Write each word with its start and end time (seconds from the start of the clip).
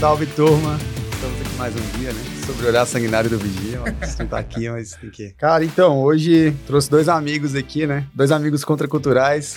Salve, 0.00 0.24
turma. 0.28 0.78
Estamos 1.12 1.40
aqui 1.42 1.54
mais 1.58 1.74
um 1.76 1.98
dia, 1.98 2.10
né? 2.10 2.39
Sobre 2.50 2.66
o 2.66 2.68
olhar 2.68 2.84
sanguinário 2.84 3.30
do 3.30 3.38
vigia. 3.38 3.80
Mas 4.00 4.18
não 4.18 4.26
tá 4.26 4.38
aqui, 4.40 4.68
mas 4.68 4.94
tem 4.96 5.08
que. 5.08 5.30
Cara, 5.38 5.64
então, 5.64 6.02
hoje 6.02 6.52
trouxe 6.66 6.90
dois 6.90 7.08
amigos 7.08 7.54
aqui, 7.54 7.86
né? 7.86 8.04
Dois 8.12 8.32
amigos 8.32 8.64
contraculturais. 8.64 9.56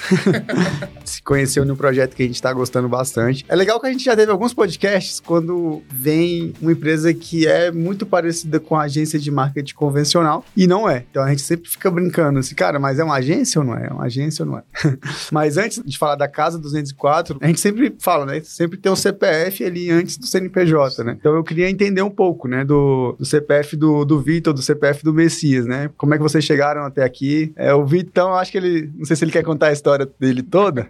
Se 1.04 1.20
conheceu 1.24 1.66
num 1.66 1.76
projeto 1.76 2.16
que 2.16 2.22
a 2.22 2.26
gente 2.28 2.40
tá 2.40 2.54
gostando 2.54 2.88
bastante. 2.88 3.44
É 3.50 3.56
legal 3.56 3.80
que 3.80 3.88
a 3.88 3.92
gente 3.92 4.04
já 4.04 4.16
teve 4.16 4.32
alguns 4.32 4.54
podcasts 4.54 5.20
quando 5.20 5.82
vem 5.92 6.54
uma 6.62 6.72
empresa 6.72 7.12
que 7.16 7.48
é 7.48 7.72
muito 7.72 8.06
parecida 8.06 8.60
com 8.60 8.76
a 8.76 8.84
agência 8.84 9.18
de 9.18 9.32
marketing 9.32 9.74
convencional 9.74 10.46
e 10.56 10.68
não 10.68 10.88
é. 10.88 11.04
Então 11.10 11.24
a 11.24 11.30
gente 11.30 11.42
sempre 11.42 11.68
fica 11.68 11.90
brincando 11.90 12.38
assim, 12.38 12.54
cara, 12.54 12.78
mas 12.78 13.00
é 13.00 13.04
uma 13.04 13.16
agência 13.16 13.60
ou 13.60 13.66
não 13.66 13.76
é? 13.76 13.88
É 13.88 13.92
uma 13.92 14.04
agência 14.04 14.46
ou 14.46 14.52
não 14.52 14.60
é? 14.60 14.64
mas 15.32 15.58
antes 15.58 15.82
de 15.84 15.98
falar 15.98 16.16
da 16.16 16.28
Casa 16.28 16.60
204, 16.60 17.40
a 17.42 17.48
gente 17.48 17.60
sempre 17.60 17.96
fala, 17.98 18.28
né? 18.28 18.40
Sempre 18.44 18.78
tem 18.78 18.92
o 18.92 18.96
CPF 18.96 19.66
ali 19.66 19.90
antes 19.90 20.16
do 20.16 20.28
CNPJ, 20.28 21.04
né? 21.04 21.18
Então 21.20 21.34
eu 21.34 21.44
queria 21.44 21.68
entender 21.68 22.04
um 22.04 22.12
pouco, 22.12 22.48
né, 22.48 22.64
do, 22.64 22.83
do 23.18 23.26
CPF 23.26 23.76
do, 23.76 24.04
do 24.04 24.20
Vitor, 24.20 24.54
do 24.54 24.62
CPF 24.62 25.04
do 25.04 25.14
Messias, 25.14 25.66
né? 25.66 25.90
Como 25.98 26.14
é 26.14 26.18
que 26.18 26.24
vocês 26.24 26.44
chegaram 26.44 26.84
até 26.84 27.04
aqui? 27.04 27.54
É, 27.56 27.74
o 27.74 27.86
Vitão, 27.86 28.34
acho 28.34 28.52
que 28.52 28.58
ele, 28.58 28.92
não 28.96 29.06
sei 29.06 29.16
se 29.16 29.24
ele 29.24 29.32
quer 29.32 29.44
contar 29.44 29.68
a 29.68 29.72
história 29.72 30.08
dele 30.20 30.42
toda, 30.42 30.88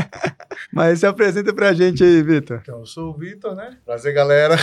mas 0.72 1.00
se 1.00 1.06
apresenta 1.06 1.52
pra 1.52 1.72
gente 1.72 2.04
aí, 2.04 2.22
Vitor. 2.22 2.60
Então, 2.62 2.80
eu 2.80 2.86
sou 2.86 3.10
o 3.10 3.18
Vitor, 3.18 3.54
né? 3.54 3.76
Prazer, 3.84 4.12
galera. 4.12 4.56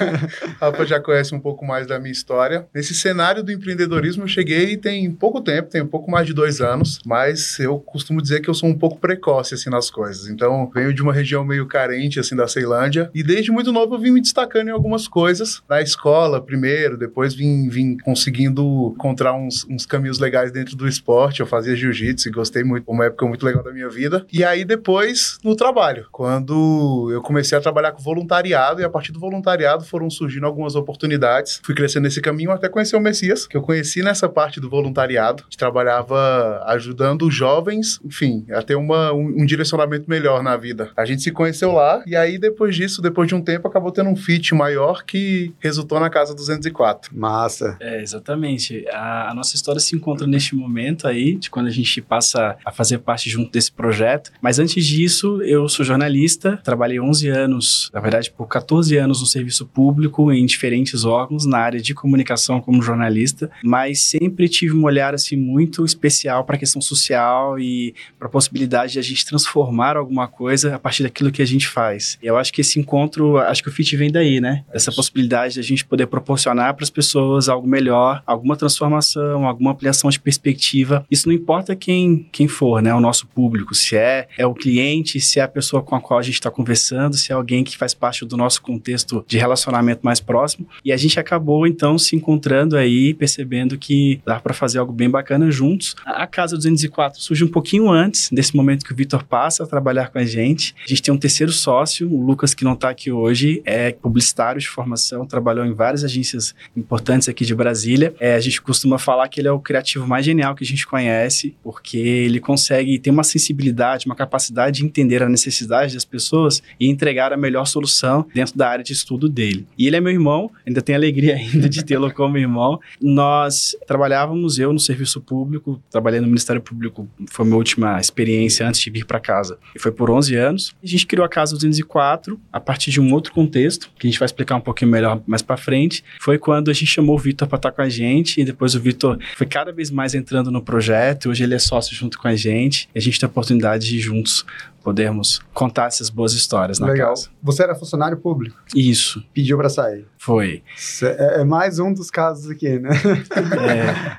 Rafa 0.60 0.84
já 0.84 1.00
conhece 1.00 1.34
um 1.34 1.40
pouco 1.40 1.64
mais 1.64 1.86
da 1.86 1.98
minha 1.98 2.12
história. 2.12 2.66
Nesse 2.74 2.94
cenário 2.94 3.42
do 3.42 3.52
empreendedorismo, 3.52 4.24
eu 4.24 4.28
cheguei 4.28 4.76
tem 4.76 5.10
pouco 5.10 5.40
tempo, 5.40 5.70
tem 5.70 5.82
um 5.82 5.86
pouco 5.86 6.10
mais 6.10 6.26
de 6.26 6.34
dois 6.34 6.60
anos, 6.60 6.98
mas 7.06 7.58
eu 7.58 7.78
costumo 7.78 8.20
dizer 8.20 8.40
que 8.40 8.50
eu 8.50 8.54
sou 8.54 8.68
um 8.68 8.76
pouco 8.76 8.98
precoce, 8.98 9.54
assim, 9.54 9.70
nas 9.70 9.90
coisas. 9.90 10.28
Então, 10.28 10.70
venho 10.74 10.92
de 10.92 11.02
uma 11.02 11.12
região 11.12 11.44
meio 11.44 11.66
carente, 11.66 12.20
assim, 12.20 12.36
da 12.36 12.48
Ceilândia, 12.48 13.10
e 13.14 13.22
desde 13.22 13.50
muito 13.50 13.72
novo 13.72 13.94
eu 13.94 13.98
vim 13.98 14.10
me 14.10 14.20
destacando 14.20 14.68
em 14.68 14.72
algumas 14.72 15.06
coisas. 15.08 15.62
Na 15.68 15.80
escola, 15.80 16.01
primeiro, 16.46 16.96
depois 16.96 17.34
vim, 17.34 17.68
vim 17.68 17.96
conseguindo 17.98 18.92
encontrar 18.94 19.34
uns, 19.34 19.64
uns 19.68 19.86
caminhos 19.86 20.18
legais 20.18 20.50
dentro 20.50 20.76
do 20.76 20.88
esporte. 20.88 21.40
Eu 21.40 21.46
fazia 21.46 21.76
jiu-jitsu 21.76 22.28
e 22.28 22.32
gostei 22.32 22.64
muito, 22.64 22.90
uma 22.90 23.06
época 23.06 23.26
muito 23.26 23.44
legal 23.44 23.62
da 23.62 23.72
minha 23.72 23.88
vida. 23.88 24.26
E 24.32 24.44
aí, 24.44 24.64
depois, 24.64 25.38
no 25.44 25.54
trabalho, 25.54 26.06
quando 26.10 27.10
eu 27.12 27.22
comecei 27.22 27.56
a 27.56 27.60
trabalhar 27.60 27.92
com 27.92 28.02
voluntariado, 28.02 28.80
e 28.80 28.84
a 28.84 28.90
partir 28.90 29.12
do 29.12 29.20
voluntariado 29.20 29.84
foram 29.84 30.10
surgindo 30.10 30.46
algumas 30.46 30.74
oportunidades. 30.74 31.60
Fui 31.62 31.74
crescendo 31.74 32.04
nesse 32.04 32.20
caminho 32.20 32.50
até 32.50 32.68
conhecer 32.68 32.96
o 32.96 33.00
Messias, 33.00 33.46
que 33.46 33.56
eu 33.56 33.62
conheci 33.62 34.02
nessa 34.02 34.28
parte 34.28 34.60
do 34.60 34.68
voluntariado. 34.68 35.44
Gente 35.44 35.58
trabalhava 35.58 36.62
ajudando 36.66 37.30
jovens, 37.30 38.00
enfim, 38.04 38.44
a 38.50 38.62
ter 38.62 38.74
uma, 38.74 39.12
um, 39.12 39.42
um 39.42 39.46
direcionamento 39.46 40.08
melhor 40.08 40.42
na 40.42 40.56
vida. 40.56 40.90
A 40.96 41.04
gente 41.04 41.22
se 41.22 41.30
conheceu 41.30 41.72
lá, 41.72 42.02
e 42.06 42.16
aí, 42.16 42.38
depois 42.38 42.74
disso, 42.74 43.00
depois 43.00 43.28
de 43.28 43.34
um 43.34 43.42
tempo, 43.42 43.68
acabou 43.68 43.92
tendo 43.92 44.10
um 44.10 44.16
fit 44.16 44.54
maior 44.54 45.04
que 45.04 45.54
resultou 45.60 45.81
na 46.00 46.10
Casa 46.10 46.34
204. 46.34 47.16
Massa. 47.16 47.76
É, 47.80 48.00
exatamente. 48.02 48.84
A, 48.90 49.30
a, 49.30 49.34
nossa 49.34 49.54
história 49.54 49.80
se 49.80 49.94
encontra 49.94 50.26
neste 50.26 50.54
momento 50.54 51.06
aí, 51.06 51.36
de 51.36 51.50
quando 51.50 51.66
a 51.66 51.70
gente 51.70 52.00
passa 52.00 52.56
a 52.64 52.72
fazer 52.72 52.98
parte 52.98 53.28
junto 53.28 53.50
desse 53.50 53.70
projeto. 53.70 54.32
Mas 54.40 54.58
antes 54.58 54.84
disso, 54.84 55.42
eu 55.42 55.68
sou 55.68 55.84
jornalista, 55.84 56.58
trabalhei 56.64 57.00
11 57.00 57.28
anos, 57.28 57.90
na 57.92 58.00
verdade, 58.00 58.30
por 58.30 58.46
14 58.46 58.96
anos 58.96 59.20
no 59.20 59.26
serviço 59.26 59.66
público, 59.66 60.32
em 60.32 60.44
diferentes 60.46 61.04
órgãos, 61.04 61.46
na 61.46 61.58
área 61.58 61.80
de 61.80 61.94
comunicação 61.94 62.60
como 62.60 62.82
jornalista, 62.82 63.50
mas 63.62 64.02
sempre 64.02 64.48
tive 64.48 64.74
um 64.74 64.84
olhar, 64.84 65.14
assim, 65.14 65.36
muito 65.36 65.84
especial 65.84 66.44
para 66.44 66.56
a 66.56 66.58
questão 66.58 66.80
social 66.80 67.58
e 67.58 67.94
para 68.18 68.28
a 68.28 68.30
possibilidade 68.30 68.94
de 68.94 68.98
a 68.98 69.02
gente 69.02 69.24
transformar 69.24 69.96
alguma 69.96 70.28
coisa 70.28 70.74
a 70.74 70.78
partir 70.78 71.02
daquilo 71.02 71.30
que 71.30 71.42
a 71.42 71.46
gente 71.46 71.68
faz. 71.68 72.18
E 72.22 72.26
eu 72.26 72.36
acho 72.36 72.52
que 72.52 72.60
esse 72.60 72.78
encontro, 72.78 73.38
acho 73.38 73.62
que 73.62 73.68
o 73.68 73.72
FIT 73.72 73.96
vem 73.96 74.10
daí, 74.10 74.40
né? 74.40 74.64
Essa 74.72 74.92
possibilidade 74.92 75.54
de 75.54 75.60
a 75.60 75.62
gente 75.62 75.71
poder 75.80 76.06
proporcionar 76.06 76.74
para 76.74 76.84
as 76.84 76.90
pessoas 76.90 77.48
algo 77.48 77.66
melhor, 77.66 78.22
alguma 78.26 78.56
transformação, 78.56 79.46
alguma 79.46 79.72
ampliação 79.72 80.10
de 80.10 80.20
perspectiva. 80.20 81.04
Isso 81.10 81.28
não 81.28 81.34
importa 81.34 81.74
quem, 81.74 82.28
quem 82.30 82.48
for, 82.48 82.82
né? 82.82 82.94
O 82.94 83.00
nosso 83.00 83.26
público, 83.26 83.74
se 83.74 83.96
é, 83.96 84.28
é 84.36 84.46
o 84.46 84.54
cliente, 84.54 85.20
se 85.20 85.40
é 85.40 85.42
a 85.42 85.48
pessoa 85.48 85.82
com 85.82 85.94
a 85.94 86.00
qual 86.00 86.18
a 86.18 86.22
gente 86.22 86.34
está 86.34 86.50
conversando, 86.50 87.16
se 87.16 87.32
é 87.32 87.34
alguém 87.34 87.64
que 87.64 87.76
faz 87.76 87.94
parte 87.94 88.24
do 88.24 88.36
nosso 88.36 88.60
contexto 88.60 89.24
de 89.26 89.38
relacionamento 89.38 90.00
mais 90.02 90.20
próximo. 90.20 90.66
E 90.84 90.92
a 90.92 90.96
gente 90.96 91.18
acabou, 91.18 91.66
então, 91.66 91.98
se 91.98 92.14
encontrando 92.16 92.76
aí, 92.76 93.14
percebendo 93.14 93.78
que 93.78 94.20
dá 94.26 94.38
para 94.40 94.54
fazer 94.54 94.78
algo 94.78 94.92
bem 94.92 95.08
bacana 95.08 95.50
juntos. 95.50 95.94
A 96.04 96.26
Casa 96.26 96.56
204 96.56 97.20
surge 97.20 97.44
um 97.44 97.48
pouquinho 97.48 97.90
antes 97.90 98.28
desse 98.30 98.54
momento 98.56 98.84
que 98.84 98.92
o 98.92 98.96
Vitor 98.96 99.24
passa 99.24 99.64
a 99.64 99.66
trabalhar 99.66 100.10
com 100.10 100.18
a 100.18 100.24
gente. 100.24 100.74
A 100.84 100.88
gente 100.88 101.02
tem 101.02 101.14
um 101.14 101.18
terceiro 101.18 101.52
sócio, 101.52 102.12
o 102.12 102.24
Lucas, 102.24 102.54
que 102.54 102.64
não 102.64 102.72
está 102.72 102.90
aqui 102.90 103.10
hoje, 103.10 103.62
é 103.64 103.92
publicitário 103.92 104.60
de 104.60 104.68
formação, 104.68 105.26
trabalhou 105.26 105.61
em 105.64 105.72
várias 105.72 106.04
agências 106.04 106.54
importantes 106.76 107.28
aqui 107.28 107.44
de 107.44 107.54
Brasília. 107.54 108.14
É, 108.20 108.34
a 108.34 108.40
gente 108.40 108.60
costuma 108.60 108.98
falar 108.98 109.28
que 109.28 109.40
ele 109.40 109.48
é 109.48 109.52
o 109.52 109.58
criativo 109.58 110.06
mais 110.06 110.24
genial 110.24 110.54
que 110.54 110.64
a 110.64 110.66
gente 110.66 110.86
conhece, 110.86 111.54
porque 111.62 111.98
ele 111.98 112.40
consegue 112.40 112.98
ter 112.98 113.10
uma 113.10 113.24
sensibilidade, 113.24 114.06
uma 114.06 114.14
capacidade 114.14 114.78
de 114.78 114.84
entender 114.84 115.22
a 115.22 115.28
necessidade 115.28 115.94
das 115.94 116.04
pessoas 116.04 116.62
e 116.78 116.88
entregar 116.88 117.32
a 117.32 117.36
melhor 117.36 117.66
solução 117.66 118.26
dentro 118.34 118.56
da 118.56 118.68
área 118.68 118.84
de 118.84 118.92
estudo 118.92 119.28
dele. 119.28 119.66
E 119.76 119.86
ele 119.86 119.96
é 119.96 120.00
meu 120.00 120.12
irmão, 120.12 120.50
ainda 120.66 120.82
tenho 120.82 120.98
alegria 120.98 121.36
ainda 121.52 121.68
de 121.68 121.84
tê-lo 121.84 122.12
como 122.12 122.38
irmão. 122.38 122.80
Nós 123.00 123.76
trabalhávamos, 123.86 124.58
eu 124.58 124.72
no 124.72 124.80
serviço 124.80 125.20
público, 125.20 125.82
trabalhei 125.90 126.20
no 126.20 126.26
Ministério 126.26 126.60
Público, 126.60 127.08
foi 127.30 127.44
minha 127.44 127.56
última 127.56 128.00
experiência 128.00 128.66
antes 128.66 128.80
de 128.80 128.90
vir 128.90 129.04
para 129.04 129.20
casa. 129.20 129.58
E 129.74 129.78
foi 129.78 129.92
por 129.92 130.10
11 130.10 130.34
anos. 130.36 130.74
A 130.82 130.86
gente 130.86 131.06
criou 131.06 131.24
a 131.24 131.28
Casa 131.28 131.54
204 131.54 132.40
a 132.52 132.60
partir 132.60 132.90
de 132.90 133.00
um 133.00 133.12
outro 133.12 133.32
contexto, 133.32 133.90
que 133.98 134.06
a 134.06 134.10
gente 134.10 134.18
vai 134.18 134.26
explicar 134.26 134.56
um 134.56 134.60
pouquinho 134.60 134.90
melhor 134.90 135.20
mais 135.26 135.42
para 135.42 135.51
frente. 135.56 136.04
Foi 136.20 136.38
quando 136.38 136.70
a 136.70 136.74
gente 136.74 136.86
chamou 136.86 137.16
o 137.16 137.18
Vitor 137.18 137.48
para 137.48 137.56
estar 137.56 137.72
com 137.72 137.82
a 137.82 137.88
gente 137.88 138.40
e 138.40 138.44
depois 138.44 138.74
o 138.74 138.80
Vitor 138.80 139.18
foi 139.36 139.46
cada 139.46 139.72
vez 139.72 139.90
mais 139.90 140.14
entrando 140.14 140.50
no 140.50 140.62
projeto. 140.62 141.30
Hoje 141.30 141.44
ele 141.44 141.54
é 141.54 141.58
sócio 141.58 141.94
junto 141.94 142.18
com 142.18 142.28
a 142.28 142.36
gente 142.36 142.88
e 142.94 142.98
a 142.98 143.02
gente 143.02 143.18
tem 143.18 143.26
a 143.26 143.30
oportunidade 143.30 143.86
de 143.86 143.98
juntos 143.98 144.44
podermos 144.82 145.40
contar 145.54 145.86
essas 145.86 146.10
boas 146.10 146.32
histórias 146.32 146.78
na 146.78 146.88
Legal. 146.88 147.10
casa. 147.10 147.28
Você 147.42 147.62
era 147.62 147.74
funcionário 147.74 148.16
público? 148.16 148.58
Isso. 148.74 149.24
Pediu 149.32 149.56
para 149.56 149.68
sair? 149.68 150.06
Foi. 150.18 150.62
É, 151.02 151.40
é, 151.40 151.44
mais 151.44 151.78
um 151.78 151.92
dos 151.92 152.10
casos 152.10 152.50
aqui, 152.50 152.78
né? 152.78 152.90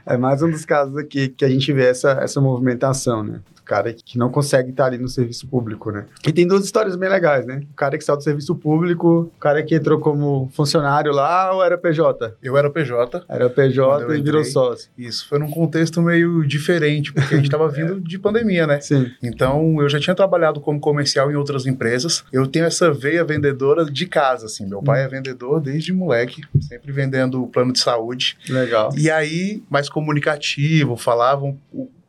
É. 0.05 0.13
é 0.15 0.17
mais 0.17 0.41
um 0.41 0.49
dos 0.49 0.65
casos 0.65 0.97
aqui 0.97 1.29
que 1.29 1.45
a 1.45 1.49
gente 1.49 1.71
vê 1.71 1.85
essa, 1.85 2.11
essa 2.21 2.41
movimentação, 2.41 3.23
né? 3.23 3.39
O 3.63 3.65
cara 3.65 3.93
que 3.93 4.17
não 4.17 4.29
consegue 4.29 4.71
estar 4.71 4.87
ali 4.87 4.97
no 4.97 5.07
serviço 5.07 5.47
público, 5.47 5.89
né? 5.89 6.05
E 6.27 6.33
tem 6.33 6.45
duas 6.45 6.65
histórias 6.65 6.97
bem 6.97 7.07
legais, 7.07 7.45
né? 7.45 7.63
O 7.71 7.75
cara 7.75 7.97
que 7.97 8.03
saiu 8.03 8.17
do 8.17 8.23
serviço 8.23 8.53
público, 8.53 9.31
o 9.33 9.39
cara 9.39 9.63
que 9.63 9.73
entrou 9.73 10.01
como 10.01 10.49
funcionário 10.51 11.13
lá 11.13 11.53
ou 11.53 11.63
era 11.63 11.77
PJ? 11.77 12.35
Eu 12.43 12.57
era 12.57 12.69
PJ. 12.69 13.23
Era 13.29 13.49
PJ 13.49 14.17
e 14.17 14.21
virou 14.21 14.43
sócio. 14.43 14.89
Isso, 14.97 15.25
foi 15.29 15.39
num 15.39 15.49
contexto 15.49 16.01
meio 16.01 16.45
diferente, 16.45 17.13
porque 17.13 17.35
a 17.35 17.37
gente 17.37 17.45
estava 17.45 17.69
vindo 17.71 18.01
de 18.01 18.19
pandemia, 18.19 18.67
né? 18.67 18.81
Sim. 18.81 19.09
Então, 19.23 19.81
eu 19.81 19.87
já 19.87 19.97
tinha 19.97 20.13
trabalhado 20.13 20.52
como 20.59 20.79
comercial 20.79 21.31
em 21.31 21.35
outras 21.35 21.65
empresas. 21.65 22.23
Eu 22.31 22.47
tenho 22.47 22.65
essa 22.65 22.91
veia 22.91 23.23
vendedora 23.23 23.85
de 23.85 24.05
casa, 24.05 24.45
assim. 24.45 24.65
Meu 24.65 24.81
pai 24.81 25.03
é 25.03 25.07
vendedor 25.07 25.61
desde 25.61 25.93
moleque, 25.93 26.41
sempre 26.61 26.91
vendendo 26.91 27.47
plano 27.47 27.73
de 27.73 27.79
saúde. 27.79 28.37
Legal. 28.49 28.91
E 28.97 29.09
aí, 29.09 29.63
mais 29.69 29.89
comunicativo, 29.89 30.95
falavam 30.95 31.57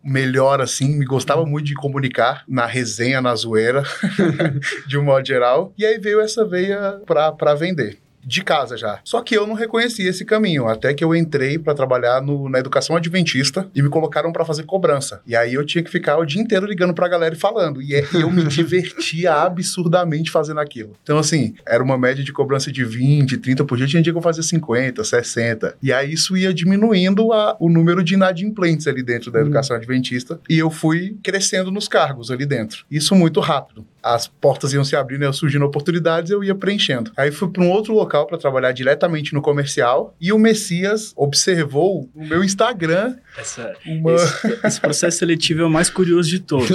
melhor, 0.05 0.61
assim, 0.61 0.99
me 0.99 1.07
gostava 1.07 1.47
muito 1.47 1.65
de 1.65 1.75
comunicar 1.75 2.45
na 2.47 2.67
resenha, 2.67 3.23
na 3.23 3.35
zoeira, 3.35 3.83
de 4.87 4.99
um 4.99 5.03
modo 5.03 5.27
geral. 5.27 5.73
E 5.79 5.87
aí 5.87 5.99
veio 5.99 6.21
essa 6.21 6.45
veia 6.45 7.01
para 7.07 7.55
vender 7.55 8.04
de 8.25 8.43
casa 8.43 8.77
já. 8.77 9.01
Só 9.05 9.21
que 9.21 9.37
eu 9.37 9.47
não 9.47 9.55
reconhecia 9.55 10.09
esse 10.09 10.25
caminho, 10.25 10.69
até 10.69 10.93
que 10.95 11.05
eu 11.05 11.15
entrei 11.15 11.59
para 11.59 11.75
trabalhar 11.75 12.21
no, 12.23 12.49
na 12.49 12.59
educação 12.59 12.97
adventista 12.97 13.69
e 13.75 13.83
me 13.83 13.89
colocaram 13.89 14.33
para 14.33 14.45
fazer 14.45 14.65
cobrança. 14.65 15.21
E 15.27 15.37
aí 15.37 15.55
eu 15.55 15.65
tinha 15.65 15.83
que 15.83 15.91
ficar 15.91 16.17
o 16.19 16.25
dia 16.25 16.41
inteiro 16.41 16.67
ligando 16.67 16.95
pra 16.95 17.09
galera 17.09 17.35
e 17.35 17.39
falando. 17.39 17.83
E, 17.83 17.95
é, 17.95 18.05
e 18.15 18.21
eu 18.21 18.31
me 18.31 18.45
divertia 18.49 19.35
absurdamente 19.35 20.31
fazendo 20.31 20.61
aquilo. 20.61 20.93
Então, 21.03 21.19
assim, 21.19 21.55
era 21.67 21.83
uma 21.83 21.99
média 21.99 22.25
de 22.25 22.33
cobrança 22.33 22.71
de 22.71 22.85
20, 22.85 23.39
30 23.39 23.65
por 23.65 23.77
dia, 23.77 23.87
tinha 23.87 24.03
dia 24.03 24.13
que 24.13 24.19
eu 24.19 24.23
fazia 24.23 24.43
50, 24.43 25.03
60. 25.03 25.77
E 25.83 25.93
aí 25.93 26.13
isso 26.13 26.37
ia 26.37 26.53
diminuindo 26.53 27.33
a, 27.33 27.57
o 27.59 27.69
número 27.69 28.03
de 28.03 28.15
inadimplentes 28.15 28.87
ali 28.87 29.03
dentro 29.03 29.31
da 29.31 29.41
educação 29.41 29.77
adventista. 29.77 30.41
E 30.49 30.59
eu 30.59 30.71
fui 30.71 31.17
crescendo 31.23 31.71
nos 31.71 31.89
cargos 31.89 32.31
ali 32.31 32.47
dentro. 32.47 32.85
Isso 32.91 33.15
muito 33.15 33.41
rápido. 33.41 33.87
As 34.05 34.29
portas 34.29 34.75
iam 34.75 34.85
se 34.85 34.95
abrindo, 34.95 35.23
iam 35.23 35.33
surgindo 35.33 35.65
oportunidades, 35.65 36.31
eu 36.31 36.45
ia 36.45 36.55
preenchendo. 36.55 37.11
Aí 37.17 37.31
fui 37.31 37.49
para 37.49 37.63
um 37.63 37.71
outro 37.71 37.95
local 37.95 38.27
para 38.27 38.37
trabalhar 38.37 38.73
diretamente 38.73 39.33
no 39.33 39.41
comercial 39.41 40.15
e 40.21 40.31
o 40.31 40.39
Messias 40.39 41.15
observou 41.17 42.11
no 42.15 42.27
meu 42.27 42.45
Instagram 42.45 43.17
Essa, 43.37 43.75
uma... 43.87 44.15
esse, 44.15 44.61
esse, 44.65 44.81
processo 44.81 45.19
seletivo 45.19 45.63
é 45.63 45.65
o 45.65 45.71
mais 45.71 45.91
curioso 45.91 46.29
de 46.29 46.41
todos. 46.41 46.71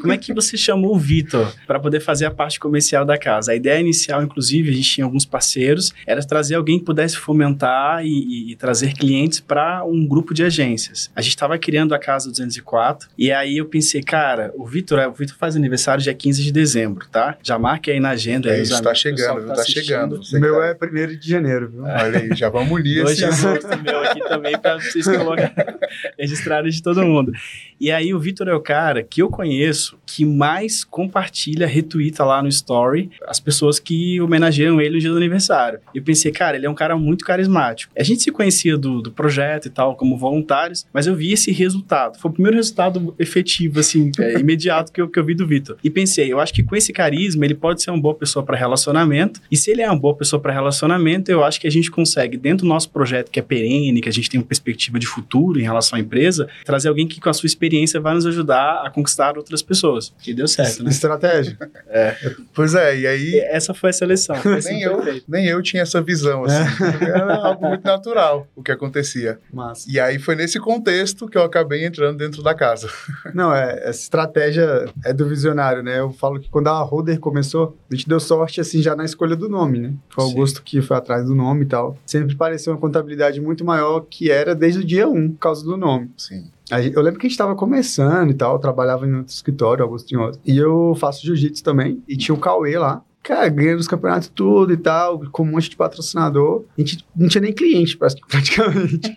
Como 0.00 0.12
é 0.12 0.18
que 0.18 0.32
você 0.32 0.56
chamou 0.56 0.94
o 0.94 0.98
Vitor 0.98 1.52
para 1.66 1.78
poder 1.78 2.00
fazer 2.00 2.26
a 2.26 2.30
parte 2.30 2.58
comercial 2.58 3.04
da 3.04 3.18
casa? 3.18 3.52
A 3.52 3.54
ideia 3.54 3.80
inicial, 3.80 4.22
inclusive, 4.22 4.70
a 4.70 4.72
gente 4.72 4.88
tinha 4.90 5.04
alguns 5.04 5.24
parceiros, 5.24 5.92
era 6.06 6.22
trazer 6.22 6.54
alguém 6.54 6.78
que 6.78 6.84
pudesse 6.84 7.16
fomentar 7.16 8.04
e, 8.04 8.08
e, 8.08 8.52
e 8.52 8.56
trazer 8.56 8.92
clientes 8.94 9.40
para 9.40 9.84
um 9.84 10.06
grupo 10.06 10.34
de 10.34 10.42
agências. 10.42 11.10
A 11.14 11.20
gente 11.20 11.34
estava 11.34 11.58
criando 11.58 11.94
a 11.94 11.98
casa 11.98 12.30
204 12.30 13.08
e 13.16 13.30
aí 13.30 13.58
eu 13.58 13.66
pensei, 13.66 14.02
cara, 14.02 14.52
o 14.56 14.66
Vitor, 14.66 14.98
o 15.08 15.12
Vitor 15.12 15.36
faz 15.36 15.54
aniversário 15.54 16.02
dia 16.02 16.14
15 16.14 16.42
de 16.42 16.52
dezembro 16.52 17.00
tá? 17.10 17.36
Já 17.42 17.58
marque 17.58 17.90
aí 17.90 18.00
na 18.00 18.10
agenda. 18.10 18.48
É 18.50 18.56
aí, 18.56 18.62
isso, 18.62 18.82
tá 18.82 18.94
chegando, 18.94 19.42
viu? 19.42 19.54
Tá, 19.54 19.64
chegando. 19.64 20.20
O 20.20 20.40
meu 20.40 20.56
tá... 20.56 20.66
é 20.66 20.74
primeiro 20.74 21.16
de 21.16 21.28
janeiro, 21.28 21.68
viu? 21.68 21.82
Olha 21.84 22.18
aí, 22.18 22.30
já 22.34 22.48
vamos 22.48 22.72
unir 22.72 23.04
esse 23.06 23.24
ano. 23.24 23.82
meu 23.82 24.00
aqui 24.00 24.20
também 24.20 24.58
para 24.58 24.76
vocês 24.76 25.06
colocarem, 25.06 25.52
registrarem 26.18 26.70
de 26.70 26.82
todo 26.82 27.04
mundo. 27.04 27.32
E 27.80 27.90
aí 27.90 28.12
o 28.12 28.18
Vitor 28.18 28.46
é 28.46 28.54
o 28.54 28.60
cara 28.60 29.02
que 29.02 29.22
eu 29.22 29.30
conheço 29.30 29.98
que 30.04 30.24
mais 30.24 30.84
compartilha, 30.84 31.66
retuita 31.66 32.22
lá 32.24 32.42
no 32.42 32.48
story 32.48 33.10
as 33.26 33.40
pessoas 33.40 33.78
que 33.78 34.20
homenageiam 34.20 34.78
ele 34.80 34.94
no 34.94 35.00
dia 35.00 35.10
do 35.10 35.16
aniversário. 35.16 35.80
E 35.94 35.98
eu 35.98 36.02
pensei, 36.02 36.30
cara, 36.30 36.56
ele 36.56 36.66
é 36.66 36.70
um 36.70 36.74
cara 36.74 36.96
muito 36.98 37.24
carismático. 37.24 37.92
A 37.96 38.02
gente 38.02 38.22
se 38.22 38.30
conhecia 38.30 38.76
do, 38.76 39.00
do 39.00 39.10
projeto 39.10 39.66
e 39.66 39.70
tal, 39.70 39.96
como 39.96 40.18
voluntários, 40.18 40.86
mas 40.92 41.06
eu 41.06 41.14
vi 41.14 41.32
esse 41.32 41.50
resultado. 41.52 42.18
Foi 42.18 42.30
o 42.30 42.34
primeiro 42.34 42.56
resultado 42.56 43.14
efetivo, 43.18 43.80
assim, 43.80 44.12
é, 44.20 44.38
imediato 44.38 44.92
que 44.92 45.00
eu, 45.00 45.08
que 45.08 45.18
eu 45.18 45.24
vi 45.24 45.34
do 45.34 45.46
Vitor. 45.46 45.78
E 45.82 45.88
pensei, 45.88 46.30
eu 46.30 46.38
acho 46.38 46.52
que 46.52 46.62
com 46.62 46.76
esse 46.76 46.92
carisma 46.92 47.46
ele 47.46 47.54
pode 47.54 47.82
ser 47.82 47.90
uma 47.90 48.00
boa 48.00 48.14
pessoa 48.14 48.44
para 48.44 48.58
relacionamento. 48.58 49.40
E 49.50 49.56
se 49.56 49.70
ele 49.70 49.80
é 49.80 49.88
uma 49.88 49.98
boa 49.98 50.14
pessoa 50.14 50.40
para 50.40 50.52
relacionamento, 50.52 51.30
eu 51.30 51.42
acho 51.42 51.58
que 51.58 51.66
a 51.66 51.70
gente 51.70 51.90
consegue, 51.90 52.36
dentro 52.36 52.66
do 52.66 52.68
nosso 52.68 52.90
projeto 52.90 53.30
que 53.30 53.38
é 53.38 53.42
perene, 53.42 54.02
que 54.02 54.08
a 54.08 54.12
gente 54.12 54.28
tem 54.28 54.38
uma 54.38 54.46
perspectiva 54.46 54.98
de 54.98 55.06
futuro 55.06 55.58
em 55.58 55.62
relação 55.62 55.89
à 55.96 56.00
empresa, 56.00 56.48
trazer 56.64 56.88
alguém 56.88 57.06
que 57.06 57.20
com 57.20 57.28
a 57.28 57.32
sua 57.32 57.46
experiência 57.46 58.00
vai 58.00 58.14
nos 58.14 58.26
ajudar 58.26 58.82
a 58.84 58.90
conquistar 58.90 59.36
outras 59.36 59.62
pessoas. 59.62 60.12
Que 60.20 60.34
deu 60.34 60.48
certo, 60.48 60.82
né? 60.82 60.90
Estratégia. 60.90 61.56
É. 61.92 62.16
Pois 62.54 62.74
é, 62.74 62.98
e 62.98 63.06
aí. 63.06 63.30
E 63.30 63.40
essa 63.40 63.74
foi 63.74 63.90
a 63.90 63.92
seleção. 63.92 64.36
nem, 64.64 64.82
eu, 64.82 65.02
nem 65.26 65.46
eu 65.46 65.60
tinha 65.60 65.82
essa 65.82 66.00
visão, 66.00 66.44
assim. 66.44 66.84
É. 67.04 67.08
Era 67.08 67.34
algo 67.34 67.66
muito 67.66 67.84
natural 67.84 68.46
o 68.54 68.62
que 68.62 68.70
acontecia. 68.70 69.38
Massa. 69.52 69.90
E 69.90 69.98
aí 69.98 70.18
foi 70.18 70.36
nesse 70.36 70.60
contexto 70.60 71.26
que 71.26 71.36
eu 71.36 71.42
acabei 71.42 71.84
entrando 71.84 72.18
dentro 72.18 72.42
da 72.42 72.54
casa. 72.54 72.88
Não, 73.34 73.54
é, 73.54 73.88
essa 73.88 74.00
estratégia 74.00 74.86
é 75.04 75.12
do 75.12 75.26
visionário, 75.28 75.82
né? 75.82 75.98
Eu 75.98 76.12
falo 76.12 76.38
que 76.38 76.48
quando 76.48 76.68
a 76.68 76.80
Roder 76.80 77.18
começou, 77.18 77.76
a 77.90 77.94
gente 77.94 78.08
deu 78.08 78.20
sorte, 78.20 78.60
assim, 78.60 78.80
já 78.80 78.94
na 78.94 79.04
escolha 79.04 79.34
do 79.34 79.48
nome, 79.48 79.78
né? 79.78 79.92
Foi 80.10 80.24
o 80.24 80.28
Augusto 80.28 80.62
que 80.62 80.80
foi 80.80 80.96
atrás 80.96 81.26
do 81.26 81.34
nome 81.34 81.64
e 81.64 81.68
tal. 81.68 81.96
Sempre 82.06 82.36
pareceu 82.36 82.72
uma 82.72 82.78
contabilidade 82.78 83.40
muito 83.40 83.64
maior 83.64 84.00
que 84.08 84.30
era 84.30 84.54
desde 84.54 84.80
o 84.80 84.84
dia 84.84 85.08
1, 85.08 85.32
por 85.32 85.38
causa 85.38 85.64
do 85.64 85.76
nome. 85.80 86.10
Sim. 86.16 86.50
Eu 86.94 87.02
lembro 87.02 87.18
que 87.18 87.26
a 87.26 87.28
gente 87.28 87.32
estava 87.32 87.56
começando 87.56 88.30
e 88.30 88.34
tal, 88.34 88.54
eu 88.54 88.60
trabalhava 88.60 89.06
em 89.06 89.14
outro 89.14 89.32
escritório, 89.32 89.82
Augusto 89.82 90.16
outro. 90.20 90.40
E 90.44 90.56
eu 90.56 90.94
faço 90.98 91.26
jiu-jitsu 91.26 91.64
também, 91.64 92.02
e 92.06 92.16
tinha 92.16 92.34
o 92.34 92.38
Cauê 92.38 92.78
lá, 92.78 93.02
cara, 93.22 93.48
ganhando 93.48 93.80
os 93.80 93.88
campeonatos 93.88 94.30
tudo 94.34 94.72
e 94.72 94.76
tal, 94.76 95.20
com 95.30 95.42
um 95.42 95.50
monte 95.52 95.70
de 95.70 95.76
patrocinador. 95.76 96.64
A 96.76 96.80
gente 96.80 97.04
não 97.14 97.28
tinha 97.28 97.42
nem 97.42 97.52
cliente, 97.52 97.96
praticamente. 97.98 99.16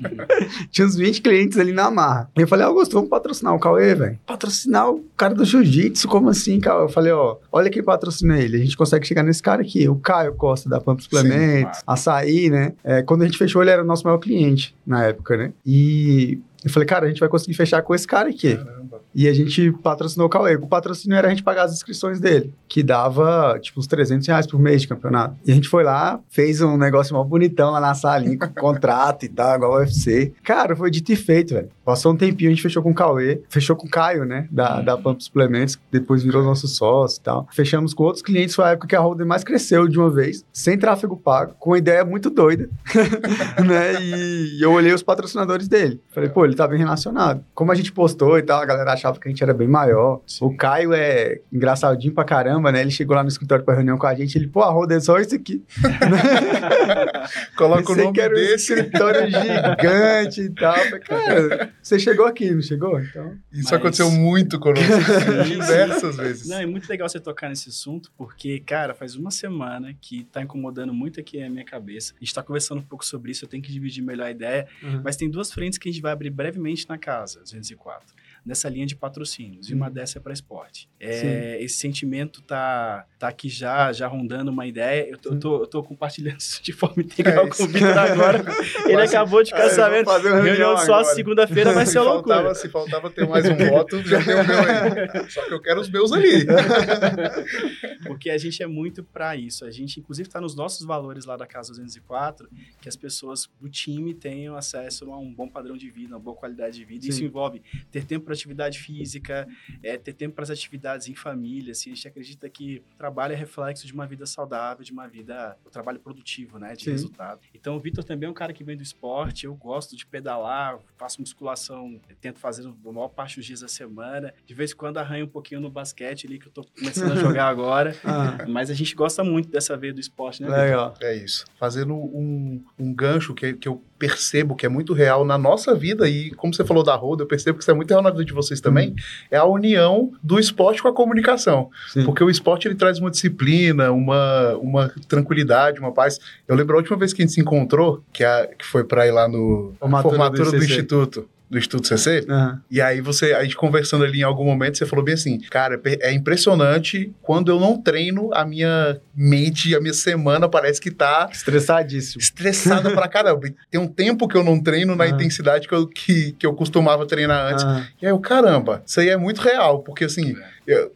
tinha 0.71 0.87
uns 0.87 0.95
20 0.95 1.21
clientes 1.21 1.57
ali 1.57 1.71
na 1.71 1.89
marra. 1.89 2.29
E 2.37 2.41
eu 2.41 2.47
falei, 2.47 2.65
Augusto, 2.65 2.93
vamos 2.93 3.09
patrocinar 3.09 3.53
o 3.53 3.59
Cauê, 3.59 3.95
velho. 3.95 4.19
Patrocinar 4.25 4.89
o 4.89 5.03
cara 5.17 5.33
do 5.33 5.45
jiu-jitsu? 5.45 6.07
Como 6.07 6.29
assim, 6.29 6.59
Cauê? 6.59 6.83
Eu 6.83 6.89
falei, 6.89 7.11
ó, 7.11 7.37
olha 7.51 7.69
quem 7.69 7.83
patrocina 7.83 8.39
ele. 8.39 8.57
A 8.57 8.59
gente 8.59 8.77
consegue 8.77 9.07
chegar 9.07 9.23
nesse 9.23 9.41
cara 9.41 9.61
aqui, 9.61 9.87
o 9.87 9.95
Caio 9.95 10.33
Costa, 10.35 10.69
da 10.69 10.81
Pump 10.81 11.01
Suplementos, 11.01 11.77
Sim, 11.77 11.83
Açaí, 11.87 12.49
né? 12.49 12.73
É, 12.83 13.01
quando 13.01 13.23
a 13.23 13.25
gente 13.25 13.37
fechou, 13.37 13.61
ele 13.61 13.71
era 13.71 13.83
o 13.83 13.85
nosso 13.85 14.03
maior 14.03 14.17
cliente 14.17 14.75
na 14.85 15.03
época, 15.05 15.37
né? 15.37 15.53
E 15.65 16.39
eu 16.63 16.71
falei, 16.71 16.87
cara, 16.87 17.05
a 17.05 17.09
gente 17.09 17.19
vai 17.19 17.29
conseguir 17.29 17.53
fechar 17.53 17.81
com 17.81 17.93
esse 17.93 18.07
cara 18.07 18.29
aqui. 18.29 18.55
Caramba. 18.55 18.82
E 19.13 19.27
a 19.27 19.33
gente 19.33 19.71
patrocinou 19.83 20.27
o 20.27 20.29
Cauê. 20.29 20.55
O 20.55 20.67
patrocínio 20.67 21.17
era 21.17 21.27
a 21.27 21.29
gente 21.29 21.43
pagar 21.43 21.63
as 21.63 21.73
inscrições 21.73 22.19
dele, 22.19 22.53
que 22.67 22.83
dava, 22.83 23.57
tipo, 23.61 23.79
uns 23.79 23.87
300 23.87 24.27
reais 24.27 24.47
por 24.47 24.59
mês 24.59 24.81
de 24.81 24.87
campeonato. 24.87 25.35
E 25.45 25.51
a 25.51 25.55
gente 25.55 25.69
foi 25.69 25.83
lá, 25.83 26.19
fez 26.29 26.61
um 26.61 26.77
negócio 26.77 27.15
mó 27.15 27.23
bonitão 27.23 27.71
lá 27.71 27.79
na 27.79 27.93
salinha, 27.93 28.37
com 28.37 28.47
contrato 28.59 29.25
e 29.25 29.29
tal, 29.29 29.55
igual 29.55 29.73
o 29.73 29.77
UFC. 29.77 30.33
Cara, 30.43 30.75
foi 30.75 30.89
dito 30.91 31.11
e 31.11 31.15
feito, 31.15 31.53
velho. 31.53 31.69
Passou 31.85 32.13
um 32.13 32.15
tempinho, 32.15 32.49
a 32.49 32.53
gente 32.53 32.63
fechou 32.63 32.81
com 32.81 32.91
o 32.91 32.95
Cauê, 32.95 33.41
fechou 33.49 33.75
com 33.75 33.85
o 33.85 33.89
Caio, 33.89 34.23
né, 34.23 34.47
da, 34.49 34.81
da 34.81 34.97
Pump 34.97 35.21
Suplementos, 35.21 35.77
depois 35.91 36.23
virou 36.23 36.43
nosso 36.43 36.67
sócio 36.67 37.19
e 37.19 37.23
tal. 37.23 37.47
Fechamos 37.51 37.93
com 37.93 38.03
outros 38.03 38.23
clientes, 38.23 38.55
foi 38.55 38.65
a 38.65 38.69
época 38.69 38.87
que 38.87 38.95
a 38.95 39.01
Holden 39.01 39.27
mais 39.27 39.43
cresceu 39.43 39.87
de 39.87 39.99
uma 39.99 40.09
vez, 40.09 40.45
sem 40.53 40.77
tráfego 40.77 41.17
pago, 41.17 41.55
com 41.59 41.71
uma 41.71 41.77
ideia 41.77 42.05
muito 42.05 42.29
doida, 42.29 42.69
né, 43.65 44.01
e 44.01 44.63
eu 44.63 44.71
olhei 44.71 44.93
os 44.93 45.03
patrocinadores 45.03 45.67
dele. 45.67 46.01
Falei, 46.11 46.29
pô, 46.29 46.45
ele 46.45 46.55
tá 46.55 46.67
bem 46.67 46.79
relacionado. 46.79 47.43
Como 47.53 47.71
a 47.71 47.75
gente 47.75 47.91
postou 47.91 48.37
e 48.37 48.43
tal, 48.43 48.61
a 48.61 48.65
galera 48.65 48.82
achava 48.91 49.19
que 49.19 49.27
a 49.27 49.31
gente 49.31 49.41
era 49.41 49.53
bem 49.53 49.67
maior. 49.67 50.21
Sim. 50.27 50.45
O 50.45 50.55
Caio 50.55 50.93
é 50.93 51.39
engraçadinho 51.51 52.13
pra 52.13 52.23
caramba, 52.23 52.71
né? 52.71 52.81
Ele 52.81 52.91
chegou 52.91 53.15
lá 53.15 53.23
no 53.23 53.29
escritório 53.29 53.63
pra 53.63 53.75
reunião 53.75 53.97
com 53.97 54.05
a 54.05 54.13
gente, 54.13 54.37
ele, 54.37 54.47
pô, 54.47 54.61
a 54.61 54.69
roda 54.69 54.95
é 54.95 54.99
só 54.99 55.19
isso 55.19 55.35
aqui. 55.35 55.63
Coloca 57.55 57.91
o 57.91 57.95
nome 57.95 58.13
que 58.13 58.21
era 58.21 58.33
desse. 58.33 58.73
um 58.73 58.77
escritório 58.77 59.27
gigante 59.29 60.41
e 60.41 60.49
tal. 60.49 60.75
Cara, 61.01 61.73
você 61.81 61.97
chegou 61.97 62.25
aqui, 62.25 62.51
não 62.51 62.61
chegou? 62.61 62.99
Então... 62.99 63.37
Isso 63.51 63.69
Mas... 63.71 63.73
aconteceu 63.73 64.11
muito 64.11 64.59
conosco, 64.59 64.83
diversas 65.45 66.17
vezes. 66.17 66.47
Não, 66.47 66.57
é 66.57 66.65
muito 66.65 66.87
legal 66.89 67.07
você 67.07 67.19
tocar 67.19 67.49
nesse 67.49 67.69
assunto, 67.69 68.11
porque, 68.17 68.59
cara, 68.59 68.93
faz 68.93 69.15
uma 69.15 69.31
semana 69.31 69.95
que 69.99 70.23
tá 70.25 70.41
incomodando 70.41 70.93
muito 70.93 71.19
aqui 71.19 71.41
a 71.41 71.49
minha 71.49 71.65
cabeça. 71.65 72.13
A 72.15 72.19
gente 72.23 72.33
tá 72.33 72.43
conversando 72.43 72.79
um 72.79 72.83
pouco 72.83 73.05
sobre 73.05 73.31
isso, 73.31 73.45
eu 73.45 73.49
tenho 73.49 73.63
que 73.63 73.71
dividir 73.71 74.03
melhor 74.03 74.27
a 74.27 74.31
ideia. 74.31 74.67
Uhum. 74.81 75.01
Mas 75.03 75.15
tem 75.15 75.29
duas 75.29 75.51
frentes 75.51 75.77
que 75.77 75.89
a 75.89 75.91
gente 75.91 76.01
vai 76.01 76.11
abrir 76.11 76.29
brevemente 76.29 76.87
na 76.89 76.97
casa, 76.97 77.41
204 77.41 78.22
nessa 78.45 78.67
linha 78.67 78.85
de 78.85 78.95
patrocínios, 78.95 79.69
e 79.69 79.73
uma 79.73 79.87
uhum. 79.87 79.93
dessa 79.93 80.17
é 80.17 80.21
para 80.21 80.33
esporte. 80.33 80.89
É, 80.99 81.57
esse 81.61 81.77
sentimento 81.77 82.41
tá, 82.41 83.05
tá 83.17 83.27
aqui 83.27 83.47
já, 83.47 83.91
já 83.93 84.07
rondando 84.07 84.51
uma 84.51 84.65
ideia. 84.67 85.09
Eu 85.09 85.17
tô, 85.17 85.29
eu 85.29 85.39
tô, 85.39 85.61
eu 85.61 85.67
tô 85.67 85.83
compartilhando 85.83 86.39
isso 86.39 86.61
de 86.61 86.73
forma 86.73 87.01
integral 87.03 87.45
é 87.45 87.49
com 87.49 87.63
o 87.63 87.67
Vitor 87.67 87.97
agora. 87.97 88.43
Ele 88.85 88.95
Mas, 88.95 89.13
acabou 89.13 89.43
de 89.43 89.51
ficar 89.51 89.67
é. 89.67 90.41
Reunião 90.41 90.77
só 90.77 91.03
segunda-feira 91.03 91.71
vai 91.71 91.85
ser 91.85 91.99
loucura. 92.01 92.35
Faltava, 92.35 92.55
se 92.55 92.69
faltava 92.69 93.09
ter 93.09 93.27
mais 93.27 93.45
um 93.47 93.55
voto, 93.55 94.01
já 94.03 94.23
tem 94.23 94.35
o 94.35 94.43
meu 94.45 94.59
aí. 94.59 95.29
Só 95.29 95.45
que 95.45 95.53
eu 95.53 95.61
quero 95.61 95.79
os 95.79 95.89
meus 95.89 96.11
ali. 96.11 96.45
Porque 98.05 98.29
a 98.29 98.37
gente 98.37 98.61
é 98.61 98.67
muito 98.67 99.03
para 99.03 99.35
isso. 99.35 99.65
A 99.65 99.71
gente, 99.71 99.99
inclusive, 99.99 100.27
está 100.27 100.41
nos 100.41 100.55
nossos 100.55 100.85
valores 100.85 101.25
lá 101.25 101.37
da 101.37 101.47
Casa 101.47 101.71
204, 101.71 102.49
que 102.81 102.89
as 102.89 102.95
pessoas 102.95 103.49
do 103.59 103.69
time 103.69 104.13
tenham 104.13 104.55
acesso 104.55 105.11
a 105.11 105.17
um 105.17 105.33
bom 105.33 105.47
padrão 105.47 105.77
de 105.77 105.89
vida, 105.89 106.13
uma 106.13 106.19
boa 106.19 106.35
qualidade 106.35 106.77
de 106.77 106.85
vida. 106.85 107.03
Sim. 107.03 107.09
Isso 107.09 107.23
envolve 107.23 107.61
ter 107.91 108.05
tempo 108.05 108.25
para 108.25 108.32
atividade 108.33 108.79
física, 108.79 109.47
é, 109.81 109.97
ter 109.97 110.13
tempo 110.13 110.35
para 110.35 110.43
as 110.43 110.49
atividades 110.49 111.07
em 111.07 111.15
família. 111.15 111.71
Assim, 111.71 111.91
a 111.91 111.95
gente 111.95 112.07
acredita 112.07 112.49
que 112.49 112.83
o 112.93 112.97
trabalho 112.97 113.33
é 113.33 113.35
reflexo 113.35 113.85
de 113.85 113.93
uma 113.93 114.05
vida 114.05 114.25
saudável, 114.25 114.83
de 114.83 114.91
uma 114.91 115.07
vida, 115.07 115.57
o 115.65 115.69
trabalho 115.69 115.99
produtivo, 115.99 116.59
né, 116.59 116.73
de 116.73 116.85
Sim. 116.85 116.91
resultado. 116.91 117.41
Então, 117.53 117.75
o 117.75 117.79
Vitor 117.79 118.03
também 118.03 118.27
é 118.27 118.29
um 118.29 118.33
cara 118.33 118.53
que 118.53 118.63
vem 118.63 118.75
do 118.75 118.83
esporte. 118.83 119.45
Eu 119.45 119.55
gosto 119.55 119.95
de 119.95 120.05
pedalar, 120.05 120.79
faço 120.97 121.21
musculação, 121.21 121.99
tento 122.21 122.39
fazer 122.39 122.67
a 122.67 122.91
maior 122.91 123.09
parte 123.09 123.37
dos 123.37 123.45
dias 123.45 123.61
da 123.61 123.67
semana. 123.67 124.33
De 124.45 124.53
vez 124.53 124.71
em 124.71 124.75
quando 124.75 124.97
arranho 124.97 125.25
um 125.25 125.29
pouquinho 125.29 125.61
no 125.61 125.69
basquete 125.69 126.27
ali, 126.27 126.39
que 126.39 126.47
eu 126.47 126.51
tô 126.51 126.63
começando 126.77 127.11
a 127.11 127.15
jogar 127.15 127.47
agora. 127.47 127.95
Ah. 128.05 128.45
Mas 128.47 128.69
a 128.69 128.73
gente 128.73 128.93
gosta 128.95 129.23
muito 129.23 129.49
dessa 129.49 129.75
veia 129.77 129.93
do 129.93 129.99
esporte, 129.99 130.41
né? 130.41 130.49
Legal. 130.49 130.93
É 131.01 131.15
isso. 131.15 131.45
Fazendo 131.57 131.95
um, 131.95 132.63
um 132.77 132.93
gancho 132.93 133.33
que, 133.33 133.53
que 133.53 133.67
eu 133.67 133.83
percebo 134.03 134.53
que 134.53 134.65
é 134.65 134.69
muito 134.69 134.91
real 134.91 135.23
na 135.23 135.37
nossa 135.37 135.73
vida, 135.73 136.09
e 136.09 136.31
como 136.31 136.53
você 136.53 136.65
falou 136.65 136.83
da 136.83 136.93
roda, 136.93 137.23
eu 137.23 137.25
percebo 137.25 137.57
que 137.57 137.63
isso 137.63 137.71
é 137.71 137.73
muito 137.73 137.89
real 137.89 138.01
na 138.01 138.09
vida 138.09 138.25
de 138.25 138.33
vocês 138.33 138.59
também, 138.59 138.89
hum. 138.89 138.95
é 139.31 139.37
a 139.37 139.45
união 139.45 140.11
do 140.21 140.37
esporte 140.37 140.81
com 140.81 140.89
a 140.89 140.93
comunicação. 140.93 141.69
Sim. 141.87 142.03
Porque 142.03 142.21
o 142.21 142.29
esporte 142.29 142.67
ele 142.67 142.75
traz 142.75 142.99
uma 142.99 143.09
disciplina, 143.09 143.93
uma, 143.93 144.57
uma 144.57 144.93
tranquilidade, 145.07 145.79
uma 145.79 145.93
paz. 145.93 146.19
Eu 146.45 146.53
lembro 146.57 146.75
a 146.75 146.79
última 146.79 146.97
vez 146.97 147.13
que 147.13 147.21
a 147.21 147.25
gente 147.25 147.33
se 147.33 147.39
encontrou, 147.39 148.03
que, 148.11 148.25
a, 148.25 148.45
que 148.45 148.65
foi 148.65 148.83
para 148.83 149.07
ir 149.07 149.11
lá 149.11 149.25
no 149.25 149.73
formatura, 149.79 150.17
formatura 150.17 150.51
do, 150.51 150.57
do 150.57 150.63
Instituto 150.65 151.29
do 151.53 151.59
Instituto 151.59 151.87
CC. 151.87 152.25
Uhum. 152.27 152.59
E 152.69 152.81
aí 152.81 152.99
você, 152.99 153.33
a 153.33 153.43
gente 153.43 153.55
conversando 153.55 154.03
ali 154.03 154.19
em 154.19 154.23
algum 154.23 154.43
momento, 154.43 154.77
você 154.77 154.85
falou 154.85 155.05
bem 155.05 155.13
assim, 155.13 155.39
cara, 155.49 155.79
é 155.85 156.11
impressionante 156.11 157.13
quando 157.21 157.51
eu 157.51 157.59
não 157.59 157.79
treino, 157.79 158.29
a 158.33 158.43
minha 158.43 158.99
mente, 159.15 159.75
a 159.75 159.79
minha 159.79 159.93
semana 159.93 160.49
parece 160.49 160.81
que 160.81 160.91
tá... 160.91 161.29
Estressadíssimo. 161.31 162.21
Estressada 162.21 162.91
pra 162.91 163.07
caramba. 163.07 163.47
Tem 163.69 163.79
um 163.79 163.87
tempo 163.87 164.27
que 164.27 164.35
eu 164.35 164.43
não 164.43 164.61
treino 164.61 164.95
na 164.95 165.05
uhum. 165.05 165.11
intensidade 165.11 165.67
que 165.67 165.73
eu, 165.73 165.87
que, 165.87 166.33
que 166.33 166.45
eu 166.45 166.53
costumava 166.53 167.05
treinar 167.05 167.51
antes. 167.51 167.63
Uhum. 167.63 167.83
E 168.01 168.05
aí 168.05 168.11
eu, 168.11 168.19
caramba, 168.19 168.81
isso 168.85 168.99
aí 168.99 169.09
é 169.09 169.17
muito 169.17 169.41
real, 169.41 169.79
porque 169.79 170.05
assim... 170.05 170.35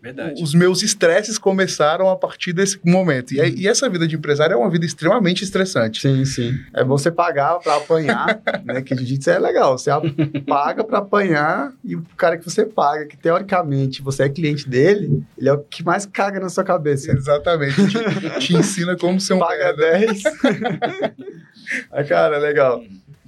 Verdade. 0.02 0.42
Os 0.42 0.54
meus 0.54 0.82
estresses 0.82 1.38
começaram 1.38 2.10
a 2.10 2.16
partir 2.16 2.54
desse 2.54 2.80
momento. 2.86 3.34
E, 3.34 3.62
e, 3.62 3.68
essa 3.68 3.90
vida 3.90 4.08
de 4.08 4.16
empresário 4.16 4.54
é 4.54 4.58
uma 4.58 4.70
vida 4.70 4.86
extremamente 4.86 5.44
estressante. 5.44 6.02
Sim, 6.02 6.26
sim. 6.26 6.54
É 6.74 6.84
você 6.84 7.12
pagar 7.12 7.60
para 7.60 7.76
apanhar, 7.76 8.42
né? 8.64 8.82
Que 8.82 8.96
jiu-jitsu 8.96 9.30
é 9.30 9.40
legal. 9.40 9.78
Você 9.78 9.92
paga 10.48 10.84
para 10.84 11.00
apanhar 11.00 11.74
e 11.84 11.96
o 11.96 12.06
cara 12.16 12.38
que 12.38 12.46
você 12.46 12.66
paga, 12.66 13.06
que 13.06 13.18
teoricamente 13.18 14.02
você 14.02 14.24
é 14.24 14.30
cliente 14.30 14.68
dele, 14.68 15.24
ele 15.38 15.50
é 15.50 15.54
o 15.54 15.60
que 15.60 15.84
mais 15.84 16.06
caga 16.06 16.40
na 16.40 16.50
sua 16.50 16.64
cabeça. 16.64 17.12
Exatamente. 17.12 17.76
te, 17.88 18.40
te 18.40 18.56
ensina 18.56 18.96
como 18.96 19.20
ser 19.20 19.34
um 19.34 19.40
paga 19.40 19.74
10. 19.74 20.24
Aí, 21.92 22.06
cara, 22.06 22.38
legal. 22.38 22.82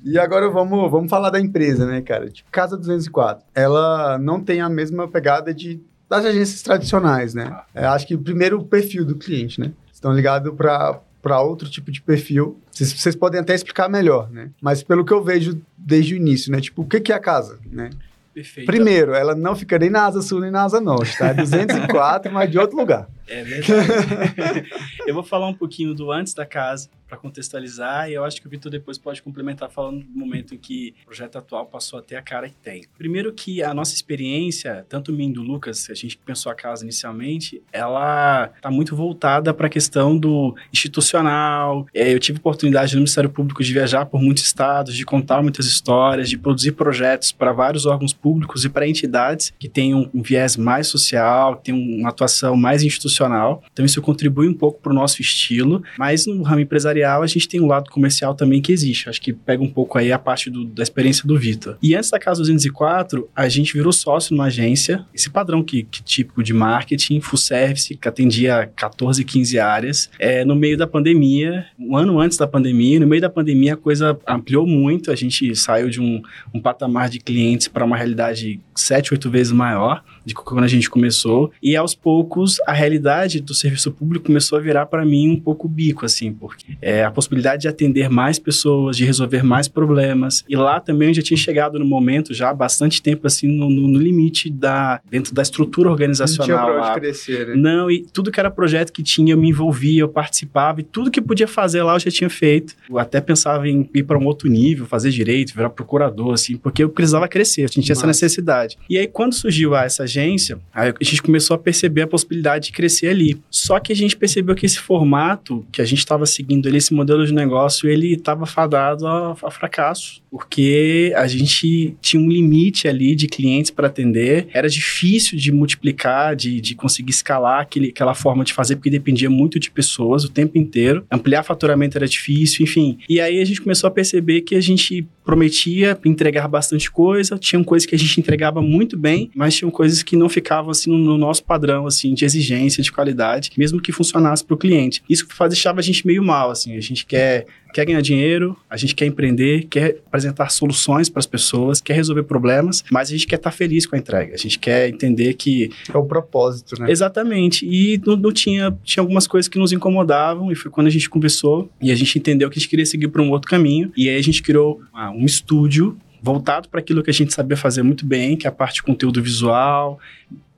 E 0.04 0.18
agora 0.18 0.50
vamos, 0.50 0.90
vamos 0.90 1.10
falar 1.10 1.30
da 1.30 1.40
empresa, 1.40 1.86
né, 1.86 2.02
cara? 2.02 2.30
Tipo, 2.30 2.50
Casa 2.50 2.78
204. 2.78 3.46
Ela 3.54 4.18
não 4.18 4.42
tem 4.42 4.62
a 4.62 4.70
mesma 4.70 5.08
pegada 5.08 5.54
de 5.54 5.82
das 6.10 6.26
agências 6.26 6.62
tradicionais, 6.62 7.34
né? 7.34 7.62
É, 7.74 7.86
acho 7.86 8.08
que 8.08 8.18
primeiro 8.18 8.60
o 8.60 8.66
perfil 8.66 9.06
do 9.06 9.16
cliente, 9.16 9.60
né? 9.60 9.72
Estão 9.94 10.12
ligados 10.12 10.54
para 10.56 11.00
para 11.22 11.42
outro 11.42 11.70
tipo 11.70 11.92
de 11.92 12.02
perfil. 12.02 12.58
Vocês, 12.72 12.94
vocês, 12.94 13.14
podem 13.14 13.42
até 13.42 13.54
explicar 13.54 13.90
melhor, 13.90 14.30
né? 14.32 14.52
Mas 14.62 14.82
pelo 14.82 15.04
que 15.04 15.12
eu 15.12 15.22
vejo 15.22 15.62
desde 15.78 16.14
o 16.14 16.18
início, 16.18 16.50
né? 16.50 16.62
Tipo, 16.62 16.84
o 16.84 16.88
que, 16.88 17.02
que 17.02 17.12
é 17.12 17.16
a 17.16 17.20
casa, 17.20 17.60
né? 17.70 17.90
Perfeito. 18.34 18.68
Primeiro, 18.68 19.14
ela 19.14 19.36
não 19.36 19.54
fica 19.54 19.78
nem 19.78 19.90
na 19.90 20.06
asa 20.06 20.22
sul 20.22 20.40
nem 20.40 20.50
na 20.50 20.64
asa 20.64 20.80
norte, 20.80 21.18
tá? 21.18 21.28
É 21.28 21.34
204, 21.34 22.32
mas 22.32 22.50
de 22.50 22.58
outro 22.58 22.78
lugar. 22.78 23.10
É 23.28 23.44
verdade. 23.44 24.70
eu 25.06 25.14
vou 25.14 25.24
falar 25.24 25.48
um 25.48 25.54
pouquinho 25.54 25.94
do 25.94 26.10
antes 26.10 26.34
da 26.34 26.46
casa, 26.46 26.88
para 27.10 27.18
contextualizar, 27.18 28.10
e 28.10 28.14
eu 28.14 28.24
acho 28.24 28.40
que 28.40 28.46
o 28.46 28.50
Vitor 28.50 28.72
depois 28.72 28.98
pode 28.98 29.22
complementar 29.22 29.70
falando 29.70 30.04
do 30.04 30.18
momento 30.18 30.54
em 30.54 30.58
que 30.58 30.94
o 31.02 31.06
projeto 31.08 31.38
atual 31.38 31.66
passou 31.66 31.98
a 31.98 32.02
ter 32.02 32.16
a 32.16 32.22
cara 32.22 32.48
que 32.48 32.56
tem. 32.56 32.86
Primeiro 32.98 33.34
que 33.34 33.64
a 33.64 33.74
nossa 33.74 33.96
experiência, 33.96 34.86
tanto 34.88 35.12
mim 35.12 35.32
do 35.32 35.42
Lucas, 35.42 35.90
a 35.90 35.96
gente 35.96 36.16
pensou 36.18 36.52
a 36.52 36.56
casa 36.56 36.84
inicialmente, 36.84 37.64
ela 37.74 38.52
está 38.56 38.70
muito 38.70 38.96
voltada 38.96 39.54
para 39.54 39.66
a 39.66 39.70
questão 39.70 40.16
do 40.16 40.56
institucional. 40.72 41.88
É, 41.94 42.14
eu 42.14 42.20
tive 42.20 42.38
oportunidade 42.38 42.94
no 42.94 43.00
Ministério 43.00 43.30
Público 43.30 43.64
de 43.64 43.74
viajar 43.74 44.06
por 44.06 44.22
muitos 44.22 44.44
estados, 44.44 44.96
de 44.96 45.04
contar 45.04 45.42
muitas 45.42 45.66
histórias, 45.66 46.30
de 46.30 46.38
produzir 46.38 46.74
projetos 46.74 47.32
para 47.32 47.52
vários 47.52 47.88
órgãos 47.88 48.14
públicos 48.14 48.64
e 48.64 48.70
para 48.70 48.88
entidades 48.88 49.52
que 49.58 49.68
têm 49.68 49.96
um, 49.96 50.10
viés 50.14 50.56
mais 50.56 50.88
social, 50.88 51.58
que 51.58 51.66
têm 51.66 51.74
uma 51.74 52.10
atuação 52.10 52.56
mais 52.56 52.84
institucional. 52.84 53.64
Então 53.74 53.84
isso 53.84 54.00
contribui 54.02 54.48
um 54.48 54.54
pouco 54.54 54.80
para 54.80 54.92
o 54.92 54.96
nosso 54.96 55.22
estilo, 55.22 55.82
mas 55.98 56.28
no 56.28 56.44
ramo 56.44 56.60
empresarial 56.60 56.99
empresarial, 57.00 57.24
a 57.24 57.28
gente 57.28 57.48
tem 57.48 57.62
um 57.62 57.68
lado 57.68 57.90
comercial 57.90 58.36
também 58.36 58.62
que 58.62 58.72
existe. 58.72 59.10
Acho 59.10 59.22
que 59.22 59.34
pega 59.34 59.64
um 59.64 59.70
pouco 59.70 59.98
aí 59.98 60.12
a 60.12 60.20
parte 60.20 60.50
do, 60.50 60.66
da 60.66 60.84
experiência 60.84 61.28
do 61.28 61.38
Vitor. 61.38 61.78
E 61.82 61.96
antes 61.96 62.10
da 62.10 62.20
Casa 62.20 62.42
204, 62.42 63.30
a 63.36 63.48
gente 63.48 63.74
virou 63.74 63.92
sócio 63.92 64.36
numa 64.36 64.46
agência, 64.46 65.06
esse 65.14 65.30
padrão 65.30 65.64
que, 65.64 65.84
que 65.84 66.04
típico 66.04 66.44
de 66.44 66.54
marketing, 66.54 67.22
full 67.22 67.38
service, 67.38 67.96
que 67.96 68.08
atendia 68.08 68.72
14, 68.76 69.24
15 69.24 69.60
áreas. 69.60 70.10
É, 70.20 70.44
no 70.44 70.56
meio 70.56 70.78
da 70.78 70.88
pandemia, 70.88 71.66
um 71.80 71.96
ano 71.96 72.20
antes 72.20 72.38
da 72.38 72.48
pandemia, 72.48 73.00
no 73.00 73.08
meio 73.08 73.22
da 73.22 73.30
pandemia 73.30 73.74
a 73.74 73.78
coisa 73.78 74.18
ampliou 74.28 74.68
muito, 74.68 75.12
a 75.12 75.16
gente 75.16 75.56
saiu 75.56 75.90
de 75.90 76.02
um, 76.02 76.22
um 76.54 76.60
patamar 76.60 77.10
de 77.10 77.20
clientes 77.20 77.68
para 77.68 77.86
uma 77.86 77.98
realidade 77.98 78.60
7, 78.76 79.14
8 79.14 79.30
vezes 79.30 79.52
maior 79.52 80.04
de 80.26 80.34
quando 80.34 80.64
a 80.64 80.68
gente 80.68 80.90
começou. 80.90 81.52
E 81.62 81.76
aos 81.76 81.96
poucos 81.96 82.58
a 82.66 82.74
realidade 82.74 83.40
do 83.40 83.54
serviço 83.54 83.92
público 83.92 84.26
começou 84.26 84.58
a 84.58 84.62
virar 84.62 84.86
para 84.86 85.06
mim 85.06 85.30
um 85.30 85.40
pouco 85.40 85.68
bico, 85.68 86.06
assim, 86.06 86.32
porque 86.32 86.78
é, 86.82 87.04
a 87.04 87.12
possibilidade 87.12 87.64
de 87.64 87.68
atender 87.68 88.10
mais 88.10 88.40
pessoas, 88.40 88.98
de 88.98 89.06
resolver 89.06 89.44
mais 89.44 89.68
problemas. 89.68 90.44
E 90.48 90.56
lá 90.56 90.80
também 90.80 91.10
eu 91.10 91.14
já 91.14 91.22
tinha 91.22 91.38
chegado 91.38 91.80
no 91.80 91.86
momento, 91.86 92.34
já 92.34 92.50
há 92.50 92.54
bastante 92.54 93.02
tempo, 93.02 93.28
assim, 93.28 93.48
no, 93.48 93.70
no, 93.70 93.88
no 93.88 94.00
limite 94.00 94.50
da, 94.50 95.02
dentro 95.10 95.34
da 95.34 95.42
estrutura 95.42 95.90
organizacional. 95.90 96.58
Não 96.58 96.66
tinha 96.66 96.82
pra 96.82 96.92
onde 96.92 97.00
crescer, 97.00 97.48
né? 97.48 97.56
Não, 97.56 97.92
e 97.92 98.06
tudo 98.14 98.32
que 98.32 98.40
era 98.40 98.50
projeto 98.50 98.92
que 98.92 99.04
tinha, 99.04 99.34
eu 99.34 99.38
me 99.38 99.50
envolvia, 99.50 100.02
eu 100.02 100.10
participava, 100.10 100.82
e 100.82 100.84
tudo 100.84 101.12
que 101.12 101.22
podia 101.22 101.48
fazer 101.48 101.84
lá 101.84 101.96
eu 101.96 102.00
já 102.00 102.12
tinha 102.12 102.30
feito. 102.30 102.76
Eu 102.90 102.98
até 102.98 103.22
pensava 103.22 103.68
em 103.68 103.90
ir 103.94 104.04
para 104.04 104.18
um 104.18 104.26
outro 104.26 104.50
nível, 104.50 104.86
fazer 104.86 105.12
direito, 105.12 105.54
virar 105.56 105.70
procurador, 105.70 106.34
assim, 106.34 106.58
porque 106.58 106.84
eu 106.84 106.90
precisava 106.90 107.28
crescer, 107.28 107.64
eu 107.64 107.70
tinha 107.70 107.84
Mas... 107.88 107.98
essa 107.98 108.08
necessidade. 108.08 108.78
E 108.90 108.98
aí, 108.98 109.08
quando 109.08 109.34
surgiu 109.34 109.76
essa 109.76 110.06
agência, 110.10 110.60
a 110.74 110.92
gente 111.02 111.22
começou 111.22 111.56
a 111.56 111.58
perceber 111.58 112.02
a 112.02 112.08
possibilidade 112.08 112.68
de 112.68 112.72
crescer 112.72 113.08
ali. 113.08 113.40
Só 113.50 113.80
que 113.80 113.94
a 113.94 113.96
gente 113.96 114.18
percebeu 114.18 114.56
que 114.56 114.66
esse 114.66 114.80
formato 114.80 115.66
que 115.72 115.82
a 115.82 115.86
gente 115.86 116.00
estava 116.00 116.26
seguindo 116.26 116.68
ali, 116.68 116.78
esse 116.78 116.94
modelo 116.94 117.26
de 117.26 117.34
negócio, 117.34 117.90
ele 117.90 118.14
estava 118.14 118.46
fadado 118.46 119.06
a, 119.08 119.32
a, 119.32 119.52
fracasso, 119.52 120.22
porque 120.32 121.14
a 121.16 121.28
gente 121.28 121.96
tinha 122.02 122.22
um 122.22 122.30
limite 122.30 122.88
ali 122.88 123.16
de 123.16 123.28
clientes 123.28 123.72
para 123.72 123.88
atender, 123.88 124.48
era 124.54 124.68
difícil 124.68 125.38
de 125.38 125.52
multiplicar, 125.52 126.36
de, 126.36 126.60
de 126.60 126.76
conseguir 126.76 127.12
escalar 127.12 127.62
aquele, 127.62 127.90
aquela 127.90 128.16
forma 128.16 128.44
de 128.44 128.54
fazer, 128.54 128.76
porque 128.76 128.90
dependia 128.90 129.30
muito 129.30 129.60
de 129.60 129.70
pessoas 129.70 130.24
o 130.24 130.30
tempo 130.30 130.58
inteiro, 130.58 131.06
ampliar 131.12 131.44
faturamento 131.44 131.98
era 131.98 132.08
difícil, 132.08 132.64
enfim. 132.64 132.98
E 133.08 133.20
aí 133.20 133.40
a 133.40 133.46
gente 133.46 133.62
começou 133.62 133.88
a 133.88 133.92
perceber 133.92 134.42
que 134.42 134.56
a 134.56 134.62
gente 134.62 135.08
prometia 135.30 135.96
entregar 136.06 136.48
bastante 136.48 136.90
coisa, 136.90 137.38
tinham 137.38 137.64
coisas 137.64 137.86
que 137.86 137.94
a 137.94 138.00
gente 138.00 138.20
entregava 138.20 138.64
muito 138.64 138.98
bem, 138.98 139.30
mas 139.36 139.56
tinham 139.56 139.70
coisas 139.70 139.99
que 140.04 140.16
não 140.16 140.30
ficavam 140.30 140.72
assim 140.72 140.90
no 140.90 141.18
nosso 141.18 141.44
padrão 141.44 141.88
assim 141.88 142.14
de 142.14 142.26
exigência, 142.26 142.84
de 142.84 142.92
qualidade, 142.92 143.52
mesmo 143.58 143.82
que 143.82 143.92
funcionasse 143.92 144.44
para 144.44 144.56
o 144.56 144.58
cliente. 144.58 145.04
Isso 145.10 145.28
faz, 145.30 145.52
deixava 145.52 145.80
a 145.80 145.84
gente 145.84 146.06
meio 146.06 146.24
mal, 146.24 146.52
assim, 146.52 146.76
a 146.76 146.82
gente 146.82 147.06
quer 147.06 147.46
quer 147.74 147.86
ganhar 147.86 148.02
dinheiro, 148.02 148.58
a 148.70 148.76
gente 148.78 148.96
quer 148.96 149.06
empreender, 149.06 149.68
quer 149.70 149.98
apresentar 150.08 150.50
soluções 150.50 151.10
para 151.10 151.20
as 151.20 151.26
pessoas, 151.26 151.80
quer 151.80 151.94
resolver 151.94 152.24
problemas, 152.24 152.84
mas 152.92 153.10
a 153.10 153.12
gente 153.12 153.28
quer 153.28 153.36
estar 153.36 153.52
tá 153.52 153.56
feliz 153.56 153.86
com 153.86 153.96
a 153.96 154.00
entrega. 154.00 154.34
A 154.34 154.38
gente 154.38 154.58
quer 154.58 154.90
entender 154.90 155.34
que. 155.36 155.70
É 155.94 155.98
o 155.98 156.04
propósito, 156.04 156.80
né? 156.80 156.90
Exatamente. 156.90 157.66
E 157.66 158.02
não, 158.06 158.16
não 158.16 158.32
tinha, 158.32 158.76
tinha 158.84 159.02
algumas 159.02 159.28
coisas 159.28 159.48
que 159.48 159.60
nos 159.60 159.72
incomodavam, 159.72 160.52
e 160.52 160.56
foi 160.56 160.72
quando 160.72 160.88
a 160.88 160.92
gente 160.92 161.10
conversou 161.10 161.70
e 161.82 161.92
a 161.92 161.96
gente 161.96 162.18
entendeu 162.18 162.50
que 162.50 162.58
a 162.58 162.60
gente 162.60 162.70
queria 162.70 162.86
seguir 162.86 163.08
para 163.10 163.22
um 163.22 163.30
outro 163.32 163.50
caminho. 163.50 163.92
E 163.96 164.10
aí 164.10 164.18
a 164.18 164.24
gente 164.24 164.42
criou 164.42 164.82
ah, 164.94 165.12
um 165.12 165.26
estúdio 165.26 165.98
voltado 166.22 166.70
para 166.70 166.80
aquilo 166.80 167.04
que 167.04 167.10
a 167.10 167.14
gente 167.14 167.34
sabia 167.34 167.58
fazer 167.58 167.84
muito 167.84 168.06
bem, 168.06 168.36
que 168.36 168.46
é 168.46 168.50
a 168.50 168.54
parte 168.54 168.76
de 168.76 168.84
conteúdo 168.84 169.22
visual, 169.22 170.00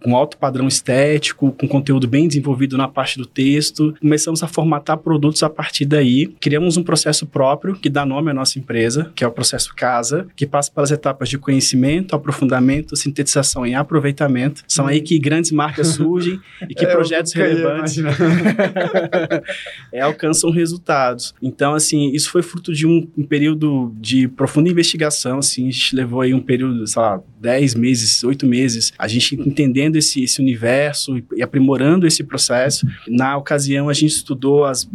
com 0.01 0.15
alto 0.15 0.37
padrão 0.37 0.67
estético, 0.67 1.51
com 1.51 1.67
conteúdo 1.67 2.07
bem 2.07 2.27
desenvolvido 2.27 2.77
na 2.77 2.87
parte 2.87 3.17
do 3.17 3.25
texto. 3.25 3.93
Começamos 3.99 4.43
a 4.43 4.47
formatar 4.47 4.97
produtos 4.97 5.43
a 5.43 5.49
partir 5.49 5.85
daí. 5.85 6.27
Criamos 6.39 6.77
um 6.77 6.83
processo 6.83 7.25
próprio 7.25 7.75
que 7.75 7.89
dá 7.89 8.05
nome 8.05 8.31
à 8.31 8.33
nossa 8.33 8.59
empresa, 8.59 9.11
que 9.15 9.23
é 9.23 9.27
o 9.27 9.31
processo 9.31 9.73
Casa, 9.75 10.27
que 10.35 10.45
passa 10.45 10.71
pelas 10.71 10.91
etapas 10.91 11.29
de 11.29 11.37
conhecimento, 11.37 12.15
aprofundamento, 12.15 12.95
sintetização 12.95 13.65
e 13.65 13.73
aproveitamento. 13.73 14.63
São 14.67 14.87
aí 14.87 15.01
que 15.01 15.17
grandes 15.19 15.51
marcas 15.51 15.87
surgem 15.95 16.39
e 16.69 16.75
que 16.75 16.85
é, 16.85 16.91
projetos 16.91 17.33
relevantes 17.33 17.97
é, 19.93 20.01
alcançam 20.01 20.49
resultados. 20.51 21.33
Então, 21.41 21.73
assim, 21.73 22.11
isso 22.11 22.29
foi 22.29 22.41
fruto 22.41 22.73
de 22.73 22.85
um, 22.87 23.07
um 23.17 23.23
período 23.23 23.93
de 23.99 24.27
profunda 24.27 24.69
investigação. 24.69 25.39
Assim, 25.39 25.67
a 25.67 25.71
gente 25.71 25.95
levou 25.95 26.21
aí 26.21 26.33
um 26.33 26.41
período, 26.41 26.85
sei 26.87 27.01
lá, 27.01 27.21
10 27.41 27.73
meses, 27.73 28.23
8 28.23 28.45
meses, 28.45 28.93
a 28.97 29.07
gente 29.07 29.35
entendendo 29.35 29.95
esse, 29.95 30.23
esse 30.23 30.39
universo 30.39 31.21
e 31.35 31.41
aprimorando 31.41 32.05
esse 32.05 32.23
processo. 32.23 32.85
Na 33.07 33.35
ocasião, 33.35 33.89
a 33.89 33.93
gente 33.93 34.11
estudou 34.11 34.63
as 34.63 34.87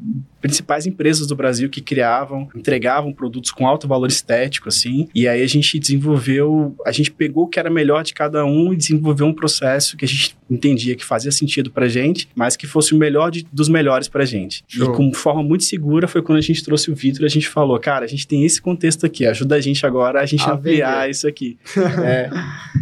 principais 0.46 0.86
empresas 0.86 1.26
do 1.26 1.36
Brasil 1.36 1.68
que 1.68 1.80
criavam, 1.80 2.48
entregavam 2.54 3.12
produtos 3.12 3.50
com 3.50 3.66
alto 3.66 3.88
valor 3.88 4.08
estético, 4.08 4.68
assim. 4.68 5.08
E 5.14 5.26
aí 5.26 5.42
a 5.42 5.46
gente 5.46 5.78
desenvolveu, 5.78 6.74
a 6.84 6.92
gente 6.92 7.10
pegou 7.10 7.44
o 7.44 7.48
que 7.48 7.58
era 7.58 7.70
melhor 7.70 8.02
de 8.02 8.14
cada 8.14 8.44
um 8.44 8.72
e 8.72 8.76
desenvolveu 8.76 9.26
um 9.26 9.34
processo 9.34 9.96
que 9.96 10.04
a 10.04 10.08
gente 10.08 10.36
entendia 10.48 10.94
que 10.94 11.04
fazia 11.04 11.32
sentido 11.32 11.70
pra 11.70 11.88
gente, 11.88 12.28
mas 12.34 12.56
que 12.56 12.66
fosse 12.66 12.94
o 12.94 12.98
melhor 12.98 13.30
de, 13.30 13.46
dos 13.52 13.68
melhores 13.68 14.08
pra 14.08 14.24
gente. 14.24 14.64
Show. 14.68 14.92
E 14.92 14.96
com 14.96 15.12
forma 15.12 15.42
muito 15.42 15.64
segura 15.64 16.06
foi 16.06 16.22
quando 16.22 16.38
a 16.38 16.42
gente 16.42 16.62
trouxe 16.64 16.90
o 16.90 16.94
Vitor 16.94 17.22
e 17.22 17.26
a 17.26 17.30
gente 17.30 17.48
falou, 17.48 17.78
cara, 17.78 18.04
a 18.04 18.08
gente 18.08 18.26
tem 18.26 18.44
esse 18.44 18.60
contexto 18.60 19.04
aqui, 19.04 19.26
ajuda 19.26 19.56
a 19.56 19.60
gente 19.60 19.84
agora 19.84 20.20
a 20.20 20.26
gente 20.26 20.48
a 20.48 20.52
ampliar 20.52 21.00
vender. 21.00 21.10
isso 21.10 21.26
aqui. 21.26 21.58
é. 22.04 22.30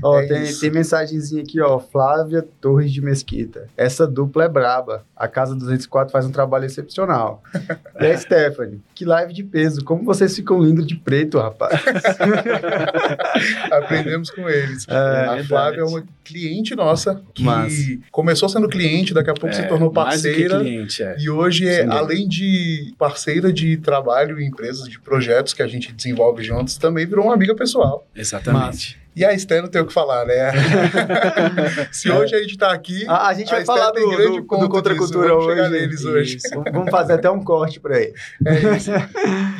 ó, 0.02 0.21
é 0.21 0.26
tem, 0.26 0.54
tem 0.54 0.71
mensagenzinha 0.71 1.42
aqui, 1.42 1.61
ó, 1.61 1.78
Flávia 1.78 2.47
Torres 2.61 2.92
de 2.92 3.00
Mesquita. 3.00 3.68
Essa 3.76 4.06
dupla 4.06 4.44
é 4.44 4.49
braba. 4.49 5.04
A 5.16 5.28
Casa 5.28 5.54
204 5.54 6.12
faz 6.12 6.26
um 6.26 6.33
trabalho 6.33 6.64
excepcional. 6.64 7.42
E 8.01 8.17
Stephanie, 8.17 8.83
que 8.95 9.05
live 9.05 9.33
de 9.33 9.43
peso. 9.43 9.83
Como 9.85 10.05
vocês 10.05 10.35
ficam 10.35 10.61
lindos 10.61 10.87
de 10.87 10.97
preto, 10.97 11.39
rapaz. 11.39 11.81
Aprendemos 13.71 14.31
com 14.31 14.49
eles. 14.49 14.87
É, 14.89 15.41
a 15.41 15.45
Flávia 15.45 15.81
é 15.81 15.85
uma 15.85 16.05
cliente 16.23 16.75
nossa 16.75 17.23
que 17.33 17.43
Mas... 17.43 17.99
começou 18.11 18.49
sendo 18.49 18.69
cliente, 18.69 19.15
daqui 19.15 19.31
a 19.31 19.35
pouco 19.35 19.55
é, 19.55 19.63
se 19.63 19.69
tornou 19.69 19.91
parceira. 19.91 20.61
Cliente, 20.61 21.03
é. 21.03 21.17
E 21.19 21.31
hoje 21.31 21.69
é, 21.69 21.87
além 21.87 22.29
de 22.29 22.95
parceira 22.99 23.53
de 23.53 23.77
trabalho 23.77 24.41
em 24.41 24.49
empresas, 24.49 24.89
de 24.89 24.99
projetos 24.99 25.55
que 25.55 25.63
a 25.63 25.67
gente 25.67 25.93
desenvolve 25.93 26.43
juntos, 26.43 26.77
também 26.77 27.07
virou 27.07 27.27
uma 27.27 27.35
amiga 27.35 27.55
pessoal. 27.55 28.07
Exatamente. 28.15 28.99
Mas... 28.99 29.04
E 29.16 29.25
a 29.25 29.33
Esté 29.33 29.62
não 29.62 29.68
tem 29.68 29.80
o 29.80 29.87
que 29.87 29.92
falar, 29.92 30.26
né? 30.26 30.50
Se 31.92 32.11
hoje 32.11 32.35
a 32.35 32.40
gente 32.40 32.52
está 32.52 32.73
aqui. 32.73 33.06
A, 33.06 33.28
a 33.28 33.35
gente 33.35 33.49
vai 33.49 33.64
falar 33.64 33.92
do, 33.92 34.00
do, 34.00 34.40
do 34.40 34.68
Contracultura 34.68 35.37
hoje. 35.37 35.49
Chegar 35.49 35.71
neles 35.71 36.04
hoje. 36.04 36.38
Vamos 36.73 36.90
fazer 36.90 37.12
até 37.12 37.30
um 37.30 37.42
corte 37.42 37.78
para 37.78 38.00
ele. 38.00 38.14
É 38.44 38.76
isso. 38.76 38.90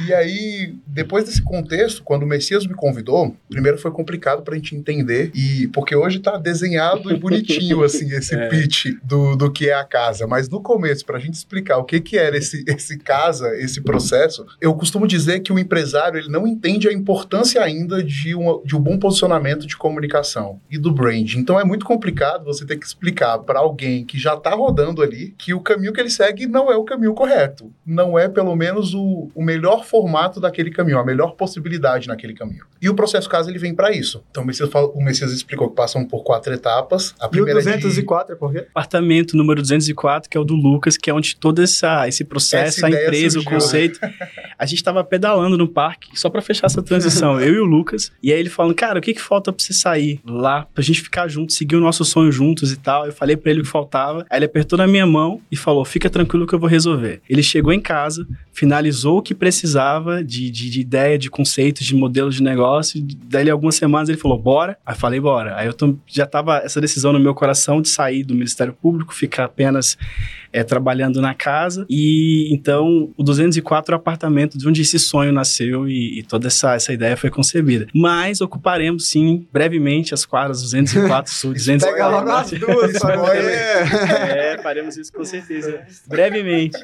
E 0.09 0.13
aí, 0.13 0.75
depois 0.87 1.25
desse 1.25 1.41
contexto, 1.41 2.03
quando 2.03 2.25
o 2.25 2.27
Messias 2.27 2.67
me 2.67 2.75
convidou, 2.75 3.37
primeiro 3.49 3.79
foi 3.79 3.93
complicado 3.93 4.43
para 4.43 4.55
a 4.55 4.57
gente 4.57 4.75
entender, 4.75 5.31
e 5.35 5.69
porque 5.69 5.95
hoje 5.95 6.19
está 6.19 6.37
desenhado 6.37 7.13
e 7.13 7.17
bonitinho, 7.17 7.85
assim, 7.85 8.11
esse 8.13 8.35
é. 8.35 8.49
pitch 8.49 8.87
do, 9.05 9.37
do 9.37 9.53
que 9.53 9.71
é 9.71 9.75
a 9.75 9.85
casa. 9.85 10.27
Mas 10.27 10.49
no 10.49 10.61
começo, 10.61 11.07
para 11.07 11.19
a 11.19 11.21
gente 11.21 11.35
explicar 11.35 11.79
o 11.79 11.85
que, 11.85 12.01
que 12.01 12.19
era 12.19 12.37
esse, 12.37 12.65
esse 12.67 12.99
casa, 12.99 13.55
esse 13.57 13.81
processo, 13.81 14.45
eu 14.61 14.75
costumo 14.75 15.07
dizer 15.07 15.41
que 15.41 15.53
o 15.53 15.59
empresário 15.59 16.19
ele 16.19 16.29
não 16.29 16.45
entende 16.45 16.89
a 16.89 16.93
importância 16.93 17.63
ainda 17.63 18.03
de, 18.03 18.35
uma, 18.35 18.61
de 18.65 18.75
um 18.75 18.81
bom 18.81 18.99
posicionamento 18.99 19.44
de 19.45 19.77
comunicação 19.77 20.61
e 20.71 20.79
do 20.79 20.93
brand. 20.93 21.35
Então 21.35 21.59
é 21.59 21.65
muito 21.65 21.85
complicado 21.85 22.45
você 22.45 22.65
ter 22.65 22.77
que 22.77 22.87
explicar 22.87 23.39
para 23.39 23.61
alguém 23.61 24.05
que 24.05 24.19
já 24.19 24.35
está 24.35 24.51
rodando 24.55 25.03
ali 25.03 25.35
que 25.37 25.53
o 25.53 25.61
caminho 25.61 25.93
que 25.93 26.01
ele 26.01 26.11
segue 26.11 26.47
não 26.47 26.71
é 26.71 26.77
o 26.77 26.85
caminho 26.85 27.15
correto. 27.15 27.71
Não 27.87 28.19
é, 28.19 28.29
pelo 28.29 28.55
menos, 28.57 28.95
o, 28.95 29.31
o 29.35 29.43
melhor 29.43 29.85
formato 29.85 30.41
daquele 30.41 30.71
caminho, 30.71 30.99
a 30.99 31.05
melhor 31.05 31.33
possibilidade 31.33 32.09
naquele 32.09 32.35
caminho. 32.35 32.65
E 32.81 32.89
o 32.89 32.95
processo 32.95 33.29
caso 33.29 33.51
ele 33.51 33.59
vem 33.59 33.75
para 33.75 33.93
isso. 33.93 34.23
Então 34.31 34.43
o 34.43 34.47
Messias, 34.47 34.71
o 34.73 35.03
Messias 35.03 35.33
explicou 35.33 35.69
que 35.69 35.77
passam 35.77 36.05
por 36.05 36.23
quatro 36.23 36.53
etapas. 36.53 37.15
A 37.19 37.29
primeira 37.29 37.61
e 37.61 37.63
o 37.63 37.65
204 37.65 38.25
é, 38.25 38.27
de... 38.27 38.33
é 38.33 38.39
por 38.39 38.53
quê? 38.53 38.67
Apartamento 38.71 39.37
número 39.37 39.61
204, 39.61 40.29
que 40.31 40.37
é 40.37 40.41
o 40.41 40.45
do 40.45 40.55
Lucas, 40.55 40.97
que 40.97 41.11
é 41.11 41.15
onde 41.15 41.37
todo 41.37 41.63
essa, 41.63 42.07
esse 42.09 42.25
processo, 42.25 42.79
essa 42.79 42.87
a 42.87 42.91
empresa, 42.91 43.41
surgiu. 43.41 43.51
o 43.51 43.55
conceito. 43.55 44.01
a 44.59 44.67
gente 44.67 44.79
estava 44.79 45.03
pedalando 45.03 45.57
no 45.57 45.69
parque, 45.69 46.19
só 46.19 46.31
para 46.31 46.43
fechar 46.43 46.67
essa 46.67 46.83
transição, 46.83 47.41
eu 47.43 47.55
e 47.55 47.61
o 47.61 47.65
Lucas, 47.65 48.13
e 48.23 48.33
aí 48.33 48.39
ele 48.39 48.51
falando, 48.51 48.75
cara, 48.75 48.99
o 48.99 49.03
que 49.03 49.15
que 49.15 49.21
falta 49.35 49.53
pra 49.53 49.65
você 49.65 49.73
sair 49.73 50.21
lá, 50.25 50.67
pra 50.73 50.83
gente 50.83 51.03
ficar 51.03 51.27
junto, 51.27 51.53
seguir 51.53 51.77
o 51.77 51.81
nosso 51.81 52.05
sonho 52.05 52.31
juntos 52.31 52.71
e 52.73 52.77
tal. 52.77 53.07
Eu 53.07 53.13
falei 53.13 53.37
pra 53.37 53.51
ele 53.51 53.61
o 53.61 53.65
que 53.65 53.69
faltava. 53.69 54.25
Aí 54.31 54.39
ele 54.39 54.45
apertou 54.45 54.79
na 54.79 54.87
minha 54.87 55.07
mão 55.07 55.41
e 55.51 55.57
falou: 55.57 55.85
fica 55.85 56.09
tranquilo 56.09 56.47
que 56.47 56.55
eu 56.55 56.59
vou 56.59 56.69
resolver. 56.69 57.21
Ele 57.29 57.43
chegou 57.43 57.73
em 57.73 57.81
casa, 57.81 58.27
finalizou 58.55 59.19
o 59.19 59.23
que 59.23 59.35
precisava 59.35 60.23
de, 60.23 60.51
de, 60.51 60.71
de 60.71 60.81
ideia, 60.81 61.19
de 61.19 61.29
conceitos, 61.29 61.85
de 61.85 61.95
modelos 61.95 62.37
de 62.37 62.43
negócio. 62.43 63.05
Daí, 63.25 63.51
algumas 63.51 63.75
semanas, 63.75 64.09
ele 64.09 64.17
falou: 64.17 64.39
bora. 64.39 64.79
Aí 64.87 64.95
falei: 64.95 65.21
bora. 65.21 65.57
Aí 65.57 65.67
eu 65.67 65.75
tô, 65.75 65.97
já 66.07 66.25
tava 66.25 66.59
essa 66.59 66.81
decisão 66.81 67.13
no 67.13 67.19
meu 67.19 67.35
coração 67.35 67.83
de 67.83 67.89
sair 67.89 68.23
do 68.23 68.35
Ministério 68.35 68.73
Público, 68.73 69.13
ficar 69.13 69.45
apenas 69.45 69.99
é, 70.55 70.63
trabalhando 70.63 71.21
na 71.21 71.35
casa. 71.35 71.85
E 71.91 72.49
então 72.55 73.13
o 73.17 73.25
204 73.25 73.93
é 73.93 73.97
o 73.97 73.99
apartamento 73.99 74.57
de 74.57 74.69
onde 74.69 74.83
esse 74.83 75.01
sonho 75.01 75.33
nasceu 75.33 75.89
e, 75.89 76.21
e, 76.21 76.23
toda 76.23 76.47
essa, 76.47 76.75
essa 76.75 76.93
ideia 76.93 77.17
foi 77.17 77.29
concebida. 77.29 77.89
Mas 77.93 78.41
ocuparemos 78.41 79.09
sim 79.09 79.47
brevemente 79.53 80.15
as 80.15 80.25
quadras 80.25 80.63
204 80.63 81.25
Sul, 81.35 81.53
204. 81.53 81.93
Pega 81.93 82.09
logo 82.09 82.31
as 82.31 82.51
duas, 82.55 82.95
é, 83.05 84.59
faremos 84.63 84.97
isso 84.97 85.13
com 85.13 85.25
certeza. 85.25 85.83
brevemente. 86.07 86.79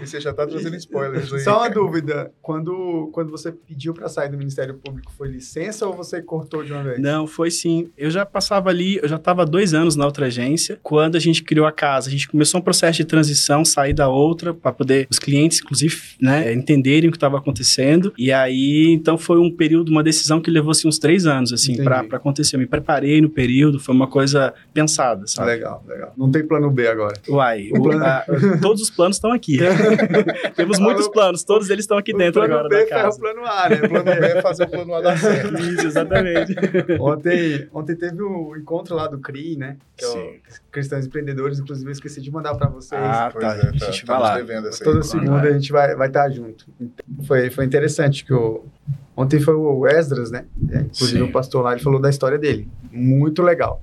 E 0.00 0.06
você 0.06 0.20
já 0.20 0.30
está 0.30 0.46
trazendo 0.46 0.76
spoilers 0.76 1.32
aí. 1.32 1.40
Só 1.40 1.58
uma 1.58 1.70
dúvida. 1.70 2.32
Quando, 2.40 3.10
quando 3.12 3.30
você 3.30 3.52
pediu 3.52 3.92
para 3.92 4.08
sair 4.08 4.30
do 4.30 4.38
Ministério 4.38 4.74
Público, 4.74 5.12
foi 5.16 5.28
licença 5.28 5.86
ou 5.86 5.94
você 5.94 6.22
cortou 6.22 6.62
de 6.64 6.72
uma 6.72 6.82
vez? 6.82 7.00
Não, 7.00 7.26
foi 7.26 7.50
sim. 7.50 7.90
Eu 7.96 8.10
já 8.10 8.24
passava 8.24 8.70
ali, 8.70 8.98
eu 9.02 9.08
já 9.08 9.16
estava 9.16 9.44
dois 9.44 9.74
anos 9.74 9.96
na 9.96 10.04
outra 10.04 10.26
agência. 10.26 10.78
Quando 10.82 11.16
a 11.16 11.20
gente 11.20 11.42
criou 11.42 11.66
a 11.66 11.72
casa, 11.72 12.08
a 12.08 12.10
gente 12.10 12.28
começou 12.28 12.60
um 12.60 12.62
processo 12.62 12.98
de 12.98 13.04
transição, 13.04 13.64
sair 13.64 13.92
da 13.92 14.08
outra, 14.08 14.54
para 14.54 14.72
poder 14.72 15.06
os 15.10 15.18
clientes, 15.18 15.60
inclusive, 15.60 15.96
né, 16.20 16.52
entenderem 16.52 17.08
o 17.08 17.12
que 17.12 17.16
estava 17.16 17.38
acontecendo. 17.38 18.12
E 18.16 18.32
aí, 18.32 18.92
então, 18.92 19.18
foi 19.18 19.38
um 19.38 19.50
período, 19.50 19.90
uma 19.90 20.02
decisão 20.02 20.40
que 20.40 20.50
levou 20.50 20.70
assim, 20.70 20.88
uns 20.88 20.98
três 20.98 21.26
anos, 21.26 21.52
assim, 21.52 21.82
para 21.82 22.00
acontecer. 22.12 22.56
Eu 22.56 22.60
me 22.60 22.66
preparei 22.66 23.20
no 23.20 23.28
período, 23.28 23.78
foi 23.78 23.94
uma 23.94 24.06
coisa 24.06 24.54
pensada, 24.72 25.26
sabe? 25.26 25.48
Legal, 25.48 25.84
legal. 25.86 26.12
Não 26.16 26.30
tem 26.30 26.46
plano 26.46 26.70
B 26.70 26.86
agora. 26.86 27.14
Uai, 27.28 27.70
o, 27.72 27.90
a, 27.92 28.24
todos 28.60 28.82
os 28.82 28.90
planos 28.90 29.16
estão 29.16 29.32
aqui. 29.32 29.58
Temos 30.56 30.78
muitos 30.78 31.08
planos, 31.08 31.44
todos 31.44 31.70
eles 31.70 31.84
estão 31.84 31.96
aqui 31.96 32.12
dentro 32.12 32.42
agora 32.42 32.68
B 32.68 32.84
da 32.84 32.86
casa. 32.88 33.16
o 33.16 33.20
plano 33.20 33.44
A, 33.44 33.68
né? 33.68 33.76
O 33.76 33.88
plano 33.88 34.04
B 34.04 34.26
é 34.26 34.42
fazer 34.42 34.64
o 34.64 34.70
plano 34.70 34.94
A 34.94 35.00
dar 35.00 35.16
certo. 35.18 35.54
Isso, 35.54 35.86
exatamente. 35.86 36.54
ontem, 37.00 37.68
ontem 37.72 37.96
teve 37.96 38.22
o 38.22 38.50
um 38.50 38.56
encontro 38.56 38.94
lá 38.94 39.06
do 39.06 39.18
CRI, 39.18 39.56
né? 39.56 39.76
Que 39.96 40.04
Sim. 40.04 40.18
é 40.18 40.20
o 40.20 40.70
Cristãos 40.70 41.06
Empreendedores, 41.06 41.58
inclusive 41.58 41.88
eu 41.88 41.92
esqueci 41.92 42.20
de 42.20 42.30
mandar 42.30 42.54
para 42.54 42.68
vocês. 42.68 43.00
Ah, 43.00 43.32
tá. 43.38 43.56
É, 43.56 43.78
tá. 43.78 43.86
A 43.86 43.90
gente 43.90 44.06
vai 44.06 44.20
lá. 44.20 44.38
Toda 44.82 45.02
segunda 45.02 45.42
a 45.42 45.52
gente 45.52 45.72
vai, 45.72 45.94
vai 45.94 46.08
estar 46.08 46.28
junto. 46.30 46.66
Foi, 47.26 47.50
foi 47.50 47.64
interessante 47.64 48.24
que 48.24 48.32
o... 48.32 48.64
Ontem 49.16 49.38
foi 49.40 49.54
o 49.54 49.86
Esdras, 49.86 50.30
né? 50.30 50.46
É, 50.70 50.78
inclusive 50.78 51.18
Sim. 51.18 51.22
o 51.22 51.32
pastor 51.32 51.62
lá, 51.62 51.72
ele 51.72 51.82
falou 51.82 52.00
da 52.00 52.08
história 52.08 52.38
dele. 52.38 52.66
Muito 52.90 53.42
legal. 53.42 53.82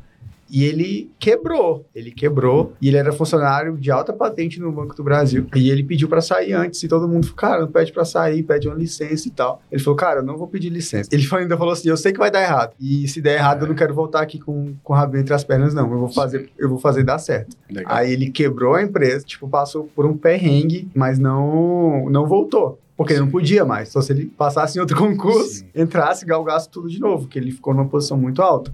E 0.50 0.63
ele 0.63 1.12
quebrou. 1.20 1.86
Ele 1.94 2.12
quebrou. 2.12 2.74
E 2.82 2.88
ele 2.88 2.98
era 2.98 3.12
funcionário 3.12 3.77
de 3.77 3.91
alta 3.91 4.12
patente 4.12 4.60
no 4.60 4.72
Banco 4.72 4.96
do 4.96 5.03
Brasil. 5.03 5.48
E 5.56 5.70
ele 5.70 5.84
pediu 5.84 6.08
para 6.08 6.22
sair 6.22 6.53
antes. 6.53 6.82
E 6.84 6.88
todo 6.88 7.08
mundo 7.08 7.25
falou, 7.25 7.38
cara, 7.38 7.62
não 7.62 7.72
pede 7.72 7.91
para 7.91 8.06
sair, 8.06 8.44
pede 8.44 8.68
uma 8.68 8.75
licença 8.75 9.27
e 9.27 9.32
tal. 9.32 9.62
Ele 9.72 9.82
falou, 9.82 9.96
cara, 9.98 10.20
eu 10.20 10.24
não 10.24 10.38
vou 10.38 10.48
pedir 10.48 10.70
licença. 10.70 11.10
Ele 11.12 11.27
ainda 11.32 11.58
falou 11.58 11.74
assim: 11.74 11.89
eu 11.89 11.98
sei 11.98 12.12
que 12.12 12.20
vai 12.20 12.32
dar 12.32 12.41
errado. 12.41 12.74
E 12.79 13.08
se 13.08 13.22
der 13.22 13.36
errado, 13.36 13.62
é. 13.62 13.63
eu 13.63 13.68
não 13.70 13.75
quero 13.75 13.94
voltar 13.94 14.22
aqui 14.22 14.39
com, 14.39 14.74
com 14.84 14.94
o 14.94 14.96
rabinho 14.96 15.22
entre 15.22 15.34
as 15.34 15.44
pernas, 15.44 15.74
não. 15.74 15.91
Eu 15.91 16.00
vou 16.00 16.10
fazer, 16.10 16.50
eu 16.58 16.70
vou 16.70 16.79
fazer 16.79 17.03
dar 17.03 17.20
certo. 17.20 17.56
Legal. 17.70 17.94
Aí 17.94 18.12
ele 18.12 18.29
quebrou 18.32 18.75
a 18.75 18.82
empresa, 18.82 19.25
tipo, 19.25 19.48
passou 19.48 19.89
por 19.96 20.06
um 20.06 20.18
perrengue, 20.18 20.89
mas 20.96 21.20
não, 21.20 22.10
não 22.10 22.26
voltou. 22.26 22.80
Porque 23.00 23.14
Sim. 23.14 23.20
ele 23.20 23.26
não 23.28 23.32
podia 23.32 23.64
mais. 23.64 23.88
Só 23.88 24.02
se 24.02 24.12
ele 24.12 24.26
passasse 24.26 24.78
em 24.78 24.82
outro 24.82 24.98
concurso, 25.00 25.60
Sim. 25.60 25.66
entrasse, 25.74 26.26
galgasse 26.26 26.70
tudo 26.70 26.90
de 26.90 27.00
novo, 27.00 27.24
porque 27.24 27.40
ele 27.40 27.50
ficou 27.50 27.74
numa 27.74 27.88
posição 27.88 28.18
muito 28.18 28.42
alta. 28.42 28.74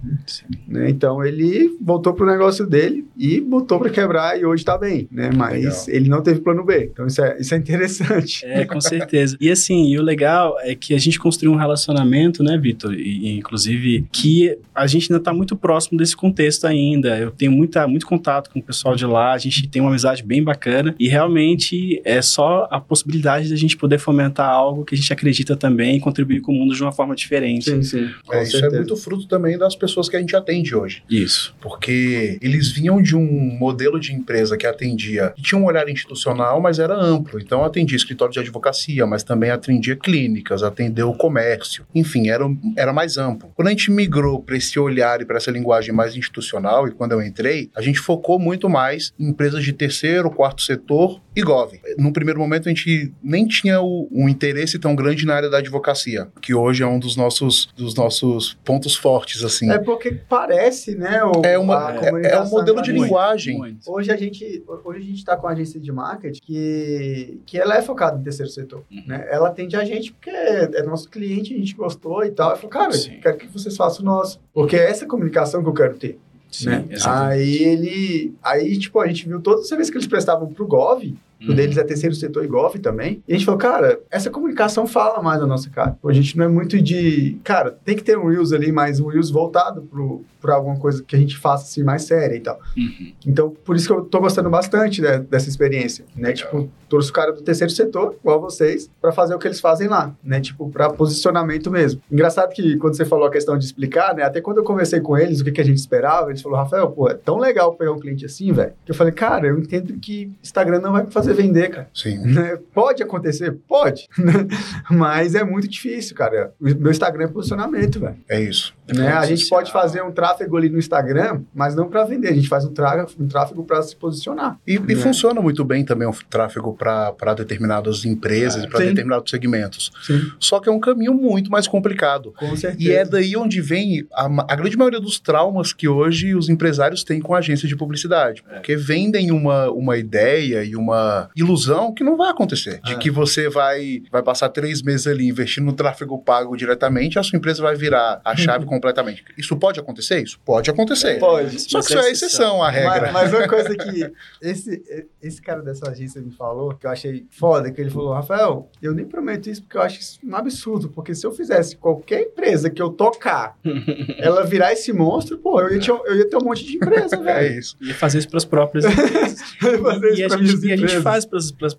Né? 0.66 0.90
Então 0.90 1.24
ele 1.24 1.76
voltou 1.80 2.12
pro 2.12 2.26
negócio 2.26 2.66
dele 2.66 3.06
e 3.16 3.40
botou 3.40 3.78
para 3.78 3.88
quebrar 3.88 4.36
e 4.36 4.44
hoje 4.44 4.64
tá 4.64 4.76
bem, 4.76 5.06
né? 5.12 5.30
Mas 5.32 5.52
legal. 5.52 5.84
ele 5.86 6.08
não 6.08 6.22
teve 6.22 6.40
plano 6.40 6.64
B. 6.64 6.90
Então 6.92 7.06
isso 7.06 7.22
é, 7.22 7.38
isso 7.38 7.54
é 7.54 7.56
interessante. 7.56 8.44
É, 8.44 8.64
com 8.64 8.80
certeza. 8.80 9.36
e 9.40 9.48
assim, 9.48 9.92
e 9.92 9.96
o 9.96 10.02
legal 10.02 10.56
é 10.58 10.74
que 10.74 10.92
a 10.92 10.98
gente 10.98 11.20
construiu 11.20 11.52
um 11.52 11.56
relacionamento, 11.56 12.42
né, 12.42 12.58
Vitor? 12.58 12.94
E, 12.94 13.38
inclusive, 13.38 14.08
que 14.10 14.58
a 14.74 14.88
gente 14.88 15.12
ainda 15.12 15.22
tá 15.22 15.32
muito 15.32 15.54
próximo 15.54 15.96
desse 15.96 16.16
contexto 16.16 16.66
ainda. 16.66 17.16
Eu 17.16 17.30
tenho 17.30 17.52
muita, 17.52 17.86
muito 17.86 18.04
contato 18.04 18.50
com 18.50 18.58
o 18.58 18.62
pessoal 18.62 18.96
de 18.96 19.06
lá, 19.06 19.34
a 19.34 19.38
gente 19.38 19.68
tem 19.68 19.80
uma 19.80 19.90
amizade 19.90 20.24
bem 20.24 20.42
bacana 20.42 20.96
e 20.98 21.06
realmente 21.06 22.02
é 22.04 22.20
só 22.20 22.66
a 22.72 22.80
possibilidade 22.80 23.48
da 23.48 23.54
gente 23.54 23.76
poder 23.76 24.00
fomentar 24.00 24.15
fomentar 24.16 24.48
algo 24.48 24.84
que 24.84 24.94
a 24.94 24.98
gente 24.98 25.12
acredita 25.12 25.56
também 25.56 25.96
e 25.96 26.00
contribuir 26.00 26.40
com 26.40 26.52
o 26.52 26.54
mundo 26.54 26.74
de 26.74 26.82
uma 26.82 26.92
forma 26.92 27.14
diferente. 27.14 27.70
Sim, 27.70 27.82
sim. 27.82 28.10
É, 28.30 28.42
isso 28.42 28.64
é 28.64 28.70
muito 28.70 28.96
fruto 28.96 29.28
também 29.28 29.58
das 29.58 29.76
pessoas 29.76 30.08
que 30.08 30.16
a 30.16 30.20
gente 30.20 30.34
atende 30.34 30.74
hoje. 30.74 31.02
Isso. 31.08 31.54
Porque 31.60 32.38
eles 32.40 32.70
vinham 32.70 33.02
de 33.02 33.14
um 33.14 33.26
modelo 33.58 34.00
de 34.00 34.12
empresa 34.12 34.56
que 34.56 34.66
atendia, 34.66 35.32
que 35.36 35.42
tinha 35.42 35.60
um 35.60 35.64
olhar 35.64 35.88
institucional, 35.88 36.60
mas 36.60 36.78
era 36.78 36.94
amplo. 36.94 37.38
Então 37.38 37.62
atendia 37.62 37.96
escritório 37.96 38.32
de 38.32 38.40
advocacia, 38.40 39.06
mas 39.06 39.22
também 39.22 39.50
atendia 39.50 39.94
clínicas, 39.96 40.62
atendeu 40.62 41.10
o 41.10 41.16
comércio. 41.16 41.84
Enfim, 41.94 42.28
era, 42.28 42.44
era 42.76 42.92
mais 42.92 43.18
amplo. 43.18 43.50
Quando 43.54 43.68
a 43.68 43.70
gente 43.70 43.90
migrou 43.90 44.42
para 44.42 44.56
esse 44.56 44.78
olhar 44.78 45.20
e 45.20 45.24
para 45.24 45.36
essa 45.36 45.50
linguagem 45.50 45.94
mais 45.94 46.16
institucional, 46.16 46.88
e 46.88 46.92
quando 46.92 47.12
eu 47.12 47.22
entrei, 47.22 47.70
a 47.74 47.82
gente 47.82 47.98
focou 47.98 48.38
muito 48.38 48.68
mais 48.68 49.12
em 49.18 49.28
empresas 49.28 49.62
de 49.64 49.72
terceiro, 49.72 50.30
quarto 50.30 50.62
setor 50.62 51.20
e 51.34 51.42
Gov. 51.42 51.78
Num 51.98 52.12
primeiro 52.12 52.40
momento, 52.40 52.68
a 52.68 52.70
gente 52.70 53.12
nem 53.22 53.46
tinha 53.46 53.80
o, 53.80 54.05
um 54.10 54.28
interesse 54.28 54.78
tão 54.78 54.94
grande 54.94 55.26
na 55.26 55.34
área 55.34 55.50
da 55.50 55.58
advocacia, 55.58 56.28
que 56.40 56.54
hoje 56.54 56.82
é 56.82 56.86
um 56.86 56.98
dos 56.98 57.16
nossos, 57.16 57.68
dos 57.76 57.94
nossos 57.94 58.56
pontos 58.64 58.96
fortes, 58.96 59.44
assim. 59.44 59.70
É 59.70 59.78
porque 59.78 60.12
parece, 60.28 60.94
né? 60.96 61.22
O, 61.24 61.42
é, 61.44 61.58
uma, 61.58 61.94
é, 61.94 62.32
é 62.32 62.40
um 62.40 62.48
modelo 62.48 62.82
de 62.82 62.92
muito, 62.92 63.04
linguagem. 63.04 63.58
Muito. 63.58 63.90
Hoje 63.90 64.10
a 64.10 64.16
gente 64.16 64.64
hoje 64.84 64.98
a 64.98 65.02
gente 65.02 65.18
está 65.18 65.36
com 65.36 65.46
a 65.46 65.52
agência 65.52 65.80
de 65.80 65.92
marketing 65.92 66.40
que, 66.40 67.40
que 67.44 67.58
ela 67.58 67.76
é 67.76 67.82
focada 67.82 68.16
no 68.16 68.24
terceiro 68.24 68.50
setor, 68.50 68.84
uhum. 68.90 69.02
né? 69.06 69.26
Ela 69.30 69.48
atende 69.48 69.76
a 69.76 69.84
gente 69.84 70.12
porque 70.12 70.30
é, 70.30 70.82
nosso 70.82 71.08
cliente, 71.10 71.54
a 71.54 71.56
gente 71.56 71.74
gostou 71.74 72.24
e 72.24 72.30
tal. 72.30 72.50
Eu 72.50 72.56
falo, 72.56 72.68
cara, 72.68 72.92
Sim. 72.92 73.18
quero 73.20 73.36
que 73.36 73.46
vocês 73.46 73.76
façam 73.76 74.02
o 74.02 74.06
nosso. 74.06 74.40
Porque 74.52 74.76
é 74.76 74.90
essa 74.90 75.06
comunicação 75.06 75.62
que 75.62 75.68
eu 75.68 75.74
quero 75.74 75.96
ter. 75.96 76.18
Sim, 76.50 76.66
né? 76.70 76.84
Aí 77.04 77.62
ele. 77.62 78.34
Aí, 78.42 78.78
tipo, 78.78 79.00
a 79.00 79.06
gente 79.06 79.28
viu 79.28 79.40
todas 79.40 79.62
as 79.62 79.68
serviços 79.68 79.90
que 79.90 79.98
eles 79.98 80.06
prestavam 80.06 80.46
pro 80.52 80.66
Gov, 80.66 81.14
o 81.40 81.54
deles 81.54 81.76
é 81.76 81.84
terceiro 81.84 82.14
setor 82.14 82.44
e 82.44 82.48
golfe 82.48 82.78
também. 82.78 83.22
E 83.26 83.32
a 83.32 83.36
gente 83.36 83.44
falou, 83.44 83.58
cara, 83.58 84.00
essa 84.10 84.30
comunicação 84.30 84.86
fala 84.86 85.22
mais 85.22 85.40
da 85.40 85.46
nossa 85.46 85.68
cara. 85.70 85.96
a 86.02 86.12
gente 86.12 86.36
não 86.36 86.44
é 86.44 86.48
muito 86.48 86.80
de. 86.80 87.38
Cara, 87.44 87.70
tem 87.84 87.96
que 87.96 88.02
ter 88.02 88.18
um 88.18 88.28
Reels 88.28 88.52
ali, 88.52 88.72
mas 88.72 89.00
um 89.00 89.06
Reels 89.08 89.30
voltado 89.30 89.82
pro, 89.82 90.24
pra 90.40 90.54
alguma 90.54 90.76
coisa 90.78 91.02
que 91.02 91.14
a 91.14 91.18
gente 91.18 91.36
faça 91.36 91.64
assim 91.64 91.82
mais 91.82 92.02
séria 92.02 92.36
e 92.36 92.40
tal. 92.40 92.60
Uhum. 92.76 93.12
Então, 93.26 93.50
por 93.64 93.76
isso 93.76 93.86
que 93.86 93.92
eu 93.92 94.02
tô 94.02 94.20
gostando 94.20 94.48
bastante 94.48 95.02
né, 95.02 95.18
dessa 95.18 95.48
experiência, 95.48 96.04
né? 96.14 96.28
Legal. 96.28 96.34
Tipo, 96.34 96.70
trouxe 96.88 97.10
o 97.10 97.12
cara 97.12 97.32
do 97.32 97.42
terceiro 97.42 97.72
setor, 97.72 98.16
igual 98.20 98.40
vocês, 98.40 98.90
para 99.00 99.12
fazer 99.12 99.34
o 99.34 99.38
que 99.38 99.48
eles 99.48 99.60
fazem 99.60 99.88
lá, 99.88 100.14
né? 100.22 100.40
Tipo, 100.40 100.70
para 100.70 100.90
posicionamento 100.90 101.70
mesmo. 101.70 102.00
Engraçado 102.10 102.52
que 102.52 102.76
quando 102.76 102.96
você 102.96 103.04
falou 103.04 103.26
a 103.26 103.30
questão 103.30 103.58
de 103.58 103.64
explicar, 103.64 104.14
né? 104.14 104.22
Até 104.22 104.40
quando 104.40 104.58
eu 104.58 104.64
conversei 104.64 105.00
com 105.00 105.16
eles, 105.18 105.40
o 105.40 105.44
que, 105.44 105.52
que 105.52 105.60
a 105.60 105.64
gente 105.64 105.78
esperava, 105.78 106.30
eles 106.30 106.40
falaram, 106.40 106.64
Rafael, 106.64 106.90
pô, 106.90 107.08
é 107.08 107.14
tão 107.14 107.38
legal 107.38 107.74
pegar 107.74 107.92
um 107.92 107.98
cliente 107.98 108.24
assim, 108.24 108.52
velho, 108.52 108.72
que 108.84 108.92
eu 108.92 108.94
falei, 108.94 109.12
cara, 109.12 109.48
eu 109.48 109.58
entendo 109.58 109.98
que 109.98 110.32
Instagram 110.42 110.80
não 110.80 110.92
vai 110.92 111.04
me 111.04 111.10
fazer 111.10 111.25
vender, 111.34 111.70
cara. 111.70 111.90
Sim. 111.94 112.18
Né? 112.18 112.58
Pode 112.74 113.02
acontecer? 113.02 113.56
Pode. 113.68 114.08
Mas 114.90 115.34
é 115.34 115.44
muito 115.44 115.68
difícil, 115.68 116.14
cara. 116.14 116.52
O 116.60 116.64
meu 116.64 116.90
Instagram 116.90 117.24
é 117.24 117.28
posicionamento, 117.28 118.00
velho. 118.00 118.16
É 118.28 118.40
isso. 118.40 118.74
Né? 118.94 119.08
A 119.08 119.26
gente 119.26 119.48
pode 119.48 119.72
fazer 119.72 120.02
um 120.02 120.12
tráfego 120.12 120.56
ali 120.56 120.68
no 120.68 120.78
Instagram, 120.78 121.42
mas 121.54 121.74
não 121.74 121.88
para 121.88 122.04
vender. 122.04 122.28
A 122.28 122.34
gente 122.34 122.48
faz 122.48 122.64
um, 122.64 122.72
tráfego, 122.72 123.10
um 123.18 123.28
tráfego 123.28 123.64
para 123.64 123.82
se 123.82 123.96
posicionar. 123.96 124.58
E, 124.66 124.78
né? 124.78 124.86
e, 124.90 124.96
funciona 124.96 125.40
muito 125.40 125.64
bem 125.64 125.84
também 125.84 126.06
o 126.06 126.14
tráfego 126.28 126.74
para 126.74 127.34
determinadas 127.34 128.04
empresas 128.04 128.62
é, 128.62 128.66
e 128.66 128.70
para 128.70 128.80
determinados 128.80 129.30
segmentos. 129.30 129.90
Sim. 130.02 130.30
Só 130.38 130.60
que 130.60 130.68
é 130.68 130.72
um 130.72 130.80
caminho 130.80 131.14
muito 131.14 131.50
mais 131.50 131.66
complicado. 131.66 132.32
Com 132.36 132.56
certeza. 132.56 132.82
E 132.82 132.92
é 132.92 133.04
daí 133.04 133.36
onde 133.36 133.60
vem 133.60 134.06
a, 134.12 134.26
a 134.52 134.56
grande 134.56 134.76
maioria 134.76 135.00
dos 135.00 135.18
traumas 135.18 135.72
que 135.72 135.88
hoje 135.88 136.34
os 136.34 136.48
empresários 136.48 137.02
têm 137.02 137.20
com 137.20 137.34
a 137.34 137.38
agência 137.38 137.68
de 137.68 137.76
publicidade. 137.76 138.42
É. 138.48 138.54
Porque 138.54 138.76
vendem 138.76 139.30
uma, 139.30 139.70
uma 139.70 139.96
ideia 139.96 140.64
e 140.64 140.76
uma 140.76 141.28
ilusão 141.34 141.92
que 141.92 142.04
não 142.04 142.16
vai 142.16 142.30
acontecer. 142.30 142.80
De 142.84 142.92
é. 142.92 142.96
que 142.96 143.10
você 143.10 143.48
vai, 143.48 144.02
vai 144.10 144.22
passar 144.22 144.48
três 144.48 144.82
meses 144.82 145.06
ali 145.06 145.28
investindo 145.28 145.66
no 145.66 145.72
tráfego 145.72 146.18
pago 146.18 146.56
diretamente, 146.56 147.18
a 147.18 147.22
sua 147.22 147.36
empresa 147.36 147.62
vai 147.62 147.74
virar 147.74 148.20
a 148.24 148.34
chave 148.36 148.64
completamente. 148.76 149.24
Isso 149.36 149.56
pode 149.56 149.80
acontecer? 149.80 150.22
Isso 150.22 150.38
pode 150.44 150.70
acontecer. 150.70 151.18
Pode. 151.18 151.60
Só 151.60 151.80
que 151.80 151.86
isso 151.86 151.98
é 151.98 152.10
exceção 152.10 152.62
à 152.62 152.70
regra. 152.70 153.12
Mas, 153.12 153.30
mas 153.30 153.32
uma 153.32 153.48
coisa 153.48 153.74
que 153.74 154.12
esse, 154.40 155.08
esse 155.22 155.42
cara 155.42 155.62
dessa 155.62 155.90
agência 155.90 156.20
me 156.20 156.30
falou, 156.30 156.74
que 156.74 156.86
eu 156.86 156.90
achei 156.90 157.26
foda, 157.30 157.70
que 157.70 157.80
ele 157.80 157.90
falou, 157.90 158.12
Rafael, 158.12 158.70
eu 158.80 158.94
nem 158.94 159.04
prometo 159.04 159.48
isso 159.48 159.62
porque 159.62 159.76
eu 159.76 159.82
acho 159.82 160.00
isso 160.00 160.18
um 160.24 160.34
absurdo, 160.34 160.88
porque 160.90 161.14
se 161.14 161.26
eu 161.26 161.32
fizesse 161.32 161.76
qualquer 161.76 162.22
empresa 162.22 162.70
que 162.70 162.80
eu 162.80 162.90
tocar, 162.90 163.56
ela 164.18 164.44
virar 164.44 164.72
esse 164.72 164.92
monstro, 164.92 165.38
pô, 165.38 165.60
eu 165.60 165.74
ia, 165.74 165.80
ter, 165.80 165.90
eu 165.90 166.16
ia 166.16 166.28
ter 166.28 166.36
um 166.36 166.44
monte 166.44 166.64
de 166.64 166.76
empresa, 166.76 167.16
velho. 167.20 167.46
É 167.46 167.58
isso. 167.58 167.76
Ia 167.80 167.94
fazer 167.94 168.18
isso 168.18 168.28
para 168.28 168.38
as 168.38 168.44
próprias 168.44 168.84
empresas. 168.84 169.40
fazer 169.58 170.08
isso 170.08 170.20
e, 170.20 170.24
a 170.24 170.28
gente, 170.28 170.66
e 170.66 170.72
a 170.72 170.76
gente 170.76 171.00
faz 171.00 171.24
para 171.24 171.38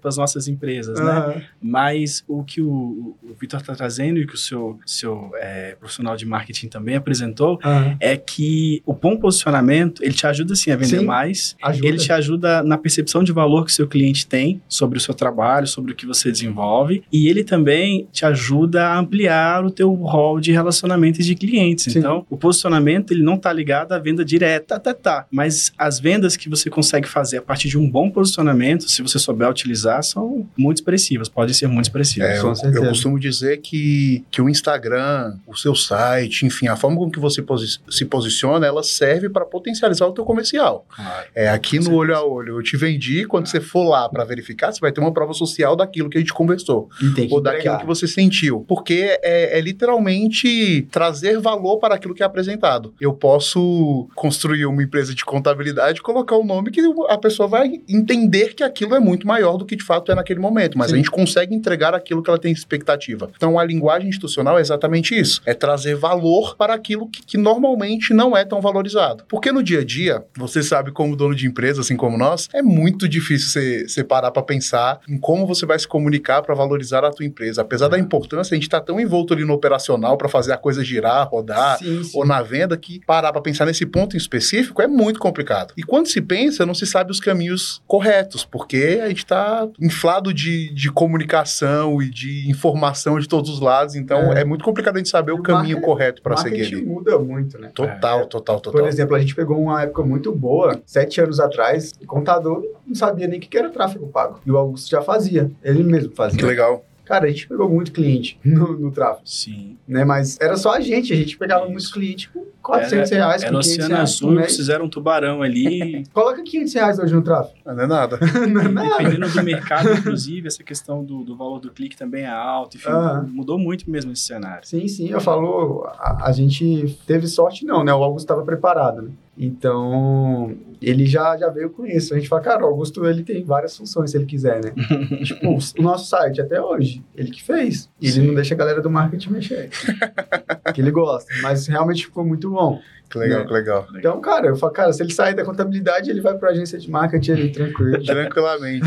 as 0.09 0.17
nossas 0.17 0.47
empresas, 0.47 0.99
né? 0.99 1.47
Mas 1.61 2.23
o 2.27 2.43
que 2.43 2.61
o, 2.61 3.15
o 3.21 3.33
Vitor 3.39 3.59
está 3.59 3.75
trazendo 3.75 4.19
e 4.19 4.27
que 4.27 4.35
o 4.35 4.37
seu, 4.37 4.79
seu 4.85 5.31
é, 5.35 5.75
profissional 5.75 6.15
de 6.15 6.25
marketing 6.25 6.67
também 6.67 6.86
apresentou 6.95 7.59
é 7.99 8.15
que 8.17 8.81
o 8.85 8.93
bom 8.93 9.17
posicionamento, 9.17 10.03
ele 10.03 10.13
te 10.13 10.25
ajuda 10.25 10.55
sim 10.55 10.71
a 10.71 10.75
vender 10.75 10.99
sim, 10.99 11.05
mais, 11.05 11.55
ajuda. 11.61 11.87
ele 11.87 11.97
te 11.97 12.11
ajuda 12.11 12.63
na 12.63 12.77
percepção 12.77 13.23
de 13.23 13.31
valor 13.31 13.65
que 13.65 13.71
o 13.71 13.73
seu 13.73 13.87
cliente 13.87 14.27
tem 14.27 14.61
sobre 14.67 14.97
o 14.97 15.01
seu 15.01 15.13
trabalho, 15.13 15.67
sobre 15.67 15.91
o 15.91 15.95
que 15.95 16.05
você 16.05 16.31
desenvolve, 16.31 17.03
e 17.11 17.27
ele 17.27 17.43
também 17.43 18.07
te 18.11 18.25
ajuda 18.25 18.87
a 18.87 18.99
ampliar 18.99 19.65
o 19.65 19.71
teu 19.71 19.93
rol 19.93 20.39
de 20.39 20.51
relacionamentos 20.51 21.25
de 21.25 21.35
clientes. 21.35 21.91
Sim. 21.91 21.99
Então, 21.99 22.25
o 22.29 22.37
posicionamento, 22.37 23.11
ele 23.11 23.23
não 23.23 23.35
está 23.35 23.51
ligado 23.51 23.91
à 23.93 23.99
venda 23.99 24.23
direta, 24.23 24.79
tá, 24.79 24.93
tá, 24.93 25.25
mas 25.31 25.71
as 25.77 25.99
vendas 25.99 26.35
que 26.35 26.49
você 26.49 26.69
consegue 26.69 27.07
fazer 27.07 27.37
a 27.37 27.41
partir 27.41 27.69
de 27.69 27.77
um 27.77 27.89
bom 27.89 28.09
posicionamento, 28.09 28.89
se 28.89 29.01
você 29.01 29.19
souber 29.19 29.49
utilizar, 29.49 30.03
são 30.03 30.47
muito 30.57 30.77
expressivas, 30.77 31.29
podem 31.29 31.53
ser 31.53 31.67
muito 31.67 31.85
expressivas. 31.85 32.63
É, 32.63 32.67
eu, 32.67 32.73
eu, 32.73 32.89
costumo 32.89 33.19
dizer 33.19 33.57
que, 33.57 34.23
que 34.31 34.41
o 34.41 34.49
Instagram, 34.49 35.37
o 35.45 35.55
seu 35.55 35.75
site, 35.75 36.45
enfim, 36.45 36.67
a 36.67 36.75
forma 36.77 36.97
com 36.97 37.11
que 37.11 37.19
você 37.19 37.41
posi 37.41 37.79
se 37.89 38.05
posiciona, 38.05 38.65
ela 38.65 38.83
serve 38.83 39.29
para 39.29 39.45
potencializar 39.45 40.05
o 40.07 40.13
teu 40.13 40.23
comercial. 40.23 40.85
Ah, 40.97 41.25
é 41.35 41.49
aqui 41.49 41.77
no 41.77 41.83
certeza. 41.83 41.99
olho 41.99 42.15
a 42.15 42.25
olho, 42.25 42.57
eu 42.57 42.63
te 42.63 42.77
vendi, 42.77 43.25
quando 43.25 43.43
ah. 43.43 43.49
você 43.49 43.59
for 43.59 43.87
lá 43.87 44.07
para 44.07 44.23
verificar, 44.23 44.71
você 44.71 44.79
vai 44.79 44.91
ter 44.91 45.01
uma 45.01 45.11
prova 45.11 45.33
social 45.33 45.75
daquilo 45.75 46.09
que 46.09 46.17
a 46.17 46.21
gente 46.21 46.33
conversou. 46.33 46.89
ou 47.29 47.41
daquilo 47.41 47.79
que 47.79 47.85
você 47.85 48.07
sentiu. 48.07 48.63
Porque 48.67 49.19
é, 49.21 49.57
é 49.57 49.61
literalmente 49.61 50.87
trazer 50.91 51.39
valor 51.39 51.77
para 51.77 51.95
aquilo 51.95 52.13
que 52.13 52.23
é 52.23 52.25
apresentado. 52.25 52.93
Eu 52.99 53.13
posso 53.13 54.07
construir 54.15 54.65
uma 54.65 54.81
empresa 54.83 55.13
de 55.13 55.25
contabilidade 55.25 55.99
e 55.99 56.01
colocar 56.01 56.35
o 56.35 56.41
um 56.41 56.45
nome 56.45 56.71
que 56.71 56.81
a 57.09 57.17
pessoa 57.17 57.47
vai 57.47 57.81
entender 57.87 58.53
que 58.53 58.63
aquilo 58.63 58.95
é 58.95 58.99
muito 58.99 59.27
maior 59.27 59.57
do 59.57 59.65
que 59.65 59.75
de 59.75 59.83
fato 59.83 60.11
é 60.11 60.15
naquele 60.15 60.39
momento, 60.39 60.77
mas 60.77 60.87
Sim. 60.87 60.93
a 60.93 60.97
gente 60.97 61.11
consegue 61.11 61.55
entregar 61.55 61.93
aquilo 61.93 62.21
que 62.21 62.29
ela 62.29 62.39
tem 62.39 62.51
expectativa. 62.51 63.29
Então 63.35 63.57
a 63.57 63.63
linguagem 63.63 64.09
institucional 64.09 64.57
é 64.57 64.61
exatamente 64.61 65.17
isso, 65.17 65.41
é 65.45 65.53
trazer 65.53 65.95
valor 65.95 66.55
para 66.55 66.66
aquilo 66.73 67.09
que, 67.09 67.21
que 67.23 67.37
normalmente 67.37 68.13
não 68.13 68.35
é 68.35 68.43
tão 68.43 68.61
valorizado. 68.61 69.23
Porque 69.27 69.51
no 69.51 69.63
dia 69.63 69.79
a 69.79 69.85
dia, 69.85 70.23
você 70.37 70.61
sabe 70.63 70.91
como 70.91 71.15
dono 71.15 71.35
de 71.35 71.47
empresa, 71.47 71.81
assim 71.81 71.95
como 71.95 72.17
nós, 72.17 72.49
é 72.53 72.61
muito 72.61 73.07
difícil 73.07 73.49
você, 73.49 73.87
você 73.87 74.03
parar 74.03 74.31
para 74.31 74.41
pensar 74.41 74.99
em 75.07 75.17
como 75.17 75.45
você 75.45 75.65
vai 75.65 75.77
se 75.77 75.87
comunicar 75.87 76.41
para 76.41 76.55
valorizar 76.55 77.03
a 77.03 77.11
tua 77.11 77.25
empresa. 77.25 77.61
Apesar 77.61 77.87
da 77.87 77.99
importância, 77.99 78.53
a 78.53 78.55
gente 78.55 78.67
está 78.67 78.79
tão 78.79 78.99
envolto 78.99 79.33
ali 79.33 79.43
no 79.43 79.53
operacional 79.53 80.17
para 80.17 80.29
fazer 80.29 80.53
a 80.53 80.57
coisa 80.57 80.83
girar, 80.83 81.27
rodar, 81.27 81.77
sim, 81.79 82.03
sim. 82.03 82.17
ou 82.17 82.25
na 82.25 82.41
venda, 82.41 82.77
que 82.77 82.99
parar 83.05 83.31
para 83.31 83.41
pensar 83.41 83.65
nesse 83.65 83.85
ponto 83.85 84.15
em 84.15 84.17
específico 84.17 84.81
é 84.81 84.87
muito 84.87 85.19
complicado. 85.19 85.73
E 85.77 85.83
quando 85.83 86.07
se 86.07 86.21
pensa, 86.21 86.65
não 86.65 86.73
se 86.73 86.85
sabe 86.85 87.11
os 87.11 87.19
caminhos 87.19 87.81
corretos, 87.87 88.45
porque 88.45 88.99
a 89.03 89.07
gente 89.07 89.19
está 89.19 89.67
inflado 89.79 90.33
de, 90.33 90.73
de 90.73 90.91
comunicação 90.91 92.01
e 92.01 92.09
de 92.09 92.49
informação 92.49 93.19
de 93.19 93.27
todos 93.27 93.49
os 93.49 93.59
lados, 93.59 93.95
então 93.95 94.33
é, 94.33 94.41
é 94.41 94.45
muito 94.45 94.63
complicado 94.63 94.95
a 94.95 94.99
gente 94.99 95.09
saber 95.09 95.31
o, 95.31 95.37
o 95.37 95.43
caminho 95.43 95.81
correto 95.81 96.21
para 96.21 96.37
seguir 96.37 96.56
ali. 96.61 96.85
muda 96.85 97.17
muito, 97.19 97.57
né? 97.59 97.71
Total, 97.73 98.21
é. 98.21 98.25
total, 98.25 98.59
total. 98.59 98.81
Por 98.81 98.87
exemplo, 98.87 99.15
a 99.15 99.19
gente 99.19 99.35
pegou 99.35 99.59
uma 99.59 99.83
época 99.83 100.03
muito 100.03 100.33
boa, 100.33 100.81
sete 100.85 101.21
anos 101.21 101.39
atrás, 101.39 101.93
o 102.01 102.05
contador 102.05 102.63
não 102.85 102.95
sabia 102.95 103.27
nem 103.27 103.39
o 103.39 103.41
que 103.41 103.57
era 103.57 103.69
tráfego 103.69 104.07
pago. 104.07 104.39
E 104.45 104.51
o 104.51 104.57
Augusto 104.57 104.89
já 104.89 105.01
fazia, 105.01 105.51
ele 105.63 105.83
mesmo 105.83 106.13
fazia. 106.13 106.39
Que 106.39 106.45
legal. 106.45 106.83
Cara, 107.07 107.25
a 107.25 107.29
gente 107.29 107.47
pegou 107.47 107.69
muito 107.69 107.91
cliente 107.91 108.39
no, 108.43 108.77
no 108.77 108.91
tráfego. 108.91 109.21
Sim. 109.25 109.77
Né? 109.87 110.03
Mas 110.03 110.37
era 110.39 110.57
só 110.57 110.73
a 110.73 110.81
gente, 110.81 111.13
a 111.13 111.15
gente 111.15 111.37
pegava 111.37 111.63
Isso. 111.63 111.71
muitos 111.71 111.91
clientes 111.91 112.27
com 112.27 112.45
400 112.61 113.11
era, 113.11 113.25
reais. 113.25 113.43
Era 113.43 113.57
Oceano 113.57 113.95
Azul, 113.95 114.31
né? 114.31 114.43
fizeram 114.43 114.85
um 114.85 114.89
tubarão 114.89 115.41
ali. 115.41 116.03
Coloca 116.13 116.43
500 116.43 116.73
reais 116.73 116.99
hoje 116.99 117.15
no 117.15 117.21
tráfego. 117.21 117.57
Não 117.65 117.79
é 117.79 117.87
nada. 117.87 118.19
não 118.47 118.61
é 118.61 118.67
nada. 118.67 118.97
Dependendo 118.97 119.29
do 119.29 119.43
mercado, 119.43 119.93
inclusive, 119.93 120.47
essa 120.47 120.63
questão 120.63 121.03
do, 121.03 121.23
do 121.23 121.35
valor 121.35 121.59
do 121.59 121.71
clique 121.71 121.95
também 121.95 122.23
é 122.23 122.29
alto. 122.29 122.75
Enfim, 122.75 122.89
mudou 123.29 123.57
muito 123.57 123.89
mesmo 123.89 124.11
esse 124.11 124.23
cenário. 124.23 124.67
Sim, 124.67 124.87
sim. 124.87 125.09
Eu 125.09 125.21
falo, 125.21 125.87
a, 125.97 126.27
a 126.27 126.31
gente 126.31 126.97
teve 127.05 127.27
sorte 127.27 127.65
não, 127.65 127.83
né? 127.83 127.93
O 127.93 128.03
Augusto 128.03 128.25
estava 128.25 128.43
preparado, 128.43 129.01
né? 129.01 129.09
Então, 129.37 130.55
ele 130.81 131.05
já, 131.05 131.37
já 131.37 131.49
veio 131.49 131.69
com 131.69 131.85
isso. 131.85 132.13
A 132.13 132.17
gente 132.17 132.29
fala, 132.29 132.41
cara, 132.41 132.63
o 132.63 132.67
Augusto 132.67 133.05
ele 133.05 133.23
tem 133.23 133.43
várias 133.43 133.75
funções 133.75 134.11
se 134.11 134.17
ele 134.17 134.25
quiser, 134.25 134.63
né? 134.63 134.73
tipo, 135.23 135.47
o 135.47 135.81
nosso 135.81 136.09
site 136.09 136.41
até 136.41 136.61
hoje, 136.61 137.03
ele 137.15 137.31
que 137.31 137.43
fez. 137.43 137.89
E 138.01 138.07
ele 138.07 138.27
não 138.27 138.35
deixa 138.35 138.53
a 138.53 138.57
galera 138.57 138.81
do 138.81 138.89
marketing 138.89 139.31
mexer. 139.31 139.69
que 140.77 140.81
ele 140.81 140.91
gosta. 140.91 141.33
Mas 141.41 141.65
realmente 141.65 142.05
ficou 142.05 142.23
muito 142.23 142.51
bom. 142.51 142.79
Que 143.09 143.17
legal, 143.17 143.39
né? 143.39 143.45
que 143.45 143.53
legal. 143.53 143.87
Então, 143.95 144.21
cara, 144.21 144.47
eu 144.47 144.55
falo, 144.55 144.73
cara, 144.73 144.93
se 144.93 145.01
ele 145.01 145.11
sair 145.11 145.33
da 145.33 145.43
contabilidade, 145.43 146.11
ele 146.11 146.21
vai 146.21 146.37
para 146.37 146.49
a 146.49 146.51
agência 146.51 146.77
de 146.77 146.91
marketing 146.91 147.31
ali, 147.31 147.51
tranquilo. 147.51 148.03
Tranquilamente. 148.05 148.85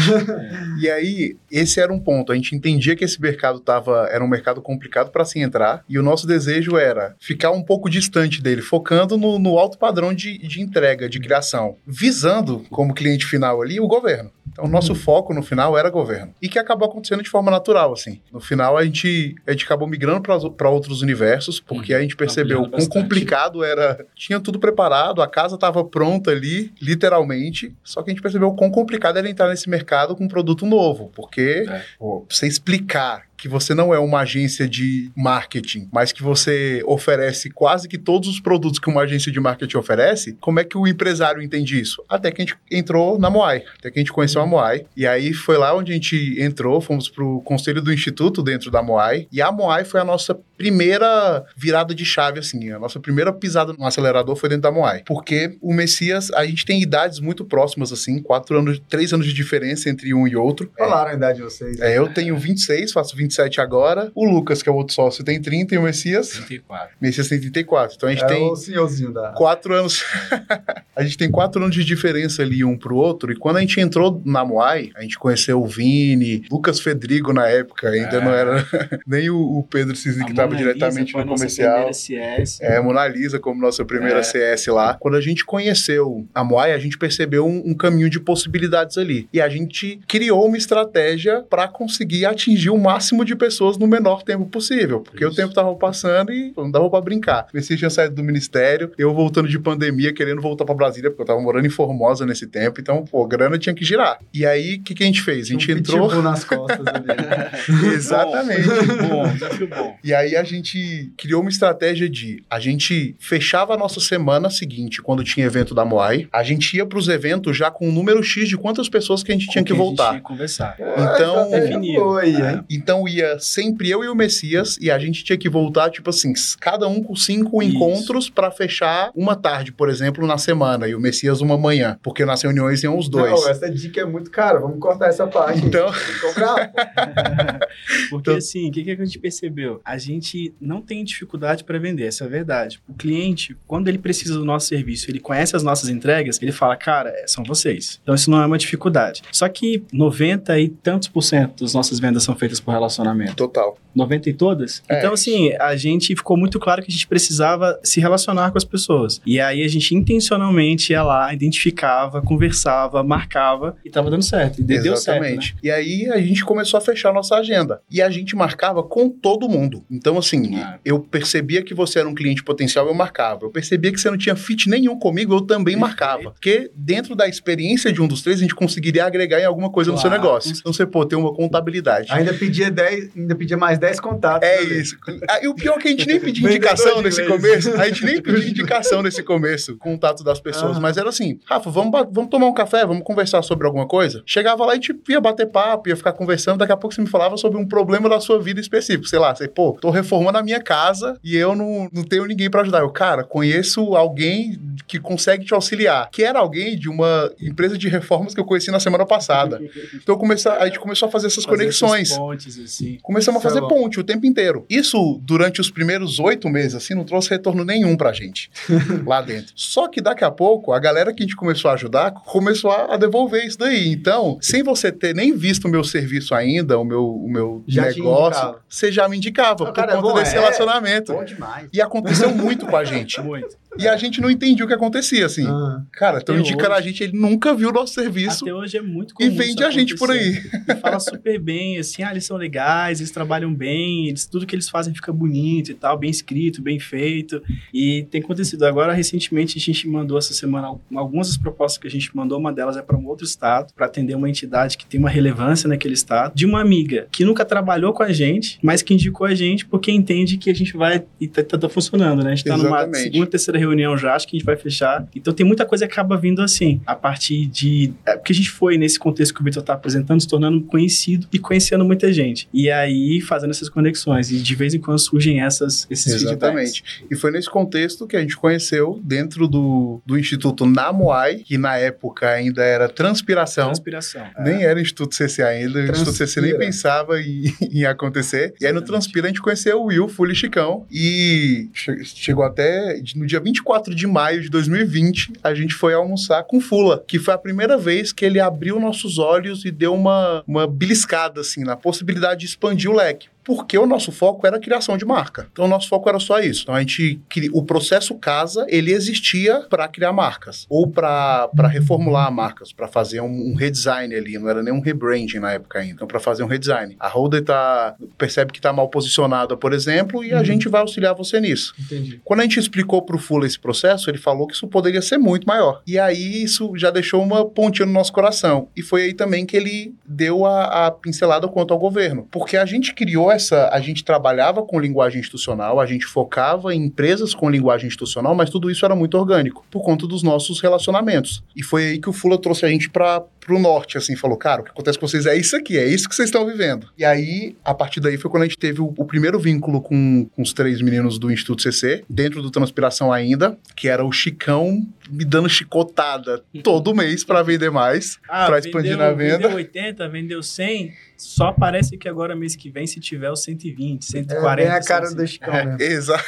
e 0.80 0.88
aí, 0.88 1.36
esse 1.50 1.80
era 1.80 1.92
um 1.92 1.98
ponto. 1.98 2.30
A 2.30 2.34
gente 2.34 2.54
entendia 2.54 2.94
que 2.94 3.04
esse 3.04 3.20
mercado 3.20 3.58
tava, 3.58 4.08
era 4.10 4.22
um 4.22 4.28
mercado 4.28 4.62
complicado 4.62 5.10
para 5.10 5.24
se 5.24 5.40
entrar, 5.40 5.82
e 5.88 5.98
o 5.98 6.02
nosso 6.02 6.26
desejo 6.26 6.76
era 6.76 7.16
ficar 7.18 7.50
um 7.50 7.62
pouco 7.62 7.90
distante 7.90 8.42
dele, 8.42 8.62
focando 8.62 9.16
no, 9.16 9.38
no 9.38 9.58
alto 9.58 9.78
padrão 9.78 10.14
de, 10.14 10.38
de 10.38 10.60
entrega, 10.60 11.08
de 11.08 11.18
criação, 11.18 11.76
visando 11.86 12.64
como 12.70 12.94
cliente 12.94 13.26
final 13.26 13.62
ali 13.62 13.80
o 13.80 13.88
governo. 13.88 14.30
Então, 14.52 14.64
o 14.64 14.68
nosso 14.68 14.92
uhum. 14.92 14.98
foco 14.98 15.34
no 15.34 15.42
final 15.42 15.76
era 15.76 15.90
governo. 15.90 16.34
E 16.40 16.48
que 16.48 16.58
acabou 16.58 16.88
acontecendo 16.88 17.22
de 17.22 17.30
forma 17.30 17.50
natural, 17.50 17.92
assim. 17.92 18.20
No 18.32 18.40
final, 18.40 18.76
a 18.76 18.84
gente, 18.84 19.34
a 19.46 19.52
gente 19.52 19.64
acabou 19.64 19.88
migrando 19.88 20.20
para 20.20 20.68
outros 20.68 21.02
universos, 21.02 21.60
porque 21.60 21.92
uhum. 21.92 21.98
a 21.98 22.02
gente 22.02 22.16
percebeu 22.16 22.68
quão 22.68 22.86
complicado 22.86 23.64
era 23.64 24.04
tinha 24.14 24.40
tudo 24.40 24.58
preparado, 24.58 25.22
a 25.22 25.28
casa 25.28 25.54
estava 25.54 25.84
pronta 25.84 26.30
ali, 26.30 26.72
literalmente. 26.80 27.74
Só 27.84 28.02
que 28.02 28.10
a 28.10 28.12
gente 28.12 28.22
percebeu 28.22 28.48
o 28.48 28.56
quão 28.56 28.70
complicado 28.70 29.18
era 29.18 29.28
entrar 29.28 29.48
nesse 29.48 29.68
mercado 29.68 30.16
com 30.16 30.24
um 30.24 30.28
produto 30.28 30.66
novo, 30.66 31.10
porque 31.14 31.64
é. 31.68 31.82
pô, 31.98 32.26
você 32.28 32.46
explicar 32.46 33.29
que 33.40 33.48
você 33.48 33.74
não 33.74 33.94
é 33.94 33.98
uma 33.98 34.20
agência 34.20 34.68
de 34.68 35.10
marketing, 35.16 35.88
mas 35.92 36.12
que 36.12 36.22
você 36.22 36.82
oferece 36.86 37.50
quase 37.50 37.88
que 37.88 37.96
todos 37.96 38.28
os 38.28 38.38
produtos 38.38 38.78
que 38.78 38.90
uma 38.90 39.02
agência 39.02 39.32
de 39.32 39.40
marketing 39.40 39.78
oferece, 39.78 40.36
como 40.40 40.60
é 40.60 40.64
que 40.64 40.76
o 40.76 40.86
empresário 40.86 41.42
entende 41.42 41.80
isso? 41.80 42.04
Até 42.08 42.30
que 42.30 42.42
a 42.42 42.44
gente 42.44 42.56
entrou 42.70 43.18
na 43.18 43.30
Moai, 43.30 43.64
até 43.78 43.90
que 43.90 43.98
a 43.98 44.02
gente 44.02 44.12
conheceu 44.12 44.42
a 44.42 44.46
Moai. 44.46 44.84
E 44.96 45.06
aí 45.06 45.32
foi 45.32 45.56
lá 45.56 45.74
onde 45.74 45.92
a 45.92 45.94
gente 45.94 46.36
entrou, 46.38 46.80
fomos 46.80 47.08
para 47.08 47.24
o 47.24 47.40
conselho 47.40 47.80
do 47.80 47.92
instituto 47.92 48.42
dentro 48.42 48.70
da 48.70 48.82
Moai. 48.82 49.26
E 49.32 49.40
a 49.40 49.50
Moai 49.50 49.84
foi 49.84 50.00
a 50.00 50.04
nossa 50.04 50.38
primeira 50.56 51.44
virada 51.56 51.94
de 51.94 52.04
chave, 52.04 52.38
assim, 52.38 52.70
a 52.70 52.78
nossa 52.78 53.00
primeira 53.00 53.32
pisada 53.32 53.72
no 53.72 53.86
acelerador 53.86 54.36
foi 54.36 54.50
dentro 54.50 54.62
da 54.62 54.70
Moai. 54.70 55.02
Porque 55.06 55.56
o 55.62 55.72
Messias, 55.72 56.30
a 56.32 56.44
gente 56.44 56.66
tem 56.66 56.82
idades 56.82 57.18
muito 57.20 57.44
próximas, 57.44 57.90
assim, 57.90 58.20
quatro 58.20 58.58
anos, 58.58 58.80
três 58.88 59.14
anos 59.14 59.26
de 59.26 59.32
diferença 59.32 59.88
entre 59.88 60.12
um 60.12 60.28
e 60.28 60.36
outro. 60.36 60.70
Falaram 60.76 61.10
é, 61.10 61.14
a 61.14 61.16
idade 61.16 61.38
de 61.38 61.44
vocês. 61.44 61.80
É, 61.80 61.96
eu 61.96 62.12
tenho 62.12 62.36
26, 62.36 62.92
faço 62.92 63.16
26 63.16 63.29
27 63.30 63.60
agora. 63.60 64.10
O 64.14 64.28
Lucas, 64.28 64.62
que 64.62 64.68
é 64.68 64.72
o 64.72 64.74
outro 64.74 64.94
sócio, 64.94 65.24
tem 65.24 65.40
30 65.40 65.74
e 65.74 65.78
o 65.78 65.82
Messias. 65.82 66.30
34. 66.30 66.96
Messias 67.00 67.28
tem 67.28 67.40
34. 67.40 67.96
Então 67.96 68.08
a 68.08 68.12
gente 68.12 68.24
é 68.24 68.26
tem. 68.26 68.50
o 68.50 68.56
senhorzinho 68.56 69.12
da. 69.12 69.32
Quatro 69.32 69.74
anos. 69.74 70.04
a 71.00 71.02
gente 71.02 71.16
tem 71.16 71.30
quatro 71.30 71.62
anos 71.62 71.74
de 71.74 71.82
diferença 71.82 72.42
ali 72.42 72.62
um 72.62 72.76
pro 72.76 72.94
outro. 72.94 73.32
E 73.32 73.36
quando 73.36 73.56
a 73.56 73.60
gente 73.60 73.80
entrou 73.80 74.20
na 74.22 74.44
Moai, 74.44 74.90
a 74.94 75.00
gente 75.00 75.18
conheceu 75.18 75.62
o 75.62 75.66
Vini, 75.66 76.44
Lucas 76.50 76.78
Fedrigo 76.78 77.32
na 77.32 77.48
época, 77.48 77.88
ainda 77.88 78.18
é. 78.18 78.20
não 78.22 78.30
era 78.30 78.66
nem 79.06 79.30
o, 79.30 79.38
o 79.38 79.62
Pedro 79.62 79.96
Cisne 79.96 80.26
que 80.26 80.32
estava 80.32 80.54
diretamente 80.54 81.16
no 81.16 81.26
comercial. 81.26 81.90
CS. 81.94 82.60
É, 82.60 82.78
Mona 82.82 83.08
Lisa 83.08 83.38
como 83.38 83.58
nossa 83.62 83.82
primeira 83.82 84.18
é. 84.18 84.22
CS 84.22 84.66
lá. 84.66 84.94
Quando 85.00 85.16
a 85.16 85.22
gente 85.22 85.42
conheceu 85.42 86.26
a 86.34 86.44
Moai, 86.44 86.72
a 86.72 86.78
gente 86.78 86.98
percebeu 86.98 87.46
um, 87.46 87.62
um 87.70 87.74
caminho 87.74 88.10
de 88.10 88.20
possibilidades 88.20 88.98
ali. 88.98 89.26
E 89.32 89.40
a 89.40 89.48
gente 89.48 90.00
criou 90.06 90.46
uma 90.46 90.58
estratégia 90.58 91.42
para 91.48 91.66
conseguir 91.66 92.26
atingir 92.26 92.68
o 92.68 92.76
máximo 92.76 93.24
de 93.24 93.34
pessoas 93.34 93.78
no 93.78 93.86
menor 93.86 94.22
tempo 94.22 94.44
possível, 94.44 95.00
porque 95.00 95.24
Isso. 95.24 95.32
o 95.32 95.36
tempo 95.36 95.54
tava 95.54 95.74
passando 95.76 96.30
e 96.30 96.52
não 96.54 96.70
dava 96.70 96.90
para 96.90 97.00
brincar. 97.00 97.46
Messias 97.54 97.78
tinha 97.78 97.90
saído 97.90 98.16
do 98.16 98.22
ministério, 98.22 98.92
eu 98.98 99.14
voltando 99.14 99.48
de 99.48 99.58
pandemia, 99.58 100.12
querendo 100.12 100.42
voltar 100.42 100.66
para 100.66 100.74
Brasília, 100.74 100.89
porque 101.10 101.22
eu 101.22 101.26
tava 101.26 101.40
morando 101.40 101.66
em 101.66 101.70
Formosa 101.70 102.26
nesse 102.26 102.46
tempo, 102.46 102.80
então, 102.80 103.04
pô, 103.04 103.26
grana 103.26 103.58
tinha 103.58 103.74
que 103.74 103.84
girar. 103.84 104.18
E 104.32 104.44
aí, 104.44 104.76
o 104.76 104.82
que, 104.82 104.94
que 104.94 105.02
a 105.02 105.06
gente 105.06 105.22
fez? 105.22 105.46
A 105.46 105.52
gente 105.52 105.72
um 105.72 105.76
entrou. 105.76 106.22
nas 106.22 106.44
costas 106.44 106.80
Exatamente. 107.94 108.68
bom, 109.08 109.28
desafio 109.32 109.68
bom. 109.68 109.96
E 110.02 110.14
aí 110.14 110.36
a 110.36 110.42
gente 110.42 111.12
criou 111.16 111.40
uma 111.40 111.50
estratégia 111.50 112.08
de 112.08 112.42
a 112.48 112.58
gente 112.58 113.14
fechava 113.18 113.74
a 113.74 113.76
nossa 113.76 114.00
semana 114.00 114.50
seguinte, 114.50 115.02
quando 115.02 115.24
tinha 115.24 115.46
evento 115.46 115.74
da 115.74 115.84
Moai, 115.84 116.28
a 116.32 116.42
gente 116.42 116.76
ia 116.76 116.86
para 116.86 116.98
os 116.98 117.08
eventos 117.08 117.56
já 117.56 117.70
com 117.70 117.88
um 117.88 117.92
número 117.92 118.22
X 118.22 118.48
de 118.48 118.56
quantas 118.56 118.88
pessoas 118.88 119.22
que 119.22 119.32
a 119.32 119.34
gente 119.34 119.46
com 119.46 119.52
tinha 119.52 119.64
que, 119.64 119.72
que 119.72 119.78
voltar. 119.78 120.10
A 120.10 120.12
gente 120.12 120.16
ia 120.16 120.22
conversar. 120.22 120.76
Então, 120.78 121.54
é. 121.54 121.70
Foi, 121.94 122.34
é. 122.34 122.60
Então 122.70 123.06
ia 123.08 123.38
sempre 123.38 123.90
eu 123.90 124.04
e 124.04 124.08
o 124.08 124.14
Messias 124.14 124.76
e 124.80 124.90
a 124.90 124.98
gente 124.98 125.24
tinha 125.24 125.36
que 125.36 125.48
voltar, 125.48 125.90
tipo 125.90 126.10
assim, 126.10 126.32
cada 126.60 126.88
um 126.88 127.02
com 127.02 127.14
cinco 127.14 127.62
Isso. 127.62 127.72
encontros 127.74 128.30
para 128.30 128.50
fechar 128.50 129.10
uma 129.14 129.36
tarde, 129.36 129.72
por 129.72 129.88
exemplo, 129.88 130.26
na 130.26 130.38
semana 130.38 130.69
e 130.88 130.94
o 130.94 131.00
Messias 131.00 131.40
uma 131.40 131.56
manhã, 131.56 131.98
porque 132.02 132.24
nas 132.24 132.42
reuniões 132.42 132.82
iam 132.82 132.98
os 132.98 133.08
dois. 133.08 133.30
Não, 133.30 133.48
essa 133.48 133.70
dica 133.70 134.00
é 134.00 134.04
muito 134.04 134.30
cara, 134.30 134.58
vamos 134.58 134.78
cortar 134.78 135.08
essa 135.08 135.26
parte. 135.26 135.64
Então, 135.64 135.88
Porque 138.10 138.30
assim, 138.30 138.68
o 138.68 138.72
que, 138.72 138.84
que 138.84 138.90
a 138.90 139.04
gente 139.04 139.18
percebeu? 139.18 139.80
A 139.84 139.98
gente 139.98 140.54
não 140.60 140.82
tem 140.82 141.04
dificuldade 141.04 141.64
para 141.64 141.78
vender, 141.78 142.06
essa 142.06 142.24
é 142.24 142.26
a 142.26 142.30
verdade. 142.30 142.80
O 142.88 142.94
cliente, 142.94 143.56
quando 143.66 143.88
ele 143.88 143.98
precisa 143.98 144.34
do 144.34 144.44
nosso 144.44 144.66
serviço, 144.66 145.10
ele 145.10 145.20
conhece 145.20 145.56
as 145.56 145.62
nossas 145.62 145.88
entregas, 145.88 146.40
ele 146.40 146.52
fala, 146.52 146.76
cara, 146.76 147.10
é, 147.10 147.26
são 147.26 147.44
vocês. 147.44 148.00
Então 148.02 148.14
isso 148.14 148.30
não 148.30 148.42
é 148.42 148.46
uma 148.46 148.58
dificuldade. 148.58 149.22
Só 149.32 149.48
que 149.48 149.84
90 149.92 150.58
e 150.58 150.68
tantos 150.68 151.08
por 151.08 151.22
cento 151.22 151.62
das 151.62 151.74
nossas 151.74 151.98
vendas 151.98 152.22
são 152.22 152.36
feitas 152.36 152.60
por 152.60 152.72
relacionamento. 152.72 153.36
Total. 153.36 153.76
90 153.94 154.30
e 154.30 154.32
todas? 154.32 154.82
É. 154.88 154.98
Então, 154.98 155.12
assim, 155.12 155.52
a 155.54 155.74
gente 155.76 156.14
ficou 156.14 156.36
muito 156.36 156.58
claro 156.60 156.82
que 156.82 156.88
a 156.88 156.92
gente 156.92 157.06
precisava 157.06 157.78
se 157.82 158.00
relacionar 158.00 158.50
com 158.50 158.58
as 158.58 158.64
pessoas. 158.64 159.20
E 159.26 159.40
aí 159.40 159.64
a 159.64 159.68
gente 159.68 159.94
intencionalmente 159.94 160.59
ia 160.92 161.02
lá, 161.02 161.32
identificava, 161.32 162.20
conversava, 162.22 163.02
marcava 163.02 163.76
e 163.84 163.90
tava 163.90 164.10
dando 164.10 164.22
certo. 164.22 164.60
E 164.60 164.64
deu 164.64 164.96
certo. 164.96 165.20
Né? 165.22 165.28
Exatamente. 165.30 165.56
E 165.62 165.70
aí 165.70 166.06
a 166.10 166.18
gente 166.18 166.44
começou 166.44 166.78
a 166.78 166.80
fechar 166.80 167.10
a 167.10 167.12
nossa 167.12 167.36
agenda. 167.36 167.80
E 167.90 168.00
a 168.02 168.10
gente 168.10 168.34
marcava 168.36 168.82
com 168.82 169.08
todo 169.08 169.48
mundo. 169.48 169.84
Então, 169.90 170.18
assim, 170.18 170.56
Ah. 170.56 170.78
eu 170.84 170.98
percebia 171.00 171.62
que 171.62 171.74
você 171.74 171.98
era 171.98 172.08
um 172.08 172.14
cliente 172.14 172.42
potencial, 172.42 172.86
eu 172.86 172.94
marcava. 172.94 173.44
Eu 173.44 173.50
percebia 173.50 173.92
que 173.92 174.00
você 174.00 174.10
não 174.10 174.18
tinha 174.18 174.36
fit 174.36 174.68
nenhum 174.68 174.98
comigo, 174.98 175.34
eu 175.34 175.40
também 175.40 175.74
Perfeito. 175.76 175.80
marcava. 175.80 176.30
Porque 176.30 176.70
dentro 176.74 177.14
da 177.14 177.28
experiência 177.28 177.92
de 177.92 178.00
um 178.02 178.06
dos 178.08 178.22
três, 178.22 178.38
a 178.38 178.42
gente 178.42 178.54
conseguiria 178.54 179.04
agregar 179.04 179.40
em 179.40 179.44
alguma 179.44 179.70
coisa 179.70 179.90
no 179.90 179.98
seu 179.98 180.08
Claro. 180.10 180.22
negócio. 180.22 180.52
Então 180.58 180.72
você, 180.72 180.86
pô, 180.86 181.04
tem 181.04 181.18
uma 181.18 181.32
contabilidade. 181.34 182.08
Ainda 182.10 182.32
pedia 182.34 182.70
10, 182.70 183.10
ainda 183.16 183.34
pedia 183.34 183.56
mais 183.56 183.78
10 183.78 184.00
contatos. 184.00 184.46
É 184.48 184.64
né, 184.64 184.74
isso. 184.74 184.96
Ah, 185.28 185.40
E 185.42 185.48
o 185.48 185.54
pior 185.54 185.78
é 185.78 185.80
que 185.82 185.88
a 185.88 185.90
gente 185.92 186.06
nem 186.06 186.20
pedia 186.20 186.46
indicação 186.48 186.96
de 186.98 187.04
nesse 187.04 187.24
começo. 187.26 187.74
A 187.80 187.86
gente 187.88 188.04
nem 188.04 188.20
pedia 188.20 188.48
indicação 188.48 189.02
nesse 189.02 189.22
começo, 189.22 189.76
contato 189.78 190.22
das 190.24 190.38
pessoas. 190.40 190.49
Ah. 190.52 190.80
Mas 190.80 190.96
era 190.96 191.08
assim, 191.08 191.38
Rafa, 191.44 191.70
vamos, 191.70 191.90
vamos 192.10 192.30
tomar 192.30 192.46
um 192.46 192.54
café, 192.54 192.84
vamos 192.86 193.02
conversar 193.04 193.42
sobre 193.42 193.66
alguma 193.66 193.86
coisa. 193.86 194.22
Chegava 194.26 194.64
lá 194.64 194.72
e 194.74 194.78
a 194.78 194.80
gente 194.80 194.94
ia 195.08 195.20
bater 195.20 195.46
papo, 195.46 195.88
ia 195.88 195.96
ficar 195.96 196.12
conversando. 196.12 196.58
Daqui 196.58 196.72
a 196.72 196.76
pouco 196.76 196.94
você 196.94 197.00
me 197.00 197.08
falava 197.08 197.36
sobre 197.36 197.58
um 197.58 197.66
problema 197.66 198.08
da 198.08 198.20
sua 198.20 198.40
vida 198.40 198.60
específico. 198.60 199.06
Sei 199.06 199.18
lá, 199.18 199.34
você, 199.34 199.48
pô, 199.48 199.76
tô 199.80 199.90
reformando 199.90 200.38
a 200.38 200.42
minha 200.42 200.60
casa 200.60 201.18
e 201.22 201.36
eu 201.36 201.54
não, 201.54 201.88
não 201.92 202.02
tenho 202.02 202.24
ninguém 202.26 202.50
pra 202.50 202.62
ajudar. 202.62 202.80
Eu, 202.80 202.90
cara, 202.90 203.24
conheço 203.24 203.94
alguém 203.96 204.58
que 204.86 204.98
consegue 204.98 205.44
te 205.44 205.54
auxiliar. 205.54 206.08
Que 206.10 206.24
era 206.24 206.38
alguém 206.38 206.76
de 206.78 206.88
uma 206.88 207.30
empresa 207.40 207.76
de 207.78 207.88
reformas 207.88 208.34
que 208.34 208.40
eu 208.40 208.44
conheci 208.44 208.70
na 208.70 208.80
semana 208.80 209.06
passada. 209.06 209.60
Então 210.02 210.16
comecei, 210.16 210.50
a 210.50 210.66
gente 210.66 210.78
começou 210.78 211.08
a 211.08 211.10
fazer 211.10 211.26
essas 211.26 211.44
Fazer 211.44 211.58
conexões. 211.58 212.16
pontes, 212.16 212.58
assim. 212.58 212.98
Começamos 213.02 213.36
a 213.44 213.48
Isso 213.48 213.56
é 213.56 213.60
fazer 213.60 213.60
bom. 213.60 213.82
ponte 213.82 214.00
o 214.00 214.04
tempo 214.04 214.24
inteiro. 214.26 214.64
Isso, 214.68 215.18
durante 215.22 215.60
os 215.60 215.70
primeiros 215.70 216.18
oito 216.18 216.48
meses, 216.48 216.74
assim, 216.74 216.94
não 216.94 217.04
trouxe 217.04 217.30
retorno 217.30 217.64
nenhum 217.64 217.96
pra 217.96 218.12
gente 218.12 218.50
lá 219.06 219.20
dentro. 219.20 219.52
Só 219.54 219.88
que 219.88 220.00
daqui 220.00 220.24
a 220.24 220.30
pouco, 220.40 220.72
a 220.72 220.78
galera 220.78 221.12
que 221.12 221.22
a 221.22 221.26
gente 221.26 221.36
começou 221.36 221.70
a 221.70 221.74
ajudar 221.74 222.12
começou 222.12 222.70
a, 222.70 222.96
devolver 222.96 223.44
isso 223.44 223.58
daí. 223.58 223.88
Então, 223.88 224.38
sem 224.40 224.62
você 224.62 224.90
ter 224.90 225.14
nem 225.14 225.36
visto 225.36 225.66
o 225.66 225.70
meu 225.70 225.84
serviço 225.84 226.34
ainda, 226.34 226.78
o 226.78 226.84
meu, 226.84 227.06
o 227.06 227.30
meu 227.30 227.62
Já 227.68 227.84
negócio, 227.84 228.54
você 228.66 228.90
já 228.90 229.06
me 229.06 229.18
indicava 229.18 229.64
Ah, 229.64 229.66
por 229.66 229.72
cara, 229.74 229.92
é 229.92 229.96
conta 229.96 230.08
bom, 230.08 230.14
desse 230.14 230.34
é. 230.34 230.40
relacionamento. 230.40 231.12
Bom 231.12 231.22
demais. 231.22 231.68
E 231.70 231.82
aconteceu 231.82 232.34
muito 232.34 232.64
com 232.64 232.74
a 232.74 232.84
gente. 232.84 233.20
Muito. 233.20 233.60
E 233.78 233.86
a 233.86 233.96
gente 233.96 234.20
não 234.20 234.30
entendia 234.30 234.64
o 234.64 234.68
que 234.68 234.74
acontecia, 234.74 235.26
assim. 235.26 235.46
Ah. 235.46 235.82
Cara, 235.92 236.18
estão 236.18 236.36
indicando 236.36 236.74
a 236.74 236.80
gente, 236.80 237.04
ele 237.04 237.16
nunca 237.16 237.54
viu 237.54 237.70
nosso 237.70 237.94
serviço. 237.94 238.44
Até 238.44 238.52
hoje 238.52 238.76
é 238.78 238.82
muito 238.82 239.14
comum 239.14 239.28
E 239.28 239.30
vende 239.30 239.62
a 239.62 239.70
gente 239.70 239.94
por 239.94 240.10
aí. 240.10 240.42
E 240.68 240.74
fala 240.76 240.98
super 241.00 241.38
bem, 241.38 241.78
assim, 241.78 242.02
ah, 242.02 242.10
eles 242.10 242.24
são 242.24 242.36
legais, 242.36 242.98
eles 242.98 243.12
trabalham 243.12 243.54
bem, 243.54 244.08
eles, 244.08 244.26
tudo 244.26 244.46
que 244.46 244.56
eles 244.56 244.68
fazem 244.68 244.92
fica 244.92 245.12
bonito 245.12 245.70
e 245.70 245.74
tal, 245.74 245.96
bem 245.96 246.10
escrito, 246.10 246.60
bem 246.60 246.80
feito. 246.80 247.40
E 247.72 248.06
tem 248.10 248.20
acontecido. 248.20 248.64
Agora, 248.64 248.92
recentemente, 248.92 249.56
a 249.56 249.60
gente 249.60 249.86
mandou 249.86 250.18
essa 250.18 250.29
semana 250.34 250.68
al- 250.68 250.80
algumas 250.94 251.28
das 251.28 251.36
propostas 251.36 251.78
que 251.78 251.86
a 251.86 251.90
gente 251.90 252.14
mandou, 252.16 252.38
uma 252.38 252.52
delas 252.52 252.76
é 252.76 252.82
para 252.82 252.96
um 252.96 253.06
outro 253.06 253.24
estado, 253.24 253.72
para 253.74 253.86
atender 253.86 254.14
uma 254.14 254.28
entidade 254.28 254.76
que 254.76 254.86
tem 254.86 254.98
uma 255.00 255.10
relevância 255.10 255.68
naquele 255.68 255.94
estado, 255.94 256.32
de 256.34 256.46
uma 256.46 256.60
amiga 256.60 257.06
que 257.10 257.24
nunca 257.24 257.44
trabalhou 257.44 257.92
com 257.92 258.02
a 258.02 258.12
gente, 258.12 258.58
mas 258.62 258.82
que 258.82 258.94
indicou 258.94 259.26
a 259.26 259.34
gente 259.34 259.66
porque 259.66 259.90
entende 259.90 260.36
que 260.36 260.50
a 260.50 260.54
gente 260.54 260.76
vai. 260.76 261.04
E 261.20 261.26
tá, 261.28 261.42
tá- 261.42 261.58
tá 261.58 261.68
funcionando, 261.68 262.22
né? 262.22 262.32
A 262.32 262.34
gente 262.34 262.44
tá 262.44 262.56
numa 262.56 262.68
Exatamente. 262.78 263.02
segunda, 263.02 263.26
terceira 263.26 263.58
reunião 263.58 263.96
já, 263.96 264.14
acho 264.14 264.26
que 264.28 264.36
a 264.36 264.38
gente 264.38 264.46
vai 264.46 264.56
fechar. 264.56 265.06
Então 265.14 265.32
tem 265.32 265.44
muita 265.46 265.64
coisa 265.66 265.86
que 265.86 265.92
acaba 265.92 266.16
vindo 266.16 266.42
assim, 266.42 266.80
a 266.86 266.94
partir 266.94 267.46
de. 267.46 267.92
É, 268.06 268.16
porque 268.16 268.32
a 268.32 268.36
gente 268.36 268.50
foi 268.50 268.76
nesse 268.78 268.98
contexto 268.98 269.34
que 269.34 269.40
o 269.40 269.44
Vitor 269.44 269.62
tá 269.62 269.74
apresentando, 269.74 270.20
se 270.20 270.28
tornando 270.28 270.60
conhecido 270.62 271.26
e 271.32 271.38
conhecendo 271.38 271.84
muita 271.84 272.12
gente. 272.12 272.48
E 272.52 272.70
aí 272.70 273.20
fazendo 273.20 273.50
essas 273.50 273.68
conexões. 273.68 274.30
E 274.30 274.36
de 274.38 274.54
vez 274.54 274.74
em 274.74 274.78
quando 274.80 274.98
surgem 274.98 275.40
essas, 275.40 275.86
esses 275.90 276.04
feedbacks. 276.22 276.32
Exatamente. 276.32 276.84
E 277.10 277.16
foi 277.16 277.30
nesse 277.30 277.48
contexto 277.48 278.06
que 278.06 278.16
a 278.16 278.20
gente 278.20 278.36
conheceu 278.36 279.00
dentro 279.02 279.46
do, 279.48 280.00
do 280.04 280.18
Instituto 280.20 280.66
Namoai, 280.66 281.36
que 281.38 281.58
na 281.58 281.76
época 281.76 282.28
ainda 282.30 282.62
era 282.62 282.88
Transpiração. 282.88 283.66
Transpiração. 283.66 284.22
Nem 284.38 284.62
era 284.64 284.80
Instituto 284.80 285.14
CC 285.14 285.42
ainda, 285.42 285.78
o 285.80 285.82
Instituto 285.84 286.12
CC 286.16 286.40
nem 286.40 286.50
Transpira. 286.50 286.58
pensava 286.58 287.20
em, 287.20 287.54
em 287.72 287.84
acontecer. 287.84 288.54
E 288.60 288.66
aí 288.66 288.72
no 288.72 288.78
Exatamente. 288.78 288.86
Transpira 288.86 289.26
a 289.26 289.28
gente 289.28 289.40
conheceu 289.42 289.80
o 289.80 289.86
Will 289.86 290.08
Fully 290.08 290.34
Chicão 290.34 290.86
e 290.90 291.68
che- 291.72 292.04
chegou 292.04 292.44
até 292.44 293.00
no 293.16 293.26
dia 293.26 293.40
24 293.40 293.94
de 293.94 294.06
maio 294.06 294.40
de 294.40 294.48
2020, 294.48 295.32
a 295.42 295.54
gente 295.54 295.74
foi 295.74 295.94
almoçar 295.94 296.42
com 296.44 296.60
Fula, 296.60 297.02
que 297.06 297.18
foi 297.18 297.34
a 297.34 297.38
primeira 297.38 297.76
vez 297.76 298.12
que 298.12 298.24
ele 298.24 298.38
abriu 298.40 298.78
nossos 298.78 299.18
olhos 299.18 299.64
e 299.64 299.70
deu 299.70 299.94
uma, 299.94 300.42
uma 300.46 300.66
beliscada 300.66 301.40
assim 301.40 301.64
na 301.64 301.76
possibilidade 301.76 302.40
de 302.40 302.46
expandir 302.46 302.90
o 302.90 302.94
leque. 302.94 303.28
Porque 303.44 303.76
o 303.78 303.86
nosso 303.86 304.12
foco 304.12 304.46
era 304.46 304.56
a 304.56 304.60
criação 304.60 304.96
de 304.96 305.04
marca. 305.04 305.48
Então, 305.52 305.64
o 305.64 305.68
nosso 305.68 305.88
foco 305.88 306.08
era 306.08 306.18
só 306.18 306.38
isso. 306.40 306.62
Então, 306.62 306.74
a 306.74 306.80
gente. 306.80 307.20
O 307.52 307.62
processo 307.62 308.14
casa, 308.16 308.66
ele 308.68 308.92
existia 308.92 309.60
para 309.68 309.88
criar 309.88 310.12
marcas. 310.12 310.66
Ou 310.68 310.88
para 310.88 311.48
reformular 311.68 312.30
marcas, 312.32 312.72
para 312.72 312.86
fazer 312.88 313.20
um, 313.20 313.50
um 313.52 313.54
redesign 313.54 314.14
ali. 314.14 314.38
Não 314.38 314.48
era 314.48 314.62
nem 314.62 314.72
um 314.72 314.80
rebranding 314.80 315.38
na 315.38 315.52
época 315.52 315.78
ainda. 315.78 315.94
Então, 315.94 316.06
para 316.08 316.20
fazer 316.20 316.42
um 316.42 316.46
redesign. 316.46 316.96
A 317.00 317.08
Holder 317.08 317.42
tá, 317.42 317.94
percebe 318.18 318.52
que 318.52 318.58
está 318.58 318.72
mal 318.72 318.88
posicionada, 318.88 319.56
por 319.56 319.72
exemplo, 319.72 320.22
e 320.24 320.32
a 320.32 320.38
Uhum. 320.38 320.44
gente 320.44 320.68
vai 320.68 320.80
auxiliar 320.80 321.14
você 321.14 321.40
nisso. 321.40 321.74
Entendi. 321.78 322.20
Quando 322.24 322.40
a 322.40 322.42
gente 322.44 322.58
explicou 322.58 323.02
pro 323.02 323.18
Fula 323.18 323.46
esse 323.46 323.58
processo, 323.58 324.08
ele 324.10 324.18
falou 324.18 324.46
que 324.46 324.54
isso 324.54 324.66
poderia 324.66 325.02
ser 325.02 325.18
muito 325.18 325.46
maior. 325.46 325.82
E 325.86 325.98
aí 325.98 326.42
isso 326.42 326.72
já 326.76 326.90
deixou 326.90 327.22
uma 327.22 327.44
pontinha 327.44 327.86
no 327.86 327.92
nosso 327.92 328.12
coração. 328.12 328.68
E 328.76 328.82
foi 328.82 329.02
aí 329.02 329.14
também 329.14 329.44
que 329.46 329.56
ele 329.56 329.94
deu 330.06 330.44
a, 330.46 330.86
a 330.86 330.90
pincelada 330.90 331.46
quanto 331.48 331.72
ao 331.74 331.78
governo. 331.80 332.26
Porque 332.30 332.56
a 332.56 332.64
gente 332.64 332.94
criou 332.94 333.29
essa. 333.30 333.68
A 333.72 333.80
gente 333.80 334.04
trabalhava 334.04 334.62
com 334.62 334.78
linguagem 334.78 335.20
institucional, 335.20 335.80
a 335.80 335.86
gente 335.86 336.06
focava 336.06 336.74
em 336.74 336.84
empresas 336.84 337.34
com 337.34 337.48
linguagem 337.50 337.88
institucional, 337.88 338.34
mas 338.34 338.50
tudo 338.50 338.70
isso 338.70 338.84
era 338.84 338.94
muito 338.94 339.16
orgânico, 339.16 339.64
por 339.70 339.82
conta 339.82 340.06
dos 340.06 340.22
nossos 340.22 340.60
relacionamentos. 340.60 341.42
E 341.54 341.62
foi 341.62 341.84
aí 341.84 341.98
que 341.98 342.08
o 342.08 342.12
Fula 342.12 342.38
trouxe 342.38 342.64
a 342.64 342.68
gente 342.68 342.88
para 342.90 343.24
pro 343.40 343.58
norte, 343.58 343.96
assim, 343.98 344.14
falou, 344.16 344.36
cara, 344.36 344.60
o 344.60 344.64
que 344.64 344.70
acontece 344.70 344.98
com 344.98 345.08
vocês 345.08 345.26
é 345.26 345.36
isso 345.36 345.56
aqui, 345.56 345.78
é 345.78 345.86
isso 345.86 346.08
que 346.08 346.14
vocês 346.14 346.28
estão 346.28 346.46
vivendo. 346.46 346.88
E 346.96 347.04
aí, 347.04 347.56
a 347.64 347.72
partir 347.74 348.00
daí, 348.00 348.16
foi 348.18 348.30
quando 348.30 348.42
a 348.42 348.46
gente 348.46 348.58
teve 348.58 348.80
o, 348.80 348.92
o 348.96 349.04
primeiro 349.04 349.38
vínculo 349.38 349.80
com, 349.80 350.28
com 350.34 350.42
os 350.42 350.52
três 350.52 350.80
meninos 350.82 351.18
do 351.18 351.30
Instituto 351.32 351.62
CC, 351.62 352.04
dentro 352.08 352.42
do 352.42 352.50
Transpiração 352.50 353.12
ainda, 353.12 353.58
que 353.74 353.88
era 353.88 354.04
o 354.04 354.12
Chicão 354.12 354.86
me 355.10 355.24
dando 355.24 355.48
chicotada 355.48 356.42
todo 356.62 356.94
mês 356.94 357.24
para 357.24 357.42
vender 357.42 357.70
mais, 357.70 358.18
Ah, 358.28 358.46
para 358.46 358.58
expandir 358.58 358.96
na 358.96 359.10
venda. 359.12 359.38
Vendeu 359.38 359.54
80, 359.54 360.08
vendeu 360.08 360.42
100, 360.42 360.92
só 361.16 361.52
parece 361.52 361.96
que 361.98 362.08
agora 362.08 362.36
mês 362.36 362.54
que 362.54 362.70
vem, 362.70 362.86
se 362.86 363.00
tiver 363.00 363.30
o 363.30 363.36
120, 363.36 364.04
140. 364.04 364.60
É 364.62 364.64
bem 364.64 364.72
a 364.74 364.80
cara 364.82 365.10
do 365.12 365.26
Chicão 365.26 365.52
É, 365.54 365.64
mesmo. 365.64 365.82
exato. 365.82 366.24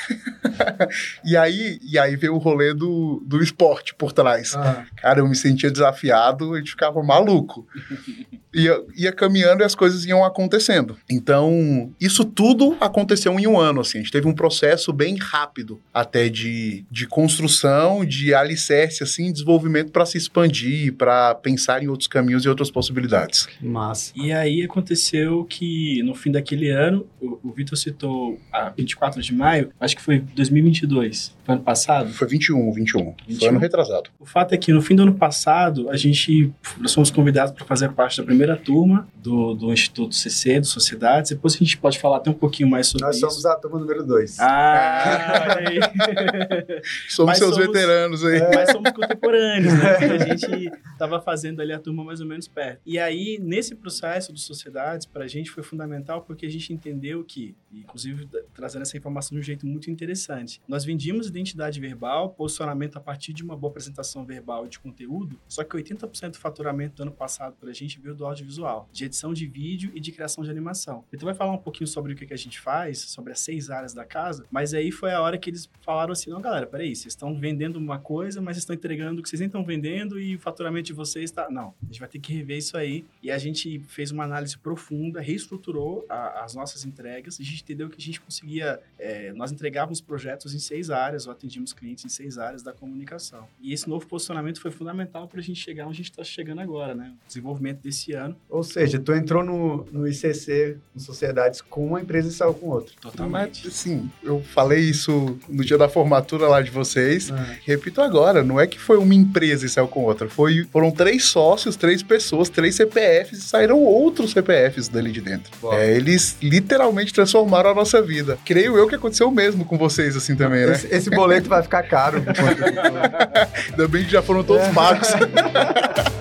e 1.24 1.36
aí, 1.36 1.78
e 1.82 1.98
aí 1.98 2.16
veio 2.16 2.34
o 2.34 2.38
rolê 2.38 2.74
do, 2.74 3.22
do 3.26 3.42
esporte 3.42 3.94
por 3.94 4.12
trás. 4.12 4.54
Ah, 4.56 4.84
Cara, 4.96 5.20
eu 5.20 5.28
me 5.28 5.36
sentia 5.36 5.70
desafiado, 5.70 6.54
a 6.54 6.58
gente 6.58 6.70
ficava 6.70 7.01
maluco. 7.04 7.66
Ia, 8.54 8.82
ia 8.94 9.12
caminhando 9.12 9.62
e 9.62 9.64
as 9.64 9.74
coisas 9.74 10.04
iam 10.04 10.22
acontecendo. 10.22 10.98
Então, 11.10 11.90
isso 11.98 12.22
tudo 12.22 12.76
aconteceu 12.82 13.32
em 13.40 13.46
um 13.46 13.58
ano, 13.58 13.80
assim. 13.80 13.96
A 13.96 14.00
gente 14.02 14.12
teve 14.12 14.28
um 14.28 14.34
processo 14.34 14.92
bem 14.92 15.16
rápido, 15.16 15.80
até 15.90 16.28
de, 16.28 16.84
de 16.90 17.06
construção, 17.06 18.04
de 18.04 18.34
alicerce, 18.34 19.02
assim, 19.02 19.32
desenvolvimento 19.32 19.90
para 19.90 20.04
se 20.04 20.18
expandir, 20.18 20.92
para 20.92 21.34
pensar 21.34 21.82
em 21.82 21.88
outros 21.88 22.06
caminhos 22.06 22.44
e 22.44 22.48
outras 22.50 22.70
possibilidades. 22.70 23.48
massa. 23.58 24.12
E 24.14 24.30
aí 24.32 24.62
aconteceu 24.62 25.46
que 25.46 26.02
no 26.02 26.14
fim 26.14 26.30
daquele 26.30 26.68
ano, 26.68 27.06
o, 27.22 27.38
o 27.42 27.52
Vitor 27.52 27.78
citou 27.78 28.38
a 28.52 28.68
24 28.68 29.22
de 29.22 29.34
maio, 29.34 29.70
acho 29.80 29.96
que 29.96 30.02
foi 30.02 30.18
2022, 30.18 31.34
foi 31.44 31.54
ano 31.54 31.64
passado. 31.64 32.10
Foi 32.12 32.28
21, 32.28 32.72
21. 32.72 33.04
Foi 33.04 33.14
21? 33.28 33.48
ano 33.48 33.58
retrasado. 33.58 34.10
O 34.18 34.26
fato 34.26 34.54
é 34.54 34.58
que 34.58 34.72
no 34.72 34.80
fim 34.80 34.94
do 34.94 35.02
ano 35.02 35.14
passado, 35.14 35.90
a 35.90 35.96
gente, 35.96 36.52
nós 36.92 36.94
fomos 36.94 37.10
convidados 37.10 37.54
para 37.54 37.64
fazer 37.64 37.90
parte 37.92 38.18
da 38.18 38.24
primeira 38.24 38.54
turma 38.54 39.08
do, 39.16 39.54
do 39.54 39.72
Instituto 39.72 40.14
CC, 40.14 40.60
do 40.60 40.66
Sociedades. 40.66 41.30
Depois 41.30 41.54
a 41.54 41.58
gente 41.58 41.78
pode 41.78 41.98
falar 41.98 42.18
até 42.18 42.28
um 42.30 42.34
pouquinho 42.34 42.68
mais 42.68 42.88
sobre 42.88 43.06
Nós 43.06 43.16
isso. 43.16 43.26
somos 43.26 43.46
a 43.46 43.56
turma 43.56 43.78
número 43.78 44.04
2. 44.04 44.38
Ah, 44.40 45.56
aí. 45.58 45.78
Somos 47.08 47.30
Mas 47.32 47.38
seus 47.38 47.54
somos- 47.54 47.66
veteranos 47.66 48.24
aí. 48.24 48.40
Mas 48.54 48.70
somos 48.72 48.90
contemporâneos, 48.92 49.72
né? 49.74 49.96
A 49.96 50.18
gente 50.36 50.70
estava 50.92 51.20
fazendo 51.20 51.60
ali 51.62 51.72
a 51.72 51.78
turma 51.78 52.04
mais 52.04 52.20
ou 52.20 52.26
menos 52.26 52.46
perto. 52.48 52.80
E 52.84 52.98
aí, 52.98 53.38
nesse 53.40 53.74
processo 53.74 54.32
de 54.32 54.40
sociedades, 54.40 55.06
para 55.06 55.24
a 55.24 55.28
gente 55.28 55.50
foi 55.50 55.62
fundamental 55.62 56.22
porque 56.22 56.44
a 56.46 56.50
gente 56.50 56.72
entendeu 56.72 57.24
que, 57.24 57.54
inclusive, 57.72 58.28
trazendo 58.54 58.82
essa 58.82 58.96
informação 58.96 59.34
de 59.36 59.40
um 59.40 59.42
jeito 59.42 59.66
muito 59.66 59.90
interessante. 59.90 60.60
Nós 60.68 60.84
vendíamos 60.84 61.28
identidade 61.28 61.80
verbal, 61.80 62.30
posicionamento 62.30 62.96
a 62.96 63.00
partir 63.00 63.32
de 63.32 63.42
uma 63.42 63.56
boa 63.56 63.70
apresentação 63.70 64.24
verbal 64.24 64.66
e 64.66 64.68
de 64.68 64.78
conteúdo, 64.78 65.38
só 65.48 65.62
que 65.64 65.76
80% 65.76 66.32
do 66.32 66.38
faturamento 66.38 66.81
do 66.88 67.02
ano 67.02 67.12
passado 67.12 67.56
para 67.58 67.70
a 67.70 67.74
gente 67.74 67.98
veio 68.00 68.14
do 68.14 68.24
audiovisual, 68.24 68.88
de 68.92 69.04
edição 69.04 69.32
de 69.32 69.46
vídeo 69.46 69.90
e 69.94 70.00
de 70.00 70.12
criação 70.12 70.44
de 70.44 70.50
animação. 70.50 71.04
Então 71.12 71.26
vai 71.26 71.34
falar 71.34 71.52
um 71.52 71.58
pouquinho 71.58 71.86
sobre 71.86 72.12
o 72.12 72.16
que, 72.16 72.26
que 72.26 72.34
a 72.34 72.38
gente 72.38 72.60
faz, 72.60 73.00
sobre 73.00 73.32
as 73.32 73.40
seis 73.40 73.70
áreas 73.70 73.94
da 73.94 74.04
casa, 74.04 74.46
mas 74.50 74.74
aí 74.74 74.90
foi 74.90 75.12
a 75.12 75.20
hora 75.20 75.38
que 75.38 75.50
eles 75.50 75.68
falaram 75.80 76.12
assim, 76.12 76.30
não 76.30 76.40
galera, 76.40 76.66
peraí, 76.66 76.94
vocês 76.94 77.12
estão 77.12 77.34
vendendo 77.38 77.76
uma 77.76 77.98
coisa, 77.98 78.40
mas 78.40 78.56
estão 78.56 78.74
entregando 78.74 79.20
o 79.20 79.22
que 79.22 79.28
vocês 79.28 79.40
nem 79.40 79.46
estão 79.46 79.64
vendendo 79.64 80.18
e 80.20 80.36
o 80.36 80.38
faturamento 80.38 80.86
de 80.86 80.92
vocês 80.92 81.30
está... 81.30 81.50
Não, 81.50 81.74
a 81.82 81.86
gente 81.86 82.00
vai 82.00 82.08
ter 82.08 82.18
que 82.18 82.32
rever 82.32 82.58
isso 82.58 82.76
aí. 82.76 83.04
E 83.22 83.30
a 83.30 83.38
gente 83.38 83.78
fez 83.88 84.10
uma 84.10 84.24
análise 84.24 84.56
profunda, 84.58 85.20
reestruturou 85.20 86.04
a, 86.08 86.44
as 86.44 86.54
nossas 86.54 86.84
entregas, 86.84 87.38
a 87.40 87.42
gente 87.42 87.62
entendeu 87.62 87.88
que 87.88 87.96
a 87.96 88.00
gente 88.00 88.20
conseguia... 88.20 88.80
É, 88.98 89.32
nós 89.32 89.52
entregávamos 89.52 90.00
projetos 90.00 90.54
em 90.54 90.58
seis 90.58 90.90
áreas, 90.90 91.26
ou 91.26 91.32
atendíamos 91.32 91.72
clientes 91.72 92.04
em 92.04 92.08
seis 92.08 92.38
áreas 92.38 92.62
da 92.62 92.72
comunicação. 92.72 93.48
E 93.60 93.72
esse 93.72 93.88
novo 93.88 94.06
posicionamento 94.06 94.60
foi 94.60 94.70
fundamental 94.70 95.28
para 95.28 95.40
a 95.40 95.42
gente 95.42 95.60
chegar 95.60 95.84
onde 95.84 95.94
a 95.94 95.96
gente 95.96 96.10
está 96.10 96.24
chegando 96.24 96.60
agora, 96.60 96.71
né? 96.94 97.12
O 97.24 97.28
desenvolvimento 97.28 97.80
desse 97.82 98.12
ano. 98.12 98.36
Ou 98.48 98.62
seja, 98.62 98.98
tu 98.98 99.12
entrou 99.12 99.44
no, 99.44 99.86
no 99.92 100.06
ICC, 100.08 100.76
no 100.94 101.00
Sociedades, 101.00 101.60
com 101.60 101.86
uma 101.86 102.00
empresa 102.00 102.28
e 102.28 102.32
saiu 102.32 102.54
com 102.54 102.68
outra. 102.68 102.92
Totalmente. 103.00 103.62
Mas, 103.64 103.74
sim, 103.74 104.10
eu 104.22 104.42
falei 104.54 104.80
isso 104.80 105.38
no 105.48 105.64
dia 105.64 105.76
da 105.78 105.88
formatura 105.88 106.46
lá 106.48 106.60
de 106.62 106.70
vocês. 106.70 107.30
Uhum. 107.30 107.36
Repito 107.64 108.00
agora, 108.00 108.42
não 108.42 108.58
é 108.60 108.66
que 108.66 108.78
foi 108.78 108.96
uma 108.98 109.14
empresa 109.14 109.66
e 109.66 109.68
saiu 109.68 109.88
com 109.88 110.02
outra. 110.04 110.28
Foi, 110.28 110.64
foram 110.72 110.90
três 110.90 111.24
sócios, 111.24 111.76
três 111.76 112.02
pessoas, 112.02 112.48
três 112.48 112.74
CPFs 112.76 113.38
e 113.38 113.42
saíram 113.42 113.78
outros 113.80 114.32
CPFs 114.32 114.88
dali 114.88 115.12
de 115.12 115.20
dentro. 115.20 115.52
É, 115.72 115.94
eles 115.94 116.36
literalmente 116.42 117.12
transformaram 117.12 117.70
a 117.70 117.74
nossa 117.74 118.00
vida. 118.02 118.38
Creio 118.44 118.76
eu 118.76 118.88
que 118.88 118.94
aconteceu 118.94 119.28
o 119.28 119.32
mesmo 119.32 119.64
com 119.64 119.76
vocês 119.78 120.16
assim 120.16 120.34
também, 120.36 120.66
né? 120.66 120.72
Esse, 120.72 120.94
esse 120.94 121.10
boleto 121.10 121.48
vai 121.48 121.62
ficar 121.62 121.82
caro. 121.82 122.22
Ainda 123.70 123.88
bem 123.88 124.04
que 124.04 124.10
já 124.10 124.22
foram 124.22 124.42
todos 124.44 124.62
É. 124.66 124.72
pagos. 124.72 125.08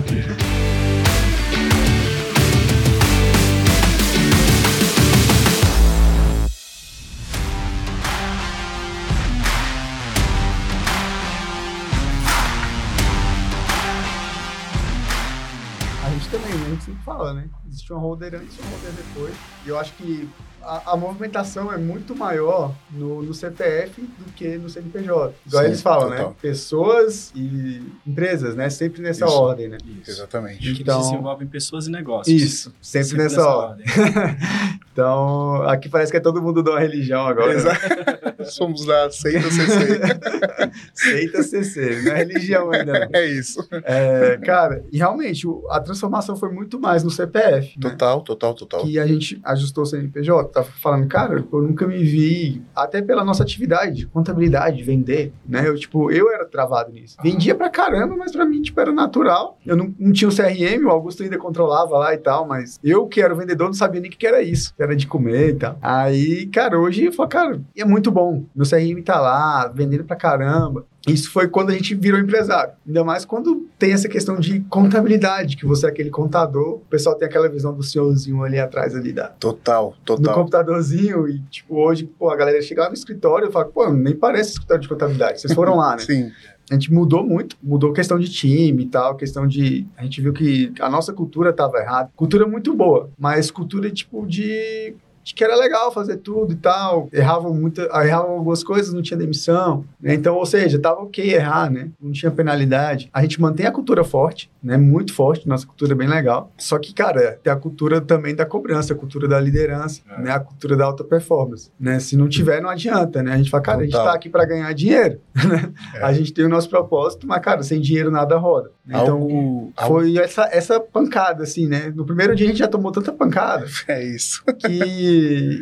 fala, 17.81 17.81
né? 17.81 17.81
Existe 17.81 17.91
uma 17.91 17.99
holder 18.01 18.35
antes 18.35 18.57
e 18.57 18.61
uma 18.61 18.71
holder 18.71 18.91
depois. 18.91 19.35
E 19.65 19.69
eu 19.69 19.79
acho 19.79 19.93
que 19.93 20.29
a, 20.63 20.91
a 20.93 20.97
movimentação 20.97 21.71
é 21.71 21.78
muito 21.78 22.15
maior 22.15 22.74
no, 22.91 23.21
no 23.21 23.34
CPF 23.34 24.02
do 24.02 24.32
que 24.34 24.58
no 24.58 24.69
CNPJ. 24.69 25.34
Igual 25.47 25.63
Sim, 25.63 25.67
eles 25.69 25.82
falam, 25.82 26.10
total. 26.10 26.30
né? 26.30 26.36
Pessoas 26.41 27.32
e 27.36 27.82
empresas, 28.06 28.56
né? 28.56 28.69
Sempre 28.69 29.02
nessa 29.02 29.26
Isso. 29.26 29.34
ordem, 29.34 29.67
né? 29.69 29.78
Isso. 30.02 30.12
Exatamente. 30.12 30.74
Que 30.74 30.82
Então- 30.82 31.00
desenvolvem 31.02 31.47
pessoas 31.47 31.88
e 31.88 31.91
negócios. 31.91 32.41
Isso, 32.41 32.74
sempre, 32.82 33.17
nessa, 33.17 33.45
ordem. 33.47 33.86
Então, 34.93 35.62
aqui 35.69 35.88
parece 35.88 36.12
que 36.12 36.17
é 36.17 36.19
todo 36.19 36.41
mundo 36.41 36.60
uma 36.69 36.78
religião 36.80 37.26
agora. 37.26 37.54
né? 37.54 37.60
Exato. 37.60 38.43
Somos 38.52 38.86
da 38.86 39.10
seita 39.10 39.50
CC. 39.50 40.02
Seita 40.93 41.43
CC, 41.43 42.02
não 42.04 42.12
é 42.12 42.17
religião 42.17 42.71
ainda 42.71 43.00
não. 43.00 43.08
É 43.13 43.26
isso. 43.26 43.65
É, 43.84 44.38
cara, 44.43 44.84
e 44.91 44.97
realmente 44.97 45.47
a 45.69 45.80
transformação 45.80 46.36
foi 46.36 46.50
muito 46.52 46.80
mais 46.80 47.04
no 47.04 47.10
CPF. 47.10 47.78
né? 47.80 47.89
Total, 47.89 48.21
total, 48.21 48.54
total. 48.54 48.82
que 48.82 49.00
a 49.00 49.06
gente 49.08 49.39
ajustou 49.43 49.84
o 49.84 49.88
CNPJ, 49.88 50.50
tava 50.51 50.67
falando, 50.67 51.07
cara, 51.07 51.43
eu 51.51 51.61
nunca 51.61 51.87
me 51.87 52.03
vi, 52.03 52.61
até 52.75 53.01
pela 53.01 53.23
nossa 53.23 53.43
atividade, 53.43 54.05
contabilidade, 54.07 54.83
vender, 54.83 55.33
né? 55.47 55.67
Eu, 55.67 55.75
tipo, 55.75 56.11
eu 56.11 56.31
era 56.31 56.45
travado 56.45 56.91
nisso. 56.91 57.17
Vendia 57.23 57.55
pra 57.55 57.69
caramba, 57.69 58.15
mas 58.15 58.31
pra 58.31 58.45
mim, 58.45 58.61
tipo, 58.61 58.79
era 58.79 58.91
natural. 58.91 59.57
Eu 59.65 59.75
não, 59.75 59.93
não 59.99 60.11
tinha 60.11 60.27
o 60.27 60.35
CRM, 60.35 60.85
o 60.85 60.89
Augusto 60.89 61.23
ainda 61.23 61.37
controlava 61.37 61.97
lá 61.97 62.13
e 62.13 62.17
tal, 62.17 62.47
mas 62.47 62.79
eu 62.83 63.07
que 63.07 63.21
era 63.21 63.33
o 63.33 63.37
vendedor 63.37 63.67
não 63.67 63.73
sabia 63.73 64.01
nem 64.01 64.11
o 64.11 64.13
que 64.13 64.27
era 64.27 64.41
isso, 64.41 64.73
que 64.75 64.83
era 64.83 64.95
de 64.95 65.07
comer 65.07 65.49
e 65.49 65.53
tal. 65.55 65.77
Aí, 65.81 66.45
cara, 66.47 66.79
hoje 66.79 67.05
eu 67.05 67.13
falo, 67.13 67.29
cara, 67.29 67.61
é 67.75 67.85
muito 67.85 68.11
bom. 68.11 68.45
Meu 68.55 68.67
CRM 68.67 69.01
tá 69.03 69.19
lá, 69.19 69.67
vendendo 69.67 70.03
pra 70.03 70.15
caramba. 70.15 70.85
Isso 71.07 71.31
foi 71.31 71.47
quando 71.47 71.71
a 71.71 71.73
gente 71.73 71.95
virou 71.95 72.19
empresário. 72.19 72.73
Ainda 72.85 73.03
mais 73.03 73.25
quando 73.25 73.67
tem 73.79 73.91
essa 73.91 74.07
questão 74.07 74.39
de 74.39 74.59
contabilidade, 74.61 75.57
que 75.57 75.65
você 75.65 75.87
é 75.87 75.89
aquele 75.89 76.09
contador, 76.11 76.75
o 76.75 76.79
pessoal 76.89 77.15
tem 77.15 77.27
aquela 77.27 77.49
visão 77.49 77.73
do 77.73 77.81
senhorzinho 77.81 78.43
ali 78.43 78.59
atrás 78.59 78.95
ali 78.95 79.11
da, 79.11 79.27
Total, 79.27 79.95
no 79.97 80.05
total. 80.05 80.35
computadorzinho 80.35 81.27
e, 81.27 81.39
tipo, 81.49 81.75
hoje, 81.75 82.05
pô, 82.05 82.29
a 82.29 82.35
galera 82.35 82.61
chega 82.61 82.83
lá 82.83 82.87
no 82.89 82.93
escritório 82.93 83.49
e 83.49 83.51
fala, 83.51 83.65
pô, 83.65 83.89
nem 83.91 84.15
parece 84.15 84.51
escritório 84.51 84.81
de 84.83 84.89
contabilidade. 84.89 85.41
Vocês 85.41 85.53
foram 85.53 85.75
lá, 85.77 85.95
né? 85.95 85.99
Sim, 86.05 86.31
A 86.69 86.73
gente 86.75 86.93
mudou 86.93 87.23
muito, 87.23 87.57
mudou 87.63 87.91
questão 87.93 88.19
de 88.19 88.29
time 88.29 88.83
e 88.83 88.87
tal, 88.87 89.15
questão 89.15 89.47
de... 89.47 89.87
A 89.97 90.03
gente 90.03 90.21
viu 90.21 90.31
que 90.33 90.71
a 90.79 90.89
nossa 90.89 91.11
cultura 91.11 91.51
tava 91.51 91.77
errada. 91.79 92.11
Cultura 92.15 92.45
muito 92.47 92.73
boa, 92.75 93.09
mas 93.17 93.49
cultura, 93.49 93.89
tipo, 93.89 94.25
de... 94.27 94.93
De 95.23 95.34
que 95.34 95.43
era 95.43 95.55
legal 95.55 95.91
fazer 95.91 96.17
tudo 96.17 96.53
e 96.53 96.55
tal. 96.55 97.07
Erravam 97.13 97.53
muita, 97.53 97.84
erravam 98.03 98.31
algumas 98.31 98.63
coisas, 98.63 98.93
não 98.93 99.01
tinha 99.01 99.17
demissão. 99.17 99.86
né? 100.01 100.13
Então, 100.13 100.36
ou 100.36 100.45
seja, 100.45 100.79
tava 100.79 101.01
ok 101.01 101.34
errar, 101.34 101.69
né? 101.69 101.89
Não 102.01 102.12
tinha 102.12 102.31
penalidade. 102.31 103.10
A 103.13 103.21
gente 103.21 103.39
mantém 103.39 103.65
a 103.65 103.71
cultura 103.71 104.03
forte, 104.03 104.51
né? 104.63 104.77
Muito 104.77 105.13
forte, 105.13 105.47
nossa 105.47 105.65
cultura 105.65 105.91
é 105.93 105.95
bem 105.95 106.07
legal. 106.07 106.51
Só 106.57 106.77
que, 106.79 106.93
cara, 106.93 107.39
tem 107.43 107.51
a 107.51 107.55
cultura 107.55 108.01
também 108.01 108.34
da 108.36 108.45
cobrança, 108.45 108.93
a 108.93 108.95
cultura 108.95 109.27
da 109.27 109.39
liderança, 109.39 110.01
É. 110.10 110.21
né? 110.21 110.31
A 110.31 110.39
cultura 110.39 110.75
da 110.75 110.86
alta 110.86 111.03
performance, 111.03 111.69
né? 111.79 111.99
Se 111.99 112.15
não 112.17 112.27
tiver, 112.27 112.62
não 112.62 112.69
adianta, 112.69 113.21
né? 113.21 113.34
A 113.34 113.38
gente 113.38 113.49
fala, 113.49 113.63
cara, 113.63 113.77
a 113.79 113.84
gente 113.84 113.93
tá 113.93 114.13
aqui 114.13 114.29
para 114.29 114.45
ganhar 114.45 114.73
dinheiro, 114.73 115.19
né? 115.36 115.71
É. 115.95 116.03
A 116.03 116.13
gente 116.13 116.34
tem 116.34 116.45
o 116.45 116.49
nosso 116.49 116.69
propósito, 116.69 117.27
mas, 117.27 117.41
cara, 117.41 117.62
sem 117.63 117.79
dinheiro 117.79 118.10
nada 118.12 118.38
roda. 118.38 118.71
né? 118.86 118.99
Então, 119.01 119.17
Algo- 119.21 119.73
algo- 119.77 119.95
foi 119.99 120.17
essa, 120.17 120.49
essa 120.51 120.79
pancada, 120.79 121.43
assim, 121.43 121.67
né? 121.67 121.91
No 121.95 122.05
primeiro 122.05 122.36
dia 122.36 122.45
a 122.47 122.49
gente 122.49 122.60
já 122.60 122.67
tomou 122.67 122.91
tanta 122.91 123.12
pancada 123.12 123.65
é 123.88 124.03
isso. 124.03 124.43
que. 124.60 125.11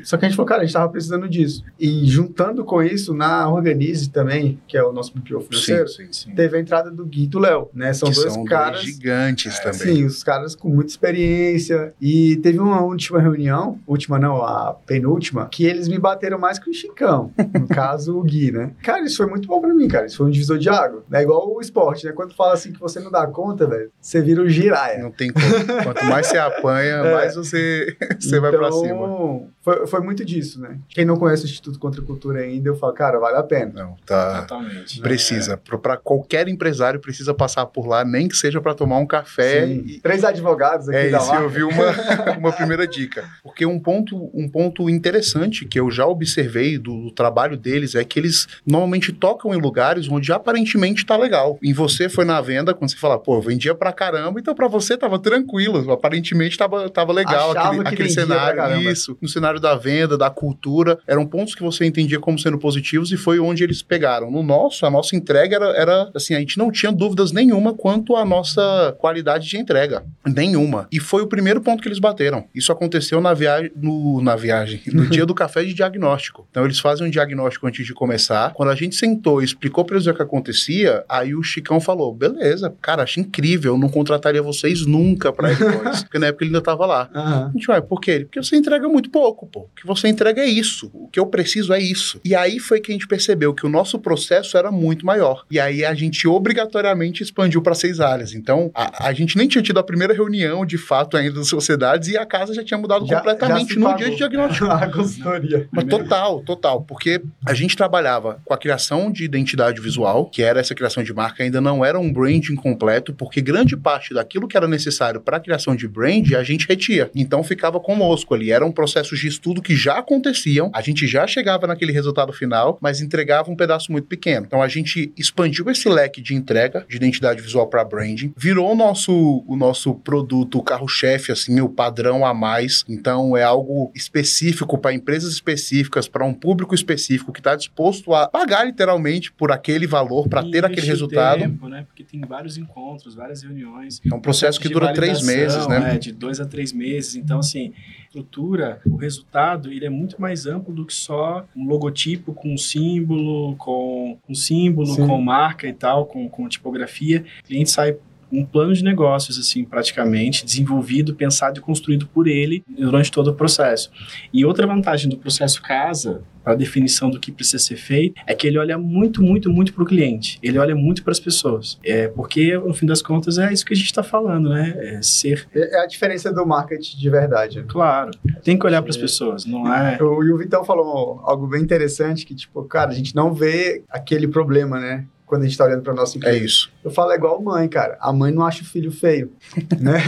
Só 0.04 0.18
que 0.18 0.26
a 0.26 0.28
gente 0.30 0.36
falou, 0.36 0.48
cara, 0.48 0.62
a 0.62 0.66
gente 0.66 0.74
tava 0.74 0.90
precisando 0.90 1.28
disso. 1.28 1.64
E 1.80 2.06
juntando 2.08 2.64
com 2.64 2.82
isso, 2.84 3.14
na 3.14 3.50
Organize 3.50 4.10
também, 4.10 4.60
que 4.68 4.78
é 4.78 4.84
o 4.84 4.92
nosso 4.92 5.14
BPO 5.18 5.42
financeiro, 5.42 5.88
sim, 5.88 6.08
sim. 6.12 6.32
teve 6.36 6.58
a 6.58 6.60
entrada 6.60 6.90
do 6.92 7.06
Gui 7.06 7.24
e 7.24 7.28
do 7.28 7.40
Léo, 7.40 7.70
né? 7.74 7.94
São 7.94 8.10
que 8.10 8.16
dois 8.16 8.34
são 8.34 8.44
caras. 8.46 8.82
dois 8.82 8.94
gigantes 8.96 9.58
É, 9.60 9.64
também. 9.64 9.96
Sim, 9.96 10.06
os 10.06 10.24
caras 10.24 10.56
com 10.56 10.70
muita 10.70 10.92
experiência. 10.92 11.94
E 12.02 12.38
teve 12.38 12.60
uma 12.60 12.82
última 12.82 13.20
reunião, 13.20 13.80
última 13.88 14.18
não, 14.20 14.44
a 14.44 14.74
penúltima, 14.86 15.48
que 15.52 15.66
eles 15.66 15.88
me 15.88 15.98
bateram 16.00 16.40
mais 16.40 16.60
que 16.60 16.70
o 16.70 16.74
Chicão. 16.74 17.32
No 17.54 17.68
caso, 17.70 18.18
o 18.18 18.24
Gui, 18.24 18.52
né? 18.52 18.72
Cara, 18.84 19.04
isso 19.04 19.18
foi 19.18 19.26
muito 19.28 19.48
bom 19.48 19.60
pra 19.62 19.74
mim, 19.74 19.88
cara. 19.88 20.06
Isso 20.06 20.18
foi 20.18 20.28
um 20.28 20.32
divisor 20.32 20.58
de 20.58 20.70
água. 20.70 21.04
É 21.12 21.22
igual 21.22 21.54
o 21.54 21.60
esporte, 21.62 22.06
né? 22.06 22.12
Quando 22.12 22.34
fala 22.36 22.54
assim 22.54 22.72
que 22.72 22.80
você 22.80 23.00
não 23.00 23.12
dá 23.12 23.26
conta, 23.28 23.68
velho, 23.68 23.92
você 24.00 24.22
vira 24.22 24.42
o 24.42 24.50
giraia. 24.50 25.00
Não 25.02 25.12
tem 25.12 25.32
como. 25.32 25.84
Quanto 25.84 26.06
mais 26.06 26.28
você 26.28 26.38
apanha, 26.38 26.96
É. 27.10 27.14
mais 27.14 27.36
você, 27.36 27.96
você 28.20 28.40
vai 28.40 28.52
pra 28.52 28.72
cima. 28.72 29.39
Então, 29.40 29.52
Foi, 29.70 29.88
foi 29.88 30.00
muito 30.02 30.26
disso, 30.26 30.60
né? 30.60 30.78
Quem 30.90 31.06
não 31.06 31.16
conhece 31.16 31.44
o 31.44 31.46
Instituto 31.46 31.78
Contra 31.78 32.02
a 32.02 32.04
Cultura 32.04 32.40
ainda, 32.40 32.70
eu 32.70 32.76
falo, 32.76 32.94
cara, 32.94 33.20
vale 33.20 33.38
a 33.38 33.44
pena. 33.44 33.72
Não, 33.74 33.96
tá. 34.06 34.42
Totalmente. 34.42 35.00
Precisa. 35.02 35.58
Pra- 35.58 35.78
Pra 35.78 35.96
qualquer 35.98 36.48
empresário 36.48 37.00
precisa 37.00 37.34
passar 37.34 37.66
por 37.66 37.88
lá, 37.88 38.04
nem 38.04 38.28
que 38.28 38.36
seja 38.36 38.60
pra 38.62 38.74
tomar 38.74 38.98
um 38.98 39.06
café. 39.06 39.66
Sim. 39.68 39.84
E, 39.86 40.00
Três 40.00 40.24
advogados 40.24 40.90
aqui 40.90 40.98
é 40.98 41.10
da 41.10 41.18
isso, 41.20 41.34
eu 41.34 41.50
vi 41.50 41.64
uma, 41.64 42.36
uma 42.38 42.52
primeira 42.52 42.86
dica. 42.88 43.24
Porque 43.44 43.66
um 43.66 43.80
ponto, 43.80 44.30
um 44.34 44.48
ponto 44.50 44.90
interessante 44.90 45.66
que 45.66 45.80
eu 45.80 45.90
já 45.90 46.06
observei 46.06 46.78
do, 46.78 47.06
do 47.06 47.12
trabalho 47.12 47.56
deles 47.58 47.96
é 47.96 48.04
que 48.04 48.20
eles 48.20 48.48
normalmente 48.66 49.12
tocam 49.14 49.54
em 49.54 49.60
lugares 49.62 50.10
onde 50.10 50.32
aparentemente 50.32 51.06
tá 51.06 51.16
legal. 51.18 51.58
Em 51.64 51.74
você 51.74 52.10
foi 52.10 52.26
na 52.26 52.40
venda, 52.42 52.74
quando 52.74 52.90
você 52.92 52.98
fala, 52.98 53.18
pô, 53.20 53.36
eu 53.38 53.42
vendia 53.42 53.74
pra 53.76 53.92
caramba, 53.94 54.40
então 54.40 54.54
pra 54.54 54.68
você 54.68 54.98
tava 54.98 55.18
tranquilo, 55.20 55.92
aparentemente 55.92 56.58
tava, 56.58 56.90
tava 56.90 57.14
legal 57.14 57.52
Achava 57.52 57.68
aquele, 57.70 57.84
que 57.84 57.94
aquele 57.94 58.10
cenário. 58.10 58.82
Isso, 58.92 59.18
no 59.22 59.28
cenário 59.30 59.59
da 59.60 59.76
venda, 59.76 60.18
da 60.18 60.30
cultura, 60.30 61.00
eram 61.08 61.26
pontos 61.26 61.56
que 61.56 61.64
você 61.64 61.86
entendia 61.86 62.20
como 62.20 62.40
sendo 62.40 62.58
positivos 62.58 63.12
e 63.12 63.18
foi 63.18 63.40
onde 63.40 63.64
eles 63.64 63.82
pegaram. 63.82 64.32
No 64.32 64.44
nosso, 64.44 64.86
a 64.86 64.90
nossa 64.90 65.16
entrega 65.16 65.56
era, 65.56 65.66
era 65.76 66.12
assim, 66.16 66.34
a 66.34 66.40
gente 66.40 66.58
não 66.58 66.72
tinha 66.72 66.92
dúvidas 66.92 67.32
nenhuma 67.32 67.74
quanto 67.74 68.16
à 68.16 68.26
nossa 68.26 68.96
qualidade 68.98 69.48
de 69.48 69.58
entrega. 69.58 70.04
Nenhuma. 70.26 70.88
E 70.92 71.00
foi 71.00 71.22
o 71.22 71.28
primeiro 71.28 71.62
ponto 71.62 71.82
que 71.82 71.88
eles 71.88 72.00
bateram. 72.00 72.46
Isso 72.54 72.72
aconteceu 72.72 73.22
na 73.22 73.34
viagem, 73.34 73.72
no, 73.76 74.22
na 74.22 74.36
viagem, 74.36 74.82
no 74.88 75.06
dia 75.08 75.26
do 75.26 75.34
café 75.34 75.64
de 75.64 75.74
diagnóstico. 75.74 76.48
Então 76.50 76.66
eles 76.66 76.80
fazem 76.80 77.08
um 77.08 77.10
diagnóstico 77.10 77.68
antes 77.68 77.86
de 77.86 77.94
começar. 77.94 78.54
Quando 78.54 78.70
a 78.70 78.76
gente 78.76 78.96
sentou 78.96 79.42
e 79.42 79.46
explicou 79.46 79.86
pra 79.86 79.96
eles 79.96 80.08
o 80.08 80.14
que 80.14 80.22
acontecia, 80.22 81.04
aí 81.08 81.36
o 81.36 81.44
Chicão 81.44 81.80
falou: 81.80 82.14
beleza, 82.14 82.74
cara, 82.82 83.04
acho 83.04 83.20
incrível, 83.20 83.74
eu 83.74 83.78
não 83.78 83.90
contrataria 83.90 84.42
vocês 84.42 84.86
nunca 84.86 85.32
pra. 85.32 85.50
Porque 86.04 86.20
na 86.20 86.28
época 86.28 86.44
ele 86.44 86.50
ainda 86.50 86.62
tava 86.62 86.86
lá. 86.86 87.10
Aham. 87.14 87.48
A 87.48 87.52
gente 87.52 87.68
vai, 87.68 87.82
por 87.82 88.00
quê? 88.00 88.22
Porque 88.22 88.42
você 88.42 88.56
entrega 88.56 88.88
muito 88.88 89.10
pouco. 89.10 89.39
Louco, 89.40 89.48
pô. 89.48 89.60
O 89.62 89.70
que 89.76 89.86
você 89.86 90.08
entrega 90.08 90.42
é 90.42 90.46
isso. 90.46 90.90
O 90.94 91.08
que 91.08 91.20
eu 91.20 91.26
preciso 91.26 91.74
é 91.74 91.80
isso. 91.80 92.20
E 92.26 92.36
aí 92.36 92.60
foi 92.60 92.80
que 92.80 92.92
a 92.92 92.94
gente 92.94 93.08
percebeu 93.08 93.54
que 93.54 93.66
o 93.66 93.70
nosso 93.70 94.00
processo 94.00 94.58
era 94.58 94.72
muito 94.72 95.06
maior. 95.06 95.46
E 95.50 95.60
aí 95.60 95.86
a 95.86 95.94
gente 95.94 96.28
obrigatoriamente 96.28 97.24
expandiu 97.24 97.62
para 97.62 97.76
seis 97.76 98.00
áreas. 98.00 98.34
Então, 98.34 98.72
a, 98.74 99.08
a, 99.08 99.14
gente 99.14 99.38
nem 99.38 99.48
tinha 99.48 99.62
tido 99.62 99.80
a 99.80 99.84
primeira 99.84 100.14
reunião, 100.14 100.66
de 100.66 100.78
fato, 100.78 101.16
ainda 101.16 101.36
das 101.36 101.48
sociedades 101.48 102.10
e 102.10 102.18
a 102.18 102.26
casa 102.26 102.54
já 102.54 102.64
tinha 102.64 102.78
mudado 102.78 103.06
já, 103.06 103.18
completamente 103.18 103.74
já 103.74 103.80
no 103.80 103.96
dia 103.96 104.10
de 104.10 104.16
diagnóstico. 104.18 104.66
a 104.70 104.92
consultoria. 104.92 105.68
Mas 105.72 105.86
total, 105.86 106.42
total. 106.42 106.82
Porque 106.82 107.22
a 107.46 107.54
gente 107.54 107.78
trabalhava 107.78 108.42
com 108.44 108.54
a 108.54 108.58
criação 108.58 109.12
de 109.12 109.24
identidade 109.24 109.80
visual, 109.80 110.26
que 110.26 110.42
era 110.42 110.60
essa 110.60 110.76
criação 110.76 111.04
de 111.04 111.14
marca, 111.14 111.44
ainda 111.44 111.62
não 111.62 111.84
era 111.84 112.00
um 112.00 112.12
branding 112.12 112.56
completo, 112.56 113.14
porque 113.14 113.42
grande 113.42 113.78
parte 113.78 114.14
daquilo 114.14 114.48
que 114.48 114.58
era 114.58 114.68
necessário 114.68 115.22
para 115.22 115.38
a 115.38 115.40
criação 115.40 115.76
de 115.76 115.88
brand 115.88 116.34
a 116.34 116.44
gente 116.44 116.68
retia. 116.68 117.10
Então 117.16 117.44
ficava 117.44 117.80
conosco 117.80 118.34
ali. 118.34 118.52
Eram 118.52 118.72
processos 118.72 119.20
de 119.20 119.29
estudo 119.30 119.62
que 119.62 119.76
já 119.76 120.00
aconteciam, 120.00 120.72
a 120.74 120.82
gente 120.82 121.08
já 121.08 121.26
chegava 121.28 121.68
naquele 121.68 121.92
resultado 121.92 122.34
final, 122.34 122.78
mas 122.82 123.02
entregava 123.02 123.50
um 123.52 123.56
pedaço 123.56 123.92
muito 123.92 124.08
pequeno. 124.08 124.46
Então 124.46 124.62
a 124.62 124.68
gente 124.68 125.12
expandiu 125.18 125.70
esse 125.70 125.88
leque 125.88 126.22
de 126.22 126.36
entrega 126.36 126.86
de 126.90 126.96
identidade 126.96 127.42
visual 127.42 127.68
para 127.68 127.84
branding, 127.84 128.34
virou 128.36 128.72
o 128.72 128.76
nosso, 128.76 129.44
o 129.48 129.56
nosso 129.56 129.94
produto, 129.96 130.58
o 130.58 130.64
carro-chefe, 130.64 131.32
assim, 131.32 131.60
o 131.62 131.70
padrão 131.70 132.26
a 132.26 132.34
mais. 132.34 132.84
Então 132.88 133.36
é 133.36 133.44
algo 133.44 133.92
específico 133.96 134.78
para 134.78 134.94
empresas 134.94 135.34
específicas, 135.34 136.08
para 136.08 136.26
um 136.26 136.34
público 136.34 136.74
específico 136.74 137.32
que 137.32 137.40
está 137.40 137.56
disposto 137.56 138.14
a 138.14 138.28
pagar 138.28 138.66
literalmente 138.66 139.32
por 139.32 139.52
aquele 139.52 139.88
valor 139.88 140.28
para 140.28 140.44
ter 140.44 140.66
aquele 140.66 140.88
resultado. 140.88 141.40
Tempo, 141.40 141.68
né? 141.68 141.84
Porque 141.88 142.04
tem 142.04 142.22
vários 142.22 142.58
encontros, 142.58 143.16
várias 143.16 143.44
reuniões. 143.44 144.02
É 144.12 144.16
um 144.16 144.20
processo 144.20 144.60
que 144.60 144.70
dura 144.70 144.94
três 144.94 145.22
meses, 145.22 145.68
né? 145.68 145.96
É, 145.96 145.98
de 145.98 146.12
dois 146.12 146.40
a 146.40 146.46
três 146.46 146.74
meses. 146.74 147.16
Então, 147.16 147.40
assim, 147.40 147.74
estrutura, 148.10 148.82
o 148.86 148.96
resultado, 148.96 149.72
ele 149.72 149.86
é 149.86 149.90
muito 149.90 150.20
mais 150.20 150.48
amplo 150.48 150.74
do 150.74 150.86
que 150.86 150.94
só 150.94 151.46
um 151.56 151.68
logotipo 151.68 152.34
com 152.34 152.54
um 152.54 152.58
símbolo, 152.58 153.56
com 153.56 154.18
um 154.28 154.34
símbolo, 154.34 154.88
Sim. 154.88 155.08
com 155.08 155.22
marca 155.22 155.68
e 155.68 155.74
tal, 155.74 156.08
com, 156.08 156.28
com 156.28 156.50
tipografia. 156.50 157.24
O 157.42 157.48
cliente 157.48 157.70
sai 157.70 157.96
um 158.32 158.46
plano 158.46 158.74
de 158.74 158.84
negócios, 158.84 159.38
assim, 159.38 159.64
praticamente, 159.64 160.46
desenvolvido, 160.46 161.16
pensado 161.16 161.60
e 161.60 161.62
construído 161.62 162.08
por 162.08 162.28
ele 162.28 162.64
durante 162.68 163.12
todo 163.12 163.30
o 163.30 163.34
processo. 163.34 163.92
E 164.34 164.46
outra 164.46 164.68
vantagem 164.68 165.10
do 165.10 165.18
processo 165.18 165.62
casa, 165.62 166.22
para 166.44 166.54
a 166.54 166.56
definição 166.56 167.10
do 167.10 167.20
que 167.20 167.32
precisa 167.32 167.60
ser 167.60 167.76
feito, 167.76 168.20
é 168.26 168.34
que 168.34 168.48
ele 168.48 168.58
olha 168.58 168.78
muito, 168.78 169.22
muito, 169.22 169.52
muito 169.52 169.74
para 169.74 169.84
o 169.84 169.86
cliente. 169.86 170.40
Ele 170.42 170.58
olha 170.58 170.76
muito 170.76 171.04
para 171.04 171.12
as 171.12 171.20
pessoas. 171.20 171.78
É, 171.84 172.08
porque, 172.08 172.58
no 172.58 172.74
fim 172.74 172.86
das 172.86 173.02
contas, 173.02 173.38
é 173.38 173.52
isso 173.52 173.66
que 173.66 173.74
a 173.74 173.76
gente 173.76 173.88
está 173.88 174.04
falando, 174.04 174.50
né? 174.50 174.74
É 174.78 175.02
ser... 175.02 175.48
É, 175.54 175.78
é 175.78 175.84
a 175.84 175.86
diferença 175.86 176.32
do 176.32 176.46
marketing 176.46 176.98
de 176.98 177.10
verdade. 177.10 177.64
Claro. 177.68 178.12
Tem 178.44 178.58
que 178.58 178.66
olhar 178.66 178.82
para 178.82 178.90
as 178.90 178.98
pessoas, 178.98 179.46
não 179.46 179.72
é... 179.72 179.98
E 180.00 180.32
o 180.32 180.38
Vitão 180.38 180.64
falou 180.64 181.22
algo 181.24 181.48
bem 181.48 181.62
interessante, 181.62 182.26
que, 182.26 182.36
tipo, 182.36 182.64
cara, 182.64 182.92
a 182.92 182.94
gente 182.94 183.16
não 183.16 183.34
vê 183.34 183.84
aquele 183.90 184.28
problema, 184.28 184.80
né? 184.80 185.06
Quando 185.30 185.44
a 185.44 185.46
gente 185.46 185.58
tá 185.58 185.66
olhando 185.66 185.84
para 185.84 185.94
nossa 185.94 186.18
empresa. 186.18 186.36
É 186.36 186.40
isso. 186.42 186.72
Eu 186.84 186.90
falo 186.90 187.12
é 187.12 187.16
igual 187.16 187.40
mãe, 187.40 187.70
cara. 187.70 188.00
A 188.02 188.12
mãe 188.12 188.34
não 188.34 188.44
acha 188.44 188.64
o 188.64 188.66
filho 188.66 188.92
feio, 188.92 189.32
né? 189.80 190.00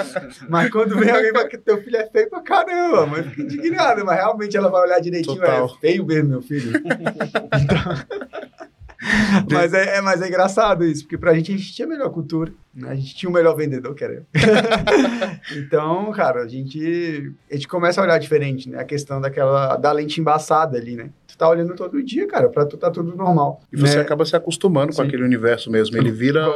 mas 0.48 0.70
quando 0.70 0.98
vem 0.98 1.10
alguém 1.10 1.32
que 1.48 1.58
teu 1.58 1.82
filho 1.82 1.98
é 1.98 2.06
feio 2.06 2.30
pra 2.30 2.40
caramba, 2.40 3.02
a 3.02 3.06
mãe 3.06 3.22
fica 3.22 3.42
indignada, 3.42 4.02
mas 4.02 4.16
realmente 4.16 4.56
ela 4.56 4.70
vai 4.70 4.80
olhar 4.80 4.98
direitinho, 4.98 5.44
é 5.44 5.68
feio 5.80 6.06
mesmo, 6.06 6.30
meu 6.30 6.40
filho. 6.40 6.72
então... 7.60 7.78
mas, 9.52 9.74
é, 9.74 9.98
é, 9.98 10.00
mas 10.00 10.22
é 10.22 10.28
engraçado 10.28 10.82
isso, 10.82 11.02
porque 11.02 11.18
pra 11.18 11.34
gente 11.34 11.52
a 11.52 11.56
gente 11.56 11.74
tinha 11.74 11.86
a 11.86 11.88
melhor 11.90 12.08
cultura, 12.08 12.50
né? 12.74 12.88
A 12.88 12.94
gente 12.94 13.14
tinha 13.14 13.28
o 13.28 13.32
melhor 13.32 13.54
vendedor, 13.54 13.94
que 13.94 14.02
era 14.02 14.14
eu. 14.14 14.26
então, 15.62 16.10
cara, 16.12 16.42
a 16.42 16.48
gente, 16.48 17.34
a 17.50 17.54
gente 17.54 17.68
começa 17.68 18.00
a 18.00 18.04
olhar 18.04 18.18
diferente, 18.18 18.70
né? 18.70 18.80
A 18.80 18.84
questão 18.84 19.20
daquela, 19.20 19.76
da 19.76 19.92
lente 19.92 20.20
embaçada 20.20 20.78
ali, 20.78 20.96
né? 20.96 21.10
Tá 21.40 21.48
olhando 21.48 21.74
todo 21.74 22.02
dia, 22.02 22.26
cara, 22.26 22.50
pra 22.50 22.66
tu 22.66 22.76
tá 22.76 22.90
tudo 22.90 23.16
normal. 23.16 23.62
E 23.72 23.76
você 23.80 23.96
né? 23.96 24.02
acaba 24.02 24.26
se 24.26 24.36
acostumando 24.36 24.92
Sim. 24.92 24.96
com 25.00 25.08
aquele 25.08 25.24
universo 25.24 25.70
mesmo. 25.70 25.96
Ele 25.96 26.10
vira 26.10 26.46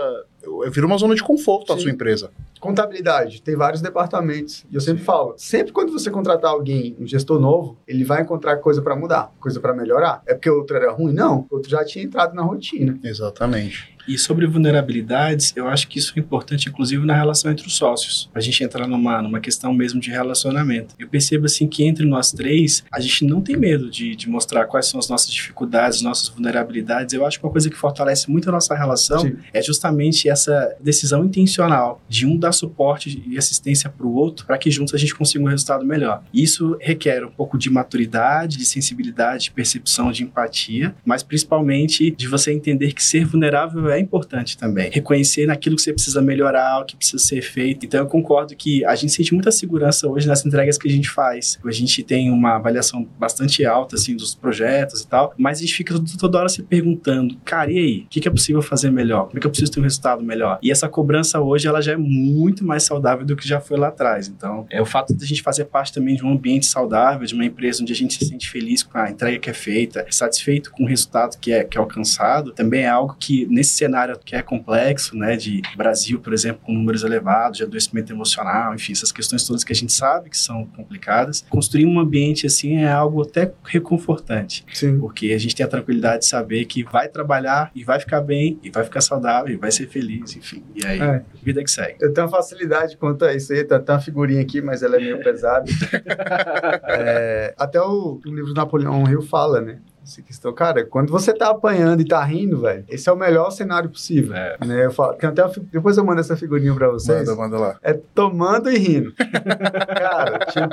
vira 0.71 0.87
uma 0.87 0.99
zona 0.99 1.15
de 1.15 1.23
conforto 1.23 1.73
Sim. 1.73 1.79
a 1.79 1.83
sua 1.83 1.91
empresa. 1.91 2.31
Contabilidade, 2.61 3.43
tem 3.43 3.57
vários 3.57 3.83
departamentos. 3.83 4.65
E 4.71 4.75
eu 4.75 4.81
sempre 4.81 5.01
Sim. 5.01 5.07
falo, 5.07 5.35
sempre 5.37 5.73
quando 5.73 5.93
você 5.93 6.11
contratar 6.11 6.51
alguém, 6.51 6.97
um 6.99 7.07
gestor 7.07 7.39
novo, 7.39 7.79
ele 7.87 8.05
vai 8.05 8.23
encontrar 8.23 8.57
coisa 8.57 8.81
para 8.81 8.97
mudar, 8.97 9.33
coisa 9.39 9.61
para 9.61 9.75
melhorar. 9.75 10.23
É 10.27 10.35
porque 10.35 10.49
o 10.49 10.59
outro 10.59 10.77
era 10.77 10.91
ruim? 10.93 11.13
Não, 11.13 11.47
o 11.51 11.57
outro 11.57 11.71
já 11.71 11.85
tinha 11.85 12.05
entrado 12.05 12.35
na 12.35 12.43
rotina. 12.43 12.99
Exatamente. 13.03 13.95
E 14.07 14.19
sobre 14.19 14.47
vulnerabilidades, 14.47 15.53
eu 15.57 15.67
acho 15.67 15.89
que 15.89 15.99
isso 15.99 16.13
é 16.17 16.21
importante, 16.21 16.69
inclusive, 16.69 17.05
na 17.07 17.15
relação 17.15 17.51
entre 17.51 17.67
os 17.67 17.75
sócios. 17.77 18.31
A 18.35 18.41
gente 18.41 18.63
entrar 18.63 18.87
numa, 18.87 19.23
numa 19.23 19.41
questão 19.41 19.73
mesmo 19.73 19.99
de 19.99 20.11
relacionamento. 20.11 20.95
Eu 20.99 21.09
percebo, 21.09 21.47
assim, 21.47 21.67
que 21.67 21.85
entre 21.85 22.05
nós 22.05 22.31
três, 22.31 22.85
a 22.93 23.01
gente 23.01 23.25
não 23.25 23.41
tem 23.41 23.57
medo 23.57 23.91
de, 23.91 24.15
de 24.15 24.29
mostrar 24.29 24.67
quais 24.67 24.87
são 24.87 25.01
as 25.01 25.09
nossas 25.09 25.31
dificuldades, 25.31 26.03
nossas 26.03 26.29
vulnerabilidades. 26.29 27.15
Eu 27.15 27.25
acho 27.25 27.39
que 27.39 27.47
uma 27.47 27.53
coisa 27.53 27.71
que 27.71 27.77
fortalece 27.77 28.31
muito 28.31 28.49
a 28.49 28.53
nossa 28.53 28.75
relação 28.75 29.21
Sim. 29.21 29.37
é 29.53 29.63
justamente 29.63 30.29
essa 30.35 30.77
decisão 30.81 31.25
intencional 31.25 32.01
de 32.09 32.27
um 32.27 32.37
dar 32.37 32.53
suporte 32.53 33.23
e 33.27 33.39
assistência 33.39 33.89
para 33.89 34.07
o 34.07 34.15
outro, 34.15 34.47
para 34.47 34.59
que 34.59 34.71
juntos 34.71 34.95
a 34.95 34.99
gente 34.99 35.15
consiga 35.15 35.43
um 35.43 35.49
resultado 35.49 35.85
melhor. 35.85 36.23
Isso 36.33 36.77
requer 36.81 37.25
um 37.25 37.31
pouco 37.31 37.57
de 37.57 37.71
maturidade, 37.71 38.59
de 38.59 38.65
sensibilidade, 38.65 39.45
de 39.45 39.51
percepção, 39.53 40.13
de 40.13 40.23
empatia, 40.23 40.95
mas 41.05 41.23
principalmente 41.23 42.11
de 42.11 42.29
você 42.29 42.53
entender 42.53 42.93
que 42.93 43.03
ser 43.03 43.25
vulnerável 43.25 43.89
é 43.91 43.99
importante 43.99 44.57
também. 44.57 44.91
Reconhecer 44.91 45.47
naquilo 45.47 45.77
que 45.77 45.83
você 45.83 45.93
precisa 45.93 46.21
melhorar, 46.21 46.81
o 46.81 46.85
que 46.85 46.97
precisa 46.97 47.23
ser 47.23 47.43
feito. 47.43 47.87
Então 47.87 48.01
eu 48.01 48.07
concordo 48.07 48.55
que 48.55 48.85
a 48.85 48.95
gente 48.95 49.13
sente 49.13 49.33
muita 49.33 49.51
segurança 49.51 50.09
hoje 50.09 50.27
nas 50.27 50.45
entregas 50.45 50.77
que 50.79 50.89
a 50.89 50.91
gente 50.91 51.09
faz. 51.09 51.59
A 51.65 51.71
gente 51.71 52.03
tem 52.03 52.31
uma 52.31 52.57
avaliação 52.57 53.09
bastante 53.19 53.65
alta 53.65 53.97
assim 53.97 54.17
dos 54.17 54.35
projetos 54.35 55.03
e 55.03 55.07
tal, 55.07 55.33
mas 55.39 55.59
a 55.59 55.61
gente 55.63 55.75
fica 55.75 55.95
toda 56.19 56.39
hora 56.39 56.49
se 56.49 56.63
perguntando, 56.63 57.37
cara, 57.45 57.71
e 57.71 57.79
aí? 57.79 57.99
O 58.03 58.09
que 58.09 58.27
é 58.27 58.31
possível 58.31 58.63
fazer 58.63 58.91
melhor? 58.91 59.27
Como 59.27 59.39
é 59.39 59.41
que 59.41 59.47
eu 59.47 59.51
preciso 59.51 59.73
ter 59.73 59.81
um 59.81 59.83
resultado 59.83 60.24
melhor? 60.25 60.59
E 60.63 60.71
essa 60.71 60.89
cobrança 60.89 61.41
hoje 61.41 61.67
ela 61.69 61.81
já 61.81 61.93
é 61.93 61.97
muito 61.97 62.65
mais 62.65 62.83
saudável 62.83 63.25
do 63.25 63.37
que 63.37 63.47
já 63.47 63.61
foi 63.61 63.79
lá 63.79 63.89
atrás. 63.89 64.29
Então, 64.29 64.67
é 64.71 64.81
o 64.81 64.87
fato 64.87 65.15
de 65.15 65.25
a 65.25 65.27
gente 65.27 65.43
fazer 65.43 65.67
parte 65.67 65.93
também 65.93 66.17
de 66.17 66.25
um 66.25 66.31
ambiente 66.31 66.67
saudável, 66.67 67.27
de 67.27 67.35
uma 67.35 67.45
empresa 67.45 67.83
onde 67.83 67.93
a 67.93 67.97
gente 67.97 68.15
se 68.15 68.25
sente 68.25 68.51
feliz 68.51 68.83
com 68.83 68.99
a 68.99 69.11
entrega 69.11 69.39
que 69.39 69.51
é 69.51 69.55
feita, 69.55 70.07
satisfeito 70.11 70.71
com 70.71 70.85
o 70.85 70.87
resultado 70.87 71.39
que 71.39 71.53
é, 71.53 71.65
que 71.65 71.77
é 71.77 71.81
alcançado, 71.81 72.53
também 72.53 72.83
é 72.83 72.89
algo 72.89 73.17
que 73.19 73.47
nesse 73.47 73.71
cenário 73.71 74.19
que 74.25 74.35
é 74.35 74.43
complexo, 74.43 75.17
né, 75.17 75.37
de 75.37 75.63
Brasil, 75.77 76.21
por 76.21 76.33
exemplo, 76.33 76.63
com 76.65 76.73
números 76.73 77.03
elevados 77.03 77.59
de 77.59 77.65
adoecimento 77.65 78.13
emocional, 78.13 78.75
enfim, 78.75 78.93
essas 78.93 79.13
questões 79.13 79.45
todas 79.47 79.65
que 79.65 79.73
a 79.73 79.77
gente 79.77 79.93
sabe 79.93 80.31
que 80.31 80.39
são 80.39 80.65
complicadas, 80.67 81.45
construir 81.49 81.87
um 81.87 81.99
ambiente 81.99 82.47
assim 82.47 82.77
é 82.77 82.91
algo 82.91 83.23
até 83.23 83.53
reconfortante. 83.65 84.65
Sim. 84.73 84.99
Porque 84.99 85.33
a 85.33 85.39
gente 85.39 85.55
tem 85.55 85.65
a 85.65 85.69
tranquilidade 85.69 86.21
de 86.21 86.27
saber 86.27 86.65
que 86.67 86.83
vai 86.83 87.09
trabalhar 87.09 87.71
e 87.75 87.83
vai 87.85 87.99
ficar 87.99 88.21
bem, 88.21 88.59
e 88.63 88.71
vai 88.71 88.85
ficar 88.85 89.01
saudável, 89.01 89.53
e 89.53 89.57
vai 89.57 89.71
ser 89.71 89.89
feliz, 89.89 90.14
enfim. 90.19 90.63
E 90.75 90.87
aí, 90.87 91.01
é. 91.01 91.23
vida 91.43 91.63
que 91.63 91.71
segue. 91.71 91.97
Eu 92.01 92.13
tenho 92.13 92.29
facilidade 92.29 92.97
quanto 92.97 93.25
a 93.25 93.35
isso 93.35 93.53
aí, 93.53 93.65
tá, 93.65 93.79
tá 93.79 93.95
uma 93.95 94.01
figurinha 94.01 94.41
aqui, 94.41 94.61
mas 94.61 94.83
ela 94.83 94.97
é 94.97 95.01
meio 95.01 95.23
pesada. 95.23 95.65
é, 96.89 97.55
até 97.57 97.81
o, 97.81 98.21
o 98.25 98.29
livro 98.29 98.53
do 98.53 98.55
Napoleão 98.55 99.05
Hill 99.09 99.23
fala, 99.23 99.61
né? 99.61 99.79
Questão, 100.27 100.53
cara, 100.53 100.85
quando 100.85 101.11
você 101.11 101.33
tá 101.33 101.51
apanhando 101.51 102.01
e 102.01 102.05
tá 102.05 102.23
rindo, 102.23 102.61
velho, 102.61 102.85
esse 102.89 103.09
é 103.09 103.13
o 103.13 103.17
melhor 103.17 103.51
cenário 103.51 103.89
possível. 103.89 104.35
É. 104.35 104.57
Né? 104.65 104.85
Eu 104.85 104.91
falo, 104.91 105.15
tem 105.15 105.29
até 105.29 105.43
depois 105.73 105.97
eu 105.97 106.05
mando 106.05 106.21
essa 106.21 106.37
figurinha 106.37 106.75
pra 106.75 106.89
vocês. 106.89 107.21
Manda, 107.21 107.35
manda 107.35 107.59
lá. 107.59 107.79
É 107.83 107.93
tomando 107.93 108.71
e 108.71 108.77
rindo. 108.77 109.15
cara, 109.17 110.39
tipo. 110.47 110.67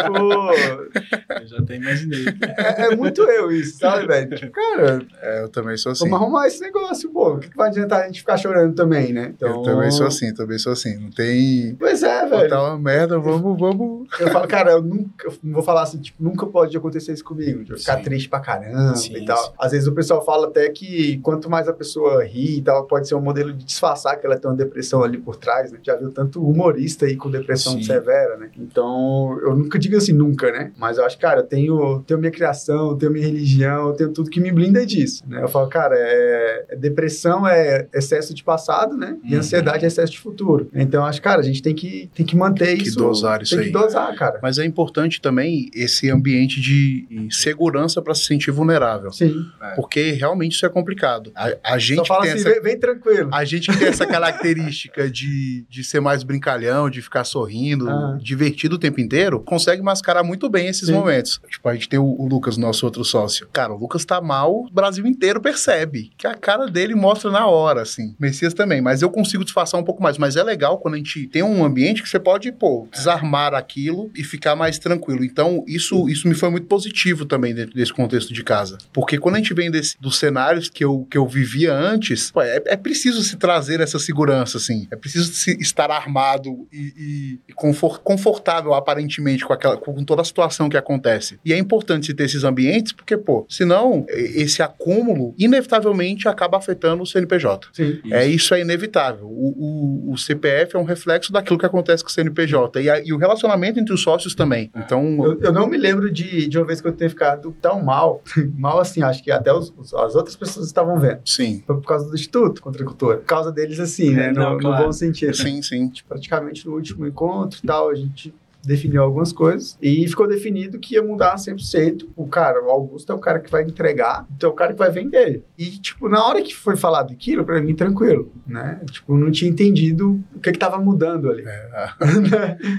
Eu 1.42 1.48
já 1.48 1.60
até 1.60 1.76
imaginei. 1.76 2.26
É, 2.58 2.86
é 2.86 2.96
muito 2.96 3.22
eu 3.24 3.52
isso, 3.52 3.78
sabe, 3.78 4.08
velho? 4.08 4.36
Tipo, 4.36 4.52
cara. 4.52 5.02
É, 5.22 5.44
eu 5.44 5.50
também 5.50 5.78
sou 5.78 5.92
assim. 5.92 6.10
Vamos 6.10 6.22
arrumar 6.22 6.48
esse 6.48 6.62
negócio, 6.62 7.10
pô. 7.10 7.36
O 7.36 7.40
que, 7.40 7.50
que 7.50 7.58
vai 7.58 7.70
adiantar 7.70 8.02
a 8.02 8.06
gente 8.08 8.20
ficar 8.20 8.38
chorando 8.38 8.76
também, 8.76 9.14
né? 9.14 9.34
Então... 9.36 9.50
Eu 9.50 9.62
também 9.62 9.92
sou 9.92 10.08
assim, 10.08 10.34
também 10.34 10.58
sou 10.58 10.74
assim. 10.74 10.98
Não 10.98 11.10
tem. 11.10 11.76
Pois 11.80 12.04
é, 12.04 12.26
velho. 12.26 12.50
Tá 12.50 12.62
uma 12.62 12.78
merda, 12.78 13.18
vamos, 13.18 13.60
vamos. 13.60 14.08
Eu 14.20 14.30
falo, 14.30 14.48
cara, 14.48 14.72
eu 14.72 14.82
nunca. 14.82 15.28
Eu 15.28 15.34
vou 15.44 15.64
falar 15.64 15.84
assim, 15.84 16.00
tipo, 16.00 16.22
nunca 16.22 16.46
pode 16.46 16.76
acontecer 16.76 17.14
isso 17.14 17.24
comigo. 17.24 17.64
De 17.64 17.72
eu 17.72 17.78
ficar 17.78 17.98
sim. 17.98 18.04
triste 18.04 18.30
pra 18.30 18.40
caramba 18.40 18.96
sim, 18.96 19.21
e 19.22 19.26
tal. 19.26 19.54
Às 19.58 19.72
vezes 19.72 19.88
o 19.88 19.94
pessoal 19.94 20.24
fala 20.24 20.48
até 20.48 20.70
que 20.70 21.18
quanto 21.20 21.50
mais 21.50 21.68
a 21.68 21.74
pessoa 21.74 22.24
ri 22.24 22.58
e 22.58 22.62
tal, 22.62 22.86
pode 22.86 23.08
ser 23.08 23.16
um 23.16 23.22
modelo 23.22 23.54
de 23.54 23.64
disfarçar 23.64 24.20
que 24.20 24.26
ela 24.26 24.38
tem 24.38 24.50
uma 24.50 24.58
depressão 24.58 25.04
ali 25.04 25.18
por 25.18 25.36
trás, 25.36 25.72
né? 25.72 25.80
Já 25.82 25.96
viu 25.96 26.12
tanto 26.12 26.44
humorista 26.44 27.06
aí 27.06 27.16
com 27.16 27.30
depressão 27.30 27.74
Sim. 27.74 27.84
severa, 27.84 28.38
né? 28.38 28.50
Então, 28.58 29.40
eu 29.42 29.56
nunca 29.56 29.78
digo 29.80 29.98
assim 29.98 30.14
nunca, 30.14 30.52
né? 30.52 30.72
Mas 30.78 30.98
eu 30.98 31.06
acho, 31.06 31.18
cara, 31.18 31.42
eu 31.42 31.46
tenho, 31.46 32.04
tenho 32.06 32.20
minha 32.20 32.32
criação, 32.32 32.98
tenho 32.98 33.12
minha 33.12 33.26
religião, 33.26 33.90
eu 33.90 33.94
tenho 33.94 34.12
tudo 34.12 34.30
que 34.30 34.40
me 34.40 34.52
blinda 34.52 34.86
disso, 34.86 35.24
né? 35.28 35.42
Eu 35.42 35.48
falo, 35.48 35.68
cara, 35.68 35.96
é, 35.98 36.66
é 36.70 36.76
depressão 36.76 37.48
é 37.48 37.88
excesso 37.94 38.34
de 38.34 38.44
passado, 38.44 38.96
né? 38.98 39.18
E 39.24 39.34
uhum. 39.34 39.40
ansiedade 39.40 39.84
é 39.84 39.88
excesso 39.88 40.12
de 40.12 40.20
futuro. 40.20 40.70
Então, 40.74 41.02
eu 41.02 41.06
acho, 41.08 41.22
cara, 41.22 41.40
a 41.40 41.44
gente 41.44 41.62
tem 41.62 41.74
que, 41.74 42.10
tem 42.14 42.26
que 42.26 42.36
manter 42.36 42.66
tem 42.68 42.78
que 42.78 42.88
isso. 42.88 42.98
dosar 42.98 43.42
isso 43.42 43.52
tem 43.52 43.66
aí. 43.66 43.72
Tem 43.72 43.74
que 43.74 43.86
dosar, 43.86 44.16
cara. 44.16 44.40
Mas 44.42 44.58
é 44.58 44.66
importante 44.66 45.22
também 45.22 45.70
esse 45.74 46.10
ambiente 46.10 46.60
de 46.60 47.28
segurança 47.30 48.02
para 48.02 48.14
se 48.14 48.26
sentir 48.26 48.52
vulnerável. 48.52 49.11
Sim. 49.12 49.46
Porque 49.76 50.12
realmente 50.12 50.54
isso 50.56 50.66
é 50.66 50.70
complicado. 50.70 51.32
A, 51.36 51.74
a 51.74 51.78
gente 51.78 51.98
Só 51.98 52.06
fala 52.06 52.22
tem 52.24 52.32
assim, 52.32 52.42
essa... 52.42 52.50
vem, 52.50 52.62
vem 52.62 52.80
tranquilo. 52.80 53.30
A 53.34 53.44
gente 53.46 53.70
que 53.72 53.78
tem 53.78 53.88
essa 53.88 54.06
característica 54.06 55.10
de, 55.10 55.66
de 55.70 55.84
ser 55.84 56.00
mais 56.00 56.24
brincalhão, 56.24 56.90
de 56.90 57.02
ficar 57.02 57.24
sorrindo, 57.24 57.90
Ah. 57.90 58.18
divertido 58.22 58.76
o 58.76 58.80
tempo 58.80 59.00
inteiro, 59.00 59.40
consegue 59.42 59.82
mascarar 59.82 60.24
muito 60.24 60.50
bem 60.50 60.68
esses 60.68 60.88
Sim. 60.88 60.94
momentos. 60.94 61.40
Tipo, 61.50 61.70
a 61.70 61.74
gente 61.74 61.88
tem 61.90 62.00
o, 62.00 62.04
o 62.06 62.28
Lucas, 62.28 62.58
nosso 62.58 62.86
outro 62.86 63.04
sócio. 63.04 63.48
Cara, 63.52 63.74
o 63.74 63.78
Lucas 63.78 64.06
tá 64.06 64.22
mal, 64.22 64.62
o 64.66 64.70
Brasil 64.72 65.06
inteiro 65.06 65.42
percebe. 65.42 66.12
Que 66.18 66.28
a 66.28 66.36
cara 66.36 66.68
dele 66.68 66.96
mostra 66.96 67.30
na 67.32 67.48
hora, 67.48 67.82
assim. 67.82 68.16
Messias 68.20 68.54
também, 68.54 68.82
mas 68.82 69.02
eu 69.02 69.10
consigo 69.10 69.44
disfarçar 69.44 69.80
um 69.80 69.84
pouco 69.84 70.02
mais. 70.02 70.18
Mas 70.18 70.36
é 70.36 70.44
legal 70.44 70.78
quando 70.80 70.96
a 70.96 70.98
gente 70.98 71.28
tem 71.28 71.44
um 71.44 71.64
ambiente 71.64 72.02
que 72.04 72.10
você 72.10 72.20
pode, 72.20 72.52
pô, 72.52 72.88
desarmar 72.92 73.54
aquilo 73.54 74.12
e 74.16 74.24
ficar 74.24 74.56
mais 74.56 74.78
tranquilo. 74.80 75.24
Então, 75.24 75.64
isso, 75.68 76.08
isso 76.10 76.28
me 76.28 76.36
foi 76.36 76.50
muito 76.50 76.68
positivo 76.68 77.26
também 77.26 77.54
dentro 77.54 77.74
desse 77.76 77.94
contexto 77.94 78.34
de 78.34 78.44
casa. 78.44 78.78
Porque 78.94 79.01
quando 79.18 79.36
a 79.36 79.38
gente 79.38 79.54
vem 79.54 79.70
desse, 79.72 79.96
dos 80.00 80.18
cenários 80.18 80.70
que 80.70 80.84
eu, 80.84 81.08
que 81.10 81.18
eu 81.18 81.28
vivia 81.28 81.74
antes, 81.74 82.32
pô, 82.32 82.42
é, 82.42 82.62
é 82.66 82.76
preciso 82.78 83.22
se 83.24 83.36
trazer 83.38 83.80
essa 83.80 83.98
segurança, 84.00 84.58
assim. 84.58 84.88
É 84.92 84.96
preciso 84.96 85.32
se 85.34 85.52
estar 85.60 85.90
armado 85.92 86.68
e, 86.72 86.94
e- 86.98 87.40
e 87.50 87.54
confor- 87.54 88.00
confortável, 88.00 88.74
aparentemente, 88.74 89.46
com, 89.46 89.54
aquela, 89.54 89.78
com 89.78 90.04
toda 90.04 90.22
a 90.22 90.26
situação 90.26 90.70
que 90.70 90.78
acontece. 90.78 91.40
E 91.46 91.54
é 91.54 91.58
importante 91.58 92.08
se 92.08 92.14
ter 92.14 92.24
esses 92.26 92.44
ambientes, 92.44 92.92
porque, 92.92 93.16
pô, 93.18 93.46
senão 93.50 94.06
esse 94.10 94.62
acúmulo, 94.62 95.34
inevitavelmente, 95.38 96.28
acaba 96.28 96.58
afetando 96.58 97.04
o 97.04 97.06
CNPJ. 97.08 97.68
Sim. 97.74 98.00
É, 98.12 98.26
isso 98.28 98.54
é 98.54 98.62
inevitável. 98.62 99.28
O, 99.28 100.10
o- 100.10 100.12
o 100.14 100.18
CPF 100.18 100.76
é 100.76 100.80
um 100.80 100.84
reflexo 100.84 101.32
daquilo 101.32 101.58
que 101.58 101.66
acontece 101.66 102.04
com 102.04 102.10
o 102.10 102.12
CNPJ. 102.14 102.82
E, 102.82 102.90
a- 102.90 103.00
e 103.04 103.14
o 103.14 103.18
relacionamento 103.18 103.80
entre 103.80 103.94
os 103.94 104.02
sócios 104.02 104.36
também. 104.36 104.70
Então, 104.76 105.24
Eu, 105.24 105.40
eu 105.42 105.54
não 105.54 105.68
me 105.68 105.78
lembro 105.78 106.12
de, 106.12 106.48
de 106.48 106.58
uma 106.58 106.66
vez 106.66 106.82
que 106.82 106.88
eu 106.88 106.92
tenha 106.94 107.10
ficado 107.10 107.56
tão 107.62 107.82
mal. 107.84 108.22
mal 108.58 108.80
assim, 108.80 108.91
acho 109.00 109.24
que 109.24 109.32
até 109.32 109.54
os- 109.54 109.72
os- 109.78 109.94
as 109.94 110.16
outras 110.16 110.36
pessoas 110.36 110.66
estavam 110.66 111.00
vendo. 111.00 111.20
sim. 111.26 111.64
Foi 111.68 111.76
por 111.78 111.86
causa 111.88 112.10
do 112.10 112.16
Instituto 112.16 112.62
contra 112.62 112.82
a 112.84 112.86
Cultura. 112.86 113.18
Por 113.18 113.26
causa 113.26 113.52
deles, 113.52 113.80
assim, 113.80 114.12
né? 114.12 114.28
É, 114.28 114.32
no, 114.32 114.40
não, 114.42 114.54
no 114.54 114.60
claro. 114.60 114.86
bom 114.86 114.92
sentido. 114.92 115.36
Sim, 115.36 115.62
sim. 115.62 115.88
Tipo, 115.90 116.10
praticamente 116.10 116.66
no 116.68 116.74
último 116.74 117.06
encontro 117.06 117.60
e 117.64 117.68
tal, 117.68 117.90
a 117.90 117.96
gente 117.96 118.34
definiu 118.64 119.04
algumas 119.04 119.32
coisas 119.34 119.78
e 119.82 120.08
ficou 120.08 120.28
definido 120.28 120.80
que 120.80 120.96
ia 120.96 121.04
mudar 121.04 121.36
100%. 121.36 122.08
O 122.16 122.28
cara, 122.28 122.64
o 122.64 122.70
Augusto 122.70 123.12
é 123.12 123.16
o 123.16 123.20
cara 123.20 123.40
que 123.40 123.50
vai 123.50 123.64
entregar, 123.64 124.26
então 124.36 124.50
é 124.50 124.54
o 124.54 124.56
cara 124.56 124.74
que 124.74 124.80
vai 124.80 124.92
vender. 124.92 125.44
E, 125.58 125.66
tipo, 125.72 126.08
na 126.08 126.26
hora 126.26 126.42
que 126.42 126.56
foi 126.56 126.76
falado 126.76 127.12
aquilo, 127.12 127.44
pra 127.44 127.62
mim, 127.62 127.76
tranquilo, 127.76 128.32
né? 128.46 128.80
Tipo, 128.92 129.18
não 129.18 129.32
tinha 129.32 129.50
entendido 129.50 130.22
o 130.36 130.40
que 130.40 130.52
que 130.52 130.60
tava 130.60 130.78
mudando 130.78 131.30
ali. 131.30 131.44
É, 131.46 131.70
a, 131.74 131.96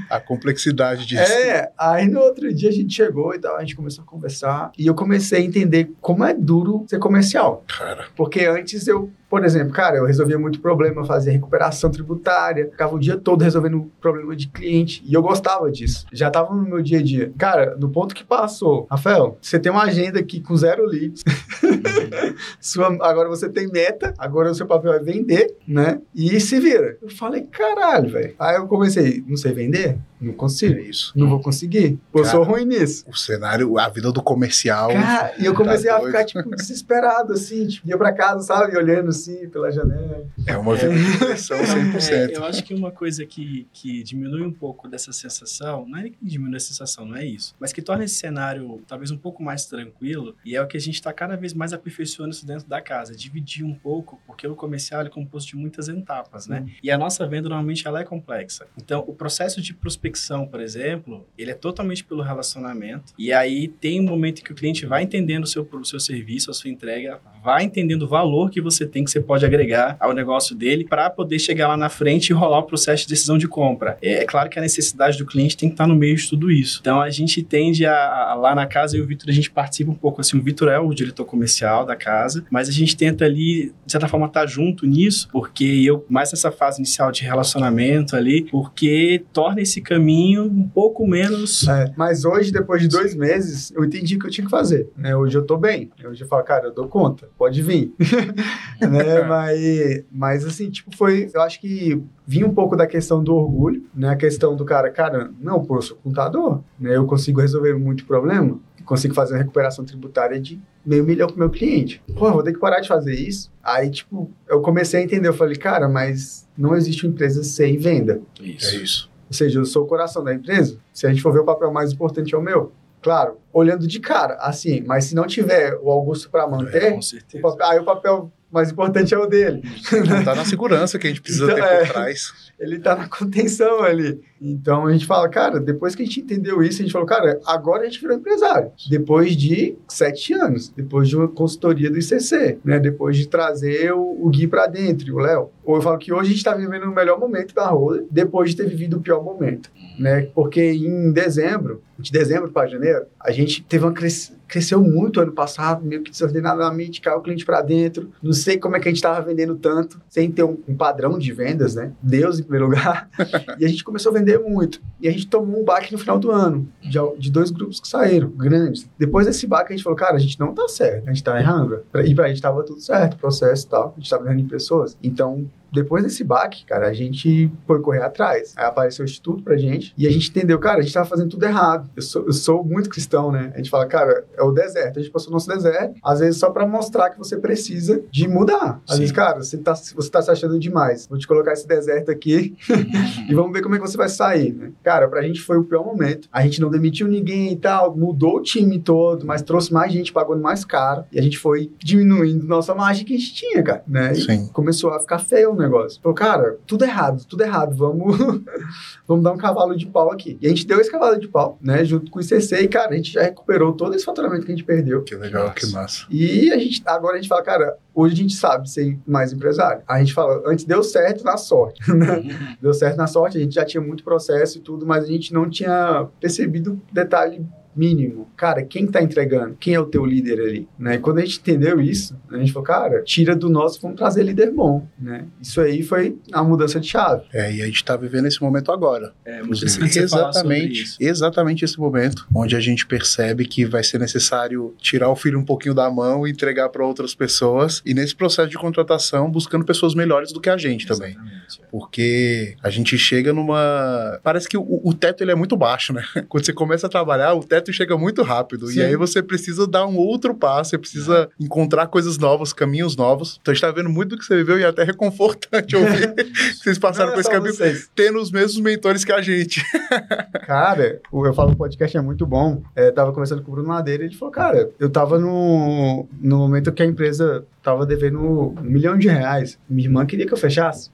a 0.16 0.20
complexidade 0.20 1.06
disso. 1.06 1.22
É, 1.22 1.70
aí 1.78 2.08
no 2.08 2.20
outro 2.20 2.52
dia 2.52 2.68
a 2.68 2.72
gente 2.72 2.94
chegou 2.94 3.34
e 3.34 3.38
tal, 3.38 3.56
a 3.56 3.60
gente 3.60 3.76
começou 3.76 4.02
a 4.04 4.06
conversar 4.06 4.72
e 4.78 4.86
eu 4.86 4.94
comecei 4.94 5.40
a 5.40 5.44
entender 5.44 5.90
como 6.00 6.24
é 6.24 6.34
duro 6.34 6.84
ser 6.88 6.98
comercial. 6.98 7.64
Cara, 7.66 8.06
Porque 8.16 8.40
antes 8.44 8.86
eu, 8.86 9.10
por 9.32 9.46
exemplo, 9.46 9.72
cara, 9.72 9.96
eu 9.96 10.04
resolvia 10.04 10.38
muito 10.38 10.60
problema, 10.60 11.06
fazia 11.06 11.32
recuperação 11.32 11.90
tributária, 11.90 12.68
ficava 12.70 12.94
o 12.94 12.98
dia 12.98 13.16
todo 13.16 13.40
resolvendo 13.40 13.90
problema 13.98 14.36
de 14.36 14.46
cliente 14.46 15.02
e 15.06 15.14
eu 15.14 15.22
gostava 15.22 15.72
disso. 15.72 16.04
Já 16.12 16.30
tava 16.30 16.54
no 16.54 16.62
meu 16.62 16.82
dia 16.82 16.98
a 16.98 17.02
dia. 17.02 17.32
Cara, 17.38 17.74
no 17.80 17.88
ponto 17.88 18.14
que 18.14 18.24
passou, 18.24 18.86
Rafael, 18.90 19.38
você 19.40 19.58
tem 19.58 19.72
uma 19.72 19.84
agenda 19.84 20.20
aqui 20.20 20.38
com 20.42 20.54
zero 20.54 20.84
leads. 20.84 21.22
Sua- 22.60 22.94
agora 23.00 23.26
você 23.30 23.48
tem 23.48 23.68
meta, 23.68 24.12
agora 24.18 24.50
o 24.50 24.54
seu 24.54 24.66
papel 24.66 24.92
é 24.92 24.98
vender, 24.98 25.54
né? 25.66 25.98
E 26.14 26.38
se 26.38 26.60
vira. 26.60 26.98
Eu 27.00 27.08
falei, 27.08 27.40
caralho, 27.50 28.10
velho. 28.10 28.34
Aí 28.38 28.56
eu 28.56 28.66
comecei, 28.66 29.24
não 29.26 29.38
sei 29.38 29.52
vender? 29.54 29.96
Não 30.22 30.32
é 30.32 30.36
consigo. 30.36 30.78
isso. 30.78 31.12
Não 31.16 31.28
vou 31.28 31.40
conseguir. 31.40 31.98
Eu 32.14 32.22
Cara, 32.22 32.30
sou 32.30 32.42
ruim 32.44 32.64
nisso. 32.64 33.04
O 33.08 33.16
cenário, 33.16 33.78
a 33.78 33.88
vida 33.88 34.12
do 34.12 34.22
comercial. 34.22 34.90
Cara, 34.92 35.34
e 35.38 35.44
eu 35.44 35.54
comecei 35.54 35.90
tá 35.90 35.96
a 35.96 36.00
ficar, 36.00 36.24
tipo, 36.24 36.48
desesperado, 36.56 37.32
assim, 37.32 37.66
tipo, 37.66 37.88
ia 37.88 37.98
pra 37.98 38.12
casa, 38.12 38.40
sabe, 38.40 38.76
olhando 38.76 39.08
assim 39.08 39.48
pela 39.48 39.70
janela. 39.70 40.24
É 40.46 40.56
uma 40.56 40.74
vida 40.74 40.94
de 40.94 41.18
pressão 41.18 41.58
100%. 41.58 42.10
É, 42.10 42.36
eu 42.36 42.44
acho 42.44 42.62
que 42.62 42.74
uma 42.74 42.90
coisa 42.90 43.26
que, 43.26 43.66
que 43.72 44.02
diminui 44.02 44.42
um 44.42 44.52
pouco 44.52 44.88
dessa 44.88 45.12
sensação, 45.12 45.86
não 45.86 45.98
é 45.98 46.10
que 46.10 46.16
diminui 46.22 46.56
a 46.56 46.60
sensação, 46.60 47.04
não 47.04 47.16
é 47.16 47.24
isso, 47.24 47.54
mas 47.58 47.72
que 47.72 47.82
torna 47.82 48.04
esse 48.04 48.14
cenário 48.14 48.82
talvez 48.86 49.10
um 49.10 49.18
pouco 49.18 49.42
mais 49.42 49.66
tranquilo, 49.66 50.36
e 50.44 50.56
é 50.56 50.62
o 50.62 50.66
que 50.66 50.76
a 50.76 50.80
gente 50.80 50.94
está 50.94 51.12
cada 51.12 51.36
vez 51.36 51.54
mais 51.54 51.72
aperfeiçoando 51.72 52.30
isso 52.30 52.46
dentro 52.46 52.66
da 52.68 52.80
casa, 52.80 53.14
dividir 53.14 53.64
um 53.64 53.74
pouco, 53.74 54.20
porque 54.26 54.46
o 54.46 54.54
comercial 54.54 55.02
é 55.02 55.08
composto 55.08 55.50
de 55.50 55.56
muitas 55.56 55.88
etapas, 55.88 56.46
né? 56.46 56.66
E 56.82 56.90
a 56.90 56.98
nossa 56.98 57.26
venda 57.26 57.48
normalmente 57.48 57.86
ela 57.86 58.00
é 58.00 58.04
complexa. 58.04 58.66
Então, 58.76 59.04
o 59.06 59.14
processo 59.14 59.60
de 59.60 59.74
prospecção, 59.74 60.11
por 60.46 60.60
exemplo, 60.60 61.26
ele 61.36 61.50
é 61.50 61.54
totalmente 61.54 62.04
pelo 62.04 62.22
relacionamento, 62.22 63.12
e 63.18 63.32
aí 63.32 63.68
tem 63.68 64.00
um 64.00 64.04
momento 64.04 64.42
que 64.42 64.52
o 64.52 64.54
cliente 64.54 64.86
vai 64.86 65.02
entendendo 65.02 65.44
o 65.44 65.46
seu, 65.46 65.68
o 65.72 65.84
seu 65.84 65.98
serviço, 66.00 66.50
a 66.50 66.54
sua 66.54 66.70
entrega, 66.70 67.18
vai 67.42 67.64
entendendo 67.64 68.02
o 68.02 68.08
valor 68.08 68.50
que 68.50 68.60
você 68.60 68.86
tem, 68.86 69.04
que 69.04 69.10
você 69.10 69.20
pode 69.20 69.44
agregar 69.44 69.96
ao 69.98 70.12
negócio 70.12 70.54
dele, 70.54 70.84
para 70.84 71.08
poder 71.10 71.38
chegar 71.38 71.68
lá 71.68 71.76
na 71.76 71.88
frente 71.88 72.30
e 72.30 72.32
rolar 72.32 72.58
o 72.60 72.62
processo 72.64 73.02
de 73.04 73.08
decisão 73.10 73.36
de 73.38 73.48
compra. 73.48 73.96
É, 74.02 74.22
é 74.22 74.24
claro 74.24 74.48
que 74.48 74.58
a 74.58 74.62
necessidade 74.62 75.18
do 75.18 75.26
cliente 75.26 75.56
tem 75.56 75.68
que 75.68 75.74
estar 75.74 75.86
no 75.86 75.94
meio 75.94 76.16
de 76.16 76.28
tudo 76.28 76.50
isso. 76.50 76.78
Então, 76.80 77.00
a 77.00 77.10
gente 77.10 77.42
tende 77.42 77.84
a, 77.86 77.94
a- 78.30 78.34
lá 78.34 78.54
na 78.54 78.66
casa, 78.66 78.96
e 78.96 79.00
o 79.00 79.06
Vitor, 79.06 79.28
a 79.28 79.32
gente 79.32 79.50
participa 79.50 79.90
um 79.90 79.94
pouco, 79.94 80.20
assim, 80.20 80.38
o 80.38 80.42
Vitor 80.42 80.68
é 80.68 80.78
o 80.78 80.92
diretor 80.92 81.24
comercial 81.24 81.84
da 81.84 81.96
casa, 81.96 82.44
mas 82.50 82.68
a 82.68 82.72
gente 82.72 82.96
tenta 82.96 83.24
ali, 83.24 83.72
de 83.86 83.92
certa 83.92 84.08
forma, 84.08 84.26
estar 84.26 84.46
junto 84.46 84.86
nisso, 84.86 85.28
porque 85.32 85.64
eu, 85.64 86.04
mais 86.08 86.30
nessa 86.32 86.50
fase 86.52 86.78
inicial 86.80 87.10
de 87.10 87.22
relacionamento 87.22 88.16
ali, 88.16 88.42
porque 88.50 89.24
torna 89.32 89.60
esse 89.60 89.80
caminho 89.80 90.01
um 90.42 90.68
pouco 90.68 91.06
menos... 91.06 91.66
É, 91.68 91.92
mas 91.96 92.24
hoje, 92.24 92.52
depois 92.52 92.82
de 92.82 92.88
dois 92.88 93.14
meses, 93.14 93.72
eu 93.72 93.84
entendi 93.84 94.16
o 94.16 94.18
que 94.18 94.26
eu 94.26 94.30
tinha 94.30 94.44
que 94.44 94.50
fazer. 94.50 94.90
Né? 94.96 95.14
Hoje 95.16 95.36
eu 95.36 95.44
tô 95.44 95.56
bem. 95.56 95.90
Hoje 96.04 96.22
eu 96.22 96.28
falo, 96.28 96.42
cara, 96.42 96.66
eu 96.66 96.74
dou 96.74 96.88
conta, 96.88 97.28
pode 97.36 97.62
vir. 97.62 97.94
né? 98.80 99.22
mas, 99.26 100.04
mas 100.10 100.44
assim, 100.44 100.70
tipo, 100.70 100.94
foi. 100.96 101.30
Eu 101.32 101.42
acho 101.42 101.60
que 101.60 102.02
vinha 102.26 102.46
um 102.46 102.54
pouco 102.54 102.76
da 102.76 102.86
questão 102.86 103.22
do 103.22 103.34
orgulho, 103.34 103.84
né? 103.94 104.10
A 104.10 104.16
questão 104.16 104.56
do 104.56 104.64
cara, 104.64 104.90
cara, 104.90 105.30
não, 105.40 105.64
pô, 105.64 105.76
eu 105.76 105.82
sou 105.82 105.96
contador, 105.96 106.60
né? 106.78 106.96
Eu 106.96 107.06
consigo 107.06 107.40
resolver 107.40 107.74
muito 107.74 108.06
problema, 108.06 108.58
consigo 108.84 109.14
fazer 109.14 109.34
uma 109.34 109.38
recuperação 109.38 109.84
tributária 109.84 110.40
de 110.40 110.60
meio 110.84 111.04
milhão 111.04 111.28
pro 111.28 111.38
meu 111.38 111.50
cliente. 111.50 112.02
Pô, 112.16 112.28
eu 112.28 112.32
vou 112.32 112.42
ter 112.42 112.52
que 112.52 112.58
parar 112.58 112.80
de 112.80 112.88
fazer 112.88 113.14
isso. 113.14 113.50
Aí, 113.62 113.90
tipo, 113.90 114.30
eu 114.48 114.60
comecei 114.60 115.00
a 115.00 115.02
entender, 115.02 115.28
eu 115.28 115.34
falei, 115.34 115.56
cara, 115.56 115.88
mas 115.88 116.48
não 116.56 116.76
existe 116.76 117.06
uma 117.06 117.12
empresa 117.12 117.42
sem 117.44 117.78
venda. 117.78 118.20
É 118.40 118.76
isso. 118.76 119.10
Ou 119.32 119.36
seja, 119.36 119.60
eu 119.60 119.64
sou 119.64 119.84
o 119.84 119.86
coração 119.86 120.22
da 120.22 120.34
empresa. 120.34 120.76
Se 120.92 121.06
a 121.06 121.08
gente 121.10 121.22
for 121.22 121.32
ver 121.32 121.38
o 121.40 121.44
papel 121.44 121.72
mais 121.72 121.90
importante 121.90 122.34
é 122.34 122.36
o 122.38 122.42
meu. 122.42 122.70
Claro, 123.00 123.38
olhando 123.50 123.86
de 123.88 123.98
cara, 123.98 124.34
assim, 124.40 124.84
mas 124.86 125.06
se 125.06 125.14
não 125.14 125.26
tiver 125.26 125.74
o 125.82 125.90
Augusto 125.90 126.28
para 126.30 126.46
manter, 126.46 126.92
Com 126.92 126.98
o 127.38 127.40
papel- 127.40 127.66
aí 127.66 127.78
o 127.80 127.84
papel 127.84 128.30
mais 128.48 128.70
importante 128.70 129.12
é 129.14 129.18
o 129.18 129.26
dele. 129.26 129.62
Não 130.08 130.22
tá 130.22 130.34
na 130.34 130.44
segurança 130.44 130.98
que 130.98 131.06
a 131.06 131.10
gente 131.10 131.22
precisa 131.22 131.44
Então, 131.46 131.56
ter 131.56 131.62
é. 131.62 131.78
por 131.86 131.92
trás. 131.94 132.52
Ele 132.60 132.78
tá 132.78 132.94
na 132.94 133.08
contenção 133.08 133.82
ali. 133.82 134.20
Então 134.40 134.86
a 134.86 134.92
gente 134.92 135.04
fala, 135.06 135.28
cara, 135.28 135.58
depois 135.58 135.96
que 135.96 136.02
a 136.02 136.04
gente 136.04 136.20
entendeu 136.20 136.62
isso, 136.62 136.80
a 136.80 136.82
gente 136.84 136.92
falou, 136.92 137.08
cara, 137.08 137.40
agora 137.46 137.82
a 137.82 137.84
gente 137.86 138.00
virou 138.00 138.16
empresário. 138.16 138.70
Depois 138.88 139.34
de 139.36 139.74
sete 139.88 140.34
anos, 140.34 140.68
depois 140.68 141.08
de 141.08 141.16
uma 141.16 141.26
consultoria 141.26 141.90
do 141.90 141.98
ICC, 141.98 142.58
né? 142.64 142.78
Depois 142.78 143.16
de 143.16 143.26
trazer 143.26 143.92
o, 143.92 144.00
o 144.00 144.28
Gui 144.30 144.46
para 144.46 144.66
dentro, 144.68 145.12
o 145.16 145.18
Léo. 145.18 145.50
Ou 145.64 145.76
eu 145.76 145.82
falo 145.82 145.98
que 145.98 146.12
hoje 146.12 146.30
a 146.30 146.32
gente 146.32 146.44
tá 146.44 146.54
vivendo 146.54 146.84
o 146.84 146.94
melhor 146.94 147.18
momento 147.18 147.54
da 147.54 147.66
Roda, 147.66 148.04
depois 148.10 148.50
de 148.50 148.56
ter 148.56 148.66
vivido 148.66 148.96
o 148.96 149.00
pior 149.00 149.22
momento, 149.22 149.70
né? 149.98 150.28
Porque 150.34 150.60
em 150.60 151.12
dezembro, 151.12 151.82
de 152.02 152.10
dezembro 152.10 152.50
para 152.50 152.66
janeiro, 152.66 153.06
a 153.20 153.30
gente 153.30 153.62
teve 153.62 153.84
uma 153.84 153.92
cres... 153.92 154.32
cresceu 154.48 154.80
muito 154.80 155.20
ano 155.20 155.32
passado, 155.32 155.84
meio 155.84 156.02
que 156.02 156.10
desordenadamente, 156.10 157.00
caiu 157.00 157.18
o 157.18 157.22
cliente 157.22 157.44
para 157.44 157.62
dentro. 157.62 158.10
Não 158.22 158.32
sei 158.32 158.58
como 158.58 158.76
é 158.76 158.80
que 158.80 158.88
a 158.88 158.90
gente 158.90 159.00
tava 159.00 159.20
vendendo 159.20 159.54
tanto, 159.54 160.00
sem 160.08 160.30
ter 160.30 160.42
um, 160.42 160.58
um 160.66 160.74
padrão 160.74 161.18
de 161.18 161.32
vendas, 161.32 161.74
né? 161.74 161.92
Deus 162.02 162.40
em 162.40 162.42
primeiro 162.42 162.66
lugar. 162.66 163.08
e 163.58 163.64
a 163.64 163.68
gente 163.68 163.84
começou 163.84 164.10
a 164.10 164.18
vender 164.18 164.38
muito. 164.40 164.80
E 165.00 165.06
a 165.06 165.12
gente 165.12 165.28
tomou 165.28 165.60
um 165.60 165.64
baque 165.64 165.92
no 165.92 165.98
final 165.98 166.18
do 166.18 166.30
ano, 166.30 166.68
de, 166.82 166.98
de 167.18 167.30
dois 167.30 167.50
grupos 167.50 167.80
que 167.80 167.86
saíram, 167.86 168.28
grandes. 168.30 168.88
Depois 168.98 169.26
desse 169.26 169.46
baque, 169.46 169.72
a 169.72 169.76
gente 169.76 169.84
falou, 169.84 169.96
cara, 169.96 170.16
a 170.16 170.20
gente 170.20 170.38
não 170.40 170.52
tá 170.52 170.66
certo, 170.66 171.08
a 171.08 171.12
gente 171.12 171.22
tá 171.22 171.38
errando. 171.38 171.82
E 172.04 172.14
pra 172.14 172.28
gente 172.28 172.42
tava 172.42 172.64
tudo 172.64 172.80
certo, 172.80 173.16
processo 173.16 173.66
e 173.66 173.68
tal, 173.68 173.94
a 173.96 174.00
gente 174.00 174.10
tava 174.10 174.24
errando 174.24 174.40
em 174.40 174.48
pessoas. 174.48 174.96
Então, 175.02 175.46
depois 175.72 176.02
desse 176.02 176.22
baque, 176.22 176.64
cara, 176.64 176.86
a 176.86 176.92
gente 176.92 177.50
foi 177.66 177.80
correr 177.80 178.02
atrás. 178.02 178.52
Aí 178.56 178.64
apareceu 178.64 179.04
o 179.04 179.08
Instituto 179.08 179.42
pra 179.42 179.56
gente 179.56 179.94
e 179.96 180.06
a 180.06 180.10
gente 180.10 180.30
entendeu, 180.30 180.58
cara, 180.58 180.78
a 180.78 180.82
gente 180.82 180.92
tava 180.92 181.08
fazendo 181.08 181.30
tudo 181.30 181.44
errado. 181.44 181.88
Eu 181.96 182.02
sou, 182.02 182.26
eu 182.26 182.32
sou 182.32 182.64
muito 182.64 182.90
cristão, 182.90 183.32
né? 183.32 183.50
A 183.54 183.56
gente 183.56 183.70
fala, 183.70 183.86
cara, 183.86 184.24
é 184.36 184.42
o 184.42 184.50
deserto. 184.50 184.98
A 184.98 185.02
gente 185.02 185.12
passou 185.12 185.30
o 185.30 185.32
nosso 185.32 185.48
deserto, 185.48 185.94
às 186.02 186.20
vezes 186.20 186.38
só 186.38 186.50
pra 186.50 186.66
mostrar 186.66 187.10
que 187.10 187.18
você 187.18 187.36
precisa 187.36 188.02
de 188.10 188.28
mudar. 188.28 188.80
Às 188.86 188.94
Sim. 188.94 189.00
vezes, 189.00 189.12
cara, 189.14 189.42
você 189.42 189.58
tá, 189.58 189.74
você 189.74 190.10
tá 190.10 190.20
se 190.20 190.30
achando 190.30 190.58
demais. 190.58 191.06
Vou 191.06 191.18
te 191.18 191.26
colocar 191.26 191.52
esse 191.52 191.66
deserto 191.66 192.10
aqui 192.10 192.56
e 193.28 193.34
vamos 193.34 193.52
ver 193.52 193.62
como 193.62 193.74
é 193.74 193.78
que 193.78 193.86
você 193.86 193.96
vai 193.96 194.08
sair, 194.08 194.52
né? 194.52 194.72
Cara, 194.82 195.08
pra 195.08 195.22
gente 195.22 195.40
foi 195.40 195.56
o 195.56 195.64
pior 195.64 195.84
momento. 195.84 196.28
A 196.32 196.42
gente 196.42 196.60
não 196.60 196.70
demitiu 196.70 197.08
ninguém 197.08 197.52
e 197.52 197.56
tal, 197.56 197.96
mudou 197.96 198.36
o 198.36 198.42
time 198.42 198.78
todo, 198.78 199.26
mas 199.26 199.42
trouxe 199.42 199.72
mais 199.72 199.92
gente 199.92 200.12
pagando 200.12 200.42
mais 200.42 200.64
caro. 200.64 201.04
E 201.10 201.18
a 201.18 201.22
gente 201.22 201.38
foi 201.38 201.70
diminuindo 201.78 202.46
nossa 202.46 202.74
margem 202.74 203.04
que 203.04 203.14
a 203.14 203.18
gente 203.18 203.34
tinha, 203.34 203.62
cara, 203.62 203.82
né? 203.86 204.12
E 204.12 204.20
Sim. 204.20 204.48
começou 204.52 204.90
a 204.90 205.00
ficar 205.00 205.18
feio 205.18 205.52
o 205.52 205.54
negócio. 205.62 206.00
Falou, 206.02 206.14
cara, 206.14 206.58
tudo 206.66 206.84
errado, 206.84 207.24
tudo 207.24 207.42
errado, 207.42 207.74
vamos, 207.76 208.16
vamos 209.06 209.24
dar 209.24 209.32
um 209.32 209.36
cavalo 209.36 209.76
de 209.76 209.86
pau 209.86 210.10
aqui. 210.10 210.38
E 210.40 210.46
a 210.46 210.48
gente 210.50 210.66
deu 210.66 210.80
esse 210.80 210.90
cavalo 210.90 211.18
de 211.18 211.28
pau, 211.28 211.58
né, 211.60 211.84
junto 211.84 212.10
com 212.10 212.18
o 212.18 212.22
ICC, 212.22 212.62
e, 212.62 212.68
cara, 212.68 212.90
a 212.90 212.96
gente 212.96 213.12
já 213.12 213.22
recuperou 213.22 213.72
todo 213.72 213.94
esse 213.94 214.04
faturamento 214.04 214.44
que 214.44 214.52
a 214.52 214.54
gente 214.54 214.64
perdeu. 214.64 215.02
Que 215.02 215.14
legal, 215.14 215.52
que 215.52 215.66
massa. 215.66 216.06
E 216.10 216.52
a 216.52 216.58
gente, 216.58 216.82
agora 216.86 217.14
a 217.14 217.16
gente 217.16 217.28
fala, 217.28 217.42
cara, 217.42 217.76
hoje 217.94 218.14
a 218.14 218.16
gente 218.16 218.34
sabe 218.34 218.70
ser 218.70 218.98
mais 219.06 219.32
empresário. 219.32 219.82
A 219.86 219.98
gente 219.98 220.12
fala, 220.12 220.42
antes 220.46 220.64
deu 220.64 220.82
certo 220.82 221.24
na 221.24 221.36
sorte, 221.36 221.80
né? 221.92 222.56
deu 222.60 222.74
certo 222.74 222.96
na 222.96 223.06
sorte, 223.06 223.38
a 223.38 223.40
gente 223.40 223.54
já 223.54 223.64
tinha 223.64 223.80
muito 223.80 224.04
processo 224.04 224.58
e 224.58 224.60
tudo, 224.60 224.86
mas 224.86 225.04
a 225.04 225.08
gente 225.08 225.32
não 225.32 225.48
tinha 225.48 226.06
percebido 226.20 226.80
detalhe 226.92 227.46
mínimo. 227.74 228.28
Cara, 228.36 228.62
quem 228.62 228.86
tá 228.86 229.02
entregando? 229.02 229.56
Quem 229.58 229.74
é 229.74 229.80
o 229.80 229.86
teu 229.86 230.04
líder 230.04 230.40
ali? 230.40 230.68
Né? 230.78 230.96
E 230.96 230.98
quando 230.98 231.18
a 231.18 231.24
gente 231.24 231.38
entendeu 231.38 231.80
isso, 231.80 232.16
a 232.30 232.36
gente 232.38 232.52
falou, 232.52 232.66
cara, 232.66 233.02
tira 233.02 233.34
do 233.34 233.48
nosso, 233.48 233.80
vamos 233.80 233.96
trazer 233.96 234.22
líder 234.22 234.50
bom, 234.50 234.86
né? 234.98 235.26
Isso 235.40 235.60
aí 235.60 235.82
foi 235.82 236.18
a 236.32 236.42
mudança 236.42 236.78
de 236.80 236.88
chave. 236.88 237.24
É, 237.32 237.52
e 237.52 237.62
a 237.62 237.66
gente 237.66 237.84
tá 237.84 237.96
vivendo 237.96 238.26
esse 238.26 238.40
momento 238.40 238.70
agora. 238.72 239.12
É, 239.24 239.42
muito 239.42 239.64
Exatamente, 239.64 240.82
isso. 240.82 240.96
exatamente 241.00 241.64
esse 241.64 241.78
momento, 241.78 242.26
onde 242.34 242.56
a 242.56 242.60
gente 242.60 242.86
percebe 242.86 243.46
que 243.46 243.64
vai 243.64 243.82
ser 243.82 243.98
necessário 243.98 244.74
tirar 244.78 245.08
o 245.08 245.16
filho 245.16 245.38
um 245.38 245.44
pouquinho 245.44 245.74
da 245.74 245.90
mão 245.90 246.26
e 246.26 246.30
entregar 246.30 246.68
para 246.68 246.84
outras 246.84 247.14
pessoas. 247.14 247.82
E 247.84 247.94
nesse 247.94 248.14
processo 248.14 248.48
de 248.48 248.56
contratação, 248.56 249.30
buscando 249.30 249.64
pessoas 249.64 249.94
melhores 249.94 250.32
do 250.32 250.40
que 250.40 250.50
a 250.50 250.56
gente 250.56 250.86
também. 250.86 251.10
Exatamente, 251.10 251.60
é. 251.62 251.66
Porque 251.70 252.56
a 252.62 252.70
gente 252.70 252.98
chega 252.98 253.32
numa. 253.32 254.20
Parece 254.22 254.48
que 254.48 254.56
o, 254.56 254.80
o 254.84 254.92
teto 254.94 255.22
ele 255.22 255.30
é 255.30 255.34
muito 255.34 255.56
baixo, 255.56 255.92
né? 255.92 256.02
Quando 256.28 256.44
você 256.44 256.52
começa 256.52 256.86
a 256.86 256.90
trabalhar, 256.90 257.34
o 257.34 257.42
teto 257.44 257.61
chega 257.70 257.98
muito 257.98 258.22
rápido. 258.22 258.68
Sim. 258.68 258.78
E 258.78 258.82
aí 258.82 258.96
você 258.96 259.22
precisa 259.22 259.66
dar 259.66 259.86
um 259.86 259.98
outro 259.98 260.34
passo, 260.34 260.70
você 260.70 260.78
precisa 260.78 261.28
encontrar 261.38 261.86
coisas 261.88 262.16
novas, 262.16 262.54
caminhos 262.54 262.96
novos. 262.96 263.38
Então 263.42 263.52
a 263.52 263.54
gente 263.54 263.60
tá 263.60 263.70
vendo 263.70 263.90
muito 263.90 264.10
do 264.10 264.18
que 264.18 264.24
você 264.24 264.36
viveu 264.36 264.58
e 264.58 264.62
é 264.62 264.66
até 264.66 264.82
reconfortante 264.84 265.76
ouvir 265.76 266.14
que 266.14 266.24
vocês 266.56 266.78
passaram 266.78 267.08
Não 267.08 267.12
é 267.12 267.16
por 267.16 267.20
esse 267.20 267.30
caminho 267.30 267.54
vocês. 267.54 267.90
tendo 267.94 268.18
os 268.18 268.30
mesmos 268.30 268.60
mentores 268.62 269.04
que 269.04 269.12
a 269.12 269.20
gente. 269.20 269.62
Cara, 270.46 271.00
o 271.12 271.26
Eu 271.26 271.34
Falo 271.34 271.54
podcast 271.54 271.94
é 271.96 272.00
muito 272.00 272.26
bom. 272.26 272.62
É, 272.74 272.90
tava 272.90 273.12
conversando 273.12 273.42
com 273.42 273.50
o 273.50 273.54
Bruno 273.54 273.68
Madeira 273.68 274.04
e 274.04 274.06
ele 274.06 274.14
falou, 274.14 274.32
cara, 274.32 274.70
eu 274.78 274.88
tava 274.88 275.18
no, 275.18 276.06
no 276.20 276.38
momento 276.38 276.72
que 276.72 276.82
a 276.82 276.86
empresa 276.86 277.44
tava 277.62 277.84
devendo 277.84 278.20
um 278.20 278.54
milhão 278.62 278.96
de 278.96 279.08
reais. 279.08 279.58
Minha 279.68 279.88
irmã 279.88 280.06
queria 280.06 280.26
que 280.26 280.32
eu 280.32 280.38
fechasse. 280.38 280.90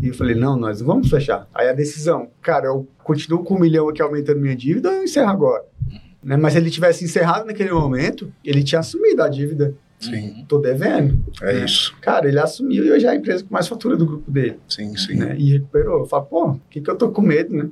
E 0.00 0.08
eu 0.08 0.14
falei, 0.14 0.34
não, 0.34 0.56
nós 0.56 0.80
não 0.80 0.86
vamos 0.86 1.10
fechar. 1.10 1.46
Aí 1.54 1.68
a 1.68 1.72
decisão, 1.74 2.28
cara, 2.40 2.66
eu 2.66 2.86
continuo 3.04 3.44
com 3.44 3.54
um 3.54 3.60
milhão 3.60 3.88
aqui 3.88 4.00
aumentando 4.00 4.40
minha 4.40 4.56
dívida 4.56 4.88
ou 4.88 4.96
eu 4.96 5.04
encerro 5.04 5.28
agora? 5.30 5.64
Né? 6.22 6.36
Mas 6.36 6.52
se 6.52 6.58
ele 6.58 6.70
tivesse 6.70 7.04
encerrado 7.04 7.46
naquele 7.46 7.72
momento, 7.72 8.32
ele 8.44 8.62
tinha 8.62 8.80
assumido 8.80 9.22
a 9.22 9.28
dívida. 9.28 9.74
Sim. 10.02 10.44
Tô 10.48 10.58
devendo. 10.58 11.22
É 11.42 11.60
É. 11.60 11.64
isso. 11.64 11.94
Cara, 12.00 12.28
ele 12.28 12.38
assumiu 12.38 12.84
e 12.84 12.90
hoje 12.92 13.06
é 13.06 13.10
a 13.10 13.14
empresa 13.14 13.44
com 13.44 13.52
mais 13.54 13.68
fatura 13.68 13.96
do 13.96 14.04
grupo 14.06 14.30
dele. 14.30 14.58
Sim, 14.68 14.96
sim. 14.96 15.14
Né? 15.14 15.36
E 15.38 15.52
recuperou. 15.52 16.00
Eu 16.00 16.06
falo, 16.06 16.24
pô, 16.24 16.48
o 16.50 16.60
que, 16.70 16.80
que 16.80 16.90
eu 16.90 16.96
tô 16.96 17.10
com 17.10 17.22
medo, 17.22 17.54
né? 17.54 17.68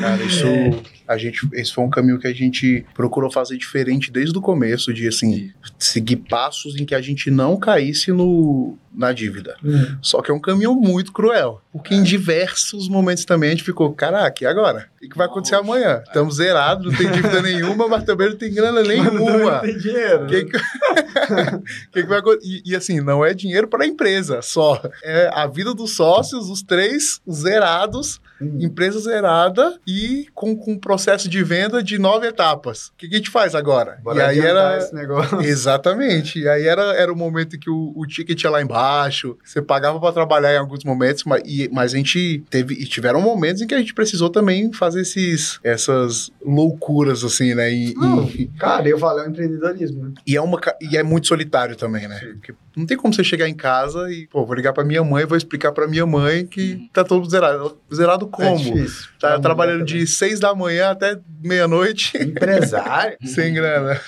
Cara, 0.00 0.22
isso, 0.22 0.46
É. 0.48 0.70
a 1.06 1.16
gente, 1.18 1.46
esse 1.54 1.72
foi 1.72 1.84
um 1.84 1.90
caminho 1.90 2.18
que 2.18 2.26
a 2.26 2.32
gente 2.32 2.84
procurou 2.94 3.30
fazer 3.30 3.56
diferente 3.56 4.10
desde 4.10 4.36
o 4.36 4.40
começo, 4.40 4.92
de 4.92 5.08
assim, 5.08 5.50
seguir 5.78 6.16
passos 6.16 6.78
em 6.80 6.84
que 6.84 6.94
a 6.94 7.00
gente 7.00 7.30
não 7.30 7.56
caísse 7.56 8.12
no, 8.12 8.76
na 8.94 9.12
dívida. 9.12 9.56
Só 10.00 10.20
que 10.22 10.30
é 10.30 10.34
um 10.34 10.40
caminho 10.40 10.74
muito 10.74 11.12
cruel, 11.12 11.60
porque 11.72 11.94
em 11.94 12.02
diversos 12.02 12.88
momentos 12.88 13.24
também 13.24 13.48
a 13.50 13.52
gente 13.52 13.64
ficou, 13.64 13.92
caraca, 13.92 14.44
e 14.44 14.46
agora? 14.46 14.86
O 15.02 15.08
que 15.08 15.16
vai 15.16 15.26
acontecer 15.26 15.56
Nossa. 15.56 15.64
amanhã? 15.64 16.02
Estamos 16.06 16.36
zerados, 16.36 16.84
não 16.92 16.98
tem 16.98 17.10
dívida 17.10 17.40
nenhuma, 17.40 17.86
mas 17.88 18.04
também 18.04 18.28
não 18.30 18.36
tem 18.36 18.52
grana 18.52 18.82
nenhuma. 18.86 19.52
Não 19.52 19.60
tem 19.60 19.78
dinheiro. 19.78 20.26
Que, 20.26 20.44
que... 21.92 22.02
que 22.02 22.08
vai 22.08 22.18
acontecer? 22.18 22.62
E, 22.64 22.76
assim, 22.76 23.00
não 23.00 23.24
é 23.24 23.34
dinheiro 23.34 23.68
para 23.68 23.84
a 23.84 23.86
empresa 23.86 24.42
só. 24.42 24.80
É 25.02 25.30
a 25.32 25.46
vida 25.46 25.74
dos 25.74 25.96
sócios, 25.96 26.48
os 26.48 26.62
três 26.62 27.20
zerados, 27.30 28.20
Hum. 28.40 28.58
empresa 28.60 29.00
zerada 29.00 29.78
e 29.86 30.26
com, 30.34 30.56
com 30.56 30.78
processo 30.78 31.28
de 31.28 31.42
venda 31.42 31.82
de 31.82 31.98
nove 31.98 32.26
etapas. 32.28 32.88
O 32.88 32.92
que, 32.96 33.08
que 33.08 33.14
a 33.14 33.18
gente 33.18 33.30
faz 33.30 33.54
agora? 33.54 33.98
Bora 34.02 34.18
e 34.18 34.20
aí 34.22 34.38
era. 34.40 34.78
esse 34.78 34.94
negócio. 34.94 35.40
Exatamente. 35.42 36.40
E 36.40 36.48
aí 36.48 36.66
era, 36.66 36.94
era 36.94 37.12
o 37.12 37.16
momento 37.16 37.56
em 37.56 37.58
que 37.58 37.70
o, 37.70 37.92
o 37.96 38.06
ticket 38.06 38.42
ia 38.42 38.50
lá 38.50 38.62
embaixo, 38.62 39.36
você 39.44 39.60
pagava 39.60 39.98
para 40.00 40.12
trabalhar 40.12 40.54
em 40.54 40.58
alguns 40.58 40.84
momentos, 40.84 41.24
mas, 41.24 41.42
e- 41.44 41.68
mas 41.72 41.92
a 41.94 41.96
gente 41.96 42.42
teve. 42.50 42.74
E 42.74 42.84
tiveram 42.86 43.20
momentos 43.20 43.62
em 43.62 43.66
que 43.66 43.74
a 43.74 43.78
gente 43.78 43.94
precisou 43.94 44.30
também 44.30 44.72
fazer 44.72 45.00
esses, 45.02 45.58
essas 45.64 46.30
loucuras, 46.44 47.24
assim, 47.24 47.54
né? 47.54 47.72
E, 47.72 47.94
Não, 47.94 48.24
e- 48.24 48.48
Cara, 48.58 48.88
eu 48.88 48.98
é 48.98 49.26
o 49.26 49.28
empreendedorismo, 49.28 50.04
né? 50.04 50.12
e 50.26 50.36
é, 50.36 50.40
uma, 50.40 50.60
e 50.80 50.96
é 50.96 51.02
muito 51.02 51.26
solitário 51.26 51.76
também, 51.76 52.06
né? 52.08 52.18
Porque 52.34 52.54
não 52.76 52.86
tem 52.86 52.96
como 52.96 53.12
você 53.12 53.24
chegar 53.24 53.48
em 53.48 53.54
casa 53.54 54.10
e, 54.12 54.26
pô, 54.28 54.44
vou 54.46 54.54
ligar 54.54 54.72
pra 54.72 54.84
minha 54.84 55.02
mãe, 55.02 55.24
vou 55.26 55.36
explicar 55.36 55.72
pra 55.72 55.88
minha 55.88 56.06
mãe 56.06 56.46
que 56.46 56.88
tá 56.92 57.02
todo 57.02 57.28
zerado. 57.28 57.76
Zerado 57.92 58.26
É 58.26 58.27
como? 58.28 58.56
difícil. 58.56 59.08
tá 59.18 59.28
Pra 59.30 59.40
trabalhando 59.40 59.84
de 59.84 60.06
seis 60.06 60.38
da 60.40 60.54
manhã 60.54 60.90
até 60.90 61.18
meia-noite. 61.42 62.16
Empresário? 62.16 63.16
sem 63.24 63.52
grana. 63.54 64.00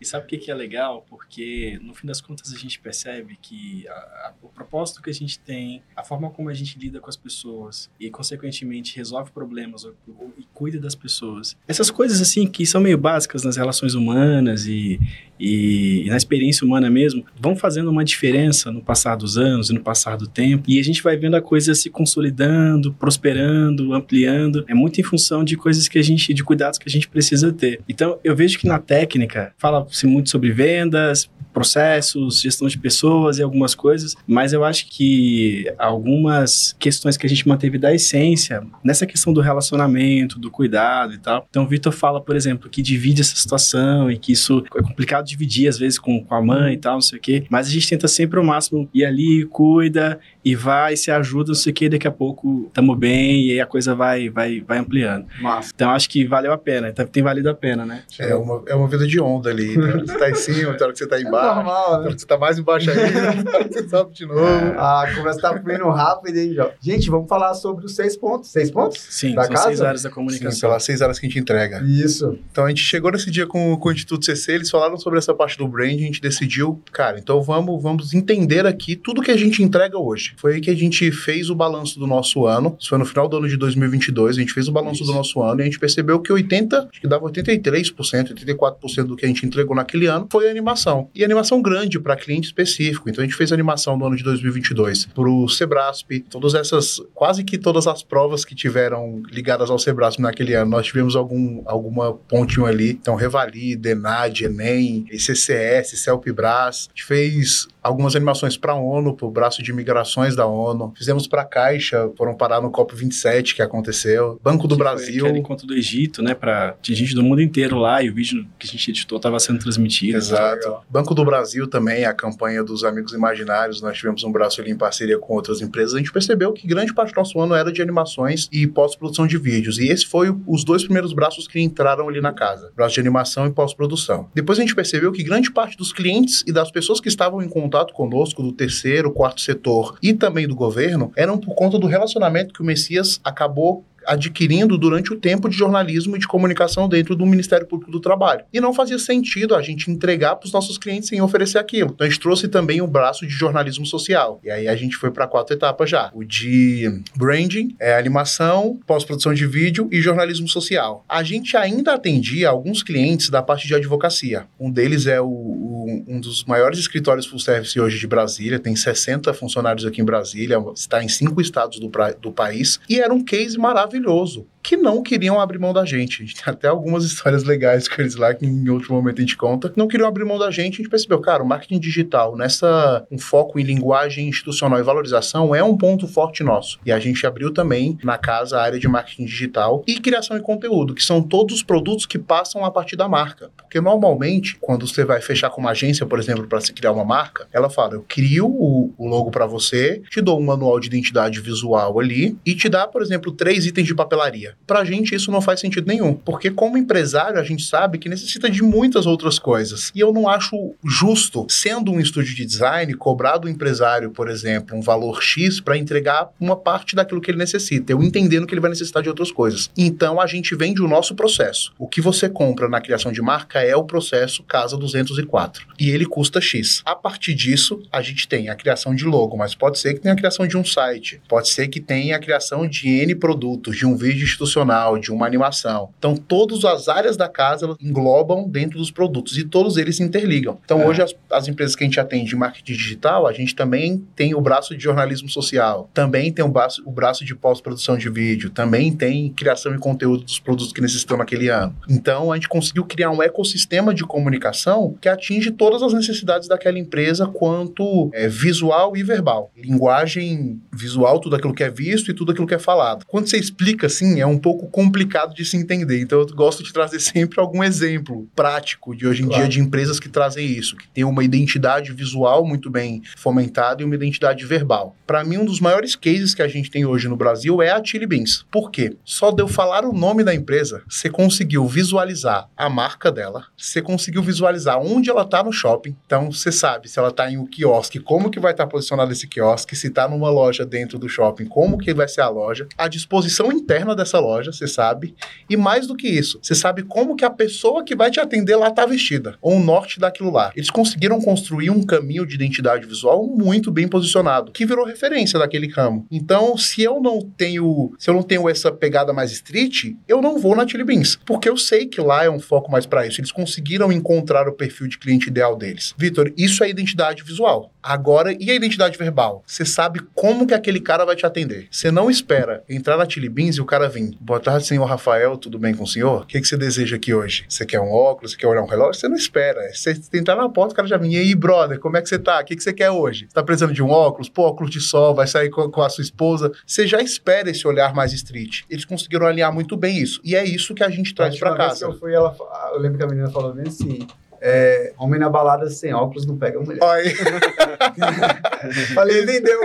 E 0.00 0.04
sabe 0.04 0.24
o 0.24 0.28
que, 0.28 0.38
que 0.38 0.50
é 0.50 0.54
legal? 0.54 1.04
Porque, 1.08 1.78
no 1.82 1.94
fim 1.94 2.06
das 2.06 2.20
contas, 2.20 2.52
a 2.52 2.56
gente 2.58 2.78
percebe 2.80 3.38
que 3.40 3.86
a- 3.88 3.92
a- 3.92 4.32
o 4.42 4.48
propósito 4.48 5.02
que 5.02 5.10
a 5.10 5.14
gente 5.14 5.38
tem, 5.38 5.82
a 5.96 6.02
forma 6.04 6.30
como 6.30 6.48
a 6.48 6.54
gente 6.54 6.78
lida 6.78 7.00
com 7.00 7.08
as 7.08 7.16
pessoas 7.16 7.90
e, 7.98 8.10
consequentemente, 8.10 8.96
resolve 8.96 9.30
problemas 9.30 9.84
ou, 9.84 9.94
ou- 10.18 10.32
e 10.38 10.44
cuida 10.54 10.78
das 10.78 10.94
pessoas. 10.94 11.56
Essas 11.66 11.90
coisas, 11.90 12.20
assim, 12.20 12.46
que 12.46 12.64
são 12.66 12.80
meio 12.80 12.98
básicas 12.98 13.42
nas 13.44 13.56
relações 13.56 13.94
humanas 13.94 14.66
e, 14.66 14.98
e, 15.38 16.04
e 16.06 16.10
na 16.10 16.16
experiência 16.16 16.66
humana 16.66 16.90
mesmo, 16.90 17.24
vão 17.40 17.54
fazendo 17.56 17.90
uma 17.90 18.04
diferença 18.04 18.70
no 18.72 18.82
passar 18.82 19.16
dos 19.16 19.36
anos 19.38 19.70
e 19.70 19.72
no 19.72 19.80
passar 19.80 20.16
do 20.16 20.26
tempo. 20.26 20.64
E 20.68 20.78
a 20.78 20.84
gente 20.84 21.02
vai 21.02 21.16
vendo 21.16 21.34
a 21.36 21.42
coisa 21.42 21.74
se 21.74 21.90
consolidando, 21.90 22.92
prosperando, 22.94 23.37
ampliando. 23.40 24.64
É 24.68 24.74
muito 24.74 25.00
em 25.00 25.04
função 25.04 25.44
de 25.44 25.56
coisas 25.56 25.88
que 25.88 25.98
a 25.98 26.02
gente, 26.02 26.32
de 26.32 26.44
cuidados 26.44 26.78
que 26.78 26.88
a 26.88 26.90
gente 26.90 27.08
precisa 27.08 27.52
ter. 27.52 27.80
Então, 27.88 28.18
eu 28.22 28.34
vejo 28.34 28.58
que 28.58 28.66
na 28.66 28.78
técnica 28.78 29.52
fala-se 29.58 30.06
muito 30.06 30.30
sobre 30.30 30.50
vendas, 30.50 31.30
processos, 31.58 32.40
gestão 32.40 32.68
de 32.68 32.78
pessoas 32.78 33.38
e 33.38 33.42
algumas 33.42 33.74
coisas, 33.74 34.14
mas 34.26 34.52
eu 34.52 34.64
acho 34.64 34.86
que 34.88 35.64
algumas 35.76 36.76
questões 36.78 37.16
que 37.16 37.26
a 37.26 37.28
gente 37.28 37.46
manteve 37.48 37.76
da 37.78 37.92
essência, 37.92 38.62
nessa 38.84 39.04
questão 39.06 39.32
do 39.32 39.40
relacionamento, 39.40 40.38
do 40.38 40.50
cuidado 40.52 41.14
e 41.14 41.18
tal. 41.18 41.44
Então, 41.50 41.64
o 41.64 41.66
Vitor 41.66 41.92
fala, 41.92 42.20
por 42.20 42.36
exemplo, 42.36 42.70
que 42.70 42.80
divide 42.80 43.20
essa 43.22 43.34
situação 43.34 44.08
e 44.10 44.16
que 44.16 44.30
isso 44.32 44.62
é 44.76 44.82
complicado 44.82 45.26
dividir, 45.26 45.68
às 45.68 45.78
vezes, 45.78 45.98
com, 45.98 46.22
com 46.24 46.34
a 46.34 46.40
mãe 46.40 46.74
e 46.74 46.76
tal, 46.76 46.94
não 46.94 47.00
sei 47.00 47.18
o 47.18 47.20
quê, 47.22 47.44
mas 47.50 47.66
a 47.66 47.70
gente 47.70 47.88
tenta 47.88 48.06
sempre 48.06 48.38
ao 48.38 48.44
máximo 48.44 48.88
ir 48.94 49.04
ali, 49.04 49.44
cuida 49.46 50.20
e 50.44 50.54
vai, 50.54 50.96
se 50.96 51.10
ajuda, 51.10 51.48
não 51.48 51.54
sei 51.54 51.72
o 51.72 51.74
quê, 51.74 51.88
daqui 51.88 52.06
a 52.06 52.10
pouco 52.12 52.70
tamo 52.72 52.94
bem 52.94 53.46
e 53.46 53.52
aí 53.52 53.60
a 53.60 53.66
coisa 53.66 53.94
vai, 53.96 54.28
vai, 54.30 54.60
vai 54.60 54.78
ampliando. 54.78 55.26
Massa. 55.40 55.72
Então, 55.74 55.90
acho 55.90 56.08
que 56.08 56.24
valeu 56.24 56.52
a 56.52 56.58
pena, 56.58 56.92
tá- 56.92 57.04
tem 57.04 57.22
valido 57.22 57.50
a 57.50 57.54
pena, 57.54 57.84
né? 57.84 58.02
É 58.18 58.34
uma, 58.34 58.62
é 58.68 58.74
uma 58.74 58.86
vida 58.86 59.06
de 59.06 59.20
onda 59.20 59.50
ali. 59.50 59.74
Tem 59.74 59.82
hora 59.82 60.00
que 60.00 60.06
você 60.12 60.18
tá 60.18 60.30
em 60.30 60.34
cima, 60.34 60.74
tem 60.74 60.84
hora 60.84 60.92
que 60.92 60.98
você 60.98 61.06
tá 61.06 61.20
embaixo, 61.20 61.47
normal, 61.54 62.02
né? 62.02 62.12
que 62.12 62.20
você 62.20 62.26
tá 62.26 62.36
mais 62.38 62.58
embaixo 62.58 62.86
que 62.90 62.94
você 63.72 63.88
sobe 63.88 64.14
de 64.14 64.26
novo. 64.26 64.40
A 64.76 65.10
conversa 65.14 65.40
tá 65.40 65.60
fluindo 65.60 65.88
rápido, 65.88 66.36
hein, 66.36 66.54
Jó? 66.54 66.70
Gente, 66.80 67.10
vamos 67.10 67.28
falar 67.28 67.54
sobre 67.54 67.84
os 67.86 67.94
seis 67.94 68.16
pontos. 68.16 68.50
Seis 68.50 68.70
pontos? 68.70 69.00
Sim, 69.10 69.34
Da 69.34 69.44
são 69.44 69.52
casa? 69.54 69.66
seis 69.66 69.80
áreas 69.80 70.02
da 70.02 70.08
Sim, 70.08 70.14
comunicação. 70.14 70.68
pelas 70.68 70.84
seis 70.84 71.00
horas 71.00 71.18
que 71.18 71.26
a 71.26 71.28
gente 71.28 71.38
entrega. 71.38 71.82
Isso. 71.82 72.38
Então 72.50 72.64
a 72.64 72.68
gente 72.68 72.82
chegou 72.82 73.10
nesse 73.12 73.30
dia 73.30 73.46
com, 73.46 73.76
com 73.76 73.88
o 73.88 73.92
Instituto 73.92 74.24
CC, 74.24 74.52
eles 74.52 74.70
falaram 74.70 74.96
sobre 74.96 75.18
essa 75.18 75.34
parte 75.34 75.56
do 75.58 75.66
brand, 75.68 75.94
a 75.94 75.98
gente 75.98 76.20
decidiu, 76.20 76.80
cara, 76.92 77.18
então 77.18 77.40
vamos, 77.42 77.82
vamos 77.82 78.14
entender 78.14 78.66
aqui 78.66 78.96
tudo 78.96 79.22
que 79.22 79.30
a 79.30 79.36
gente 79.36 79.62
entrega 79.62 79.98
hoje. 79.98 80.34
Foi 80.36 80.54
aí 80.54 80.60
que 80.60 80.70
a 80.70 80.76
gente 80.76 81.10
fez 81.12 81.50
o 81.50 81.54
balanço 81.54 81.98
do 81.98 82.06
nosso 82.06 82.46
ano, 82.46 82.76
isso 82.78 82.88
foi 82.88 82.98
no 82.98 83.04
final 83.04 83.28
do 83.28 83.36
ano 83.38 83.48
de 83.48 83.56
2022, 83.56 84.36
a 84.36 84.40
gente 84.40 84.52
fez 84.52 84.68
o 84.68 84.72
balanço 84.72 85.02
Isso. 85.02 85.12
do 85.12 85.16
nosso 85.16 85.42
ano 85.42 85.60
e 85.60 85.62
a 85.62 85.64
gente 85.64 85.78
percebeu 85.78 86.20
que 86.20 86.32
80, 86.32 86.88
acho 86.90 87.00
que 87.00 87.06
dava 87.08 87.24
83%, 87.26 88.34
84% 88.34 89.04
do 89.04 89.16
que 89.16 89.24
a 89.24 89.28
gente 89.28 89.44
entregou 89.46 89.74
naquele 89.74 90.06
ano 90.06 90.26
foi 90.30 90.50
animação. 90.50 91.08
E 91.14 91.24
animação 91.24 91.37
grande 91.62 91.98
para 91.98 92.16
cliente 92.16 92.46
específico. 92.46 93.08
Então 93.08 93.22
a 93.22 93.26
gente 93.26 93.36
fez 93.36 93.52
animação 93.52 93.96
no 93.96 94.06
ano 94.06 94.16
de 94.16 94.24
2022 94.24 95.06
para 95.06 95.28
o 95.28 95.48
Sebrasp, 95.48 96.20
todas 96.30 96.54
essas, 96.54 97.00
quase 97.14 97.44
que 97.44 97.58
todas 97.58 97.86
as 97.86 98.02
provas 98.02 98.44
que 98.44 98.54
tiveram 98.54 99.22
ligadas 99.30 99.70
ao 99.70 99.78
Sebrasp 99.78 100.20
naquele 100.20 100.54
ano, 100.54 100.70
nós 100.70 100.86
tivemos 100.86 101.16
algum, 101.16 101.62
alguma 101.66 102.14
pontinho 102.14 102.66
ali. 102.66 102.90
Então 102.90 103.14
Revali, 103.14 103.76
Denad, 103.76 104.40
Enem, 104.40 105.06
ICCS, 105.10 105.98
Celpibras. 105.98 106.88
A 106.88 106.90
gente 106.90 107.04
fez 107.04 107.68
algumas 107.82 108.14
animações 108.14 108.56
para 108.56 108.72
a 108.72 108.76
ONU, 108.76 109.14
para 109.14 109.26
o 109.26 109.30
braço 109.30 109.62
de 109.62 109.72
migrações 109.72 110.36
da 110.36 110.46
ONU. 110.46 110.92
Fizemos 110.96 111.26
para 111.26 111.42
a 111.42 111.44
Caixa, 111.44 112.10
foram 112.16 112.34
parar 112.34 112.60
no 112.60 112.70
COP27 112.70 113.54
que 113.54 113.62
aconteceu. 113.62 114.38
Banco 114.42 114.68
do 114.68 114.76
Que 114.76 114.82
foi 114.82 114.92
Brasil. 114.92 115.24
Aquele 115.24 115.40
encontro 115.40 115.66
do 115.66 115.74
Egito, 115.74 116.22
né? 116.22 116.34
Pra, 116.34 116.76
tinha 116.82 116.96
gente 116.96 117.14
do 117.14 117.22
mundo 117.22 117.40
inteiro 117.40 117.76
lá 117.78 118.02
e 118.02 118.10
o 118.10 118.14
vídeo 118.14 118.46
que 118.58 118.66
a 118.66 118.70
gente 118.70 118.90
editou 118.90 119.16
estava 119.16 119.38
sendo 119.40 119.58
transmitido. 119.58 120.16
Exato. 120.16 120.78
Banco 120.88 121.14
do 121.14 121.24
Brasil 121.28 121.66
também, 121.66 122.04
a 122.04 122.14
campanha 122.14 122.64
dos 122.64 122.84
Amigos 122.84 123.12
Imaginários, 123.12 123.82
nós 123.82 123.96
tivemos 123.96 124.24
um 124.24 124.32
braço 124.32 124.60
ali 124.60 124.70
em 124.70 124.76
parceria 124.76 125.18
com 125.18 125.34
outras 125.34 125.60
empresas, 125.60 125.94
a 125.94 125.98
gente 125.98 126.12
percebeu 126.12 126.52
que 126.52 126.66
grande 126.66 126.94
parte 126.94 127.12
do 127.12 127.16
nosso 127.16 127.38
ano 127.40 127.54
era 127.54 127.70
de 127.70 127.82
animações 127.82 128.48
e 128.50 128.66
pós-produção 128.66 129.26
de 129.26 129.36
vídeos. 129.36 129.78
E 129.78 129.88
esse 129.88 130.06
foi 130.06 130.34
os 130.46 130.64
dois 130.64 130.84
primeiros 130.84 131.12
braços 131.12 131.46
que 131.46 131.60
entraram 131.60 132.08
ali 132.08 132.20
na 132.20 132.32
casa, 132.32 132.72
braço 132.74 132.94
de 132.94 133.00
animação 133.00 133.46
e 133.46 133.50
pós-produção. 133.50 134.30
Depois 134.34 134.58
a 134.58 134.62
gente 134.62 134.74
percebeu 134.74 135.12
que 135.12 135.22
grande 135.22 135.52
parte 135.52 135.76
dos 135.76 135.92
clientes 135.92 136.42
e 136.46 136.52
das 136.52 136.70
pessoas 136.70 137.00
que 137.00 137.08
estavam 137.08 137.42
em 137.42 137.48
contato 137.48 137.92
conosco, 137.92 138.42
do 138.42 138.52
terceiro, 138.52 139.12
quarto 139.12 139.40
setor 139.40 139.98
e 140.02 140.14
também 140.14 140.48
do 140.48 140.54
governo, 140.54 141.12
eram 141.14 141.38
por 141.38 141.54
conta 141.54 141.78
do 141.78 141.86
relacionamento 141.86 142.54
que 142.54 142.62
o 142.62 142.64
Messias 142.64 143.20
acabou 143.22 143.84
adquirindo 144.08 144.78
durante 144.78 145.12
o 145.12 145.16
tempo 145.16 145.48
de 145.48 145.56
jornalismo 145.56 146.16
e 146.16 146.18
de 146.18 146.26
comunicação 146.26 146.88
dentro 146.88 147.14
do 147.14 147.26
Ministério 147.26 147.66
Público 147.66 147.92
do 147.92 148.00
Trabalho. 148.00 148.44
E 148.52 148.60
não 148.60 148.72
fazia 148.72 148.98
sentido 148.98 149.54
a 149.54 149.60
gente 149.60 149.90
entregar 149.90 150.36
para 150.36 150.46
os 150.46 150.52
nossos 150.52 150.78
clientes 150.78 151.10
sem 151.10 151.20
oferecer 151.20 151.58
aquilo. 151.58 151.90
Então 151.92 152.06
a 152.06 152.10
gente 152.10 152.20
trouxe 152.20 152.48
também 152.48 152.80
o 152.80 152.86
braço 152.86 153.26
de 153.26 153.32
jornalismo 153.32 153.84
social. 153.84 154.40
E 154.42 154.50
aí 154.50 154.66
a 154.66 154.74
gente 154.74 154.96
foi 154.96 155.10
para 155.10 155.26
quatro 155.26 155.54
etapas 155.54 155.90
já: 155.90 156.10
o 156.14 156.24
de 156.24 157.02
branding, 157.14 157.76
é, 157.78 157.96
animação, 157.96 158.80
pós-produção 158.86 159.34
de 159.34 159.46
vídeo 159.46 159.88
e 159.92 160.00
jornalismo 160.00 160.48
social. 160.48 161.04
A 161.08 161.22
gente 161.22 161.56
ainda 161.56 161.92
atendia 161.92 162.48
alguns 162.48 162.82
clientes 162.82 163.28
da 163.28 163.42
parte 163.42 163.66
de 163.66 163.74
advocacia. 163.74 164.46
Um 164.58 164.70
deles 164.70 165.06
é 165.06 165.20
o, 165.20 165.26
o, 165.26 166.04
um 166.08 166.18
dos 166.18 166.44
maiores 166.44 166.78
escritórios 166.78 167.26
full 167.26 167.38
service 167.38 167.78
hoje 167.78 167.98
de 167.98 168.06
Brasília, 168.06 168.58
tem 168.58 168.74
60 168.74 169.34
funcionários 169.34 169.84
aqui 169.84 170.00
em 170.00 170.04
Brasília, 170.04 170.58
está 170.74 171.02
em 171.04 171.08
cinco 171.08 171.40
estados 171.40 171.78
do, 171.78 171.90
do 172.20 172.32
país, 172.32 172.80
e 172.88 173.00
era 173.00 173.12
um 173.12 173.22
case 173.22 173.58
maravilhoso 173.58 173.97
maravilhoso 173.98 174.46
que 174.68 174.76
não 174.76 175.02
queriam 175.02 175.40
abrir 175.40 175.58
mão 175.58 175.72
da 175.72 175.82
gente. 175.86 176.22
A 176.22 176.26
gente 176.26 176.34
tem 176.34 176.52
até 176.52 176.68
algumas 176.68 177.02
histórias 177.02 177.42
legais 177.42 177.88
com 177.88 178.02
eles 178.02 178.16
lá, 178.16 178.34
que 178.34 178.44
em 178.44 178.68
outro 178.68 178.92
momento 178.92 179.16
a 179.16 179.22
gente 179.22 179.34
conta. 179.34 179.72
Não 179.74 179.88
queriam 179.88 180.06
abrir 180.06 180.26
mão 180.26 180.38
da 180.38 180.50
gente, 180.50 180.74
a 180.74 180.76
gente 180.76 180.90
percebeu, 180.90 181.18
cara, 181.22 181.42
o 181.42 181.46
marketing 181.46 181.80
digital, 181.80 182.36
nessa 182.36 183.06
um 183.10 183.16
foco 183.16 183.58
em 183.58 183.62
linguagem 183.62 184.28
institucional 184.28 184.78
e 184.78 184.82
valorização, 184.82 185.54
é 185.54 185.64
um 185.64 185.74
ponto 185.74 186.06
forte 186.06 186.44
nosso. 186.44 186.78
E 186.84 186.92
a 186.92 186.98
gente 186.98 187.26
abriu 187.26 187.50
também 187.50 187.96
na 188.04 188.18
casa 188.18 188.58
a 188.58 188.62
área 188.62 188.78
de 188.78 188.86
marketing 188.86 189.24
digital 189.24 189.82
e 189.86 189.98
criação 189.98 190.36
de 190.36 190.42
conteúdo, 190.42 190.94
que 190.94 191.02
são 191.02 191.22
todos 191.22 191.56
os 191.56 191.62
produtos 191.62 192.04
que 192.04 192.18
passam 192.18 192.62
a 192.62 192.70
partir 192.70 192.94
da 192.94 193.08
marca. 193.08 193.50
Porque 193.56 193.80
normalmente, 193.80 194.58
quando 194.60 194.86
você 194.86 195.02
vai 195.02 195.22
fechar 195.22 195.48
com 195.48 195.62
uma 195.62 195.70
agência, 195.70 196.04
por 196.04 196.18
exemplo, 196.18 196.46
para 196.46 196.60
se 196.60 196.74
criar 196.74 196.92
uma 196.92 197.06
marca, 197.06 197.48
ela 197.54 197.70
fala: 197.70 197.94
eu 197.94 198.04
crio 198.06 198.44
o, 198.46 198.92
o 198.98 199.08
logo 199.08 199.30
para 199.30 199.46
você, 199.46 200.02
te 200.10 200.20
dou 200.20 200.38
um 200.38 200.44
manual 200.44 200.78
de 200.78 200.88
identidade 200.88 201.40
visual 201.40 201.98
ali 201.98 202.36
e 202.44 202.54
te 202.54 202.68
dá, 202.68 202.86
por 202.86 203.00
exemplo, 203.00 203.32
três 203.32 203.64
itens 203.64 203.86
de 203.86 203.94
papelaria. 203.94 204.57
Para 204.66 204.80
a 204.80 204.84
gente, 204.84 205.14
isso 205.14 205.30
não 205.30 205.40
faz 205.40 205.60
sentido 205.60 205.86
nenhum, 205.86 206.14
porque 206.14 206.50
como 206.50 206.76
empresário, 206.76 207.40
a 207.40 207.44
gente 207.44 207.64
sabe 207.64 207.98
que 207.98 208.08
necessita 208.08 208.50
de 208.50 208.62
muitas 208.62 209.06
outras 209.06 209.38
coisas. 209.38 209.90
E 209.94 210.00
eu 210.00 210.12
não 210.12 210.28
acho 210.28 210.74
justo, 210.84 211.46
sendo 211.48 211.90
um 211.90 212.00
estúdio 212.00 212.34
de 212.34 212.44
design, 212.44 212.92
cobrar 212.94 213.38
do 213.38 213.48
empresário, 213.48 214.10
por 214.10 214.28
exemplo, 214.28 214.76
um 214.76 214.82
valor 214.82 215.22
X 215.22 215.60
para 215.60 215.76
entregar 215.76 216.28
uma 216.38 216.56
parte 216.56 216.94
daquilo 216.94 217.20
que 217.20 217.30
ele 217.30 217.38
necessita, 217.38 217.92
eu 217.92 218.02
entendendo 218.02 218.46
que 218.46 218.54
ele 218.54 218.60
vai 218.60 218.70
necessitar 218.70 219.02
de 219.02 219.08
outras 219.08 219.32
coisas. 219.32 219.70
Então, 219.76 220.20
a 220.20 220.26
gente 220.26 220.54
vende 220.54 220.82
o 220.82 220.88
nosso 220.88 221.14
processo. 221.14 221.72
O 221.78 221.88
que 221.88 222.00
você 222.00 222.28
compra 222.28 222.68
na 222.68 222.80
criação 222.80 223.10
de 223.10 223.22
marca 223.22 223.60
é 223.60 223.74
o 223.74 223.84
processo 223.84 224.42
Casa 224.42 224.76
204. 224.76 225.66
E 225.78 225.90
ele 225.90 226.04
custa 226.04 226.40
X. 226.40 226.82
A 226.84 226.94
partir 226.94 227.34
disso, 227.34 227.82
a 227.90 228.02
gente 228.02 228.28
tem 228.28 228.48
a 228.48 228.54
criação 228.54 228.94
de 228.94 229.04
logo, 229.04 229.36
mas 229.36 229.54
pode 229.54 229.78
ser 229.78 229.94
que 229.94 230.00
tenha 230.00 230.14
a 230.14 230.16
criação 230.16 230.46
de 230.46 230.56
um 230.56 230.64
site, 230.64 231.20
pode 231.28 231.48
ser 231.48 231.68
que 231.68 231.80
tenha 231.80 232.16
a 232.16 232.18
criação 232.18 232.66
de 232.66 232.88
N 232.88 233.14
produtos, 233.14 233.76
de 233.76 233.86
um 233.86 233.96
vídeo 233.96 234.24
institucional, 234.38 234.98
de 234.98 235.10
uma 235.10 235.26
animação. 235.26 235.90
Então, 235.98 236.16
todas 236.16 236.64
as 236.64 236.88
áreas 236.88 237.16
da 237.16 237.28
casa 237.28 237.76
englobam 237.80 238.48
dentro 238.48 238.78
dos 238.78 238.90
produtos 238.90 239.36
e 239.36 239.44
todos 239.44 239.76
eles 239.76 239.96
se 239.96 240.02
interligam. 240.02 240.58
Então, 240.64 240.80
é. 240.80 240.86
hoje, 240.86 241.02
as, 241.02 241.14
as, 241.30 241.48
empresas 241.48 241.74
que 241.74 241.82
a 241.82 241.86
gente 241.86 241.98
atende 241.98 242.26
de 242.26 242.36
marketing 242.36 242.72
digital, 242.72 243.26
a 243.26 243.32
gente 243.32 243.54
também 243.54 244.04
tem 244.14 244.34
o 244.34 244.40
braço 244.40 244.76
de 244.76 244.82
jornalismo 244.82 245.28
social, 245.28 245.90
também 245.92 246.32
tem 246.32 246.44
o 246.44 246.48
braço, 246.48 246.82
o 246.86 246.92
braço 246.92 247.24
de 247.24 247.34
pós-produção 247.34 247.98
de 247.98 248.08
vídeo, 248.08 248.50
também 248.50 248.92
tem 248.92 249.30
criação 249.30 249.74
e 249.74 249.78
conteúdo 249.78 250.24
dos 250.24 250.38
produtos 250.38 250.72
que 250.72 250.80
necessitam 250.80 251.16
naquele 251.16 251.48
ano. 251.48 251.74
Então, 251.88 252.30
a 252.30 252.36
gente 252.36 252.48
conseguiu 252.48 252.84
criar 252.84 253.10
um 253.10 253.22
ecossistema 253.22 253.92
de 253.92 254.04
comunicação 254.04 254.96
que 255.00 255.08
atinge 255.08 255.50
todas 255.50 255.82
as 255.82 255.92
necessidades 255.92 256.48
daquela 256.48 256.78
empresa 256.78 257.26
quanto 257.26 258.10
é, 258.12 258.28
visual 258.28 258.96
e 258.96 259.02
verbal. 259.02 259.50
Linguagem 259.56 260.60
visual, 260.72 261.18
tudo 261.18 261.36
aquilo 261.36 261.54
que 261.54 261.64
é 261.64 261.70
visto 261.70 262.10
e 262.10 262.14
tudo 262.14 262.32
aquilo 262.32 262.46
que 262.46 262.54
é 262.54 262.58
falado. 262.58 263.04
Quando 263.06 263.28
você 263.28 263.38
explica 263.38 263.86
assim, 263.86 264.20
é 264.20 264.27
um 264.28 264.38
pouco 264.38 264.68
complicado 264.68 265.34
de 265.34 265.44
se 265.44 265.56
entender. 265.56 266.00
Então 266.00 266.20
eu 266.20 266.26
gosto 266.26 266.62
de 266.62 266.72
trazer 266.72 267.00
sempre 267.00 267.40
algum 267.40 267.62
exemplo 267.62 268.28
prático 268.34 268.94
de 268.94 269.06
hoje 269.06 269.22
em 269.22 269.26
claro. 269.26 269.42
dia 269.42 269.48
de 269.48 269.60
empresas 269.60 269.98
que 269.98 270.08
trazem 270.08 270.46
isso, 270.46 270.76
que 270.76 270.88
tem 270.88 271.04
uma 271.04 271.24
identidade 271.24 271.92
visual 271.92 272.44
muito 272.46 272.70
bem 272.70 273.02
fomentada 273.16 273.82
e 273.82 273.84
uma 273.84 273.94
identidade 273.94 274.44
verbal. 274.44 274.96
Para 275.06 275.24
mim, 275.24 275.38
um 275.38 275.44
dos 275.44 275.60
maiores 275.60 275.96
cases 275.96 276.34
que 276.34 276.42
a 276.42 276.48
gente 276.48 276.70
tem 276.70 276.84
hoje 276.84 277.08
no 277.08 277.16
Brasil 277.16 277.62
é 277.62 277.70
a 277.70 277.82
Chili 277.82 278.06
Beans. 278.06 278.44
Por 278.50 278.70
quê? 278.70 278.96
Só 279.04 279.30
de 279.30 279.42
eu 279.42 279.48
falar 279.48 279.84
o 279.84 279.92
nome 279.92 280.22
da 280.22 280.34
empresa, 280.34 280.82
você 280.88 281.08
conseguiu 281.08 281.66
visualizar 281.66 282.48
a 282.56 282.68
marca 282.68 283.10
dela, 283.10 283.46
você 283.56 283.80
conseguiu 283.80 284.22
visualizar 284.22 284.78
onde 284.78 285.10
ela 285.10 285.22
está 285.22 285.42
no 285.42 285.52
shopping. 285.52 285.96
Então 286.06 286.30
você 286.30 286.52
sabe 286.52 286.88
se 286.88 286.98
ela 286.98 287.08
está 287.08 287.30
em 287.30 287.38
um 287.38 287.46
quiosque, 287.46 287.98
como 287.98 288.30
que 288.30 288.40
vai 288.40 288.52
estar 288.52 288.64
tá 288.64 288.70
posicionado 288.70 289.12
esse 289.12 289.26
quiosque, 289.26 289.74
se 289.74 289.88
está 289.88 290.08
numa 290.08 290.30
loja 290.30 290.64
dentro 290.64 290.98
do 290.98 291.08
shopping, 291.08 291.46
como 291.46 291.78
que 291.78 291.94
vai 291.94 292.08
ser 292.08 292.20
a 292.20 292.28
loja, 292.28 292.68
a 292.76 292.88
disposição 292.88 293.50
interna 293.50 293.94
dessa 293.94 294.17
loja, 294.18 294.52
você 294.52 294.66
sabe. 294.66 295.14
E 295.48 295.56
mais 295.56 295.86
do 295.86 295.96
que 295.96 296.08
isso, 296.08 296.38
você 296.42 296.54
sabe 296.54 296.82
como 296.82 297.16
que 297.16 297.24
a 297.24 297.30
pessoa 297.30 297.84
que 297.84 297.96
vai 297.96 298.10
te 298.10 298.20
atender 298.20 298.56
lá 298.56 298.70
tá 298.70 298.86
vestida, 298.86 299.36
ou 299.40 299.56
o 299.56 299.62
norte 299.62 299.98
daquilo 299.98 300.30
lá. 300.30 300.52
Eles 300.54 300.70
conseguiram 300.70 301.20
construir 301.20 301.70
um 301.70 301.82
caminho 301.82 302.26
de 302.26 302.34
identidade 302.34 302.86
visual 302.86 303.26
muito 303.26 303.70
bem 303.70 303.88
posicionado, 303.88 304.52
que 304.52 304.66
virou 304.66 304.84
referência 304.84 305.38
daquele 305.38 305.68
ramo. 305.68 306.06
Então, 306.10 306.56
se 306.56 306.82
eu 306.82 307.00
não 307.00 307.20
tenho, 307.20 307.92
se 307.98 308.10
eu 308.10 308.14
não 308.14 308.22
tenho 308.22 308.48
essa 308.48 308.70
pegada 308.70 309.12
mais 309.12 309.32
street, 309.32 309.94
eu 310.06 310.20
não 310.20 310.38
vou 310.38 310.54
na 310.54 310.66
Chili 310.66 310.84
Beans, 310.84 311.18
porque 311.24 311.48
eu 311.48 311.56
sei 311.56 311.86
que 311.86 312.00
lá 312.00 312.24
é 312.24 312.30
um 312.30 312.40
foco 312.40 312.70
mais 312.70 312.86
para 312.86 313.06
isso. 313.06 313.20
Eles 313.20 313.32
conseguiram 313.32 313.92
encontrar 313.92 314.48
o 314.48 314.52
perfil 314.52 314.88
de 314.88 314.98
cliente 314.98 315.28
ideal 315.28 315.56
deles. 315.56 315.94
Vitor, 315.96 316.32
isso 316.36 316.62
é 316.64 316.70
identidade 316.70 317.22
visual. 317.22 317.72
Agora, 317.88 318.36
e 318.38 318.50
a 318.50 318.54
identidade 318.54 318.98
verbal? 318.98 319.42
Você 319.46 319.64
sabe 319.64 320.00
como 320.14 320.46
que 320.46 320.52
aquele 320.52 320.78
cara 320.78 321.06
vai 321.06 321.16
te 321.16 321.24
atender. 321.24 321.68
Você 321.70 321.90
não 321.90 322.10
espera 322.10 322.62
entrar 322.68 322.98
na 322.98 323.08
Chili 323.08 323.30
Beans 323.30 323.56
e 323.56 323.62
o 323.62 323.64
cara 323.64 323.88
vir. 323.88 324.14
Boa 324.20 324.38
tarde, 324.38 324.66
senhor 324.66 324.84
Rafael, 324.84 325.38
tudo 325.38 325.58
bem 325.58 325.74
com 325.74 325.84
o 325.84 325.86
senhor? 325.86 326.20
O 326.20 326.26
que, 326.26 326.38
que 326.38 326.46
você 326.46 326.58
deseja 326.58 326.96
aqui 326.96 327.14
hoje? 327.14 327.46
Você 327.48 327.64
quer 327.64 327.80
um 327.80 327.90
óculos? 327.90 328.32
Você 328.32 328.36
quer 328.36 328.46
olhar 328.46 328.60
um 328.60 328.66
relógio? 328.66 329.00
Você 329.00 329.08
não 329.08 329.16
espera. 329.16 329.72
Você 329.72 329.98
entrar 330.12 330.36
na 330.36 330.50
porta, 330.50 330.74
o 330.74 330.76
cara 330.76 330.86
já 330.86 330.98
vem. 330.98 331.14
E 331.14 331.16
aí, 331.16 331.34
brother, 331.34 331.80
como 331.80 331.96
é 331.96 332.02
que 332.02 332.10
você 332.10 332.18
tá? 332.18 332.38
O 332.38 332.44
que, 332.44 332.56
que 332.56 332.62
você 332.62 332.74
quer 332.74 332.90
hoje? 332.90 333.26
Tá 333.32 333.42
precisando 333.42 333.72
de 333.72 333.82
um 333.82 333.88
óculos? 333.88 334.28
Pô, 334.28 334.42
óculos 334.42 334.70
de 334.70 334.82
sol, 334.82 335.14
vai 335.14 335.26
sair 335.26 335.48
com, 335.48 335.70
com 335.70 335.80
a 335.80 335.88
sua 335.88 336.02
esposa. 336.02 336.52
Você 336.66 336.86
já 336.86 337.00
espera 337.00 337.48
esse 337.48 337.66
olhar 337.66 337.94
mais 337.94 338.12
street. 338.12 338.64
Eles 338.68 338.84
conseguiram 338.84 339.26
alinhar 339.26 339.50
muito 339.50 339.78
bem 339.78 339.96
isso. 339.96 340.20
E 340.22 340.36
é 340.36 340.44
isso 340.44 340.74
que 340.74 340.84
a 340.84 340.90
gente 340.90 341.14
traz 341.14 341.38
para 341.38 341.56
casa. 341.56 341.86
eu 341.86 341.94
fui, 341.94 342.12
ela, 342.12 342.36
eu 342.74 342.80
lembro 342.80 342.98
que 342.98 343.04
a 343.04 343.06
menina 343.06 343.30
falou 343.30 343.54
bem 343.54 343.66
assim 343.66 344.06
é, 344.40 344.92
homem 344.98 345.18
na 345.18 345.28
balada 345.28 345.68
sem 345.70 345.92
óculos 345.92 346.26
não 346.26 346.36
pega 346.36 346.60
mulher. 346.60 346.82
Aí. 346.82 347.14
Falei, 348.94 349.22
entendeu? 349.22 349.60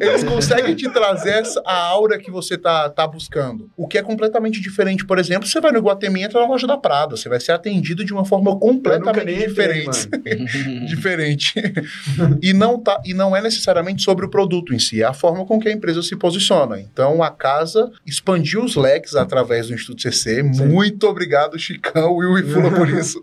Eles 0.00 0.24
conseguem 0.24 0.74
te 0.74 0.88
trazer 0.88 1.30
essa, 1.30 1.62
a 1.64 1.76
aura 1.86 2.18
que 2.18 2.30
você 2.30 2.56
tá, 2.56 2.88
tá 2.88 3.06
buscando. 3.06 3.70
O 3.76 3.86
que 3.86 3.98
é 3.98 4.02
completamente 4.02 4.60
diferente. 4.60 5.04
Por 5.04 5.18
exemplo, 5.18 5.46
você 5.46 5.60
vai 5.60 5.72
no 5.72 5.80
Guatemi 5.80 6.20
e 6.20 6.24
entra 6.24 6.40
na 6.40 6.46
loja 6.46 6.66
da 6.66 6.76
Prada. 6.76 7.16
Você 7.16 7.28
vai 7.28 7.40
ser 7.40 7.52
atendido 7.52 8.04
de 8.04 8.12
uma 8.12 8.24
forma 8.24 8.58
completamente 8.58 9.46
diferente. 9.48 10.08
diferente. 10.86 11.54
e, 12.42 12.52
não 12.52 12.80
tá, 12.80 13.00
e 13.04 13.12
não 13.12 13.36
é 13.36 13.42
necessariamente 13.42 14.02
sobre 14.02 14.24
o 14.24 14.30
produto 14.30 14.74
em 14.74 14.78
si, 14.78 15.02
é 15.02 15.04
a 15.04 15.12
forma 15.12 15.44
com 15.44 15.58
que 15.58 15.68
a 15.68 15.72
empresa 15.72 16.02
se 16.02 16.16
posiciona. 16.16 16.80
Então, 16.80 17.22
a 17.22 17.30
casa 17.30 17.90
expandiu 18.04 18.64
os 18.64 18.76
leques 18.76 19.14
através 19.14 19.68
do 19.68 19.74
Instituto 19.74 20.02
CC. 20.02 20.42
Sim. 20.52 20.66
Muito 20.66 21.06
obrigado, 21.06 21.58
Chicão 21.58 22.22
e 22.22 22.26
o 22.26 22.38
Ifula, 22.38 22.70
por 22.70 22.88
isso 22.88 23.22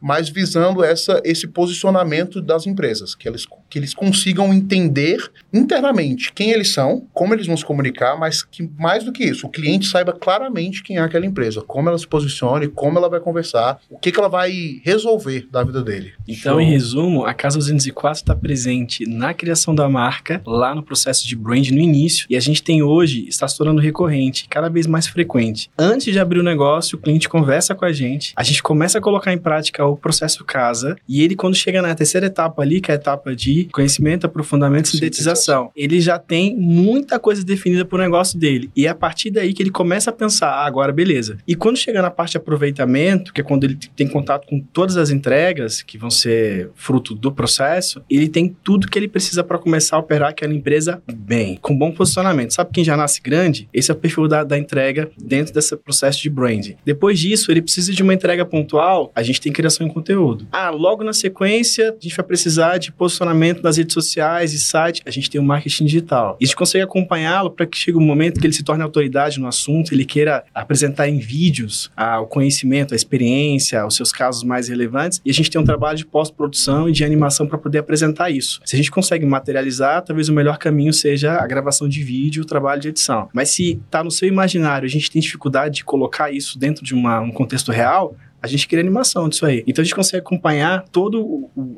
mas 0.00 0.28
visando 0.28 0.82
essa, 0.82 1.20
esse 1.24 1.46
posicionamento 1.46 2.40
das 2.40 2.66
empresas, 2.66 3.14
que 3.14 3.28
eles, 3.28 3.46
que 3.68 3.78
eles 3.78 3.94
consigam 3.94 4.52
entender 4.52 5.18
internamente 5.52 6.32
quem 6.32 6.50
eles 6.50 6.72
são, 6.72 7.06
como 7.12 7.34
eles 7.34 7.46
vão 7.46 7.56
se 7.56 7.64
comunicar, 7.64 8.18
mas 8.18 8.42
que 8.42 8.68
mais 8.78 9.04
do 9.04 9.12
que 9.12 9.24
isso, 9.24 9.46
o 9.46 9.50
cliente 9.50 9.86
saiba 9.86 10.12
claramente 10.12 10.82
quem 10.82 10.96
é 10.96 11.00
aquela 11.00 11.26
empresa, 11.26 11.62
como 11.62 11.88
ela 11.88 11.98
se 11.98 12.06
posicione, 12.06 12.68
como 12.68 12.98
ela 12.98 13.08
vai 13.08 13.20
conversar, 13.20 13.80
o 13.90 13.98
que, 13.98 14.12
que 14.12 14.18
ela 14.18 14.28
vai 14.28 14.80
resolver 14.82 15.48
da 15.50 15.62
vida 15.62 15.82
dele. 15.82 16.12
Então, 16.26 16.54
Show. 16.54 16.60
em 16.60 16.70
resumo, 16.70 17.24
a 17.24 17.34
Casa 17.34 17.58
204 17.58 18.22
está 18.22 18.34
presente 18.34 19.08
na 19.08 19.34
criação 19.34 19.74
da 19.74 19.88
marca, 19.88 20.40
lá 20.46 20.74
no 20.74 20.82
processo 20.82 21.26
de 21.26 21.36
brand 21.36 21.68
no 21.70 21.80
início, 21.80 22.26
e 22.28 22.36
a 22.36 22.40
gente 22.40 22.62
tem 22.62 22.82
hoje, 22.82 23.26
está 23.28 23.46
se 23.46 23.56
tornando 23.56 23.80
recorrente, 23.80 24.46
cada 24.48 24.68
vez 24.68 24.86
mais 24.86 25.06
frequente. 25.06 25.70
Antes 25.78 26.12
de 26.12 26.18
abrir 26.18 26.38
o 26.38 26.42
negócio, 26.42 26.98
o 26.98 27.00
cliente 27.00 27.28
conversa 27.28 27.74
com 27.74 27.84
a 27.84 27.92
gente, 27.92 28.32
a 28.36 28.42
gente 28.42 28.62
começa 28.62 28.98
a 28.98 29.00
colocar 29.00 29.32
em 29.32 29.38
prática 29.38 29.87
o 29.88 29.96
processo 29.96 30.44
casa. 30.44 30.96
E 31.08 31.22
ele, 31.22 31.36
quando 31.36 31.54
chega 31.54 31.82
na 31.82 31.94
terceira 31.94 32.26
etapa 32.26 32.62
ali, 32.62 32.80
que 32.80 32.90
é 32.90 32.94
a 32.94 32.96
etapa 32.96 33.34
de 33.34 33.68
conhecimento, 33.72 34.26
aprofundamento 34.26 34.86
e 34.86 34.88
sintetização, 34.90 35.70
ele 35.76 36.00
já 36.00 36.18
tem 36.18 36.56
muita 36.56 37.18
coisa 37.18 37.44
definida 37.44 37.84
para 37.84 37.96
o 37.96 38.00
negócio 38.00 38.38
dele. 38.38 38.70
E 38.74 38.86
é 38.86 38.88
a 38.88 38.94
partir 38.94 39.30
daí 39.30 39.52
que 39.52 39.62
ele 39.62 39.70
começa 39.70 40.10
a 40.10 40.12
pensar, 40.12 40.48
ah, 40.48 40.66
agora 40.66 40.92
beleza. 40.92 41.38
E 41.46 41.54
quando 41.54 41.76
chega 41.76 42.00
na 42.00 42.10
parte 42.10 42.32
de 42.32 42.38
aproveitamento, 42.38 43.32
que 43.32 43.40
é 43.40 43.44
quando 43.44 43.64
ele 43.64 43.78
tem 43.96 44.08
contato 44.08 44.46
com 44.46 44.60
todas 44.60 44.96
as 44.96 45.10
entregas 45.10 45.82
que 45.82 45.98
vão 45.98 46.10
ser 46.10 46.70
fruto 46.74 47.14
do 47.14 47.32
processo, 47.32 48.02
ele 48.10 48.28
tem 48.28 48.54
tudo 48.62 48.88
que 48.88 48.98
ele 48.98 49.08
precisa 49.08 49.44
para 49.44 49.58
começar 49.58 49.96
a 49.96 50.00
operar 50.00 50.30
aquela 50.30 50.54
empresa 50.54 51.02
bem, 51.12 51.58
com 51.60 51.76
bom 51.76 51.92
posicionamento. 51.92 52.54
Sabe 52.54 52.70
quem 52.72 52.84
já 52.84 52.96
nasce 52.96 53.20
grande? 53.20 53.68
Esse 53.72 53.90
é 53.90 53.94
o 53.94 53.96
perfil 53.96 54.28
da, 54.28 54.44
da 54.44 54.58
entrega 54.58 55.10
dentro 55.18 55.52
desse 55.52 55.76
processo 55.76 56.22
de 56.22 56.30
branding. 56.30 56.76
Depois 56.84 57.18
disso, 57.18 57.50
ele 57.50 57.62
precisa 57.62 57.92
de 57.92 58.02
uma 58.02 58.14
entrega 58.14 58.44
pontual, 58.44 59.12
a 59.14 59.22
gente 59.22 59.40
tem 59.40 59.52
criação 59.52 59.77
em 59.84 59.88
conteúdo. 59.88 60.46
Ah, 60.52 60.70
logo 60.70 61.04
na 61.04 61.12
sequência, 61.12 61.90
a 61.90 62.02
gente 62.02 62.16
vai 62.16 62.24
precisar 62.24 62.78
de 62.78 62.92
posicionamento 62.92 63.62
nas 63.62 63.76
redes 63.76 63.94
sociais 63.94 64.52
e 64.52 64.58
site, 64.58 65.02
a 65.04 65.10
gente 65.10 65.30
tem 65.30 65.40
o 65.40 65.44
marketing 65.44 65.84
digital. 65.86 66.36
E 66.40 66.44
a 66.44 66.46
gente 66.46 66.56
consegue 66.56 66.84
acompanhá-lo 66.84 67.50
para 67.50 67.66
que 67.66 67.76
chegue 67.76 67.96
um 67.96 68.02
momento 68.02 68.40
que 68.40 68.46
ele 68.46 68.54
se 68.54 68.62
torne 68.62 68.82
autoridade 68.82 69.40
no 69.40 69.46
assunto, 69.46 69.92
ele 69.92 70.04
queira 70.04 70.44
apresentar 70.54 71.08
em 71.08 71.18
vídeos 71.18 71.90
ah, 71.96 72.20
o 72.20 72.26
conhecimento, 72.26 72.94
a 72.94 72.96
experiência, 72.96 73.86
os 73.86 73.96
seus 73.96 74.12
casos 74.12 74.42
mais 74.42 74.68
relevantes, 74.68 75.20
e 75.24 75.30
a 75.30 75.34
gente 75.34 75.50
tem 75.50 75.60
um 75.60 75.64
trabalho 75.64 75.96
de 75.96 76.06
pós-produção 76.06 76.88
e 76.88 76.92
de 76.92 77.04
animação 77.04 77.46
para 77.46 77.58
poder 77.58 77.78
apresentar 77.78 78.30
isso. 78.30 78.60
Se 78.64 78.76
a 78.76 78.78
gente 78.78 78.90
consegue 78.90 79.24
materializar, 79.26 80.02
talvez 80.02 80.28
o 80.28 80.32
melhor 80.32 80.58
caminho 80.58 80.92
seja 80.92 81.34
a 81.34 81.46
gravação 81.46 81.88
de 81.88 82.02
vídeo, 82.02 82.42
o 82.42 82.46
trabalho 82.46 82.80
de 82.80 82.88
edição. 82.88 83.28
Mas 83.32 83.50
se 83.50 83.80
está 83.84 84.02
no 84.02 84.10
seu 84.10 84.28
imaginário, 84.28 84.86
a 84.86 84.90
gente 84.90 85.10
tem 85.10 85.20
dificuldade 85.20 85.76
de 85.76 85.84
colocar 85.84 86.30
isso 86.30 86.58
dentro 86.58 86.84
de 86.84 86.94
uma, 86.94 87.20
um 87.20 87.30
contexto 87.30 87.70
real, 87.70 88.16
a 88.42 88.46
gente 88.46 88.66
cria 88.68 88.80
animação 88.80 89.28
disso 89.28 89.44
aí. 89.44 89.64
Então 89.66 89.82
a 89.82 89.84
gente 89.84 89.94
consegue 89.94 90.18
acompanhar 90.18 90.84
toda 90.90 91.18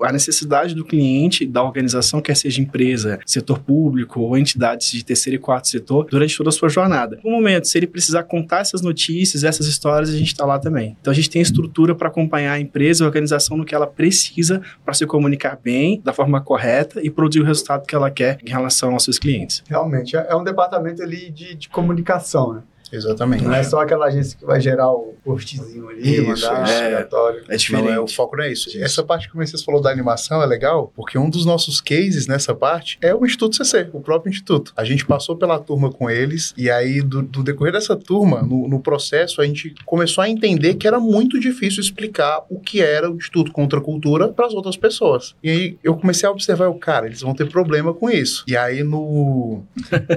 a 0.02 0.12
necessidade 0.12 0.74
do 0.74 0.84
cliente, 0.84 1.46
da 1.46 1.62
organização, 1.62 2.20
quer 2.20 2.36
seja 2.36 2.60
empresa, 2.60 3.18
setor 3.26 3.58
público 3.60 4.20
ou 4.20 4.36
entidades 4.36 4.90
de 4.90 5.04
terceiro 5.04 5.36
e 5.36 5.38
quarto 5.38 5.68
setor, 5.68 6.06
durante 6.10 6.36
toda 6.36 6.50
a 6.50 6.52
sua 6.52 6.68
jornada. 6.68 7.18
No 7.24 7.30
momento, 7.30 7.66
se 7.66 7.78
ele 7.78 7.86
precisar 7.86 8.24
contar 8.24 8.60
essas 8.60 8.82
notícias, 8.82 9.44
essas 9.44 9.66
histórias, 9.66 10.10
a 10.10 10.16
gente 10.16 10.28
está 10.28 10.44
lá 10.44 10.58
também. 10.58 10.96
Então 11.00 11.10
a 11.10 11.14
gente 11.14 11.30
tem 11.30 11.40
estrutura 11.40 11.94
para 11.94 12.08
acompanhar 12.08 12.52
a 12.52 12.60
empresa, 12.60 13.04
a 13.04 13.06
organização 13.06 13.56
no 13.56 13.64
que 13.64 13.74
ela 13.74 13.86
precisa 13.86 14.60
para 14.84 14.94
se 14.94 15.06
comunicar 15.06 15.58
bem, 15.62 16.00
da 16.04 16.12
forma 16.12 16.40
correta 16.40 17.00
e 17.02 17.10
produzir 17.10 17.40
o 17.40 17.44
resultado 17.44 17.86
que 17.86 17.94
ela 17.94 18.10
quer 18.10 18.38
em 18.44 18.50
relação 18.50 18.92
aos 18.92 19.04
seus 19.04 19.18
clientes. 19.18 19.62
Realmente, 19.68 20.16
é, 20.16 20.26
é 20.28 20.36
um 20.36 20.44
departamento 20.44 21.02
ali 21.02 21.30
de, 21.30 21.54
de 21.54 21.68
comunicação, 21.68 22.54
né? 22.54 22.62
Exatamente. 22.92 23.44
Não 23.44 23.54
é 23.54 23.62
só 23.62 23.80
aquela 23.80 24.06
agência 24.06 24.38
que 24.38 24.44
vai 24.44 24.60
gerar 24.60 24.90
o 24.92 25.14
postzinho 25.24 25.88
ali, 25.88 26.16
Isso, 26.16 26.46
mandar 26.46 26.68
é. 26.68 26.86
aleatório. 26.86 27.44
É 27.48 27.56
diferente. 27.56 27.86
Não, 27.86 27.92
é, 27.92 28.00
o 28.00 28.08
foco 28.08 28.36
não 28.36 28.44
é 28.44 28.52
isso. 28.52 28.70
Essa 28.82 29.02
parte 29.02 29.30
que 29.30 29.36
você 29.36 29.56
falou 29.64 29.80
da 29.80 29.90
animação 29.90 30.42
é 30.42 30.46
legal, 30.46 30.92
porque 30.94 31.18
um 31.18 31.28
dos 31.28 31.44
nossos 31.44 31.80
cases 31.80 32.26
nessa 32.26 32.54
parte 32.54 32.98
é 33.00 33.14
o 33.14 33.24
Instituto 33.24 33.56
CC, 33.56 33.88
o 33.92 34.00
próprio 34.00 34.30
Instituto. 34.30 34.72
A 34.76 34.84
gente 34.84 35.04
passou 35.06 35.36
pela 35.36 35.58
turma 35.58 35.90
com 35.90 36.10
eles, 36.10 36.54
e 36.56 36.70
aí, 36.70 37.00
do, 37.00 37.22
do 37.22 37.42
decorrer 37.42 37.72
dessa 37.72 37.96
turma, 37.96 38.42
no, 38.42 38.68
no 38.68 38.80
processo, 38.80 39.40
a 39.40 39.46
gente 39.46 39.74
começou 39.84 40.22
a 40.22 40.28
entender 40.28 40.74
que 40.74 40.86
era 40.86 40.98
muito 40.98 41.38
difícil 41.38 41.80
explicar 41.80 42.44
o 42.48 42.58
que 42.60 42.80
era 42.80 43.10
o 43.10 43.16
Instituto 43.16 43.52
Contra 43.52 43.78
a 43.78 43.82
Cultura 43.82 44.28
para 44.28 44.46
as 44.46 44.54
outras 44.54 44.76
pessoas. 44.76 45.34
E 45.42 45.50
aí 45.50 45.78
eu 45.82 45.96
comecei 45.96 46.28
a 46.28 46.32
observar, 46.32 46.68
o 46.68 46.74
cara, 46.74 47.06
eles 47.06 47.20
vão 47.20 47.34
ter 47.34 47.48
problema 47.48 47.92
com 47.92 48.10
isso. 48.10 48.44
E 48.46 48.56
aí 48.56 48.82
no, 48.82 49.62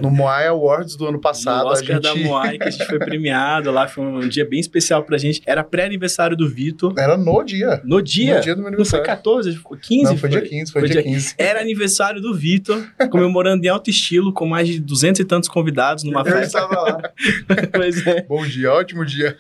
no 0.02 0.12
Moai 0.12 0.48
Awards 0.48 0.96
do 0.96 1.08
ano 1.08 1.20
passado, 1.20 1.70
a 1.70 1.76
gente. 1.76 2.00
da 2.00 2.16
Moai, 2.16 2.58
que 2.64 2.70
a 2.70 2.72
gente 2.72 2.86
foi 2.86 3.00
premiado 3.00 3.72
lá, 3.72 3.88
foi 3.88 4.04
um 4.04 4.28
dia 4.28 4.46
bem 4.46 4.60
especial 4.60 5.04
pra 5.04 5.18
gente. 5.18 5.42
Era 5.46 5.64
pré-aniversário 5.64 6.36
do 6.36 6.50
Vitor. 6.50 6.94
Era 6.98 7.18
no 7.18 7.44
dia. 7.44 7.82
No 7.84 8.02
dia? 8.02 8.36
No 8.38 8.42
dia 8.42 8.56
do 8.56 8.62
meu 8.62 8.72
Não 8.72 8.86
foi 8.86 9.00
aniversário. 9.00 9.06
14, 9.06 9.56
foi 9.58 9.78
15? 9.78 10.04
Não, 10.04 10.18
foi, 10.18 10.30
dia 10.30 10.42
15, 10.42 10.72
foi, 10.72 10.90
dia 10.90 11.04
15. 11.04 11.36
Era 11.38 11.62
aniversário 11.62 12.22
do 12.22 12.34
Vitor, 12.34 12.84
comemorando 13.10 13.66
em 13.66 13.70
alto 13.70 13.90
estilo, 13.90 14.34
com 14.34 14.46
mais 14.46 14.68
de 14.68 14.80
200 14.80 15.20
e 15.22 15.26
tantos 15.26 15.50
convidados 15.50 16.04
numa 16.04 16.22
Eu 16.22 16.26
festa. 16.26 16.60
estava 16.60 16.82
lá. 16.82 17.02
pois 17.72 18.06
é, 18.08 18.22
Bom 18.24 18.46
dia, 18.46 18.72
ótimo 18.72 19.06
dia. 19.06 19.36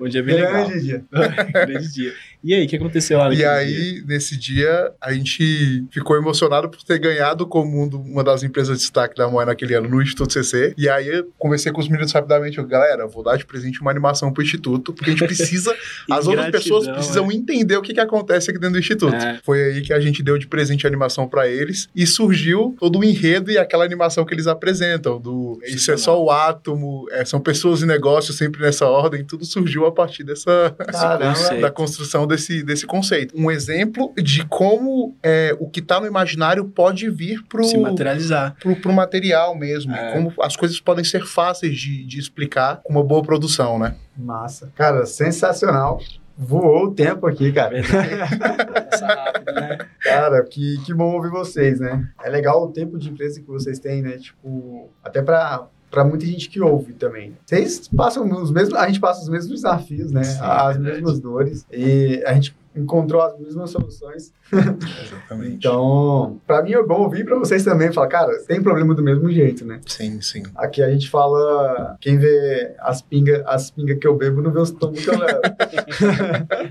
um 0.00 0.08
dia 0.08 0.22
bem 0.22 0.36
legal. 0.36 0.66
Grande 0.68 0.80
dia. 0.84 1.04
Grande 1.52 1.92
dia. 1.92 2.12
E 2.42 2.54
aí, 2.54 2.64
o 2.64 2.68
que 2.68 2.76
aconteceu 2.76 3.18
lá 3.18 3.26
E 3.26 3.28
naquele 3.28 3.42
dia? 3.42 3.52
aí, 3.52 4.04
nesse 4.06 4.36
dia, 4.36 4.92
a 5.00 5.12
gente 5.12 5.84
ficou 5.90 6.16
emocionado 6.16 6.68
por 6.68 6.82
ter 6.82 6.98
ganhado 6.98 7.46
como 7.46 7.82
um 7.82 7.90
uma 7.90 8.24
das 8.24 8.42
empresas 8.42 8.78
de 8.78 8.82
destaque 8.82 9.14
da 9.16 9.28
Moé 9.28 9.44
naquele 9.44 9.74
ano 9.74 9.88
no 9.88 10.00
Instituto 10.00 10.32
CC. 10.32 10.74
E 10.76 10.88
aí, 10.88 11.08
eu 11.08 11.28
conversei 11.38 11.72
com 11.72 11.80
os 11.80 11.88
meninos 11.88 12.12
rapidamente. 12.12 12.58
Eu, 12.58 12.66
galera, 12.66 13.06
vou 13.06 13.22
dar 13.22 13.36
de 13.36 13.44
presente 13.44 13.80
uma 13.80 13.90
animação 13.90 14.32
pro 14.32 14.42
Instituto, 14.42 14.92
porque 14.92 15.10
a 15.10 15.12
gente 15.12 15.26
precisa, 15.26 15.74
as 16.10 16.26
outras 16.26 16.50
pessoas 16.50 16.88
precisam 16.88 17.30
entender 17.30 17.76
o 17.76 17.82
que, 17.82 17.92
que 17.92 18.00
acontece 18.00 18.50
aqui 18.50 18.58
dentro 18.58 18.74
do 18.74 18.78
Instituto. 18.78 19.14
É. 19.14 19.40
Foi 19.44 19.62
aí 19.62 19.82
que 19.82 19.92
a 19.92 20.00
gente 20.00 20.22
deu 20.22 20.38
de 20.38 20.46
presente 20.46 20.86
a 20.86 20.88
animação 20.88 21.28
pra 21.28 21.48
eles 21.48 21.88
e 21.94 22.06
surgiu 22.06 22.76
todo 22.78 22.98
o 22.98 23.04
enredo 23.04 23.50
e 23.50 23.58
aquela 23.58 23.84
animação 23.84 24.24
que 24.24 24.34
eles 24.34 24.46
apresentam. 24.46 25.20
Do 25.20 25.60
Isso 25.64 25.90
é 25.90 25.96
só 25.96 26.22
o 26.22 26.30
átomo, 26.30 27.06
é, 27.10 27.24
são 27.24 27.40
pessoas 27.40 27.82
e 27.82 27.86
negócios 27.86 28.36
sempre 28.36 28.60
nessa 28.62 28.86
ordem. 28.86 29.24
Tudo 29.24 29.44
surgiu 29.44 29.86
a 29.86 29.92
partir 29.92 30.24
dessa, 30.24 30.74
Caramba. 30.78 31.60
da 31.60 31.70
construção 31.70 32.26
desse, 32.30 32.62
desse 32.62 32.86
conceito. 32.86 33.34
Um 33.36 33.50
exemplo 33.50 34.12
de 34.16 34.44
como 34.46 35.14
é, 35.22 35.54
o 35.60 35.68
que 35.68 35.80
está 35.80 36.00
no 36.00 36.06
imaginário 36.06 36.64
pode 36.64 37.10
vir 37.10 37.42
pro, 37.48 37.64
Se 37.64 37.76
materializar. 37.76 38.56
pro, 38.60 38.74
pro 38.76 38.92
material 38.92 39.54
mesmo. 39.56 39.92
É. 39.92 40.12
Como 40.12 40.32
as 40.40 40.56
coisas 40.56 40.80
podem 40.80 41.04
ser 41.04 41.26
fáceis 41.26 41.78
de, 41.78 42.04
de 42.04 42.18
explicar 42.18 42.80
com 42.82 42.92
uma 42.92 43.04
boa 43.04 43.22
produção, 43.22 43.78
né? 43.78 43.94
Massa. 44.16 44.72
Cara, 44.74 45.04
sensacional. 45.04 46.00
Voou 46.42 46.86
o 46.86 46.94
tempo 46.94 47.26
aqui, 47.26 47.52
cara. 47.52 47.82
Verdade. 47.82 48.38
Passa 48.90 49.06
rápido, 49.06 49.52
né? 49.52 49.78
Cara, 50.02 50.42
que, 50.44 50.78
que 50.86 50.94
bom 50.94 51.14
ouvir 51.14 51.30
vocês, 51.30 51.78
né? 51.78 52.08
É 52.22 52.30
legal 52.30 52.62
o 52.64 52.72
tempo 52.72 52.98
de 52.98 53.10
empresa 53.10 53.40
que 53.40 53.46
vocês 53.46 53.78
têm, 53.78 54.00
né? 54.00 54.16
Tipo, 54.16 54.90
até 55.04 55.20
pra, 55.20 55.68
pra 55.90 56.04
muita 56.04 56.24
gente 56.24 56.48
que 56.48 56.60
ouve 56.60 56.92
também. 56.92 57.36
Vocês 57.44 57.88
passam 57.88 58.24
os 58.40 58.50
mesmos, 58.50 58.78
a 58.78 58.86
gente 58.86 59.00
passa 59.00 59.22
os 59.22 59.28
mesmos 59.28 59.56
desafios, 59.56 60.12
né? 60.12 60.22
Sim, 60.22 60.38
As 60.40 60.76
verdade. 60.76 60.94
mesmas 60.94 61.20
dores. 61.20 61.66
E 61.70 62.22
a 62.24 62.32
gente 62.34 62.54
encontrou 62.82 63.22
as 63.22 63.38
mesmas 63.38 63.70
soluções. 63.70 64.32
Exatamente. 64.52 65.56
Então, 65.56 66.40
pra 66.46 66.62
mim 66.62 66.72
é 66.72 66.82
bom 66.82 67.02
ouvir 67.02 67.24
pra 67.24 67.38
vocês 67.38 67.64
também. 67.64 67.92
Falar, 67.92 68.08
cara, 68.08 68.32
tem 68.46 68.62
problema 68.62 68.94
do 68.94 69.02
mesmo 69.02 69.30
jeito, 69.30 69.64
né? 69.64 69.80
Sim, 69.86 70.20
sim. 70.20 70.42
Aqui 70.56 70.82
a 70.82 70.90
gente 70.90 71.08
fala, 71.08 71.96
quem 72.00 72.18
vê 72.18 72.74
as 72.80 73.00
pingas 73.00 73.42
as 73.46 73.70
pinga 73.70 73.94
que 73.96 74.06
eu 74.06 74.16
bebo 74.16 74.42
não 74.42 74.50
vê 74.50 74.60
os 74.60 74.70
tombos 74.70 75.04
que 75.04 75.10
eu 75.10 75.18
levo. 75.18 75.40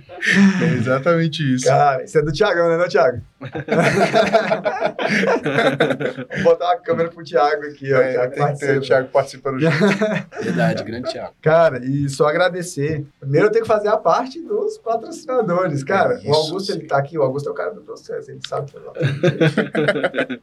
É 0.62 0.74
exatamente 0.76 1.56
isso. 1.56 1.66
Cara, 1.66 2.04
isso 2.04 2.18
é 2.18 2.22
do 2.22 2.32
Thiagão, 2.32 2.70
né, 2.70 2.78
não, 2.78 2.88
Thiago? 2.90 3.22
Vou 6.36 6.44
botar 6.44 6.74
a 6.74 6.78
câmera 6.78 7.10
pro 7.10 7.24
Thiago 7.24 7.64
aqui, 7.68 7.94
ó. 7.94 7.98
É, 7.98 8.12
Thiago 8.12 8.34
tem 8.34 8.54
que 8.54 8.60
ter 8.60 8.66
o 8.66 8.68
participa. 8.68 8.82
Thiago 8.82 9.08
participando 9.10 9.60
junto. 9.60 9.78
Verdade, 10.44 10.84
grande 10.84 11.12
Thiago. 11.12 11.34
Cara, 11.42 11.84
e 11.86 12.10
só 12.10 12.28
agradecer. 12.28 13.06
Primeiro 13.20 13.48
eu 13.48 13.52
tenho 13.52 13.64
que 13.64 13.68
fazer 13.68 13.88
a 13.88 13.98
parte 13.98 14.42
dos 14.42 14.78
patrocinadores. 14.78 15.84
Cara, 15.84 15.99
O 16.08 16.18
isso, 16.18 16.34
Augusto, 16.34 16.72
sim. 16.72 16.80
ele 16.80 16.88
tá 16.88 16.98
aqui, 16.98 17.18
o 17.18 17.22
Augusto 17.22 17.50
é 17.50 17.52
o 17.52 17.56
cara 17.56 17.72
do 17.74 17.82
processo, 17.82 18.32
ele 18.32 18.40
sabe 18.48 18.72
falar. 18.72 18.94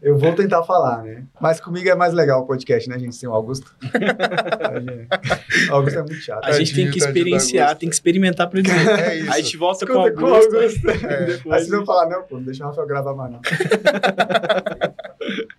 Eu 0.02 0.18
vou 0.18 0.34
tentar 0.34 0.62
falar, 0.64 1.02
né? 1.02 1.24
Mas 1.40 1.60
comigo 1.60 1.88
é 1.88 1.94
mais 1.94 2.12
legal 2.12 2.42
o 2.42 2.46
podcast, 2.46 2.88
né, 2.88 2.98
gente, 2.98 3.16
sem 3.16 3.28
o 3.28 3.32
Augusto. 3.32 3.74
o 5.70 5.74
Augusto 5.74 5.98
é 5.98 6.02
muito 6.02 6.16
chato. 6.16 6.44
A 6.44 6.52
gente 6.52 6.74
tem 6.74 6.90
que 6.90 6.98
experienciar, 6.98 7.68
Augusto. 7.68 7.80
tem 7.80 7.88
que 7.88 7.94
experimentar 7.94 8.48
pra 8.48 8.60
dizer. 8.60 8.76
É 9.00 9.14
isso. 9.16 9.32
Aí 9.32 9.40
a 9.40 9.42
gente 9.42 9.56
volta 9.56 9.84
Escuta 9.84 10.12
com 10.12 10.22
o 10.22 10.34
Augusto. 10.34 10.86
É. 11.06 11.32
Aí 11.34 11.40
vocês 11.40 11.68
vão 11.68 11.84
falar, 11.84 12.08
não, 12.08 12.22
pô, 12.22 12.36
não 12.36 12.44
deixa 12.44 12.64
o 12.64 12.68
Rafael 12.68 12.86
gravar 12.86 13.14
mais, 13.14 13.32
não. 13.32 13.40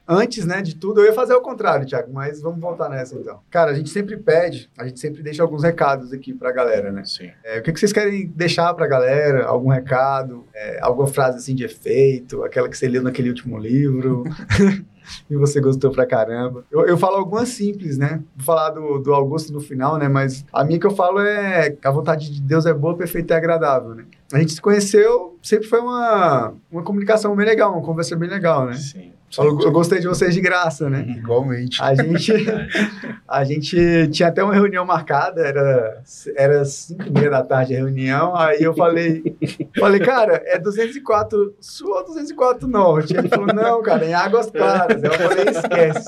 Antes, 0.07 0.45
né, 0.45 0.61
de 0.61 0.75
tudo, 0.75 1.01
eu 1.01 1.05
ia 1.05 1.13
fazer 1.13 1.33
o 1.33 1.41
contrário, 1.41 1.85
Thiago, 1.85 2.11
mas 2.13 2.41
vamos 2.41 2.59
voltar 2.59 2.89
nessa 2.89 3.15
então. 3.15 3.39
Cara, 3.49 3.71
a 3.71 3.73
gente 3.73 3.89
sempre 3.89 4.17
pede, 4.17 4.69
a 4.77 4.87
gente 4.87 4.99
sempre 4.99 5.21
deixa 5.21 5.43
alguns 5.43 5.63
recados 5.63 6.13
aqui 6.13 6.33
pra 6.33 6.51
galera, 6.51 6.91
né? 6.91 7.03
Sim. 7.05 7.29
É, 7.43 7.59
o 7.59 7.63
que, 7.63 7.73
que 7.73 7.79
vocês 7.79 7.91
querem 7.91 8.27
deixar 8.27 8.73
pra 8.73 8.87
galera? 8.87 9.45
Algum 9.45 9.69
recado? 9.69 10.45
É, 10.53 10.79
alguma 10.81 11.07
frase 11.07 11.37
assim 11.37 11.55
de 11.55 11.65
efeito? 11.65 12.43
Aquela 12.43 12.69
que 12.69 12.77
você 12.77 12.87
leu 12.87 13.03
naquele 13.03 13.29
último 13.29 13.57
livro? 13.57 14.23
e 15.29 15.35
você 15.35 15.59
gostou 15.59 15.91
pra 15.91 16.05
caramba. 16.05 16.65
Eu, 16.71 16.85
eu 16.85 16.97
falo 16.97 17.17
algumas 17.17 17.49
simples, 17.49 17.97
né? 17.97 18.21
Vou 18.35 18.45
falar 18.45 18.69
do, 18.71 18.99
do 18.99 19.13
Augusto 19.13 19.51
no 19.51 19.59
final, 19.59 19.97
né? 19.97 20.07
Mas 20.07 20.45
a 20.51 20.63
minha 20.63 20.79
que 20.79 20.87
eu 20.87 20.95
falo 20.95 21.19
é 21.19 21.71
que 21.71 21.87
a 21.87 21.91
vontade 21.91 22.31
de 22.31 22.41
Deus 22.41 22.65
é 22.65 22.73
boa, 22.73 22.95
perfeita 22.95 23.33
e 23.33 23.37
agradável, 23.37 23.95
né? 23.95 24.05
A 24.31 24.39
gente 24.39 24.53
se 24.53 24.61
conheceu, 24.61 25.37
sempre 25.41 25.67
foi 25.67 25.79
uma, 25.79 26.53
uma 26.71 26.83
comunicação 26.83 27.35
bem 27.35 27.45
legal, 27.45 27.73
uma 27.73 27.81
conversa 27.81 28.15
bem 28.15 28.29
legal, 28.29 28.65
né? 28.65 28.73
Sim. 28.73 29.13
Falo, 29.35 29.61
eu 29.61 29.71
gostei 29.71 29.99
de 29.99 30.07
vocês 30.07 30.33
de 30.33 30.41
graça, 30.41 30.89
né? 30.89 31.05
Igualmente. 31.17 31.81
A 31.81 31.93
gente, 31.93 32.33
a 33.27 33.43
gente 33.43 34.07
tinha 34.09 34.29
até 34.29 34.43
uma 34.43 34.53
reunião 34.53 34.85
marcada, 34.85 35.41
era, 35.41 36.01
era 36.35 36.63
5 36.63 37.03
e 37.03 37.09
meia 37.11 37.29
da 37.29 37.43
tarde 37.43 37.75
a 37.75 37.79
reunião, 37.79 38.35
aí 38.35 38.63
eu 38.63 38.73
falei, 38.73 39.35
falei, 39.77 39.99
cara, 39.99 40.41
é 40.45 40.57
204 40.57 41.55
sul 41.59 41.89
ou 41.89 42.05
204 42.05 42.67
norte? 42.67 43.15
Ele 43.15 43.27
falou, 43.27 43.47
não, 43.47 43.81
cara, 43.81 44.05
em 44.05 44.13
Águas 44.13 44.49
Claras. 44.49 45.03
Eu 45.03 45.11
falei, 45.11 45.45
esquece. 45.49 46.07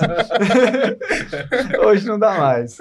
Hoje 1.84 2.06
não 2.06 2.18
dá 2.18 2.38
mais. 2.38 2.78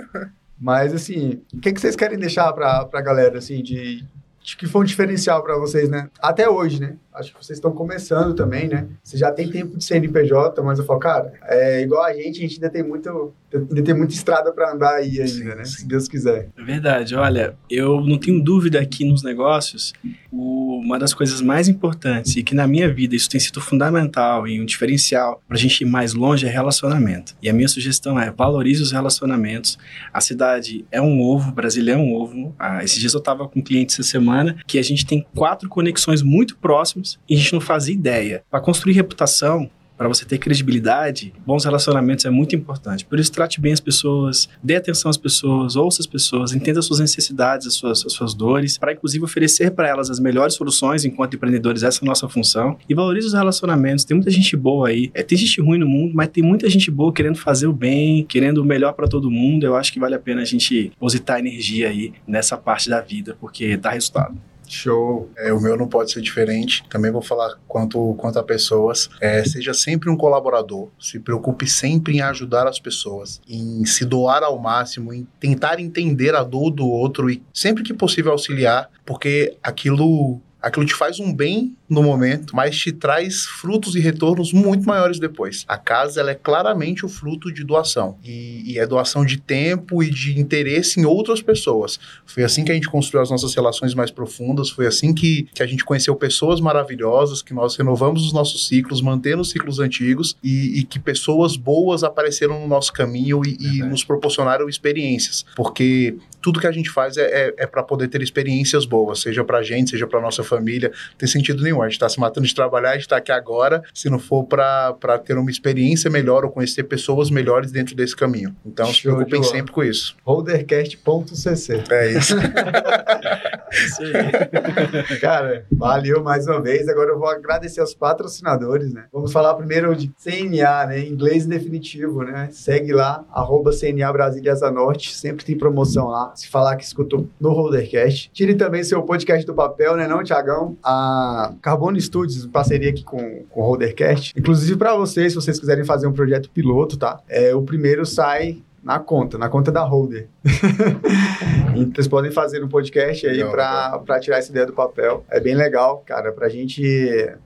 Mas, 0.59 0.93
assim, 0.93 1.41
o 1.53 1.59
que, 1.59 1.71
que 1.71 1.79
vocês 1.79 1.95
querem 1.95 2.17
deixar 2.17 2.51
pra, 2.53 2.85
pra 2.85 3.01
galera, 3.01 3.37
assim, 3.37 3.61
de, 3.63 4.05
acho 4.43 4.57
que 4.57 4.67
foi 4.67 4.81
um 4.81 4.85
diferencial 4.85 5.43
para 5.43 5.57
vocês, 5.57 5.89
né? 5.89 6.09
Até 6.21 6.49
hoje, 6.49 6.81
né? 6.81 6.95
Acho 7.19 7.35
que 7.35 7.43
vocês 7.43 7.57
estão 7.57 7.71
começando 7.71 8.33
também, 8.33 8.67
né? 8.67 8.87
Você 9.03 9.17
já 9.17 9.31
tem 9.31 9.49
tempo 9.49 9.77
de 9.77 9.83
CNPJ, 9.83 10.61
mas 10.63 10.79
eu 10.79 10.85
falo, 10.85 10.99
cara, 10.99 11.33
é 11.43 11.81
igual 11.81 12.03
a 12.03 12.13
gente, 12.13 12.39
a 12.39 12.41
gente 12.41 12.55
ainda 12.55 12.69
tem 12.69 12.81
muito, 12.83 13.33
ainda 13.53 13.83
tem 13.83 13.93
muita 13.93 14.13
estrada 14.13 14.51
para 14.53 14.73
andar 14.73 14.95
aí 14.95 15.19
ainda, 15.19 15.27
sim, 15.27 15.43
né? 15.43 15.65
Sim. 15.65 15.77
Se 15.77 15.87
Deus 15.87 16.07
quiser. 16.07 16.49
É 16.57 16.63
verdade. 16.63 17.15
Olha, 17.15 17.55
eu 17.69 18.01
não 18.01 18.17
tenho 18.17 18.41
dúvida 18.41 18.79
aqui 18.79 19.03
nos 19.03 19.21
negócios, 19.21 19.93
o, 20.31 20.79
uma 20.79 20.97
das 20.97 21.13
coisas 21.13 21.41
mais 21.41 21.67
importantes 21.67 22.35
e 22.35 22.43
que 22.43 22.55
na 22.55 22.65
minha 22.67 22.91
vida 22.91 23.15
isso 23.15 23.29
tem 23.29 23.39
sido 23.39 23.59
fundamental 23.59 24.47
e 24.47 24.59
um 24.59 24.65
diferencial 24.65 25.41
para 25.47 25.57
a 25.57 25.59
gente 25.59 25.81
ir 25.81 25.85
mais 25.85 26.13
longe 26.13 26.47
é 26.47 26.49
relacionamento. 26.49 27.35
E 27.41 27.49
a 27.49 27.53
minha 27.53 27.67
sugestão 27.67 28.19
é 28.19 28.31
valorize 28.31 28.81
os 28.81 28.91
relacionamentos. 28.91 29.77
A 30.13 30.21
cidade 30.21 30.85
é 30.91 31.01
um 31.01 31.21
ovo, 31.21 31.51
Brasília 31.51 31.93
é 31.93 31.97
um 31.97 32.13
ovo. 32.13 32.55
Ah, 32.57 32.83
esses 32.83 32.97
dias 32.97 33.13
eu 33.13 33.19
estava 33.19 33.47
com 33.47 33.59
um 33.59 33.63
cliente 33.63 33.93
essa 33.93 34.03
semana 34.03 34.55
que 34.65 34.79
a 34.79 34.83
gente 34.83 35.05
tem 35.05 35.25
quatro 35.35 35.67
conexões 35.67 36.21
muito 36.21 36.57
próximas 36.57 37.08
e 37.27 37.35
a 37.35 37.37
gente 37.37 37.53
não 37.53 37.61
fazia 37.61 37.93
ideia. 37.93 38.43
Para 38.49 38.59
construir 38.59 38.93
reputação, 38.93 39.69
para 39.99 40.07
você 40.07 40.23
ter 40.23 40.37
credibilidade, 40.37 41.33
bons 41.45 41.65
relacionamentos 41.65 42.23
é 42.23 42.29
muito 42.29 42.55
importante. 42.55 43.03
Por 43.03 43.19
isso, 43.19 43.33
trate 43.33 43.59
bem 43.59 43.73
as 43.73 43.81
pessoas, 43.81 44.47
dê 44.63 44.77
atenção 44.77 45.11
às 45.11 45.17
pessoas, 45.17 45.75
ouça 45.75 46.01
as 46.01 46.07
pessoas, 46.07 46.53
entenda 46.53 46.79
as 46.79 46.85
suas 46.85 47.01
necessidades, 47.01 47.67
as 47.67 47.73
suas, 47.73 48.05
as 48.05 48.13
suas 48.13 48.33
dores, 48.33 48.77
para 48.77 48.93
inclusive 48.93 49.25
oferecer 49.25 49.71
para 49.71 49.89
elas 49.89 50.09
as 50.09 50.17
melhores 50.17 50.53
soluções 50.53 51.03
enquanto 51.03 51.35
empreendedores, 51.35 51.83
essa 51.83 51.99
é 52.01 52.05
a 52.05 52.07
nossa 52.07 52.29
função. 52.29 52.77
E 52.87 52.95
valorize 52.95 53.27
os 53.27 53.33
relacionamentos. 53.33 54.05
Tem 54.05 54.15
muita 54.15 54.31
gente 54.31 54.55
boa 54.55 54.87
aí. 54.87 55.11
É, 55.13 55.21
tem 55.21 55.37
gente 55.37 55.59
ruim 55.59 55.77
no 55.77 55.85
mundo, 55.85 56.13
mas 56.15 56.29
tem 56.29 56.41
muita 56.41 56.69
gente 56.69 56.89
boa 56.89 57.11
querendo 57.11 57.37
fazer 57.37 57.67
o 57.67 57.73
bem, 57.73 58.23
querendo 58.23 58.59
o 58.59 58.65
melhor 58.65 58.93
para 58.93 59.05
todo 59.05 59.29
mundo. 59.29 59.65
Eu 59.65 59.75
acho 59.75 59.91
que 59.91 59.99
vale 59.99 60.15
a 60.15 60.19
pena 60.19 60.43
a 60.43 60.45
gente 60.45 60.93
positar 60.97 61.39
energia 61.39 61.89
aí 61.89 62.13
nessa 62.25 62.55
parte 62.55 62.89
da 62.89 63.01
vida, 63.01 63.35
porque 63.37 63.75
dá 63.75 63.89
resultado. 63.89 64.37
Show. 64.73 65.29
É, 65.37 65.51
o 65.53 65.59
meu 65.59 65.77
não 65.77 65.87
pode 65.87 66.11
ser 66.11 66.21
diferente. 66.21 66.83
Também 66.89 67.11
vou 67.11 67.21
falar 67.21 67.55
quanto, 67.67 68.15
quanto 68.15 68.39
a 68.39 68.43
pessoas. 68.43 69.09
É, 69.21 69.43
seja 69.43 69.73
sempre 69.73 70.09
um 70.09 70.17
colaborador. 70.17 70.89
Se 70.99 71.19
preocupe 71.19 71.67
sempre 71.67 72.17
em 72.17 72.21
ajudar 72.21 72.67
as 72.67 72.79
pessoas, 72.79 73.41
em 73.47 73.85
se 73.85 74.05
doar 74.05 74.43
ao 74.43 74.57
máximo, 74.59 75.13
em 75.13 75.27
tentar 75.39 75.79
entender 75.79 76.35
a 76.35 76.43
dor 76.43 76.71
do 76.71 76.87
outro 76.87 77.29
e 77.29 77.43
sempre 77.53 77.83
que 77.83 77.93
possível 77.93 78.31
auxiliar, 78.31 78.89
porque 79.05 79.57
aquilo 79.61 80.41
aquilo 80.61 80.85
te 80.85 80.93
faz 80.93 81.19
um 81.19 81.33
bem 81.33 81.75
no 81.89 82.03
momento, 82.03 82.55
mas 82.55 82.77
te 82.77 82.91
traz 82.91 83.45
frutos 83.45 83.95
e 83.95 83.99
retornos 83.99 84.53
muito 84.53 84.85
maiores 84.87 85.19
depois. 85.19 85.65
A 85.67 85.77
casa 85.77 86.19
ela 86.19 86.31
é 86.31 86.35
claramente 86.35 87.05
o 87.05 87.09
fruto 87.09 87.51
de 87.51 87.63
doação 87.63 88.17
e, 88.23 88.73
e, 88.73 88.79
é 88.79 88.85
doação 88.85 89.25
de 89.25 89.37
tempo 89.37 90.03
e 90.03 90.09
de 90.09 90.39
interesse 90.39 90.99
em 90.99 91.05
outras 91.05 91.41
pessoas. 91.41 91.99
Foi 92.25 92.43
assim 92.43 92.63
que 92.63 92.71
a 92.71 92.75
gente 92.75 92.89
construiu 92.89 93.23
as 93.23 93.31
nossas 93.31 93.55
relações 93.55 93.95
mais 93.95 94.11
profundas, 94.11 94.69
foi 94.69 94.85
assim 94.85 95.13
que, 95.13 95.47
que 95.53 95.63
a 95.63 95.67
gente 95.67 95.83
conheceu 95.83 96.15
pessoas 96.15 96.59
maravilhosas, 96.59 97.41
que 97.41 97.53
nós 97.53 97.75
renovamos 97.75 98.25
os 98.25 98.33
nossos 98.33 98.67
ciclos, 98.67 99.01
mantendo 99.01 99.41
os 99.41 99.49
ciclos 99.49 99.79
antigos 99.79 100.35
e, 100.43 100.79
e 100.79 100.83
que 100.83 100.99
pessoas 100.99 101.55
boas 101.55 102.03
apareceram 102.03 102.59
no 102.59 102.67
nosso 102.67 102.93
caminho 102.93 103.41
e, 103.45 103.57
e 103.59 103.83
nos 103.83 104.03
proporcionaram 104.03 104.69
experiências, 104.69 105.45
porque 105.55 106.15
tudo 106.41 106.59
que 106.59 106.67
a 106.67 106.71
gente 106.71 106.89
faz 106.89 107.17
é, 107.17 107.23
é, 107.23 107.53
é 107.57 107.67
para 107.67 107.83
poder 107.83 108.07
ter 108.07 108.21
experiências 108.21 108.85
boas, 108.85 109.19
seja 109.19 109.43
para 109.43 109.59
a 109.59 109.63
gente, 109.63 109.91
seja 109.91 110.07
para 110.07 110.21
nossa 110.21 110.43
família, 110.49 110.89
não 110.89 111.17
tem 111.17 111.27
sentido 111.27 111.63
nenhum. 111.63 111.81
A 111.81 111.85
gente 111.85 111.93
está 111.93 112.09
se 112.09 112.19
matando 112.19 112.47
de 112.47 112.53
trabalhar, 112.53 112.91
a 112.91 112.93
gente 112.93 113.03
está 113.03 113.17
aqui 113.17 113.31
agora, 113.31 113.83
se 113.93 114.09
não 114.09 114.19
for 114.19 114.43
para 114.43 115.19
ter 115.23 115.37
uma 115.37 115.49
experiência 115.49 116.09
melhor 116.09 116.43
ou 116.43 116.51
conhecer 116.51 116.83
pessoas 116.83 117.29
melhores 117.29 117.71
dentro 117.71 117.95
desse 117.95 118.15
caminho. 118.15 118.55
Então, 118.65 118.85
Show 118.87 118.95
se 118.95 119.01
preocupem 119.01 119.43
sempre 119.43 119.71
com 119.71 119.83
isso. 119.83 120.15
Holdercast.cc. 120.25 121.83
É 121.91 122.11
isso. 122.11 122.35
isso 123.71 124.01
aí. 124.03 125.19
Cara, 125.19 125.65
valeu 125.71 126.23
mais 126.23 126.47
uma 126.47 126.61
vez. 126.61 126.87
Agora 126.87 127.11
eu 127.11 127.19
vou 127.19 127.29
agradecer 127.29 127.81
aos 127.81 127.93
patrocinadores, 127.93 128.93
né? 128.93 129.05
Vamos 129.11 129.31
falar 129.31 129.53
primeiro 129.55 129.95
de 129.95 130.11
CNA, 130.23 130.87
né? 130.87 130.99
Inglês 130.99 131.45
definitivo, 131.45 132.23
né? 132.23 132.49
Segue 132.51 132.91
lá, 132.91 133.25
arroba 133.31 133.71
CNA 133.71 134.11
Brasília 134.11 134.53
Asa 134.53 134.71
Norte, 134.71 135.15
sempre 135.15 135.45
tem 135.45 135.57
promoção 135.57 136.07
lá. 136.07 136.33
Se 136.35 136.47
falar 136.47 136.75
que 136.75 136.83
escutou 136.83 137.27
no 137.39 137.51
Holdercast. 137.51 138.31
Tire 138.33 138.55
também 138.55 138.83
seu 138.83 139.01
podcast 139.03 139.45
do 139.45 139.53
papel, 139.53 139.95
né, 139.95 140.07
não, 140.07 140.23
Tiagão? 140.39 140.77
A 140.83 141.53
Carbono 141.61 141.99
Studios, 141.99 142.45
parceria 142.45 142.89
aqui 142.89 143.03
com, 143.03 143.43
com 143.49 143.61
o 143.61 143.63
Holdercast. 143.63 144.33
Inclusive 144.37 144.77
para 144.77 144.95
vocês, 144.95 145.33
se 145.33 145.35
vocês 145.35 145.59
quiserem 145.59 145.83
fazer 145.83 146.07
um 146.07 146.13
projeto 146.13 146.49
piloto, 146.49 146.97
tá? 146.97 147.19
É, 147.27 147.53
o 147.53 147.61
primeiro 147.61 148.05
sai 148.05 148.61
na 148.83 148.99
conta, 148.99 149.37
na 149.37 149.49
conta 149.49 149.71
da 149.71 149.83
holder. 149.83 150.27
então, 151.75 151.93
vocês 151.95 152.07
podem 152.07 152.31
fazer 152.31 152.63
um 152.63 152.67
podcast 152.67 153.27
aí 153.27 153.43
para 153.43 154.19
tirar 154.19 154.37
essa 154.37 154.51
ideia 154.51 154.65
do 154.65 154.73
papel. 154.73 155.25
É 155.29 155.39
bem 155.39 155.55
legal, 155.55 156.03
cara, 156.05 156.31
pra 156.31 156.49
gente. 156.49 156.83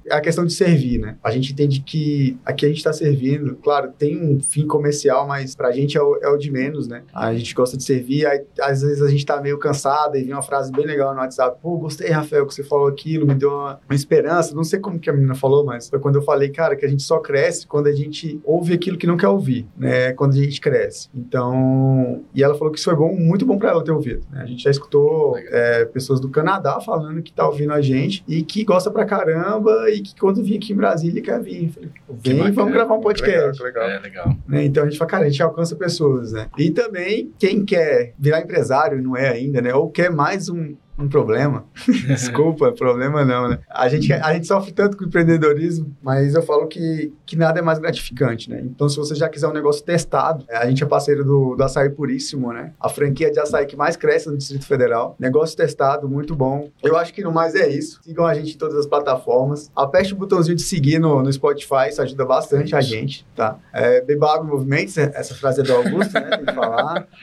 É 0.05 0.13
a 0.15 0.21
questão 0.21 0.45
de 0.45 0.53
servir, 0.53 0.99
né? 0.99 1.17
A 1.23 1.31
gente 1.31 1.51
entende 1.51 1.81
que 1.81 2.37
aqui 2.45 2.65
a 2.65 2.69
gente 2.69 2.83
tá 2.83 2.93
servindo, 2.93 3.55
claro, 3.55 3.91
tem 3.97 4.21
um 4.21 4.39
fim 4.39 4.67
comercial, 4.67 5.27
mas 5.27 5.55
pra 5.55 5.71
gente 5.71 5.97
é 5.97 6.01
o, 6.01 6.17
é 6.21 6.29
o 6.29 6.37
de 6.37 6.51
menos, 6.51 6.87
né? 6.87 7.03
A 7.13 7.33
gente 7.33 7.53
gosta 7.53 7.77
de 7.77 7.83
servir, 7.83 8.25
aí, 8.25 8.43
às 8.61 8.81
vezes 8.81 9.01
a 9.01 9.09
gente 9.09 9.25
tá 9.25 9.41
meio 9.41 9.57
cansado 9.57 10.17
e 10.17 10.23
vem 10.23 10.33
uma 10.33 10.41
frase 10.41 10.71
bem 10.71 10.85
legal 10.85 11.13
no 11.13 11.19
WhatsApp. 11.19 11.57
Pô, 11.61 11.77
gostei, 11.77 12.09
Rafael, 12.09 12.45
que 12.45 12.53
você 12.53 12.63
falou 12.63 12.87
aquilo, 12.87 13.25
me 13.25 13.35
deu 13.35 13.49
uma, 13.49 13.79
uma 13.89 13.95
esperança. 13.95 14.55
Não 14.55 14.63
sei 14.63 14.79
como 14.79 14.99
que 14.99 15.09
a 15.09 15.13
menina 15.13 15.35
falou, 15.35 15.65
mas 15.65 15.89
foi 15.89 15.99
quando 15.99 16.15
eu 16.15 16.21
falei, 16.21 16.49
cara, 16.49 16.75
que 16.75 16.85
a 16.85 16.89
gente 16.89 17.03
só 17.03 17.19
cresce 17.19 17.67
quando 17.67 17.87
a 17.87 17.93
gente 17.93 18.39
ouve 18.43 18.73
aquilo 18.73 18.97
que 18.97 19.07
não 19.07 19.17
quer 19.17 19.27
ouvir, 19.27 19.67
né? 19.77 20.13
Quando 20.13 20.33
a 20.33 20.37
gente 20.37 20.59
cresce. 20.61 21.09
Então, 21.25 22.23
e 22.35 22.43
ela 22.43 22.55
falou 22.55 22.71
que 22.71 22.77
isso 22.77 22.89
foi 22.89 22.95
bom, 22.95 23.15
muito 23.15 23.45
bom 23.45 23.57
para 23.57 23.71
ela 23.71 23.83
ter 23.83 23.91
ouvido. 23.91 24.21
Né? 24.31 24.41
A 24.41 24.45
gente 24.45 24.63
já 24.63 24.69
escutou 24.69 25.37
é, 25.37 25.85
pessoas 25.85 26.19
do 26.19 26.29
Canadá 26.29 26.79
falando 26.81 27.21
que 27.21 27.31
tá 27.31 27.47
ouvindo 27.47 27.71
a 27.71 27.81
gente 27.81 28.23
e 28.27 28.43
que 28.43 28.63
gosta 28.63 28.91
pra 28.91 29.05
caramba 29.05 29.89
e 29.89 30.01
que 30.01 30.19
quando 30.19 30.43
vim 30.43 30.57
aqui 30.57 30.73
em 30.73 30.75
Brasília 30.75 31.21
quer 31.21 31.41
vir. 31.41 31.71
Falei, 31.71 31.89
vem, 32.07 32.37
bacana, 32.37 32.53
vamos 32.53 32.73
gravar 32.73 32.95
um 32.95 33.01
podcast. 33.01 33.63
Legal, 33.63 33.83
legal. 33.85 33.89
É, 33.89 33.99
legal. 33.99 34.35
Né? 34.47 34.65
Então 34.65 34.83
a 34.83 34.85
gente 34.87 34.97
fala, 34.97 35.09
cara, 35.09 35.25
a 35.25 35.29
gente 35.29 35.41
alcança 35.41 35.75
pessoas, 35.75 36.33
né? 36.33 36.47
E 36.57 36.69
também 36.71 37.31
quem 37.39 37.63
quer 37.63 38.13
virar 38.19 38.41
empresário 38.41 38.99
e 38.99 39.01
não 39.01 39.15
é 39.15 39.29
ainda, 39.29 39.61
né? 39.61 39.73
Ou 39.73 39.89
quer 39.89 40.11
mais 40.11 40.49
um, 40.49 40.75
um 40.97 41.07
problema. 41.07 41.65
Desculpa, 42.07 42.71
problema 42.71 43.25
não, 43.25 43.49
né? 43.49 43.59
A 43.69 43.87
gente, 43.89 44.11
a 44.13 44.33
gente 44.33 44.47
sofre 44.47 44.71
tanto 44.71 44.97
com 44.97 45.05
empreendedorismo, 45.05 45.95
mas 46.01 46.35
eu 46.35 46.41
falo 46.41 46.67
que, 46.67 47.11
que 47.25 47.35
nada 47.35 47.59
é 47.59 47.61
mais 47.61 47.79
gratificante, 47.79 48.49
né? 48.49 48.61
Então, 48.63 48.87
se 48.87 48.97
você 48.97 49.15
já 49.15 49.27
quiser 49.27 49.47
um 49.47 49.53
negócio 49.53 49.83
testado, 49.83 50.45
é, 50.47 50.57
a 50.57 50.67
gente 50.67 50.83
é 50.83 50.85
parceiro 50.85 51.23
do, 51.23 51.55
do 51.55 51.63
Açaí 51.63 51.89
Puríssimo, 51.89 52.53
né? 52.53 52.73
A 52.79 52.89
franquia 52.89 53.31
de 53.31 53.39
açaí 53.39 53.65
que 53.65 53.75
mais 53.75 53.95
cresce 53.95 54.29
no 54.29 54.37
Distrito 54.37 54.65
Federal. 54.65 55.15
Negócio 55.19 55.57
testado, 55.57 56.07
muito 56.07 56.35
bom. 56.35 56.69
Eu 56.81 56.97
acho 56.97 57.13
que 57.13 57.23
no 57.23 57.31
mais 57.31 57.55
é 57.55 57.67
isso. 57.67 57.99
Sigam 58.03 58.25
a 58.25 58.33
gente 58.33 58.53
em 58.53 58.57
todas 58.57 58.77
as 58.77 58.85
plataformas. 58.85 59.71
Aperte 59.75 60.13
o 60.13 60.15
botãozinho 60.15 60.55
de 60.55 60.63
seguir 60.63 60.99
no, 60.99 61.21
no 61.23 61.31
Spotify, 61.31 61.89
isso 61.89 62.01
ajuda 62.01 62.25
bastante 62.25 62.75
a 62.75 62.81
gente, 62.81 63.25
tá? 63.35 63.57
É, 63.71 64.01
beba 64.01 64.33
água 64.33 64.45
em 64.45 64.49
movimento, 64.49 64.99
essa 64.99 65.33
frase 65.33 65.61
é 65.61 65.63
do 65.63 65.73
Augusto, 65.73 66.13
né? 66.13 66.37
Tem 66.37 66.45
que 66.45 66.53
falar. 66.53 67.07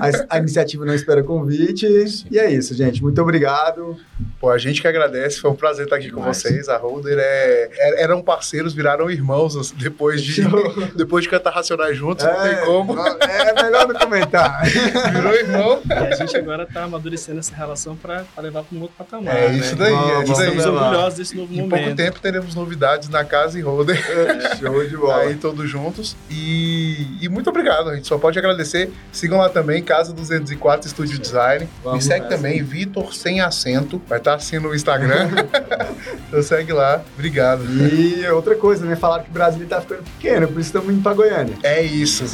A, 0.00 0.36
a 0.36 0.38
iniciativa 0.38 0.84
não 0.84 0.94
espera 0.94 1.22
convite. 1.22 1.86
E 2.30 2.38
é 2.38 2.50
isso, 2.50 2.74
gente. 2.74 3.02
Muito 3.06 3.22
obrigado. 3.22 3.96
Pô, 4.40 4.50
a 4.50 4.58
gente 4.58 4.82
que 4.82 4.88
agradece, 4.88 5.38
foi 5.38 5.48
um 5.48 5.54
prazer 5.54 5.84
estar 5.84 5.94
aqui 5.94 6.10
com 6.10 6.20
vocês. 6.24 6.68
A 6.68 6.76
Holder 6.76 7.16
é, 7.16 7.70
é, 7.72 8.02
eram 8.02 8.20
parceiros, 8.20 8.74
viraram 8.74 9.08
irmãos 9.08 9.70
depois 9.70 10.20
de, 10.20 10.42
depois 10.96 11.22
de 11.22 11.30
cantar 11.30 11.50
Racionais 11.50 11.96
juntos, 11.96 12.24
é, 12.24 12.32
não 12.32 12.42
tem 12.42 12.64
como. 12.64 12.98
É 12.98 13.62
melhor 13.62 13.86
não 13.86 13.94
comentar. 13.94 14.60
Virou 15.14 15.34
irmão. 15.34 15.80
E 15.88 15.92
a 15.92 16.16
gente 16.16 16.36
agora 16.36 16.64
está 16.64 16.82
amadurecendo 16.82 17.38
essa 17.38 17.54
relação 17.54 17.94
para 17.94 18.24
levar 18.38 18.64
para 18.64 18.76
um 18.76 18.82
outro 18.82 18.96
patamar. 18.98 19.36
É 19.36 19.52
isso 19.52 19.76
daí, 19.76 19.92
né? 19.92 20.14
é 20.14 20.24
isso 20.24 20.34
daí. 20.34 20.56
Estamos 20.56 20.66
orgulhosos 20.66 21.18
desse 21.18 21.36
novo 21.36 21.54
em 21.54 21.58
momento. 21.58 21.76
Em 21.76 21.84
pouco 21.84 21.96
tempo 21.96 22.20
teremos 22.20 22.56
novidades 22.56 23.08
na 23.08 23.24
casa 23.24 23.56
e 23.56 23.62
Holder. 23.62 24.04
É, 24.10 24.56
show 24.56 24.84
de 24.84 24.96
bola. 24.96 25.18
Aí 25.18 25.36
todos 25.36 25.70
juntos. 25.70 26.16
E, 26.28 27.06
e 27.22 27.28
muito 27.28 27.48
obrigado, 27.48 27.90
a 27.90 27.94
gente 27.94 28.08
só 28.08 28.18
pode 28.18 28.36
agradecer. 28.36 28.90
Sigam 29.12 29.38
lá 29.38 29.48
também, 29.48 29.80
Casa 29.80 30.12
204 30.12 30.88
Estúdio 30.88 31.20
Design. 31.20 31.68
Vamos 31.84 32.04
Me 32.04 32.12
segue 32.12 32.28
também, 32.28 32.64
Vitor 32.64 32.95
Vitor 32.96 33.14
sem 33.14 33.40
acento. 33.40 34.00
Vai 34.08 34.18
estar 34.18 34.34
assim 34.34 34.58
no 34.58 34.74
Instagram. 34.74 35.28
então 36.26 36.42
segue 36.42 36.72
lá. 36.72 37.02
Obrigado. 37.14 37.64
E 37.64 38.26
outra 38.28 38.54
coisa, 38.54 38.84
né? 38.86 38.96
Falaram 38.96 39.24
que 39.24 39.30
o 39.30 39.32
Brasil 39.32 39.66
tá 39.66 39.80
ficando 39.80 40.02
pequeno, 40.02 40.48
por 40.48 40.60
isso 40.60 40.68
estamos 40.68 40.92
indo 40.92 41.02
para 41.02 41.14
Goiânia. 41.14 41.54
É 41.62 41.82
isso. 41.82 42.24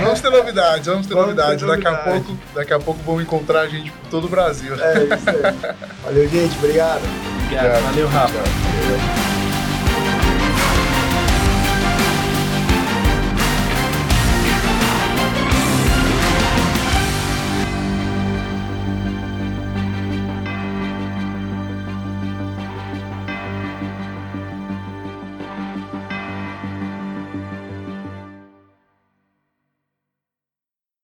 vamos 0.00 0.20
ter 0.20 0.30
novidades, 0.30 0.86
vamos 0.86 1.06
ter 1.06 1.14
vamos 1.14 1.34
novidades. 1.34 1.60
Ter 1.60 1.66
daqui, 1.66 1.86
a 1.88 1.94
pouco, 1.94 2.38
daqui 2.54 2.72
a 2.72 2.78
pouco 2.78 3.00
vão 3.02 3.20
encontrar 3.20 3.62
a 3.62 3.68
gente 3.68 3.90
por 3.90 4.08
todo 4.10 4.26
o 4.26 4.28
Brasil. 4.28 4.74
É 4.74 5.04
isso 5.04 5.30
aí. 5.30 5.74
Valeu, 6.04 6.28
gente. 6.28 6.56
Obrigado. 6.58 7.02
Obrigado. 7.44 7.82
Valeu, 7.82 8.08
Rafa. 8.08 8.32
Valeu. 8.32 9.25